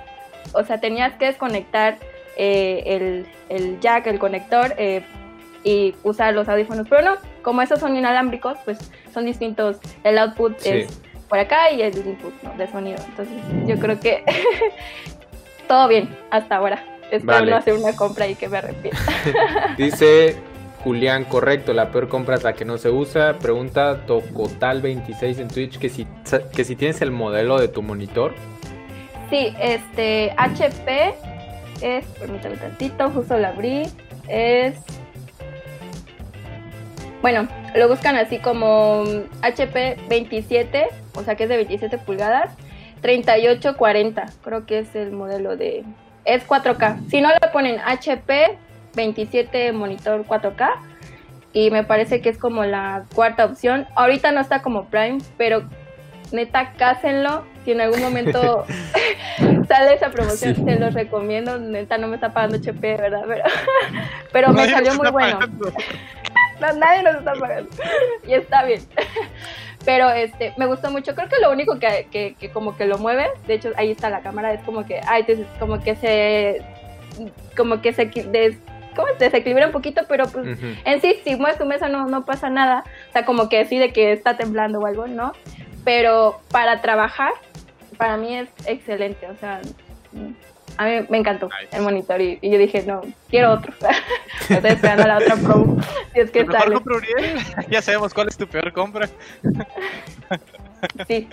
o 0.53 0.65
sea, 0.65 0.81
tenías 0.81 1.15
que 1.15 1.27
desconectar 1.27 1.99
eh, 2.37 2.83
el, 2.87 3.27
el, 3.49 3.81
jack, 3.81 4.07
el 4.07 4.19
conector 4.19 4.75
eh, 4.79 5.05
y 5.65 5.95
usar 6.03 6.35
los 6.35 6.49
audífonos, 6.49 6.87
pero 6.89 7.03
no, 7.03 7.17
como 7.43 7.63
esos 7.63 7.79
son 7.79 7.97
inalámbricos, 7.97 8.59
pues 8.65 8.79
son 9.13 9.27
distintos, 9.27 9.79
el 10.05 10.19
output 10.19 10.55
es 10.65 11.01
por 11.29 11.39
acá 11.39 11.71
y 11.71 11.83
el 11.83 11.97
input 11.97 12.35
¿no? 12.43 12.55
de 12.57 12.67
sonido, 12.69 13.03
entonces 13.09 13.37
yo 13.67 13.79
creo 13.79 14.01
que 14.01 14.25
todo 15.69 15.89
bien 15.89 16.17
hasta 16.31 16.57
ahora. 16.57 16.85
Espero 17.11 17.45
no 17.45 17.57
hacer 17.57 17.75
una 17.75 17.95
compra 17.95 18.27
y 18.27 18.35
que 18.35 18.49
me 18.49 18.57
arrepienta. 18.57 18.99
Dice 19.77 20.37
Julián, 20.85 21.25
correcto, 21.25 21.73
la 21.73 21.93
peor 21.93 22.09
compra 22.09 22.35
es 22.35 22.43
la 22.43 22.55
que 22.55 22.65
no 22.65 22.77
se 22.77 22.91
usa. 22.91 23.39
Pregunta 23.39 24.05
Tocotal26 24.07 25.39
en 25.39 25.49
Twitch 25.49 25.79
que 25.79 25.89
si, 25.89 26.07
que 26.55 26.65
si 26.65 26.75
tienes 26.75 27.01
el 27.03 27.13
modelo 27.13 27.59
de 27.59 27.69
tu 27.69 27.83
monitor. 27.83 28.35
Sí, 29.31 29.55
este 29.61 30.35
HP 30.37 31.15
es, 31.81 32.05
permítame 32.19 32.57
tantito, 32.57 33.11
justo 33.11 33.39
lo 33.39 33.47
abrí, 33.47 33.83
es... 34.29 34.75
Bueno, 37.23 37.47
lo 37.77 37.89
buscan 37.89 38.17
así 38.17 38.39
como 38.39 39.05
HP 39.43 39.99
27, 40.09 40.89
o 41.15 41.23
sea 41.23 41.37
que 41.37 41.45
es 41.45 41.49
de 41.49 41.57
27 41.57 41.99
pulgadas. 41.99 42.57
3840, 43.03 44.27
creo 44.43 44.67
que 44.67 44.81
es 44.81 44.95
el 44.97 45.13
modelo 45.13 45.57
de... 45.57 45.85
Es 46.25 46.47
4K. 46.47 47.09
Si 47.09 47.21
no 47.21 47.29
le 47.31 47.49
ponen 47.53 47.81
HP 47.85 48.59
27 48.95 49.73
monitor 49.73 50.25
4K 50.27 50.71
y 51.53 51.71
me 51.71 51.85
parece 51.85 52.21
que 52.21 52.31
es 52.31 52.39
como 52.39 52.65
la 52.65 53.05
cuarta 53.15 53.45
opción. 53.45 53.87
Ahorita 53.95 54.33
no 54.33 54.41
está 54.41 54.63
como 54.63 54.87
Prime, 54.87 55.19
pero 55.37 55.65
neta, 56.33 56.73
cásenlo. 56.73 57.45
Si 57.65 57.73
en 57.73 57.81
algún 57.81 58.01
momento 58.01 58.65
sale 59.69 59.95
esa 59.95 60.11
promoción, 60.11 60.55
se 60.55 60.79
los 60.79 60.95
recomiendo. 60.95 61.59
Neta, 61.59 61.99
no 61.99 62.09
me 62.09 62.17
está 62.17 62.33
pagando 62.33 62.57
HP, 62.57 62.97
¿verdad? 62.97 63.25
Pero, 63.27 63.45
pero 64.33 64.53
me 64.53 64.69
salió 64.69 64.95
muy 64.95 65.11
bueno. 65.11 65.39
nadie 66.77 67.03
nos 67.03 67.17
está 67.17 67.35
pagando. 67.35 67.71
y 68.27 68.33
está 68.33 68.65
bien. 68.65 68.81
Pero 69.85 70.11
este, 70.11 70.55
me 70.57 70.67
gustó 70.67 70.91
mucho. 70.91 71.15
Creo 71.15 71.29
que 71.29 71.41
lo 71.41 71.51
único 71.51 71.79
que, 71.79 72.09
que, 72.11 72.35
que 72.39 72.51
como 72.51 72.77
que 72.77 72.87
lo 72.87 72.99
mueve, 72.99 73.29
de 73.47 73.55
hecho 73.55 73.73
ahí 73.77 73.91
está 73.91 74.11
la 74.11 74.21
cámara, 74.21 74.53
es 74.53 74.63
como 74.63 74.87
que, 74.87 75.01
ay, 75.07 75.27
como 75.59 75.83
que 75.83 75.97
se, 75.97 76.63
como 77.57 77.83
que 77.83 77.93
se 77.93 78.07
des, 78.07 78.57
¿cómo? 78.95 79.09
desequilibra 79.19 79.67
un 79.67 79.73
poquito, 79.73 80.03
pero 80.09 80.27
pues 80.27 80.59
en 80.85 81.01
sí, 81.01 81.17
si 81.25 81.37
mueves 81.37 81.59
tu 81.59 81.65
mesa 81.65 81.89
no, 81.89 82.07
no 82.07 82.25
pasa 82.25 82.51
nada. 82.51 82.85
O 83.09 83.13
sea, 83.13 83.25
como 83.25 83.49
que 83.49 83.65
sí 83.67 83.79
de 83.79 83.93
que 83.93 84.13
está 84.13 84.37
temblando 84.37 84.81
o 84.81 84.87
algo, 84.87 85.07
¿no? 85.07 85.33
Pero 85.85 86.41
para 86.51 86.81
trabajar, 86.81 87.33
para 87.97 88.17
mí 88.17 88.37
es 88.37 88.49
excelente. 88.67 89.27
O 89.29 89.37
sea, 89.37 89.61
a 90.77 90.87
mí 90.87 91.07
me 91.09 91.19
encantó 91.19 91.49
el 91.71 91.83
monitor 91.83 92.21
y, 92.21 92.39
yo 92.43 92.59
dije, 92.59 92.83
no, 92.83 93.03
quiero 93.29 93.53
otro. 93.53 93.73
Estoy 94.49 94.71
esperando 94.71 95.07
la 95.07 95.19
otra 95.19 95.37
pro. 95.37 95.77
Si 96.13 96.21
es 96.21 96.31
que 96.31 96.47
sale. 96.47 96.77
Ya 97.71 97.83
sabemos 97.83 98.15
cuál 98.15 98.29
es 98.29 98.37
tu 98.37 98.47
peor 98.47 98.73
compra. 98.73 99.09
sí. 101.07 101.29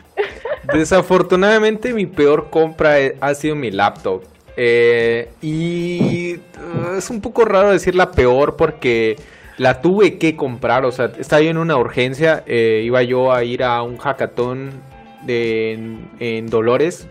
Desafortunadamente 0.73 1.93
mi 1.93 2.05
peor 2.05 2.49
compra 2.49 2.95
ha 3.21 3.33
sido 3.33 3.55
mi 3.55 3.71
laptop. 3.71 4.23
Eh, 4.61 5.29
y 5.41 6.35
uh, 6.35 6.97
es 6.97 7.09
un 7.09 7.21
poco 7.21 7.45
raro 7.45 7.71
decir 7.71 7.95
la 7.95 8.11
peor 8.11 8.57
porque 8.57 9.15
la 9.57 9.79
tuve 9.79 10.17
que 10.17 10.35
comprar, 10.35 10.83
o 10.83 10.91
sea, 10.91 11.05
estaba 11.17 11.41
yo 11.41 11.49
en 11.49 11.57
una 11.57 11.77
urgencia, 11.77 12.43
eh, 12.45 12.81
iba 12.83 13.01
yo 13.03 13.31
a 13.31 13.45
ir 13.45 13.63
a 13.63 13.81
un 13.83 13.95
hackathon 13.95 14.81
de, 15.25 15.97
en, 16.19 16.45
Dolores 16.47 17.07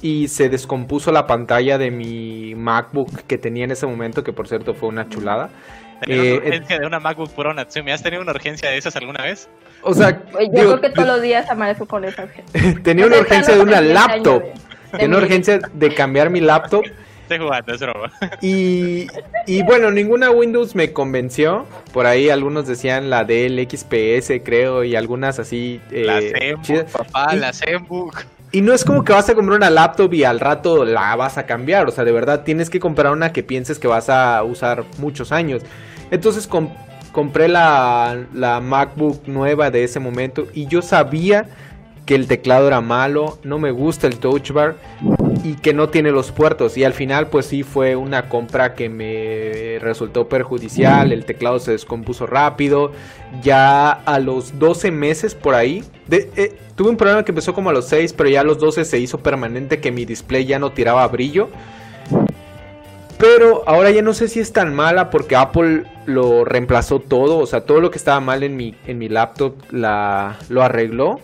y 0.00 0.28
se 0.28 0.48
descompuso 0.48 1.10
la 1.10 1.26
pantalla 1.26 1.76
de 1.76 1.90
mi 1.90 2.54
MacBook 2.54 3.22
que 3.26 3.36
tenía 3.36 3.64
en 3.64 3.72
ese 3.72 3.88
momento, 3.88 4.22
que 4.22 4.32
por 4.32 4.46
cierto 4.46 4.72
fue 4.72 4.88
una 4.88 5.08
chulada. 5.08 5.50
¿Tenía 6.02 6.22
una 6.22 6.30
eh, 6.30 6.36
urgencia 6.36 6.78
de 6.78 6.86
una 6.86 7.00
MacBook 7.00 7.30
Pro 7.34 7.52
Natsumi? 7.52 7.90
¿Has 7.90 8.02
tenido 8.04 8.22
una 8.22 8.30
urgencia 8.30 8.70
de 8.70 8.76
esas 8.76 8.94
alguna 8.94 9.24
vez? 9.24 9.48
O 9.82 9.92
sea, 9.92 10.10
yo 10.10 10.50
creo 10.52 10.80
que 10.80 10.90
todos 10.90 11.08
los 11.08 11.22
días 11.22 11.50
amanezco 11.50 11.84
con 11.84 12.04
esa 12.04 12.22
urgencia. 12.22 12.80
tenía 12.84 13.06
una 13.06 13.18
urgencia 13.18 13.56
de 13.56 13.60
una 13.60 13.80
laptop. 13.80 14.42
Tenía 14.98 15.16
urgencia 15.16 15.60
de 15.72 15.94
cambiar 15.94 16.30
mi 16.30 16.40
laptop. 16.40 16.84
Estoy 17.22 17.38
jugando, 17.38 17.72
es 17.72 17.80
broma. 17.80 18.12
Y, 18.42 19.06
y 19.46 19.62
bueno, 19.62 19.90
ninguna 19.90 20.30
Windows 20.30 20.74
me 20.74 20.92
convenció. 20.92 21.66
Por 21.92 22.06
ahí 22.06 22.30
algunos 22.30 22.66
decían 22.66 23.10
la 23.10 23.24
del 23.24 23.58
XPS, 23.58 24.42
creo, 24.44 24.84
y 24.84 24.96
algunas 24.96 25.38
así. 25.38 25.80
Eh, 25.90 26.04
la 26.04 26.20
Zenbook, 26.20 26.90
papá, 26.90 27.34
la 27.34 27.52
Zenbook. 27.52 28.24
Y 28.50 28.60
no 28.60 28.74
es 28.74 28.84
como 28.84 29.02
que 29.02 29.14
vas 29.14 29.28
a 29.30 29.34
comprar 29.34 29.56
una 29.56 29.70
laptop 29.70 30.12
y 30.12 30.24
al 30.24 30.38
rato 30.38 30.84
la 30.84 31.16
vas 31.16 31.38
a 31.38 31.46
cambiar. 31.46 31.88
O 31.88 31.90
sea, 31.90 32.04
de 32.04 32.12
verdad 32.12 32.44
tienes 32.44 32.68
que 32.68 32.80
comprar 32.80 33.10
una 33.12 33.32
que 33.32 33.42
pienses 33.42 33.78
que 33.78 33.88
vas 33.88 34.10
a 34.10 34.42
usar 34.42 34.84
muchos 34.98 35.32
años. 35.32 35.62
Entonces 36.10 36.46
compré 37.12 37.48
la, 37.48 38.24
la 38.34 38.60
MacBook 38.60 39.26
nueva 39.26 39.70
de 39.70 39.84
ese 39.84 40.00
momento 40.00 40.48
y 40.52 40.66
yo 40.66 40.82
sabía 40.82 41.46
que 42.06 42.14
el 42.14 42.26
teclado 42.26 42.66
era 42.66 42.80
malo, 42.80 43.38
no 43.44 43.58
me 43.58 43.70
gusta 43.70 44.06
el 44.06 44.18
touch 44.18 44.50
bar 44.50 44.76
y 45.44 45.54
que 45.54 45.72
no 45.72 45.88
tiene 45.88 46.10
los 46.10 46.32
puertos. 46.32 46.76
Y 46.76 46.84
al 46.84 46.92
final 46.92 47.28
pues 47.28 47.46
sí 47.46 47.62
fue 47.62 47.96
una 47.96 48.28
compra 48.28 48.74
que 48.74 48.88
me 48.88 49.78
resultó 49.80 50.28
perjudicial, 50.28 51.12
el 51.12 51.24
teclado 51.24 51.58
se 51.58 51.72
descompuso 51.72 52.26
rápido, 52.26 52.92
ya 53.42 53.90
a 53.90 54.18
los 54.18 54.58
12 54.58 54.90
meses 54.90 55.34
por 55.34 55.54
ahí, 55.54 55.84
eh, 56.10 56.56
tuve 56.74 56.90
un 56.90 56.96
problema 56.96 57.24
que 57.24 57.30
empezó 57.30 57.54
como 57.54 57.70
a 57.70 57.72
los 57.72 57.86
6, 57.88 58.12
pero 58.12 58.28
ya 58.28 58.40
a 58.40 58.44
los 58.44 58.58
12 58.58 58.84
se 58.84 58.98
hizo 58.98 59.18
permanente 59.18 59.80
que 59.80 59.92
mi 59.92 60.04
display 60.04 60.44
ya 60.44 60.58
no 60.58 60.72
tiraba 60.72 61.06
brillo. 61.08 61.48
Pero 63.18 63.62
ahora 63.68 63.92
ya 63.92 64.02
no 64.02 64.14
sé 64.14 64.26
si 64.26 64.40
es 64.40 64.52
tan 64.52 64.74
mala 64.74 65.08
porque 65.08 65.36
Apple 65.36 65.84
lo 66.06 66.44
reemplazó 66.44 66.98
todo. 66.98 67.38
O 67.38 67.46
sea, 67.46 67.60
todo 67.60 67.80
lo 67.80 67.92
que 67.92 67.98
estaba 67.98 68.18
mal 68.18 68.42
en 68.42 68.56
mi, 68.56 68.74
en 68.88 68.98
mi 68.98 69.08
laptop 69.08 69.54
la, 69.70 70.38
lo 70.48 70.60
arregló. 70.60 71.20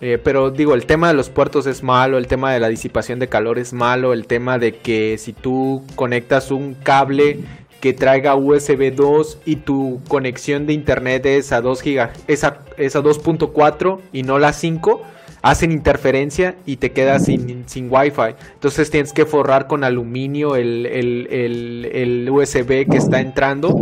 Eh, 0.00 0.18
pero 0.22 0.50
digo, 0.50 0.74
el 0.74 0.86
tema 0.86 1.08
de 1.08 1.14
los 1.14 1.28
puertos 1.28 1.66
es 1.66 1.82
malo, 1.82 2.16
el 2.16 2.26
tema 2.26 2.52
de 2.52 2.60
la 2.60 2.68
disipación 2.68 3.18
de 3.18 3.28
calor 3.28 3.58
es 3.58 3.74
malo, 3.74 4.14
el 4.14 4.26
tema 4.26 4.58
de 4.58 4.76
que 4.76 5.18
si 5.18 5.34
tú 5.34 5.82
conectas 5.94 6.50
un 6.50 6.74
cable 6.74 7.40
que 7.80 7.92
traiga 7.92 8.34
USB 8.34 8.94
2 8.94 9.38
y 9.44 9.56
tu 9.56 10.00
conexión 10.08 10.66
de 10.66 10.74
internet 10.74 11.26
es 11.26 11.52
a 11.52 11.60
2 11.60 11.82
giga, 11.82 12.12
es 12.28 12.44
a, 12.44 12.64
2.4 12.76 14.00
y 14.12 14.22
no 14.22 14.38
la 14.38 14.52
5, 14.52 15.02
hacen 15.42 15.72
interferencia 15.72 16.56
y 16.66 16.76
te 16.76 16.92
quedas 16.92 17.24
sin, 17.24 17.68
sin 17.68 17.88
Wi-Fi. 17.90 18.36
Entonces 18.54 18.90
tienes 18.90 19.12
que 19.12 19.26
forrar 19.26 19.66
con 19.66 19.84
aluminio 19.84 20.56
el, 20.56 20.86
el, 20.86 22.28
USB 22.30 22.88
que 22.88 22.96
está 22.96 23.20
entrando. 23.20 23.74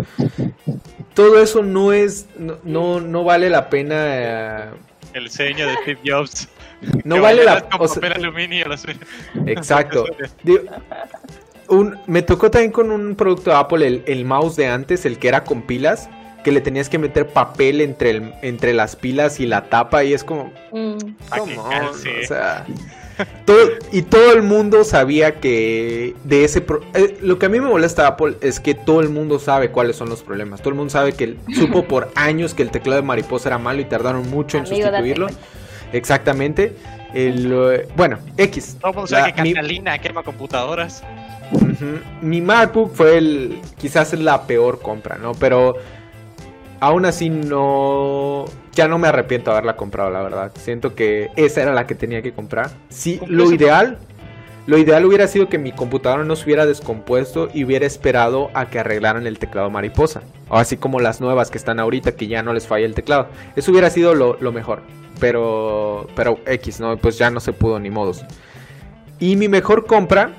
Todo 1.14 1.43
eso 1.43 1.62
no 1.62 1.93
es, 1.93 2.27
no, 2.64 3.01
no, 3.01 3.25
vale 3.25 3.51
la 3.51 3.69
pena. 3.69 4.71
El 5.15 5.31
seño 5.31 5.67
de 5.67 5.75
Steve 5.83 6.01
Jobs. 6.05 6.49
No 7.03 7.21
vale 7.21 7.43
la 7.45 7.69
pena. 7.69 8.15
aluminio. 8.15 8.65
Exacto. 9.47 10.05
un, 11.69 11.99
me 12.07 12.23
tocó 12.23 12.53
también 12.53 12.71
con 12.71 12.93
un 12.93 13.17
producto 13.17 13.51
de 13.51 13.57
Apple, 13.57 13.85
el, 13.85 14.05
el 14.07 14.25
mouse 14.25 14.55
de 14.55 14.69
antes, 14.69 15.05
el 15.05 15.19
que 15.19 15.27
era 15.27 15.43
con 15.43 15.63
pilas 15.63 16.09
que 16.45 16.53
le 16.53 16.61
tenías 16.61 16.89
que 16.89 16.99
meter 16.99 17.28
papel 17.28 17.80
entre, 17.80 18.11
el, 18.11 18.34
entre 18.43 18.72
las 18.72 18.97
pilas 18.97 19.41
y 19.41 19.47
la 19.47 19.68
tapa 19.68 20.05
y 20.05 20.12
es 20.12 20.24
como... 20.24 20.53
Mm. 20.72 20.97
O 21.39 22.26
sea... 22.26 22.64
Todo, 23.45 23.59
y 23.91 24.03
todo 24.03 24.32
el 24.32 24.43
mundo 24.43 24.84
sabía 24.84 25.41
que 25.41 26.14
de 26.22 26.45
ese... 26.45 26.64
Eh, 26.95 27.18
lo 27.20 27.39
que 27.39 27.47
a 27.47 27.49
mí 27.49 27.59
me 27.59 27.66
molesta 27.66 28.07
Apple 28.07 28.36
es 28.41 28.61
que 28.61 28.74
todo 28.74 29.01
el 29.01 29.09
mundo 29.09 29.41
sabe 29.41 29.70
cuáles 29.70 29.97
son 29.97 30.09
los 30.09 30.22
problemas. 30.22 30.61
Todo 30.61 30.70
el 30.70 30.76
mundo 30.76 30.91
sabe 30.91 31.14
que 31.14 31.36
supo 31.55 31.84
por 31.84 32.11
años 32.14 32.55
que 32.55 32.62
el 32.62 32.70
teclado 32.70 33.01
de 33.01 33.07
mariposa 33.07 33.49
era 33.49 33.59
malo 33.59 33.80
y 33.80 33.86
tardaron 33.86 34.30
mucho 34.30 34.59
en 34.59 34.66
sustituirlo. 34.66 35.26
Exactamente. 35.93 36.76
El, 37.12 37.86
bueno, 37.97 38.18
X. 38.36 38.76
Todo 38.80 38.91
el 38.91 38.97
mundo 38.97 39.09
sabe 39.09 39.32
que 39.32 39.53
Catalina 39.53 39.99
quema 39.99 40.22
computadoras. 40.22 41.03
Mi 42.20 42.41
MacBook 42.41 42.95
fue 42.95 43.18
el 43.18 43.61
quizás 43.78 44.12
la 44.12 44.47
peor 44.47 44.80
compra, 44.80 45.16
¿no? 45.16 45.32
Pero 45.32 45.76
aún 46.81 47.05
así 47.05 47.31
no 47.31 48.45
ya 48.72 48.89
no 48.89 48.99
me 48.99 49.09
arrepiento 49.09 49.51
de 49.51 49.57
haberla 49.57 49.76
comprado, 49.76 50.11
la 50.11 50.22
verdad. 50.22 50.53
Siento 50.57 50.95
que 50.95 51.31
esa 51.37 51.62
era 51.62 51.72
la 51.72 51.87
que 51.87 51.95
tenía 51.95 52.22
que 52.22 52.33
comprar. 52.33 52.70
Sí, 52.89 53.20
lo 53.26 53.53
ideal 53.53 53.99
lo 54.68 54.76
ideal 54.76 55.07
hubiera 55.07 55.26
sido 55.29 55.49
que 55.49 55.57
mi 55.57 55.72
computadora 55.72 56.24
no 56.24 56.37
se 56.37 56.45
hubiera 56.45 56.66
descompuesto 56.66 57.49
y 57.55 57.64
hubiera 57.64 57.87
esperado 57.87 58.51
a 58.53 58.66
que 58.66 58.79
arreglaran 58.79 59.26
el 59.26 59.39
teclado 59.39 59.70
mariposa. 59.70 60.20
O 60.51 60.59
así 60.59 60.76
como 60.76 61.01
las 61.01 61.22
nuevas 61.22 61.51
que 61.51 61.57
están 61.57 61.81
ahorita 61.81 62.12
que 62.12 62.26
ya 62.26 62.43
no 62.43 62.53
les 62.53 62.66
falla 62.66 62.85
el 62.85 62.95
teclado. 62.95 63.29
Eso 63.57 63.70
hubiera 63.70 63.89
sido 63.89 64.14
lo, 64.14 64.53
mejor. 64.53 64.83
Pero, 65.18 66.07
pero 66.14 66.39
X, 66.45 66.81
¿no? 66.81 66.99
Pues 66.99 67.16
ya 67.16 67.31
no 67.31 67.41
se 67.41 67.55
pudo 67.55 67.79
ni 67.79 67.89
modos. 67.89 68.26
Y 69.18 69.37
mi 69.37 69.49
mejor 69.49 69.87
compra, 69.87 70.32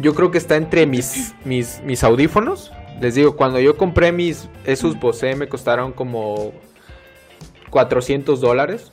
yo 0.00 0.14
creo 0.14 0.30
que 0.30 0.38
está 0.38 0.56
entre 0.56 0.86
mis, 0.86 1.34
mis, 1.44 1.82
mis 1.84 2.02
audífonos 2.04 2.72
les 3.00 3.14
digo, 3.14 3.36
cuando 3.36 3.60
yo 3.60 3.76
compré 3.76 4.12
mis, 4.12 4.48
esos 4.64 4.98
Bose 4.98 5.34
me 5.36 5.48
costaron 5.48 5.92
como 5.92 6.52
400 7.70 8.40
dólares. 8.40 8.90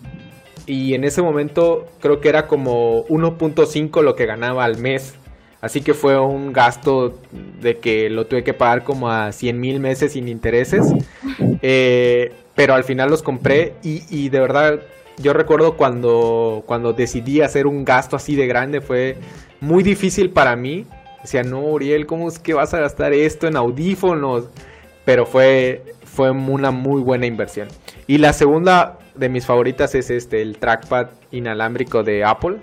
Y 0.65 0.93
en 0.93 1.03
ese 1.03 1.21
momento 1.21 1.87
creo 1.99 2.21
que 2.21 2.29
era 2.29 2.47
como 2.47 3.05
1.5 3.07 4.01
lo 4.01 4.15
que 4.15 4.25
ganaba 4.25 4.63
al 4.63 4.77
mes. 4.77 5.15
Así 5.61 5.81
que 5.81 5.93
fue 5.93 6.19
un 6.19 6.51
gasto 6.51 7.19
de 7.61 7.77
que 7.77 8.09
lo 8.09 8.27
tuve 8.27 8.43
que 8.43 8.53
pagar 8.53 8.83
como 8.83 9.09
a 9.09 9.31
100 9.31 9.59
mil 9.59 9.79
meses 9.79 10.13
sin 10.13 10.27
intereses. 10.27 10.85
Eh, 11.65 12.33
pero 12.55 12.73
al 12.73 12.83
final 12.83 13.09
los 13.09 13.23
compré 13.23 13.73
y, 13.83 14.03
y, 14.09 14.27
de 14.27 14.39
verdad 14.41 14.81
yo 15.17 15.31
recuerdo 15.31 15.77
cuando, 15.77 16.63
cuando 16.65 16.91
decidí 16.91 17.39
hacer 17.39 17.67
un 17.67 17.85
gasto 17.85 18.17
así 18.17 18.35
de 18.35 18.47
grande 18.47 18.81
fue 18.81 19.15
muy 19.61 19.81
difícil 19.81 20.29
para 20.29 20.57
mí 20.57 20.85
Decía, 21.23 21.41
no, 21.41 21.61
Uriel, 21.61 22.05
¿cómo 22.05 22.27
es 22.27 22.37
que 22.37 22.53
vas 22.53 22.73
a 22.73 22.81
gastar 22.81 23.13
esto 23.13 23.47
en 23.47 23.55
audífonos? 23.55 24.49
Pero 25.05 25.25
fue, 25.25 25.81
fue 26.03 26.31
una 26.31 26.69
muy 26.69 27.01
buena 27.01 27.25
inversión. 27.25 27.69
Y 28.07 28.17
la 28.17 28.33
segunda 28.33 28.99
de 29.15 29.29
mis 29.29 29.45
favoritas 29.45 29.95
es 29.95 30.09
este, 30.09 30.41
el 30.41 30.57
trackpad 30.57 31.07
inalámbrico 31.31 32.03
de 32.03 32.25
Apple. 32.25 32.57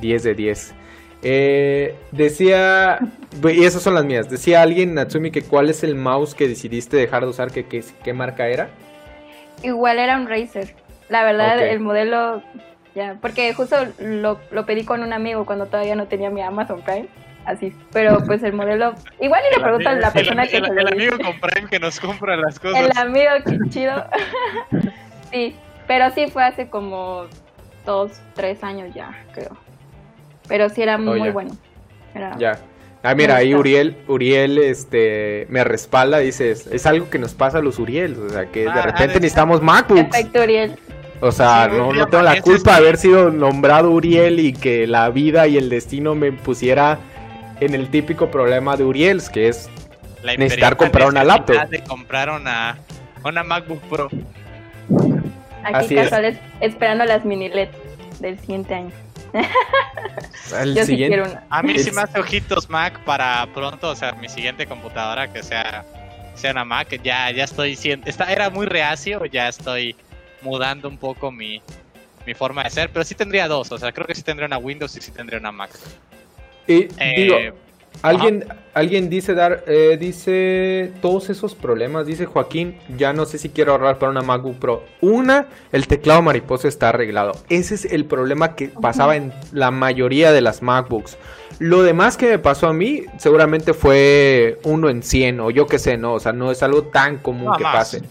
10 0.00 0.22
de 0.24 0.34
10. 0.34 0.74
Eh, 1.22 1.94
decía, 2.10 2.98
y 3.42 3.64
esas 3.64 3.82
son 3.82 3.94
las 3.94 4.04
mías. 4.04 4.28
Decía 4.28 4.62
alguien, 4.62 4.94
Natsumi, 4.94 5.30
que 5.30 5.42
cuál 5.42 5.70
es 5.70 5.84
el 5.84 5.94
mouse 5.94 6.34
que 6.34 6.48
decidiste 6.48 6.96
dejar 6.96 7.22
de 7.22 7.28
usar, 7.28 7.52
que, 7.52 7.64
qué 7.64 8.12
marca 8.12 8.48
era. 8.48 8.70
Igual 9.62 10.00
era 10.00 10.16
un 10.16 10.28
Razer. 10.28 10.74
La 11.08 11.22
verdad, 11.22 11.64
el 11.64 11.78
modelo 11.78 12.42
ya, 12.96 13.18
porque 13.22 13.54
justo 13.54 13.76
lo, 14.00 14.40
lo 14.50 14.66
pedí 14.66 14.84
con 14.84 15.02
un 15.02 15.12
amigo 15.12 15.46
cuando 15.46 15.66
todavía 15.66 15.94
no 15.94 16.08
tenía 16.08 16.30
mi 16.30 16.42
Amazon 16.42 16.82
Prime 16.82 17.08
así. 17.46 17.72
Pero 17.92 18.18
pues 18.26 18.42
el 18.42 18.52
modelo, 18.52 18.94
igual 19.20 19.40
y 19.50 19.56
le 19.56 19.62
pregunto 19.62 19.88
a 19.88 19.94
la 19.94 20.12
persona 20.12 20.46
que 20.46 20.58
el, 20.58 20.78
el, 20.78 20.88
amigo 20.88 21.16
con 21.16 21.40
Prime 21.40 21.68
que 21.70 21.78
nos 21.78 21.98
compra 21.98 22.36
las 22.36 22.60
cosas. 22.60 22.80
El 22.80 22.98
amigo 22.98 23.30
que 23.44 23.58
chido. 23.70 24.04
sí, 25.32 25.56
pero 25.86 26.10
sí 26.10 26.26
fue 26.26 26.44
hace 26.44 26.68
como 26.68 27.26
dos, 27.84 28.12
tres 28.34 28.62
años 28.62 28.92
ya, 28.94 29.24
creo. 29.32 29.56
Pero 30.48 30.68
sí 30.68 30.82
era 30.82 30.98
muy, 30.98 31.30
bueno. 31.30 31.56
Ya. 32.38 32.58
Ah, 33.02 33.14
mira, 33.14 33.36
ahí 33.36 33.54
Uriel, 33.54 33.96
Uriel 34.08 34.58
este, 34.58 35.46
me 35.48 35.62
respalda, 35.62 36.18
dice, 36.18 36.50
es 36.50 36.86
algo 36.86 37.08
que 37.08 37.18
nos 37.18 37.34
pasa 37.34 37.58
a 37.58 37.62
los 37.62 37.78
Uriel, 37.78 38.16
o 38.18 38.30
sea, 38.30 38.46
que 38.46 38.62
de 38.62 38.70
ah, 38.70 38.82
repente 38.82 39.14
necesitamos 39.14 39.62
MacBooks. 39.62 40.04
Perfecto, 40.04 40.42
Uriel. 40.42 40.76
O 41.20 41.30
sea, 41.30 41.68
no, 41.68 41.92
no 41.92 42.06
tengo 42.08 42.22
la 42.22 42.40
culpa 42.42 42.72
de 42.72 42.76
haber 42.78 42.96
sido 42.96 43.30
nombrado 43.30 43.90
Uriel 43.90 44.40
y 44.40 44.52
que 44.52 44.86
la 44.86 45.08
vida 45.10 45.46
y 45.46 45.56
el 45.56 45.68
destino 45.68 46.14
me 46.14 46.32
pusiera 46.32 46.98
en 47.60 47.74
el 47.74 47.88
típico 47.88 48.30
problema 48.30 48.76
de 48.76 48.84
Uriel, 48.84 49.22
que 49.32 49.48
es 49.48 49.68
necesitar 50.22 50.76
comprar 50.76 51.08
una 51.08 51.24
laptop. 51.24 51.68
De 51.68 51.82
comprar 51.82 52.30
una, 52.30 52.78
una 53.24 53.42
MacBook 53.42 53.80
Pro. 53.88 54.08
Aquí 55.64 55.94
casuales 55.94 56.38
esperando 56.60 57.04
las 57.04 57.24
mini 57.24 57.48
LED 57.48 57.68
del 58.20 58.38
siguiente 58.38 58.74
año. 58.74 58.90
Yo 60.74 60.84
Sí 60.84 60.96
quiero 60.96 61.24
una. 61.24 61.44
A 61.50 61.62
mí 61.62 61.78
sí 61.78 61.90
me 61.90 62.02
hace 62.02 62.18
ojitos 62.18 62.70
Mac 62.70 63.00
para 63.04 63.46
pronto, 63.52 63.90
o 63.90 63.96
sea, 63.96 64.12
mi 64.12 64.28
siguiente 64.28 64.66
computadora 64.66 65.32
que 65.32 65.42
sea, 65.42 65.84
sea 66.34 66.52
una 66.52 66.64
Mac. 66.64 67.00
Ya, 67.02 67.30
ya 67.32 67.44
estoy 67.44 67.74
siendo, 67.76 68.08
está, 68.08 68.32
era 68.32 68.48
muy 68.50 68.66
reacio, 68.66 69.24
ya 69.26 69.48
estoy 69.48 69.96
mudando 70.42 70.88
un 70.88 70.98
poco 70.98 71.32
mi, 71.32 71.60
mi 72.26 72.34
forma 72.34 72.62
de 72.62 72.70
ser, 72.70 72.90
pero 72.90 73.04
sí 73.04 73.14
tendría 73.14 73.48
dos, 73.48 73.72
o 73.72 73.78
sea, 73.78 73.92
creo 73.92 74.06
que 74.06 74.14
sí 74.14 74.22
tendría 74.22 74.46
una 74.46 74.58
Windows 74.58 74.96
y 74.96 75.00
sí 75.00 75.10
tendría 75.10 75.40
una 75.40 75.52
Mac. 75.52 75.70
Y 76.66 76.88
digo, 77.16 77.36
eh, 77.36 77.52
alguien, 78.02 78.44
alguien 78.74 79.08
dice 79.08 79.34
dar, 79.34 79.64
eh, 79.66 79.96
dice 79.98 80.92
todos 81.00 81.30
esos 81.30 81.54
problemas, 81.54 82.06
dice 82.06 82.26
Joaquín, 82.26 82.78
ya 82.96 83.12
no 83.12 83.24
sé 83.24 83.38
si 83.38 83.50
quiero 83.50 83.72
ahorrar 83.72 83.98
para 83.98 84.10
una 84.10 84.22
MacBook 84.22 84.58
Pro. 84.58 84.84
Una, 85.00 85.46
el 85.72 85.86
teclado 85.86 86.22
mariposa 86.22 86.68
está 86.68 86.90
arreglado. 86.90 87.32
Ese 87.48 87.74
es 87.74 87.84
el 87.84 88.04
problema 88.04 88.54
que 88.54 88.68
pasaba 88.68 89.16
en 89.16 89.32
la 89.52 89.70
mayoría 89.70 90.32
de 90.32 90.40
las 90.40 90.62
MacBooks. 90.62 91.16
Lo 91.58 91.82
demás 91.82 92.16
que 92.16 92.28
me 92.28 92.38
pasó 92.38 92.68
a 92.68 92.72
mí 92.72 93.02
seguramente 93.18 93.72
fue 93.72 94.58
uno 94.64 94.90
en 94.90 95.02
100 95.02 95.40
o 95.40 95.50
yo 95.50 95.66
qué 95.66 95.78
sé, 95.78 95.96
no, 95.96 96.14
o 96.14 96.20
sea, 96.20 96.32
no 96.32 96.50
es 96.50 96.62
algo 96.62 96.84
tan 96.84 97.18
común 97.18 97.52
que 97.56 97.64
pase. 97.64 98.02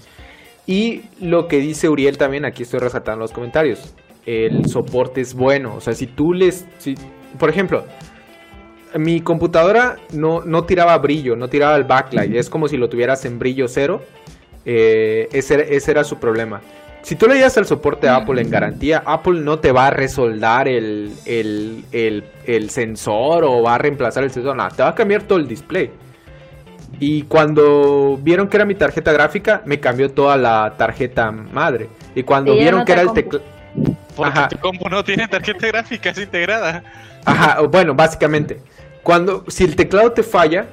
Y 0.65 1.03
lo 1.19 1.47
que 1.47 1.57
dice 1.57 1.89
Uriel 1.89 2.17
también, 2.17 2.43
aquí 2.43 2.63
estoy 2.63 2.79
resaltando 2.79 3.19
los 3.19 3.31
comentarios, 3.31 3.93
el 4.25 4.67
soporte 4.67 5.21
es 5.21 5.35
bueno, 5.35 5.75
o 5.75 5.81
sea, 5.81 5.93
si 5.93 6.07
tú 6.07 6.33
les, 6.33 6.65
si, 6.79 6.95
por 7.37 7.49
ejemplo, 7.49 7.85
mi 8.97 9.21
computadora 9.21 9.97
no, 10.13 10.41
no 10.45 10.63
tiraba 10.63 10.97
brillo, 10.97 11.35
no 11.35 11.49
tiraba 11.49 11.75
el 11.75 11.83
backlight. 11.83 12.33
Es 12.35 12.49
como 12.49 12.67
si 12.67 12.77
lo 12.77 12.89
tuvieras 12.89 13.25
en 13.25 13.39
brillo 13.39 13.67
cero. 13.67 14.01
Eh, 14.65 15.27
ese, 15.31 15.75
ese, 15.75 15.91
era 15.91 16.03
su 16.03 16.17
problema. 16.17 16.61
Si 17.03 17.15
tú 17.15 17.27
le 17.27 17.39
das 17.39 17.55
el 17.57 17.65
soporte 17.65 18.07
a 18.07 18.15
Apple 18.15 18.41
en 18.41 18.49
garantía, 18.49 19.03
Apple 19.05 19.41
no 19.41 19.59
te 19.59 19.71
va 19.71 19.87
a 19.87 19.89
resoldar 19.91 20.67
el, 20.67 21.13
el, 21.25 22.69
sensor 22.69 23.43
o 23.43 23.61
va 23.61 23.75
a 23.75 23.77
reemplazar 23.77 24.23
el 24.23 24.31
sensor. 24.31 24.55
Nada, 24.55 24.69
te 24.71 24.81
va 24.81 24.89
a 24.89 24.95
cambiar 24.95 25.23
todo 25.23 25.37
el 25.37 25.47
display. 25.47 25.91
Y 26.99 27.23
cuando 27.23 28.17
vieron 28.21 28.47
que 28.47 28.57
era 28.57 28.65
mi 28.65 28.73
tarjeta 28.73 29.11
gráfica, 29.11 29.61
me 29.65 29.79
cambió 29.79 30.09
toda 30.11 30.35
la 30.37 30.73
tarjeta 30.77 31.31
madre. 31.31 31.89
Y 32.15 32.23
cuando 32.23 32.55
vieron 32.55 32.85
que 32.85 32.93
era 32.93 33.01
el 33.03 33.13
teclado. 33.13 33.45
Porque 34.15 34.39
tu 34.49 34.57
compu 34.59 34.89
no 34.89 35.03
tiene 35.03 35.27
tarjeta 35.27 35.67
gráfica, 35.67 36.09
es 36.09 36.17
integrada. 36.17 36.83
Ajá, 37.25 37.61
bueno, 37.61 37.93
básicamente. 37.93 38.61
Cuando, 39.05 39.43
si 39.47 39.63
el 39.63 39.75
teclado 39.75 40.13
te 40.13 40.23
falla, 40.23 40.65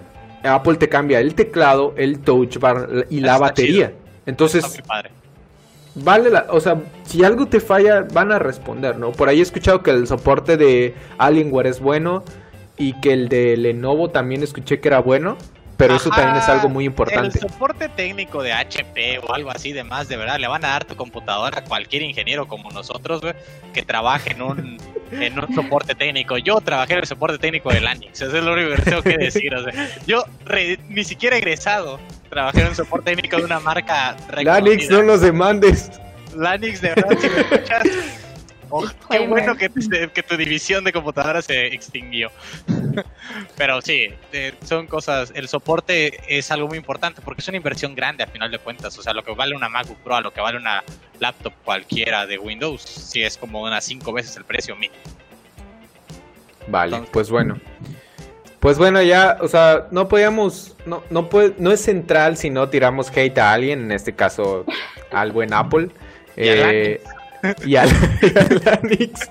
Apple 0.42 0.76
te 0.76 0.88
cambia 0.88 1.20
el 1.20 1.34
teclado, 1.34 1.92
el 1.98 2.20
touch 2.20 2.56
bar 2.56 3.04
y 3.10 3.20
la 3.20 3.36
batería. 3.36 3.92
Entonces, 4.24 4.82
vale 5.94 6.30
la, 6.30 6.46
o 6.48 6.58
sea, 6.58 6.80
si 7.04 7.22
algo 7.24 7.44
te 7.44 7.60
falla, 7.60 8.06
van 8.10 8.32
a 8.32 8.38
responder, 8.38 8.96
¿no? 8.96 9.12
Por 9.12 9.28
ahí 9.28 9.40
he 9.40 9.42
escuchado 9.42 9.82
que 9.82 9.90
el 9.90 10.06
soporte 10.06 10.56
de 10.56 10.94
Alienware 11.18 11.66
es 11.66 11.78
bueno 11.78 12.24
y 12.78 12.98
que 13.02 13.12
el 13.12 13.28
de 13.28 13.54
Lenovo 13.58 14.08
también 14.08 14.42
escuché 14.42 14.80
que 14.80 14.88
era 14.88 15.00
bueno. 15.00 15.36
Pero 15.82 15.96
eso 15.96 16.10
también 16.10 16.36
es 16.36 16.48
algo 16.48 16.68
muy 16.68 16.84
importante. 16.84 17.40
El 17.40 17.50
soporte 17.50 17.88
técnico 17.88 18.40
de 18.40 18.52
HP 18.52 19.18
o 19.18 19.34
algo 19.34 19.50
así 19.50 19.72
de 19.72 19.82
más, 19.82 20.06
de 20.06 20.16
verdad, 20.16 20.38
le 20.38 20.46
van 20.46 20.64
a 20.64 20.68
dar 20.68 20.84
tu 20.84 20.94
computadora 20.94 21.58
a 21.58 21.64
cualquier 21.64 22.02
ingeniero 22.02 22.46
como 22.46 22.70
nosotros, 22.70 23.20
que 23.74 23.82
trabaje 23.82 24.30
en 24.30 24.42
un, 24.42 24.78
en 25.10 25.40
un 25.40 25.52
soporte 25.52 25.96
técnico. 25.96 26.38
Yo 26.38 26.60
trabajé 26.60 26.92
en 26.92 27.00
el 27.00 27.06
soporte 27.06 27.38
técnico 27.38 27.72
de 27.72 27.80
Lanix, 27.80 28.20
eso 28.20 28.36
es 28.36 28.44
lo 28.44 28.52
único 28.52 28.76
que 28.76 28.82
tengo 28.82 29.02
que 29.02 29.18
decir. 29.18 29.52
yo 30.06 30.24
ni 30.88 31.02
siquiera 31.02 31.36
egresado 31.36 31.98
trabajé 32.30 32.60
en 32.60 32.68
un 32.68 32.74
soporte 32.76 33.10
técnico 33.10 33.38
de 33.38 33.44
una 33.44 33.58
marca 33.58 34.16
Lanix, 34.36 34.88
no 34.88 35.02
nos 35.02 35.20
demandes. 35.20 35.90
Lanix, 36.36 36.80
de 36.80 36.90
verdad, 36.90 37.18
si 37.18 37.28
me 37.28 37.40
escuchas 37.40 37.82
qué 39.10 39.26
bueno 39.26 39.56
que, 39.56 39.68
tu 40.22 40.36
división 40.36 40.84
de 40.84 40.92
computadoras 40.92 41.44
se 41.44 41.66
extinguió. 41.66 42.30
Pero 43.56 43.80
sí, 43.80 44.08
son 44.64 44.86
cosas. 44.86 45.32
El 45.34 45.48
soporte 45.48 46.20
es 46.28 46.50
algo 46.50 46.68
muy 46.68 46.78
importante 46.78 47.20
porque 47.22 47.40
es 47.40 47.48
una 47.48 47.56
inversión 47.56 47.94
grande 47.94 48.24
a 48.24 48.26
final 48.26 48.50
de 48.50 48.58
cuentas. 48.58 48.98
O 48.98 49.02
sea, 49.02 49.12
lo 49.12 49.24
que 49.24 49.32
vale 49.32 49.54
una 49.54 49.68
MacBook 49.68 49.98
Pro 49.98 50.16
a 50.16 50.20
lo 50.20 50.32
que 50.32 50.40
vale 50.40 50.58
una 50.58 50.82
laptop 51.18 51.52
cualquiera 51.64 52.26
de 52.26 52.38
Windows, 52.38 52.82
sí 52.82 53.22
es 53.22 53.36
como 53.36 53.62
unas 53.62 53.84
cinco 53.84 54.12
veces 54.12 54.36
el 54.36 54.44
precio 54.44 54.74
mínimo. 54.76 55.00
Vale, 56.68 57.02
pues 57.12 57.30
bueno. 57.30 57.60
Pues 58.60 58.78
bueno, 58.78 59.02
ya, 59.02 59.38
o 59.40 59.48
sea, 59.48 59.88
no 59.90 60.06
podíamos, 60.06 60.76
no, 60.86 61.02
no, 61.10 61.28
puede, 61.28 61.54
no 61.58 61.72
es 61.72 61.80
central 61.80 62.36
si 62.36 62.48
no 62.48 62.68
tiramos 62.68 63.10
hate 63.10 63.36
a 63.38 63.52
alguien, 63.52 63.80
en 63.80 63.92
este 63.92 64.14
caso 64.14 64.64
al 65.10 65.32
buen 65.32 65.52
Apple. 65.52 65.88
Eh, 66.36 67.02
y 67.66 67.76
al, 67.76 67.88
Lanix, 68.64 69.30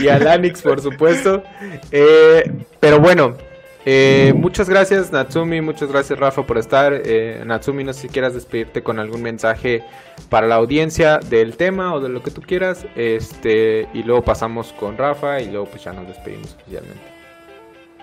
y 0.00 0.08
al 0.08 0.24
Lanix, 0.24 0.62
por 0.62 0.80
supuesto. 0.80 1.42
Eh, 1.90 2.50
pero 2.78 3.00
bueno, 3.00 3.36
eh, 3.84 4.32
muchas 4.36 4.68
gracias 4.68 5.10
Natsumi, 5.10 5.60
muchas 5.60 5.90
gracias 5.90 6.18
Rafa 6.18 6.44
por 6.46 6.58
estar. 6.58 6.92
Eh, 7.04 7.42
Natsumi, 7.44 7.84
no 7.84 7.92
sé 7.92 8.02
si 8.02 8.08
quieras 8.08 8.34
despedirte 8.34 8.82
con 8.82 8.98
algún 8.98 9.22
mensaje 9.22 9.82
para 10.28 10.46
la 10.46 10.56
audiencia 10.56 11.18
del 11.18 11.56
tema 11.56 11.94
o 11.94 12.00
de 12.00 12.08
lo 12.08 12.22
que 12.22 12.30
tú 12.30 12.42
quieras. 12.42 12.86
Este, 12.94 13.88
y 13.94 14.02
luego 14.02 14.22
pasamos 14.22 14.72
con 14.74 14.96
Rafa 14.96 15.40
y 15.40 15.50
luego 15.50 15.66
pues 15.66 15.84
ya 15.84 15.92
nos 15.92 16.06
despedimos 16.06 16.56
oficialmente. 16.60 17.02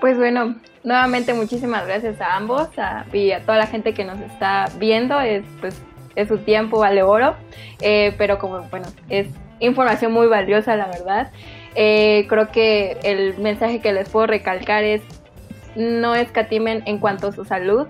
Pues 0.01 0.17
bueno, 0.17 0.55
nuevamente 0.83 1.33
muchísimas 1.33 1.87
gracias 1.87 2.21
a 2.21 2.35
ambos 2.35 2.69
y 3.13 3.31
a 3.31 3.41
toda 3.41 3.57
la 3.57 3.67
gente 3.67 3.93
que 3.93 4.03
nos 4.03 4.19
está 4.19 4.65
viendo. 4.77 5.19
Es 5.19 5.43
pues 5.59 5.81
es 6.17 6.27
su 6.27 6.39
tiempo, 6.39 6.79
vale 6.79 7.03
oro, 7.03 7.35
eh, 7.79 8.13
pero 8.17 8.39
como, 8.39 8.63
bueno, 8.63 8.87
es 9.09 9.27
información 9.59 10.11
muy 10.11 10.27
valiosa, 10.27 10.75
la 10.75 10.87
verdad. 10.87 11.31
Eh, 11.75 12.25
creo 12.27 12.51
que 12.51 12.97
el 13.03 13.37
mensaje 13.37 13.79
que 13.79 13.93
les 13.93 14.09
puedo 14.09 14.25
recalcar 14.25 14.83
es 14.83 15.01
no 15.75 16.15
escatimen 16.15 16.81
en 16.87 16.97
cuanto 16.97 17.27
a 17.27 17.31
su 17.31 17.45
salud. 17.45 17.87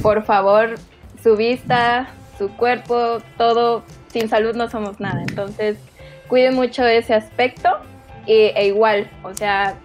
Por 0.00 0.24
favor, 0.24 0.76
su 1.22 1.36
vista, 1.36 2.08
su 2.38 2.48
cuerpo, 2.56 3.18
todo, 3.36 3.82
sin 4.12 4.28
salud 4.28 4.54
no 4.54 4.70
somos 4.70 5.00
nada. 5.00 5.22
Entonces, 5.28 5.76
cuiden 6.28 6.54
mucho 6.54 6.86
ese 6.86 7.14
aspecto 7.14 7.68
e 8.28 8.66
igual, 8.66 9.10
o 9.22 9.34
sea, 9.34 9.76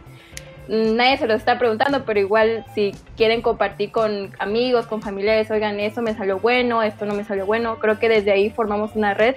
nadie 0.67 1.17
se 1.17 1.27
lo 1.27 1.33
está 1.33 1.57
preguntando, 1.57 2.05
pero 2.05 2.19
igual 2.19 2.65
si 2.73 2.93
quieren 3.17 3.41
compartir 3.41 3.91
con 3.91 4.33
amigos, 4.39 4.87
con 4.87 5.01
familiares, 5.01 5.49
oigan, 5.51 5.79
eso 5.79 6.01
me 6.01 6.13
salió 6.13 6.39
bueno, 6.39 6.83
esto 6.83 7.05
no 7.05 7.13
me 7.13 7.23
salió 7.23 7.45
bueno, 7.45 7.79
creo 7.79 7.99
que 7.99 8.09
desde 8.09 8.31
ahí 8.31 8.49
formamos 8.49 8.95
una 8.95 9.13
red 9.13 9.35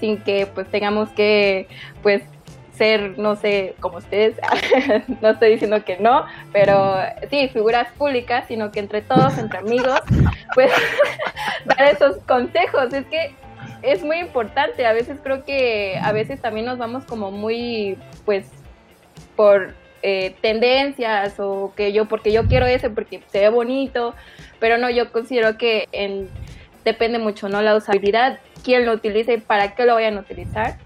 sin 0.00 0.18
que 0.18 0.46
pues 0.46 0.68
tengamos 0.70 1.08
que 1.10 1.68
pues 2.02 2.22
ser, 2.76 3.18
no 3.18 3.36
sé, 3.36 3.74
como 3.80 3.98
ustedes, 3.98 4.36
no 5.22 5.30
estoy 5.30 5.52
diciendo 5.52 5.84
que 5.84 5.96
no, 5.96 6.24
pero 6.52 6.96
sí, 7.30 7.48
figuras 7.48 7.88
públicas, 7.96 8.44
sino 8.48 8.70
que 8.70 8.80
entre 8.80 9.02
todos, 9.02 9.38
entre 9.38 9.58
amigos, 9.58 10.00
pues 10.54 10.70
dar 11.64 11.82
esos 11.82 12.18
consejos. 12.26 12.92
Es 12.92 13.06
que 13.06 13.34
es 13.82 14.04
muy 14.04 14.18
importante, 14.18 14.86
a 14.86 14.92
veces 14.92 15.18
creo 15.22 15.44
que 15.44 15.98
a 16.02 16.12
veces 16.12 16.40
también 16.40 16.66
nos 16.66 16.78
vamos 16.78 17.04
como 17.04 17.30
muy, 17.30 17.98
pues, 18.24 18.46
por 19.36 19.74
eh, 20.08 20.36
tendencias 20.40 21.40
o 21.40 21.72
que 21.74 21.92
yo, 21.92 22.04
porque 22.04 22.30
yo 22.30 22.46
quiero 22.46 22.64
ese, 22.64 22.90
porque 22.90 23.22
se 23.26 23.40
ve 23.40 23.48
bonito, 23.48 24.14
pero 24.60 24.78
no, 24.78 24.88
yo 24.88 25.10
considero 25.10 25.58
que 25.58 25.88
en, 25.90 26.30
depende 26.84 27.18
mucho, 27.18 27.48
¿no? 27.48 27.60
La 27.60 27.74
usabilidad, 27.74 28.38
quién 28.62 28.86
lo 28.86 28.92
utiliza 28.92 29.32
y 29.32 29.38
para 29.38 29.74
qué 29.74 29.84
lo 29.84 29.94
vayan 29.94 30.16
a 30.16 30.20
utilizar. 30.20 30.78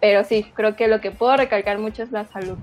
Pero 0.00 0.22
sí, 0.22 0.46
creo 0.54 0.76
que 0.76 0.86
lo 0.86 1.00
que 1.00 1.10
puedo 1.10 1.36
recalcar 1.36 1.80
mucho 1.80 2.04
es 2.04 2.12
la 2.12 2.26
salud. 2.26 2.58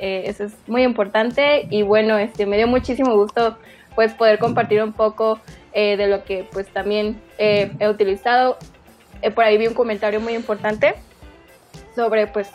Eh, 0.00 0.22
eso 0.26 0.44
es 0.44 0.54
muy 0.68 0.84
importante 0.84 1.66
y 1.68 1.82
bueno, 1.82 2.16
este, 2.16 2.46
me 2.46 2.56
dio 2.56 2.68
muchísimo 2.68 3.16
gusto 3.16 3.58
pues 3.96 4.14
poder 4.14 4.38
compartir 4.38 4.80
un 4.84 4.92
poco 4.92 5.40
eh, 5.72 5.96
de 5.96 6.06
lo 6.06 6.22
que 6.22 6.46
pues 6.52 6.68
también 6.68 7.20
he 7.38 7.88
utilizado. 7.88 8.56
por 9.34 9.42
ahí 9.42 9.58
vi 9.58 9.66
un 9.66 9.74
comentario 9.74 10.20
muy 10.20 10.34
importante 10.34 10.94
sobre 11.96 12.28
pues 12.28 12.48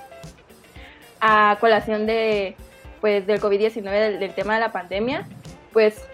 a 1.20 1.58
colación 1.60 2.06
de, 2.06 2.56
pues, 3.02 3.28
del 3.28 3.40
COVID-19, 3.40 4.20
del, 4.20 4.34
tema 4.34 4.56
de 4.56 4.60
la 4.60 4.72
pandemia, 4.72 5.28
pues 5.74 6.06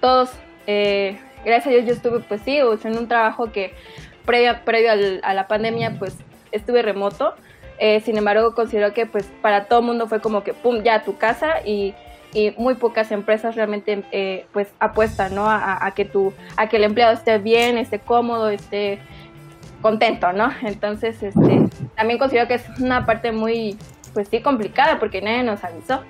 todos, 0.00 0.30
eh, 0.66 1.18
gracias 1.44 1.66
a 1.66 1.70
Dios 1.70 1.86
yo 1.86 1.92
estuve, 1.92 2.20
pues 2.20 2.40
sí, 2.42 2.58
en 2.58 2.98
un 2.98 3.08
trabajo 3.08 3.52
que 3.52 3.74
previo, 4.24 4.56
previo 4.64 4.90
a 5.22 5.34
la 5.34 5.48
pandemia, 5.48 5.96
pues 5.98 6.16
estuve 6.52 6.82
remoto. 6.82 7.34
Eh, 7.78 8.00
sin 8.00 8.16
embargo, 8.16 8.54
considero 8.54 8.94
que 8.94 9.06
pues 9.06 9.28
para 9.42 9.66
todo 9.66 9.80
el 9.80 9.86
mundo 9.86 10.06
fue 10.06 10.20
como 10.20 10.42
que, 10.42 10.54
pum, 10.54 10.82
ya 10.82 10.96
a 10.96 11.04
tu 11.04 11.18
casa 11.18 11.60
y, 11.64 11.94
y 12.32 12.52
muy 12.58 12.74
pocas 12.74 13.12
empresas 13.12 13.54
realmente 13.54 14.04
eh, 14.12 14.46
pues 14.52 14.68
apuestan, 14.78 15.34
¿no? 15.34 15.46
A, 15.48 15.90
que 15.94 16.04
tu, 16.04 16.32
a 16.56 16.68
que 16.68 16.76
el 16.76 16.84
empleado 16.84 17.12
esté 17.12 17.38
bien, 17.38 17.78
esté 17.78 17.98
cómodo, 17.98 18.48
esté 18.48 18.98
contento, 19.82 20.32
¿no? 20.32 20.50
Entonces, 20.62 21.22
este, 21.22 21.68
también 21.94 22.18
considero 22.18 22.48
que 22.48 22.54
es 22.54 22.64
una 22.80 23.06
parte 23.06 23.32
muy, 23.32 23.78
pues 24.16 24.28
sí, 24.28 24.40
complicada 24.40 24.98
porque 24.98 25.20
nadie 25.20 25.42
nos 25.42 25.62
avisó 25.62 26.00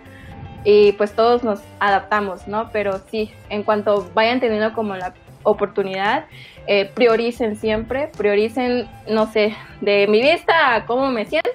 y 0.62 0.92
pues 0.92 1.10
todos 1.12 1.42
nos 1.42 1.58
adaptamos, 1.80 2.46
¿no? 2.46 2.70
Pero 2.72 3.00
sí, 3.10 3.32
en 3.48 3.64
cuanto 3.64 4.08
vayan 4.14 4.38
teniendo 4.38 4.72
como 4.74 4.94
la 4.94 5.12
oportunidad, 5.42 6.26
eh, 6.68 6.88
prioricen 6.94 7.56
siempre, 7.56 8.12
prioricen, 8.16 8.88
no 9.08 9.26
sé, 9.32 9.56
de 9.80 10.06
mi 10.06 10.22
vista 10.22 10.76
a 10.76 10.86
cómo 10.86 11.10
me 11.10 11.24
siento, 11.24 11.50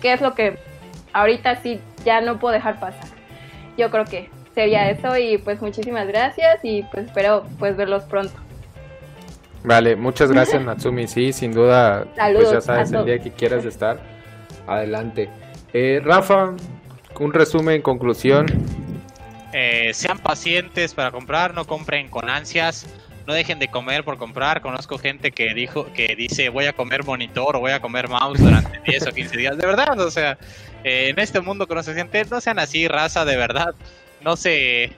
qué 0.00 0.12
es 0.12 0.20
lo 0.20 0.34
que 0.34 0.58
ahorita 1.12 1.62
sí 1.62 1.80
ya 2.04 2.20
no 2.20 2.40
puedo 2.40 2.52
dejar 2.52 2.80
pasar. 2.80 3.08
Yo 3.78 3.92
creo 3.92 4.04
que 4.04 4.28
sería 4.56 4.90
eso 4.90 5.16
y 5.16 5.38
pues 5.38 5.62
muchísimas 5.62 6.08
gracias 6.08 6.64
y 6.64 6.82
pues 6.82 7.06
espero 7.06 7.44
pues 7.60 7.76
verlos 7.76 8.02
pronto. 8.06 8.34
Vale, 9.62 9.94
muchas 9.94 10.32
gracias 10.32 10.60
Natsumi, 10.64 11.06
sí, 11.06 11.32
sin 11.32 11.52
duda, 11.52 12.06
pues 12.16 12.50
ya 12.50 12.60
sabes 12.60 12.90
el 12.90 13.04
día 13.04 13.20
que 13.20 13.30
quieras 13.30 13.64
estar, 13.64 14.00
adelante. 14.66 15.30
Eh, 15.72 16.00
Rafa, 16.04 16.54
un 17.18 17.32
resumen, 17.32 17.82
conclusión. 17.82 18.46
Eh, 19.52 19.90
sean 19.94 20.18
pacientes 20.18 20.94
para 20.94 21.10
comprar, 21.10 21.54
no 21.54 21.66
compren 21.66 22.08
con 22.08 22.28
ansias 22.28 22.86
no 23.26 23.34
dejen 23.34 23.58
de 23.58 23.68
comer 23.68 24.04
por 24.04 24.18
comprar. 24.18 24.60
Conozco 24.60 24.98
gente 24.98 25.32
que 25.32 25.54
dijo 25.54 25.92
que 25.92 26.14
dice 26.16 26.48
voy 26.48 26.66
a 26.66 26.72
comer 26.72 27.04
monitor 27.04 27.56
o 27.56 27.60
voy 27.60 27.72
a 27.72 27.80
comer 27.80 28.08
mouse 28.08 28.38
durante 28.38 28.80
10 28.86 29.06
o 29.06 29.12
15 29.12 29.36
días. 29.36 29.56
De 29.56 29.66
verdad, 29.66 29.98
o 30.00 30.10
sea, 30.10 30.38
eh, 30.84 31.08
en 31.08 31.18
este 31.18 31.40
mundo 31.40 31.66
que 31.66 31.74
no 31.74 31.82
se 31.82 31.94
siente, 31.94 32.24
no 32.24 32.40
sean 32.40 32.58
así, 32.58 32.88
raza, 32.88 33.24
de 33.24 33.36
verdad. 33.36 33.74
No 34.20 34.36
se, 34.36 34.92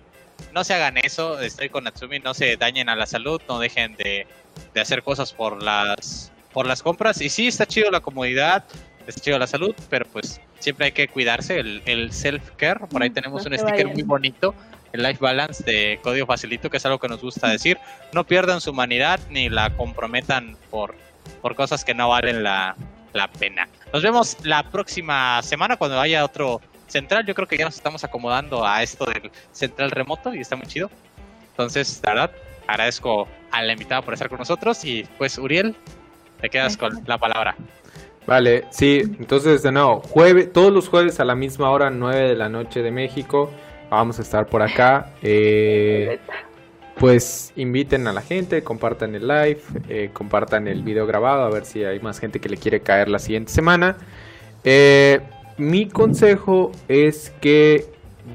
no 0.52 0.64
se 0.64 0.74
hagan 0.74 0.98
eso. 0.98 1.40
Estoy 1.40 1.68
con 1.68 1.84
Natsumi, 1.84 2.18
no 2.20 2.34
se 2.34 2.56
dañen 2.56 2.88
a 2.88 2.96
la 2.96 3.06
salud, 3.06 3.40
no 3.48 3.58
dejen 3.58 3.96
de, 3.96 4.26
de 4.72 4.80
hacer 4.80 5.02
cosas 5.02 5.32
por 5.32 5.62
las, 5.62 6.32
por 6.52 6.66
las 6.66 6.82
compras. 6.82 7.20
Y 7.20 7.28
sí, 7.28 7.48
está 7.48 7.66
chido 7.66 7.90
la 7.90 8.00
comodidad, 8.00 8.64
está 9.06 9.20
chido 9.20 9.38
la 9.38 9.46
salud, 9.46 9.74
pero 9.88 10.06
pues 10.06 10.40
siempre 10.64 10.86
hay 10.86 10.92
que 10.92 11.08
cuidarse, 11.08 11.60
el, 11.60 11.82
el 11.84 12.10
self-care. 12.10 12.88
Por 12.88 13.02
ahí 13.02 13.10
mm, 13.10 13.14
tenemos 13.14 13.46
un 13.46 13.56
sticker 13.56 13.86
muy 13.86 14.02
bonito 14.02 14.54
el 14.94 15.02
life 15.02 15.18
balance 15.20 15.62
de 15.64 15.98
código 16.02 16.24
facilito, 16.24 16.70
que 16.70 16.76
es 16.76 16.86
algo 16.86 17.00
que 17.00 17.08
nos 17.08 17.20
gusta 17.20 17.48
decir. 17.48 17.78
No 18.12 18.24
pierdan 18.24 18.60
su 18.60 18.70
humanidad 18.70 19.18
ni 19.28 19.48
la 19.48 19.76
comprometan 19.76 20.56
por, 20.70 20.94
por 21.42 21.56
cosas 21.56 21.84
que 21.84 21.94
no 21.94 22.08
valen 22.08 22.44
la, 22.44 22.76
la 23.12 23.28
pena. 23.28 23.68
Nos 23.92 24.04
vemos 24.04 24.36
la 24.44 24.70
próxima 24.70 25.42
semana 25.42 25.76
cuando 25.76 26.00
haya 26.00 26.24
otro 26.24 26.60
central. 26.86 27.26
Yo 27.26 27.34
creo 27.34 27.48
que 27.48 27.58
ya 27.58 27.64
nos 27.64 27.74
estamos 27.74 28.04
acomodando 28.04 28.64
a 28.64 28.84
esto 28.84 29.04
del 29.06 29.32
central 29.50 29.90
remoto 29.90 30.32
y 30.32 30.40
está 30.40 30.54
muy 30.54 30.66
chido. 30.68 30.88
Entonces, 31.50 32.00
la 32.04 32.14
verdad, 32.14 32.30
agradezco 32.68 33.26
a 33.50 33.62
la 33.62 33.72
invitada 33.72 34.00
por 34.00 34.14
estar 34.14 34.28
con 34.28 34.38
nosotros 34.38 34.84
y 34.84 35.08
pues 35.18 35.38
Uriel, 35.38 35.74
te 36.40 36.48
quedas 36.48 36.76
con 36.76 37.02
la 37.04 37.18
palabra. 37.18 37.56
Vale, 38.26 38.64
sí, 38.70 39.02
entonces 39.18 39.62
de 39.62 39.70
nuevo, 39.70 40.00
jueves, 40.00 40.52
todos 40.52 40.72
los 40.72 40.88
jueves 40.88 41.20
a 41.20 41.24
la 41.24 41.34
misma 41.34 41.70
hora, 41.70 41.90
9 41.90 42.28
de 42.30 42.34
la 42.36 42.48
noche 42.48 42.82
de 42.82 42.90
México, 42.90 43.50
vamos 43.90 44.18
a 44.18 44.22
estar 44.22 44.46
por 44.46 44.62
acá. 44.62 45.12
Eh, 45.22 46.18
pues 46.96 47.52
inviten 47.56 48.06
a 48.06 48.12
la 48.12 48.22
gente, 48.22 48.62
compartan 48.62 49.14
el 49.14 49.26
live, 49.26 49.60
eh, 49.88 50.10
compartan 50.12 50.68
el 50.68 50.82
video 50.82 51.06
grabado, 51.06 51.42
a 51.42 51.50
ver 51.50 51.64
si 51.66 51.84
hay 51.84 52.00
más 52.00 52.18
gente 52.18 52.40
que 52.40 52.48
le 52.48 52.56
quiere 52.56 52.80
caer 52.80 53.08
la 53.08 53.18
siguiente 53.18 53.52
semana. 53.52 53.96
Eh, 54.62 55.20
mi 55.58 55.88
consejo 55.88 56.72
es 56.88 57.30
que 57.40 57.86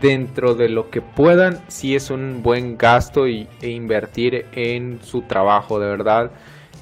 dentro 0.02 0.54
de 0.54 0.70
lo 0.70 0.90
que 0.90 1.02
puedan, 1.02 1.64
si 1.68 1.96
es 1.96 2.12
un 2.12 2.44
buen 2.44 2.78
gasto 2.78 3.28
y, 3.28 3.48
e 3.62 3.70
invertir 3.70 4.46
en 4.52 5.00
su 5.02 5.24
trabajo, 5.24 5.80
de 5.80 5.88
verdad. 5.88 6.32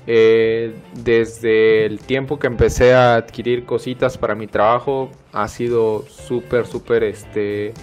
Desde 0.07 1.85
el 1.85 1.99
tiempo 1.99 2.39
que 2.39 2.47
empecé 2.47 2.93
a 2.93 3.15
adquirir 3.15 3.65
cositas 3.65 4.17
para 4.17 4.35
mi 4.35 4.47
trabajo, 4.47 5.11
ha 5.33 5.47
sido 5.47 6.05
súper, 6.07 6.65
súper, 6.65 7.03
este 7.03 7.73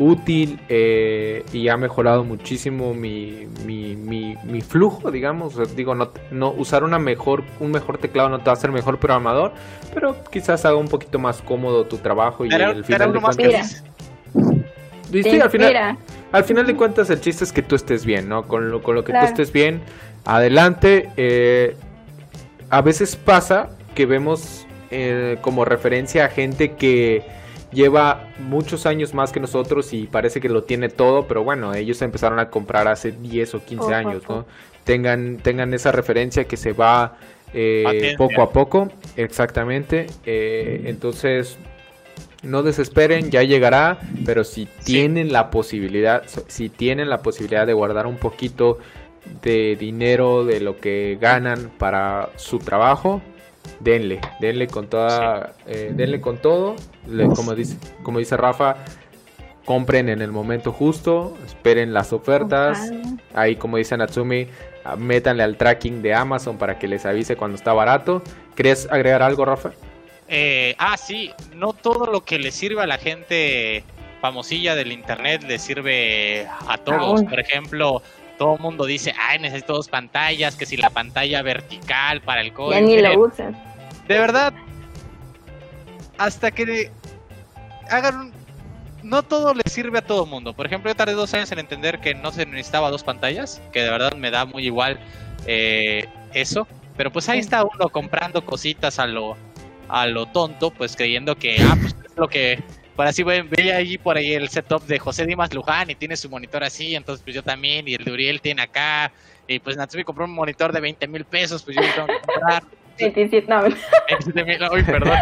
útil 0.00 0.58
eh, 0.70 1.44
y 1.52 1.68
ha 1.68 1.76
mejorado 1.76 2.24
muchísimo 2.24 2.94
mi, 2.94 3.46
mi, 3.66 3.94
mi, 3.94 4.60
flujo, 4.62 5.10
digamos. 5.10 5.76
Digo, 5.76 5.94
no, 5.94 6.10
no, 6.30 6.50
usar 6.52 6.84
una 6.84 6.98
mejor, 6.98 7.44
un 7.60 7.70
mejor 7.70 7.98
teclado 7.98 8.30
no 8.30 8.38
te 8.38 8.46
va 8.46 8.52
a 8.52 8.54
hacer 8.54 8.72
mejor 8.72 8.98
programador, 8.98 9.52
pero 9.92 10.16
quizás 10.32 10.64
haga 10.64 10.76
un 10.76 10.88
poquito 10.88 11.18
más 11.18 11.42
cómodo 11.42 11.84
tu 11.84 11.98
trabajo 11.98 12.46
y 12.46 12.52
al 12.52 12.82
final 12.82 13.12
de 13.12 13.20
cuentas... 13.20 13.84
al 15.12 15.50
final, 15.50 15.98
al 16.32 16.44
final 16.44 16.66
de 16.66 16.74
cuentas 16.74 17.10
el 17.10 17.20
chiste 17.20 17.44
es 17.44 17.52
que 17.52 17.62
tú 17.62 17.76
estés 17.76 18.06
bien, 18.06 18.26
¿no? 18.26 18.48
Con 18.48 18.70
lo, 18.70 18.82
con 18.82 18.94
lo 18.94 19.04
que 19.04 19.12
tú 19.12 19.18
estés 19.18 19.52
bien, 19.52 19.82
adelante. 20.24 21.10
Eh, 21.16 21.76
a 22.68 22.82
veces 22.82 23.16
pasa 23.16 23.70
que 23.94 24.06
vemos 24.06 24.66
eh, 24.90 25.38
como 25.40 25.64
referencia 25.64 26.24
a 26.24 26.28
gente 26.28 26.72
que 26.72 27.22
lleva 27.72 28.28
muchos 28.38 28.86
años 28.86 29.14
más 29.14 29.32
que 29.32 29.40
nosotros 29.40 29.92
y 29.92 30.06
parece 30.06 30.40
que 30.40 30.48
lo 30.48 30.64
tiene 30.64 30.88
todo, 30.88 31.26
pero 31.26 31.44
bueno, 31.44 31.74
ellos 31.74 32.02
empezaron 32.02 32.38
a 32.38 32.50
comprar 32.50 32.88
hace 32.88 33.12
10 33.12 33.54
o 33.54 33.64
15 33.64 33.94
años, 33.94 34.22
¿no? 34.28 34.46
Tengan, 34.84 35.38
tengan 35.38 35.72
esa 35.74 35.92
referencia 35.92 36.44
que 36.44 36.56
se 36.56 36.72
va 36.72 37.16
eh, 37.52 38.14
poco 38.16 38.42
a 38.42 38.50
poco, 38.50 38.88
exactamente. 39.16 40.06
Eh, 40.24 40.82
entonces, 40.86 41.58
no 42.42 42.62
desesperen, 42.62 43.30
ya 43.30 43.42
llegará, 43.42 43.98
pero 44.24 44.44
si 44.44 44.66
tienen 44.84 45.32
la 45.32 45.50
posibilidad, 45.50 46.24
si 46.48 46.68
tienen 46.68 47.10
la 47.10 47.22
posibilidad 47.22 47.66
de 47.66 47.72
guardar 47.72 48.06
un 48.06 48.16
poquito 48.16 48.78
de 49.42 49.76
dinero 49.76 50.44
de 50.44 50.60
lo 50.60 50.78
que 50.78 51.18
ganan 51.20 51.70
para 51.78 52.30
su 52.36 52.58
trabajo, 52.58 53.22
denle, 53.80 54.20
denle 54.40 54.66
con 54.66 54.88
toda, 54.88 55.54
eh, 55.66 55.92
denle 55.94 56.20
con 56.20 56.38
todo, 56.38 56.76
como 57.34 57.54
dice, 57.54 57.76
como 58.02 58.18
dice 58.18 58.36
Rafa, 58.36 58.76
compren 59.64 60.08
en 60.08 60.20
el 60.20 60.32
momento 60.32 60.72
justo, 60.72 61.36
esperen 61.46 61.92
las 61.92 62.12
ofertas, 62.12 62.90
ahí 63.34 63.56
como 63.56 63.76
dice 63.76 63.96
Natsumi, 63.96 64.48
ah, 64.84 64.96
métanle 64.96 65.42
al 65.42 65.56
tracking 65.56 66.02
de 66.02 66.14
Amazon 66.14 66.58
para 66.58 66.78
que 66.78 66.88
les 66.88 67.06
avise 67.06 67.36
cuando 67.36 67.56
está 67.56 67.72
barato. 67.72 68.22
¿Querías 68.56 68.88
agregar 68.90 69.22
algo, 69.22 69.44
Rafa? 69.44 69.70
Eh, 70.28 70.74
ah, 70.78 70.96
sí, 70.96 71.32
no 71.54 71.72
todo 71.72 72.06
lo 72.06 72.24
que 72.24 72.38
le 72.38 72.50
sirve 72.50 72.82
a 72.82 72.86
la 72.86 72.98
gente 72.98 73.84
famosilla 74.20 74.74
del 74.74 74.92
internet 74.92 75.42
le 75.42 75.58
sirve 75.58 76.46
a 76.68 76.78
todos. 76.78 77.22
Por 77.24 77.40
ejemplo, 77.40 78.02
todo 78.40 78.54
el 78.54 78.60
mundo 78.62 78.86
dice, 78.86 79.12
ay, 79.20 79.38
necesito 79.38 79.74
dos 79.74 79.88
pantallas, 79.88 80.56
que 80.56 80.64
si 80.64 80.78
la 80.78 80.88
pantalla 80.88 81.42
vertical 81.42 82.22
para 82.22 82.40
el 82.40 82.54
código. 82.54 82.72
Ya 82.72 82.80
ni 82.80 82.96
lo 82.96 83.26
usan. 83.26 83.54
De 84.08 84.18
verdad, 84.18 84.54
hasta 86.16 86.50
que 86.50 86.90
hagan 87.90 88.32
No 89.02 89.22
todo 89.22 89.52
le 89.52 89.62
sirve 89.66 89.98
a 89.98 90.02
todo 90.02 90.24
el 90.24 90.30
mundo. 90.30 90.54
Por 90.54 90.64
ejemplo, 90.64 90.90
yo 90.90 90.94
tardé 90.94 91.12
dos 91.12 91.34
años 91.34 91.52
en 91.52 91.58
entender 91.58 92.00
que 92.00 92.14
no 92.14 92.32
se 92.32 92.46
necesitaba 92.46 92.90
dos 92.90 93.04
pantallas, 93.04 93.60
que 93.74 93.82
de 93.82 93.90
verdad 93.90 94.14
me 94.14 94.30
da 94.30 94.46
muy 94.46 94.64
igual 94.64 94.98
eh, 95.44 96.08
eso. 96.32 96.66
Pero 96.96 97.12
pues 97.12 97.28
ahí 97.28 97.40
está 97.40 97.62
uno 97.62 97.90
comprando 97.90 98.42
cositas 98.46 98.98
a 98.98 99.06
lo, 99.06 99.36
a 99.86 100.06
lo 100.06 100.24
tonto, 100.24 100.70
pues 100.70 100.96
creyendo 100.96 101.36
que, 101.36 101.58
ah, 101.60 101.76
pues 101.78 101.94
es 102.06 102.16
lo 102.16 102.26
que 102.28 102.62
para 103.00 103.08
así 103.08 103.22
veía 103.22 103.78
allí 103.78 103.96
por 103.96 104.18
ahí 104.18 104.34
el 104.34 104.50
setup 104.50 104.82
de 104.82 104.98
José 104.98 105.24
Dimas 105.24 105.54
Luján 105.54 105.88
y 105.88 105.94
tiene 105.94 106.18
su 106.18 106.28
monitor 106.28 106.62
así, 106.62 106.94
entonces 106.94 107.22
pues 107.24 107.34
yo 107.34 107.42
también, 107.42 107.88
y 107.88 107.94
el 107.94 108.04
de 108.04 108.12
Uriel 108.12 108.42
tiene 108.42 108.60
acá, 108.60 109.10
y 109.48 109.58
pues 109.58 109.78
Natsumi 109.78 110.04
compró 110.04 110.26
un 110.26 110.34
monitor 110.34 110.70
de 110.70 110.80
20 110.82 111.08
mil 111.08 111.24
pesos, 111.24 111.62
pues 111.62 111.76
yo 111.76 111.82
tengo 111.94 112.08
que 112.08 112.20
comprar. 112.20 112.62
27, 112.98 113.48
no. 113.48 113.62
Uy, 114.74 114.82
perdón. 114.82 115.18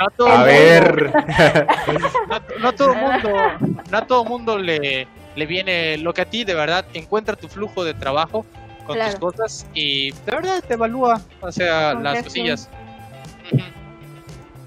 No 0.00 0.10
todo 0.16 0.28
a 0.28 0.42
ver. 0.42 1.12
No, 2.60 2.72
todo 2.72 2.96
mundo, 2.96 3.30
no 3.92 3.96
a 3.96 4.04
todo 4.04 4.24
mundo 4.24 4.58
le, 4.58 5.06
le 5.36 5.46
viene 5.46 5.98
lo 5.98 6.12
que 6.12 6.22
a 6.22 6.24
ti, 6.24 6.42
de 6.42 6.54
verdad, 6.54 6.84
encuentra 6.94 7.36
tu 7.36 7.46
flujo 7.46 7.84
de 7.84 7.94
trabajo 7.94 8.44
con 8.84 8.98
tus 8.98 9.14
cosas 9.20 9.68
y 9.72 10.10
de 10.10 10.32
verdad 10.32 10.64
te 10.66 10.74
evalúa, 10.74 11.20
o 11.42 11.52
sea, 11.52 11.94
las 11.94 12.24
cosillas. 12.24 12.68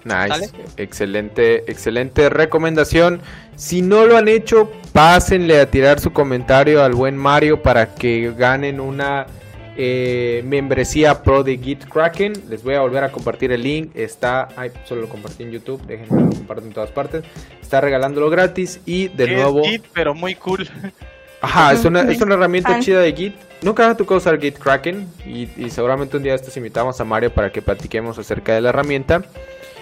Nice, 0.03 0.51
excelente, 0.77 1.71
excelente 1.71 2.29
recomendación. 2.29 3.21
Si 3.55 3.81
no 3.81 4.05
lo 4.05 4.17
han 4.17 4.27
hecho, 4.27 4.71
pásenle 4.93 5.59
a 5.59 5.69
tirar 5.69 5.99
su 5.99 6.11
comentario 6.11 6.83
al 6.83 6.93
buen 6.93 7.15
Mario 7.15 7.61
para 7.61 7.93
que 7.93 8.33
ganen 8.35 8.79
una 8.79 9.27
eh, 9.77 10.41
membresía 10.45 11.23
pro 11.23 11.43
de 11.43 11.57
Git 11.57 11.85
Kraken. 11.85 12.33
Les 12.49 12.63
voy 12.63 12.75
a 12.75 12.81
volver 12.81 13.03
a 13.03 13.11
compartir 13.11 13.51
el 13.51 13.63
link. 13.63 13.91
Está, 13.95 14.49
ay, 14.55 14.71
solo 14.85 15.01
lo 15.01 15.09
compartí 15.09 15.43
en 15.43 15.51
YouTube. 15.51 15.81
Déjenme 15.85 16.23
lo 16.23 16.29
comparto 16.29 16.65
en 16.65 16.73
todas 16.73 16.91
partes. 16.91 17.23
Está 17.61 17.81
regalándolo 17.81 18.29
gratis 18.29 18.79
y 18.85 19.07
de 19.09 19.25
Es 19.25 19.31
nuevo. 19.31 19.63
Git, 19.63 19.85
pero 19.93 20.13
muy 20.13 20.35
cool. 20.35 20.69
Ajá, 21.41 21.73
es 21.73 21.85
una, 21.85 22.01
es 22.01 22.19
una 22.21 22.33
herramienta 22.33 22.79
chida 22.79 22.99
de 22.99 23.13
Git. 23.13 23.35
Nunca 23.61 23.85
me 23.85 23.91
ha 23.91 23.95
tocado 23.95 24.17
usar 24.17 24.39
Git 24.39 24.57
Kraken 24.57 25.07
y, 25.25 25.47
y 25.55 25.69
seguramente 25.69 26.17
un 26.17 26.23
día 26.23 26.33
estos 26.33 26.57
invitamos 26.57 26.99
a 26.99 27.03
Mario 27.05 27.31
para 27.31 27.51
que 27.51 27.61
platiquemos 27.61 28.17
acerca 28.17 28.55
de 28.55 28.61
la 28.61 28.69
herramienta. 28.69 29.23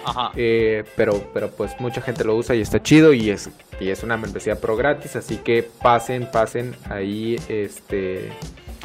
Ajá. 0.04 0.32
Eh, 0.36 0.84
pero, 0.96 1.30
pero 1.34 1.50
pues 1.50 1.72
mucha 1.80 2.00
gente 2.00 2.24
lo 2.24 2.34
usa 2.36 2.54
y 2.54 2.60
está 2.60 2.82
chido 2.82 3.12
y 3.12 3.30
es, 3.30 3.50
y 3.80 3.90
es 3.90 4.02
una 4.02 4.16
membresía 4.16 4.56
pro 4.56 4.76
gratis, 4.76 5.16
así 5.16 5.36
que 5.36 5.62
pasen, 5.82 6.28
pasen 6.30 6.74
ahí, 6.88 7.36
este, 7.48 8.30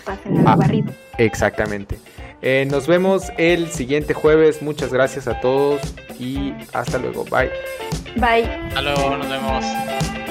Pasen 0.04 0.38
al 0.40 0.48
Ah. 0.48 0.56
barrido. 0.56 0.92
exactamente. 1.18 1.98
Eh, 2.42 2.68
nos 2.70 2.86
vemos 2.86 3.32
el 3.38 3.72
siguiente 3.72 4.14
jueves, 4.14 4.62
muchas 4.62 4.94
gracias 4.94 5.28
a 5.28 5.40
todos 5.40 5.82
y 6.20 6.54
hasta 6.74 6.98
luego, 7.00 7.24
bye. 7.26 7.50
Bye. 8.18 8.44
Hasta 8.68 8.82
luego, 8.82 9.18
nos 9.18 9.30
vemos. 9.30 10.25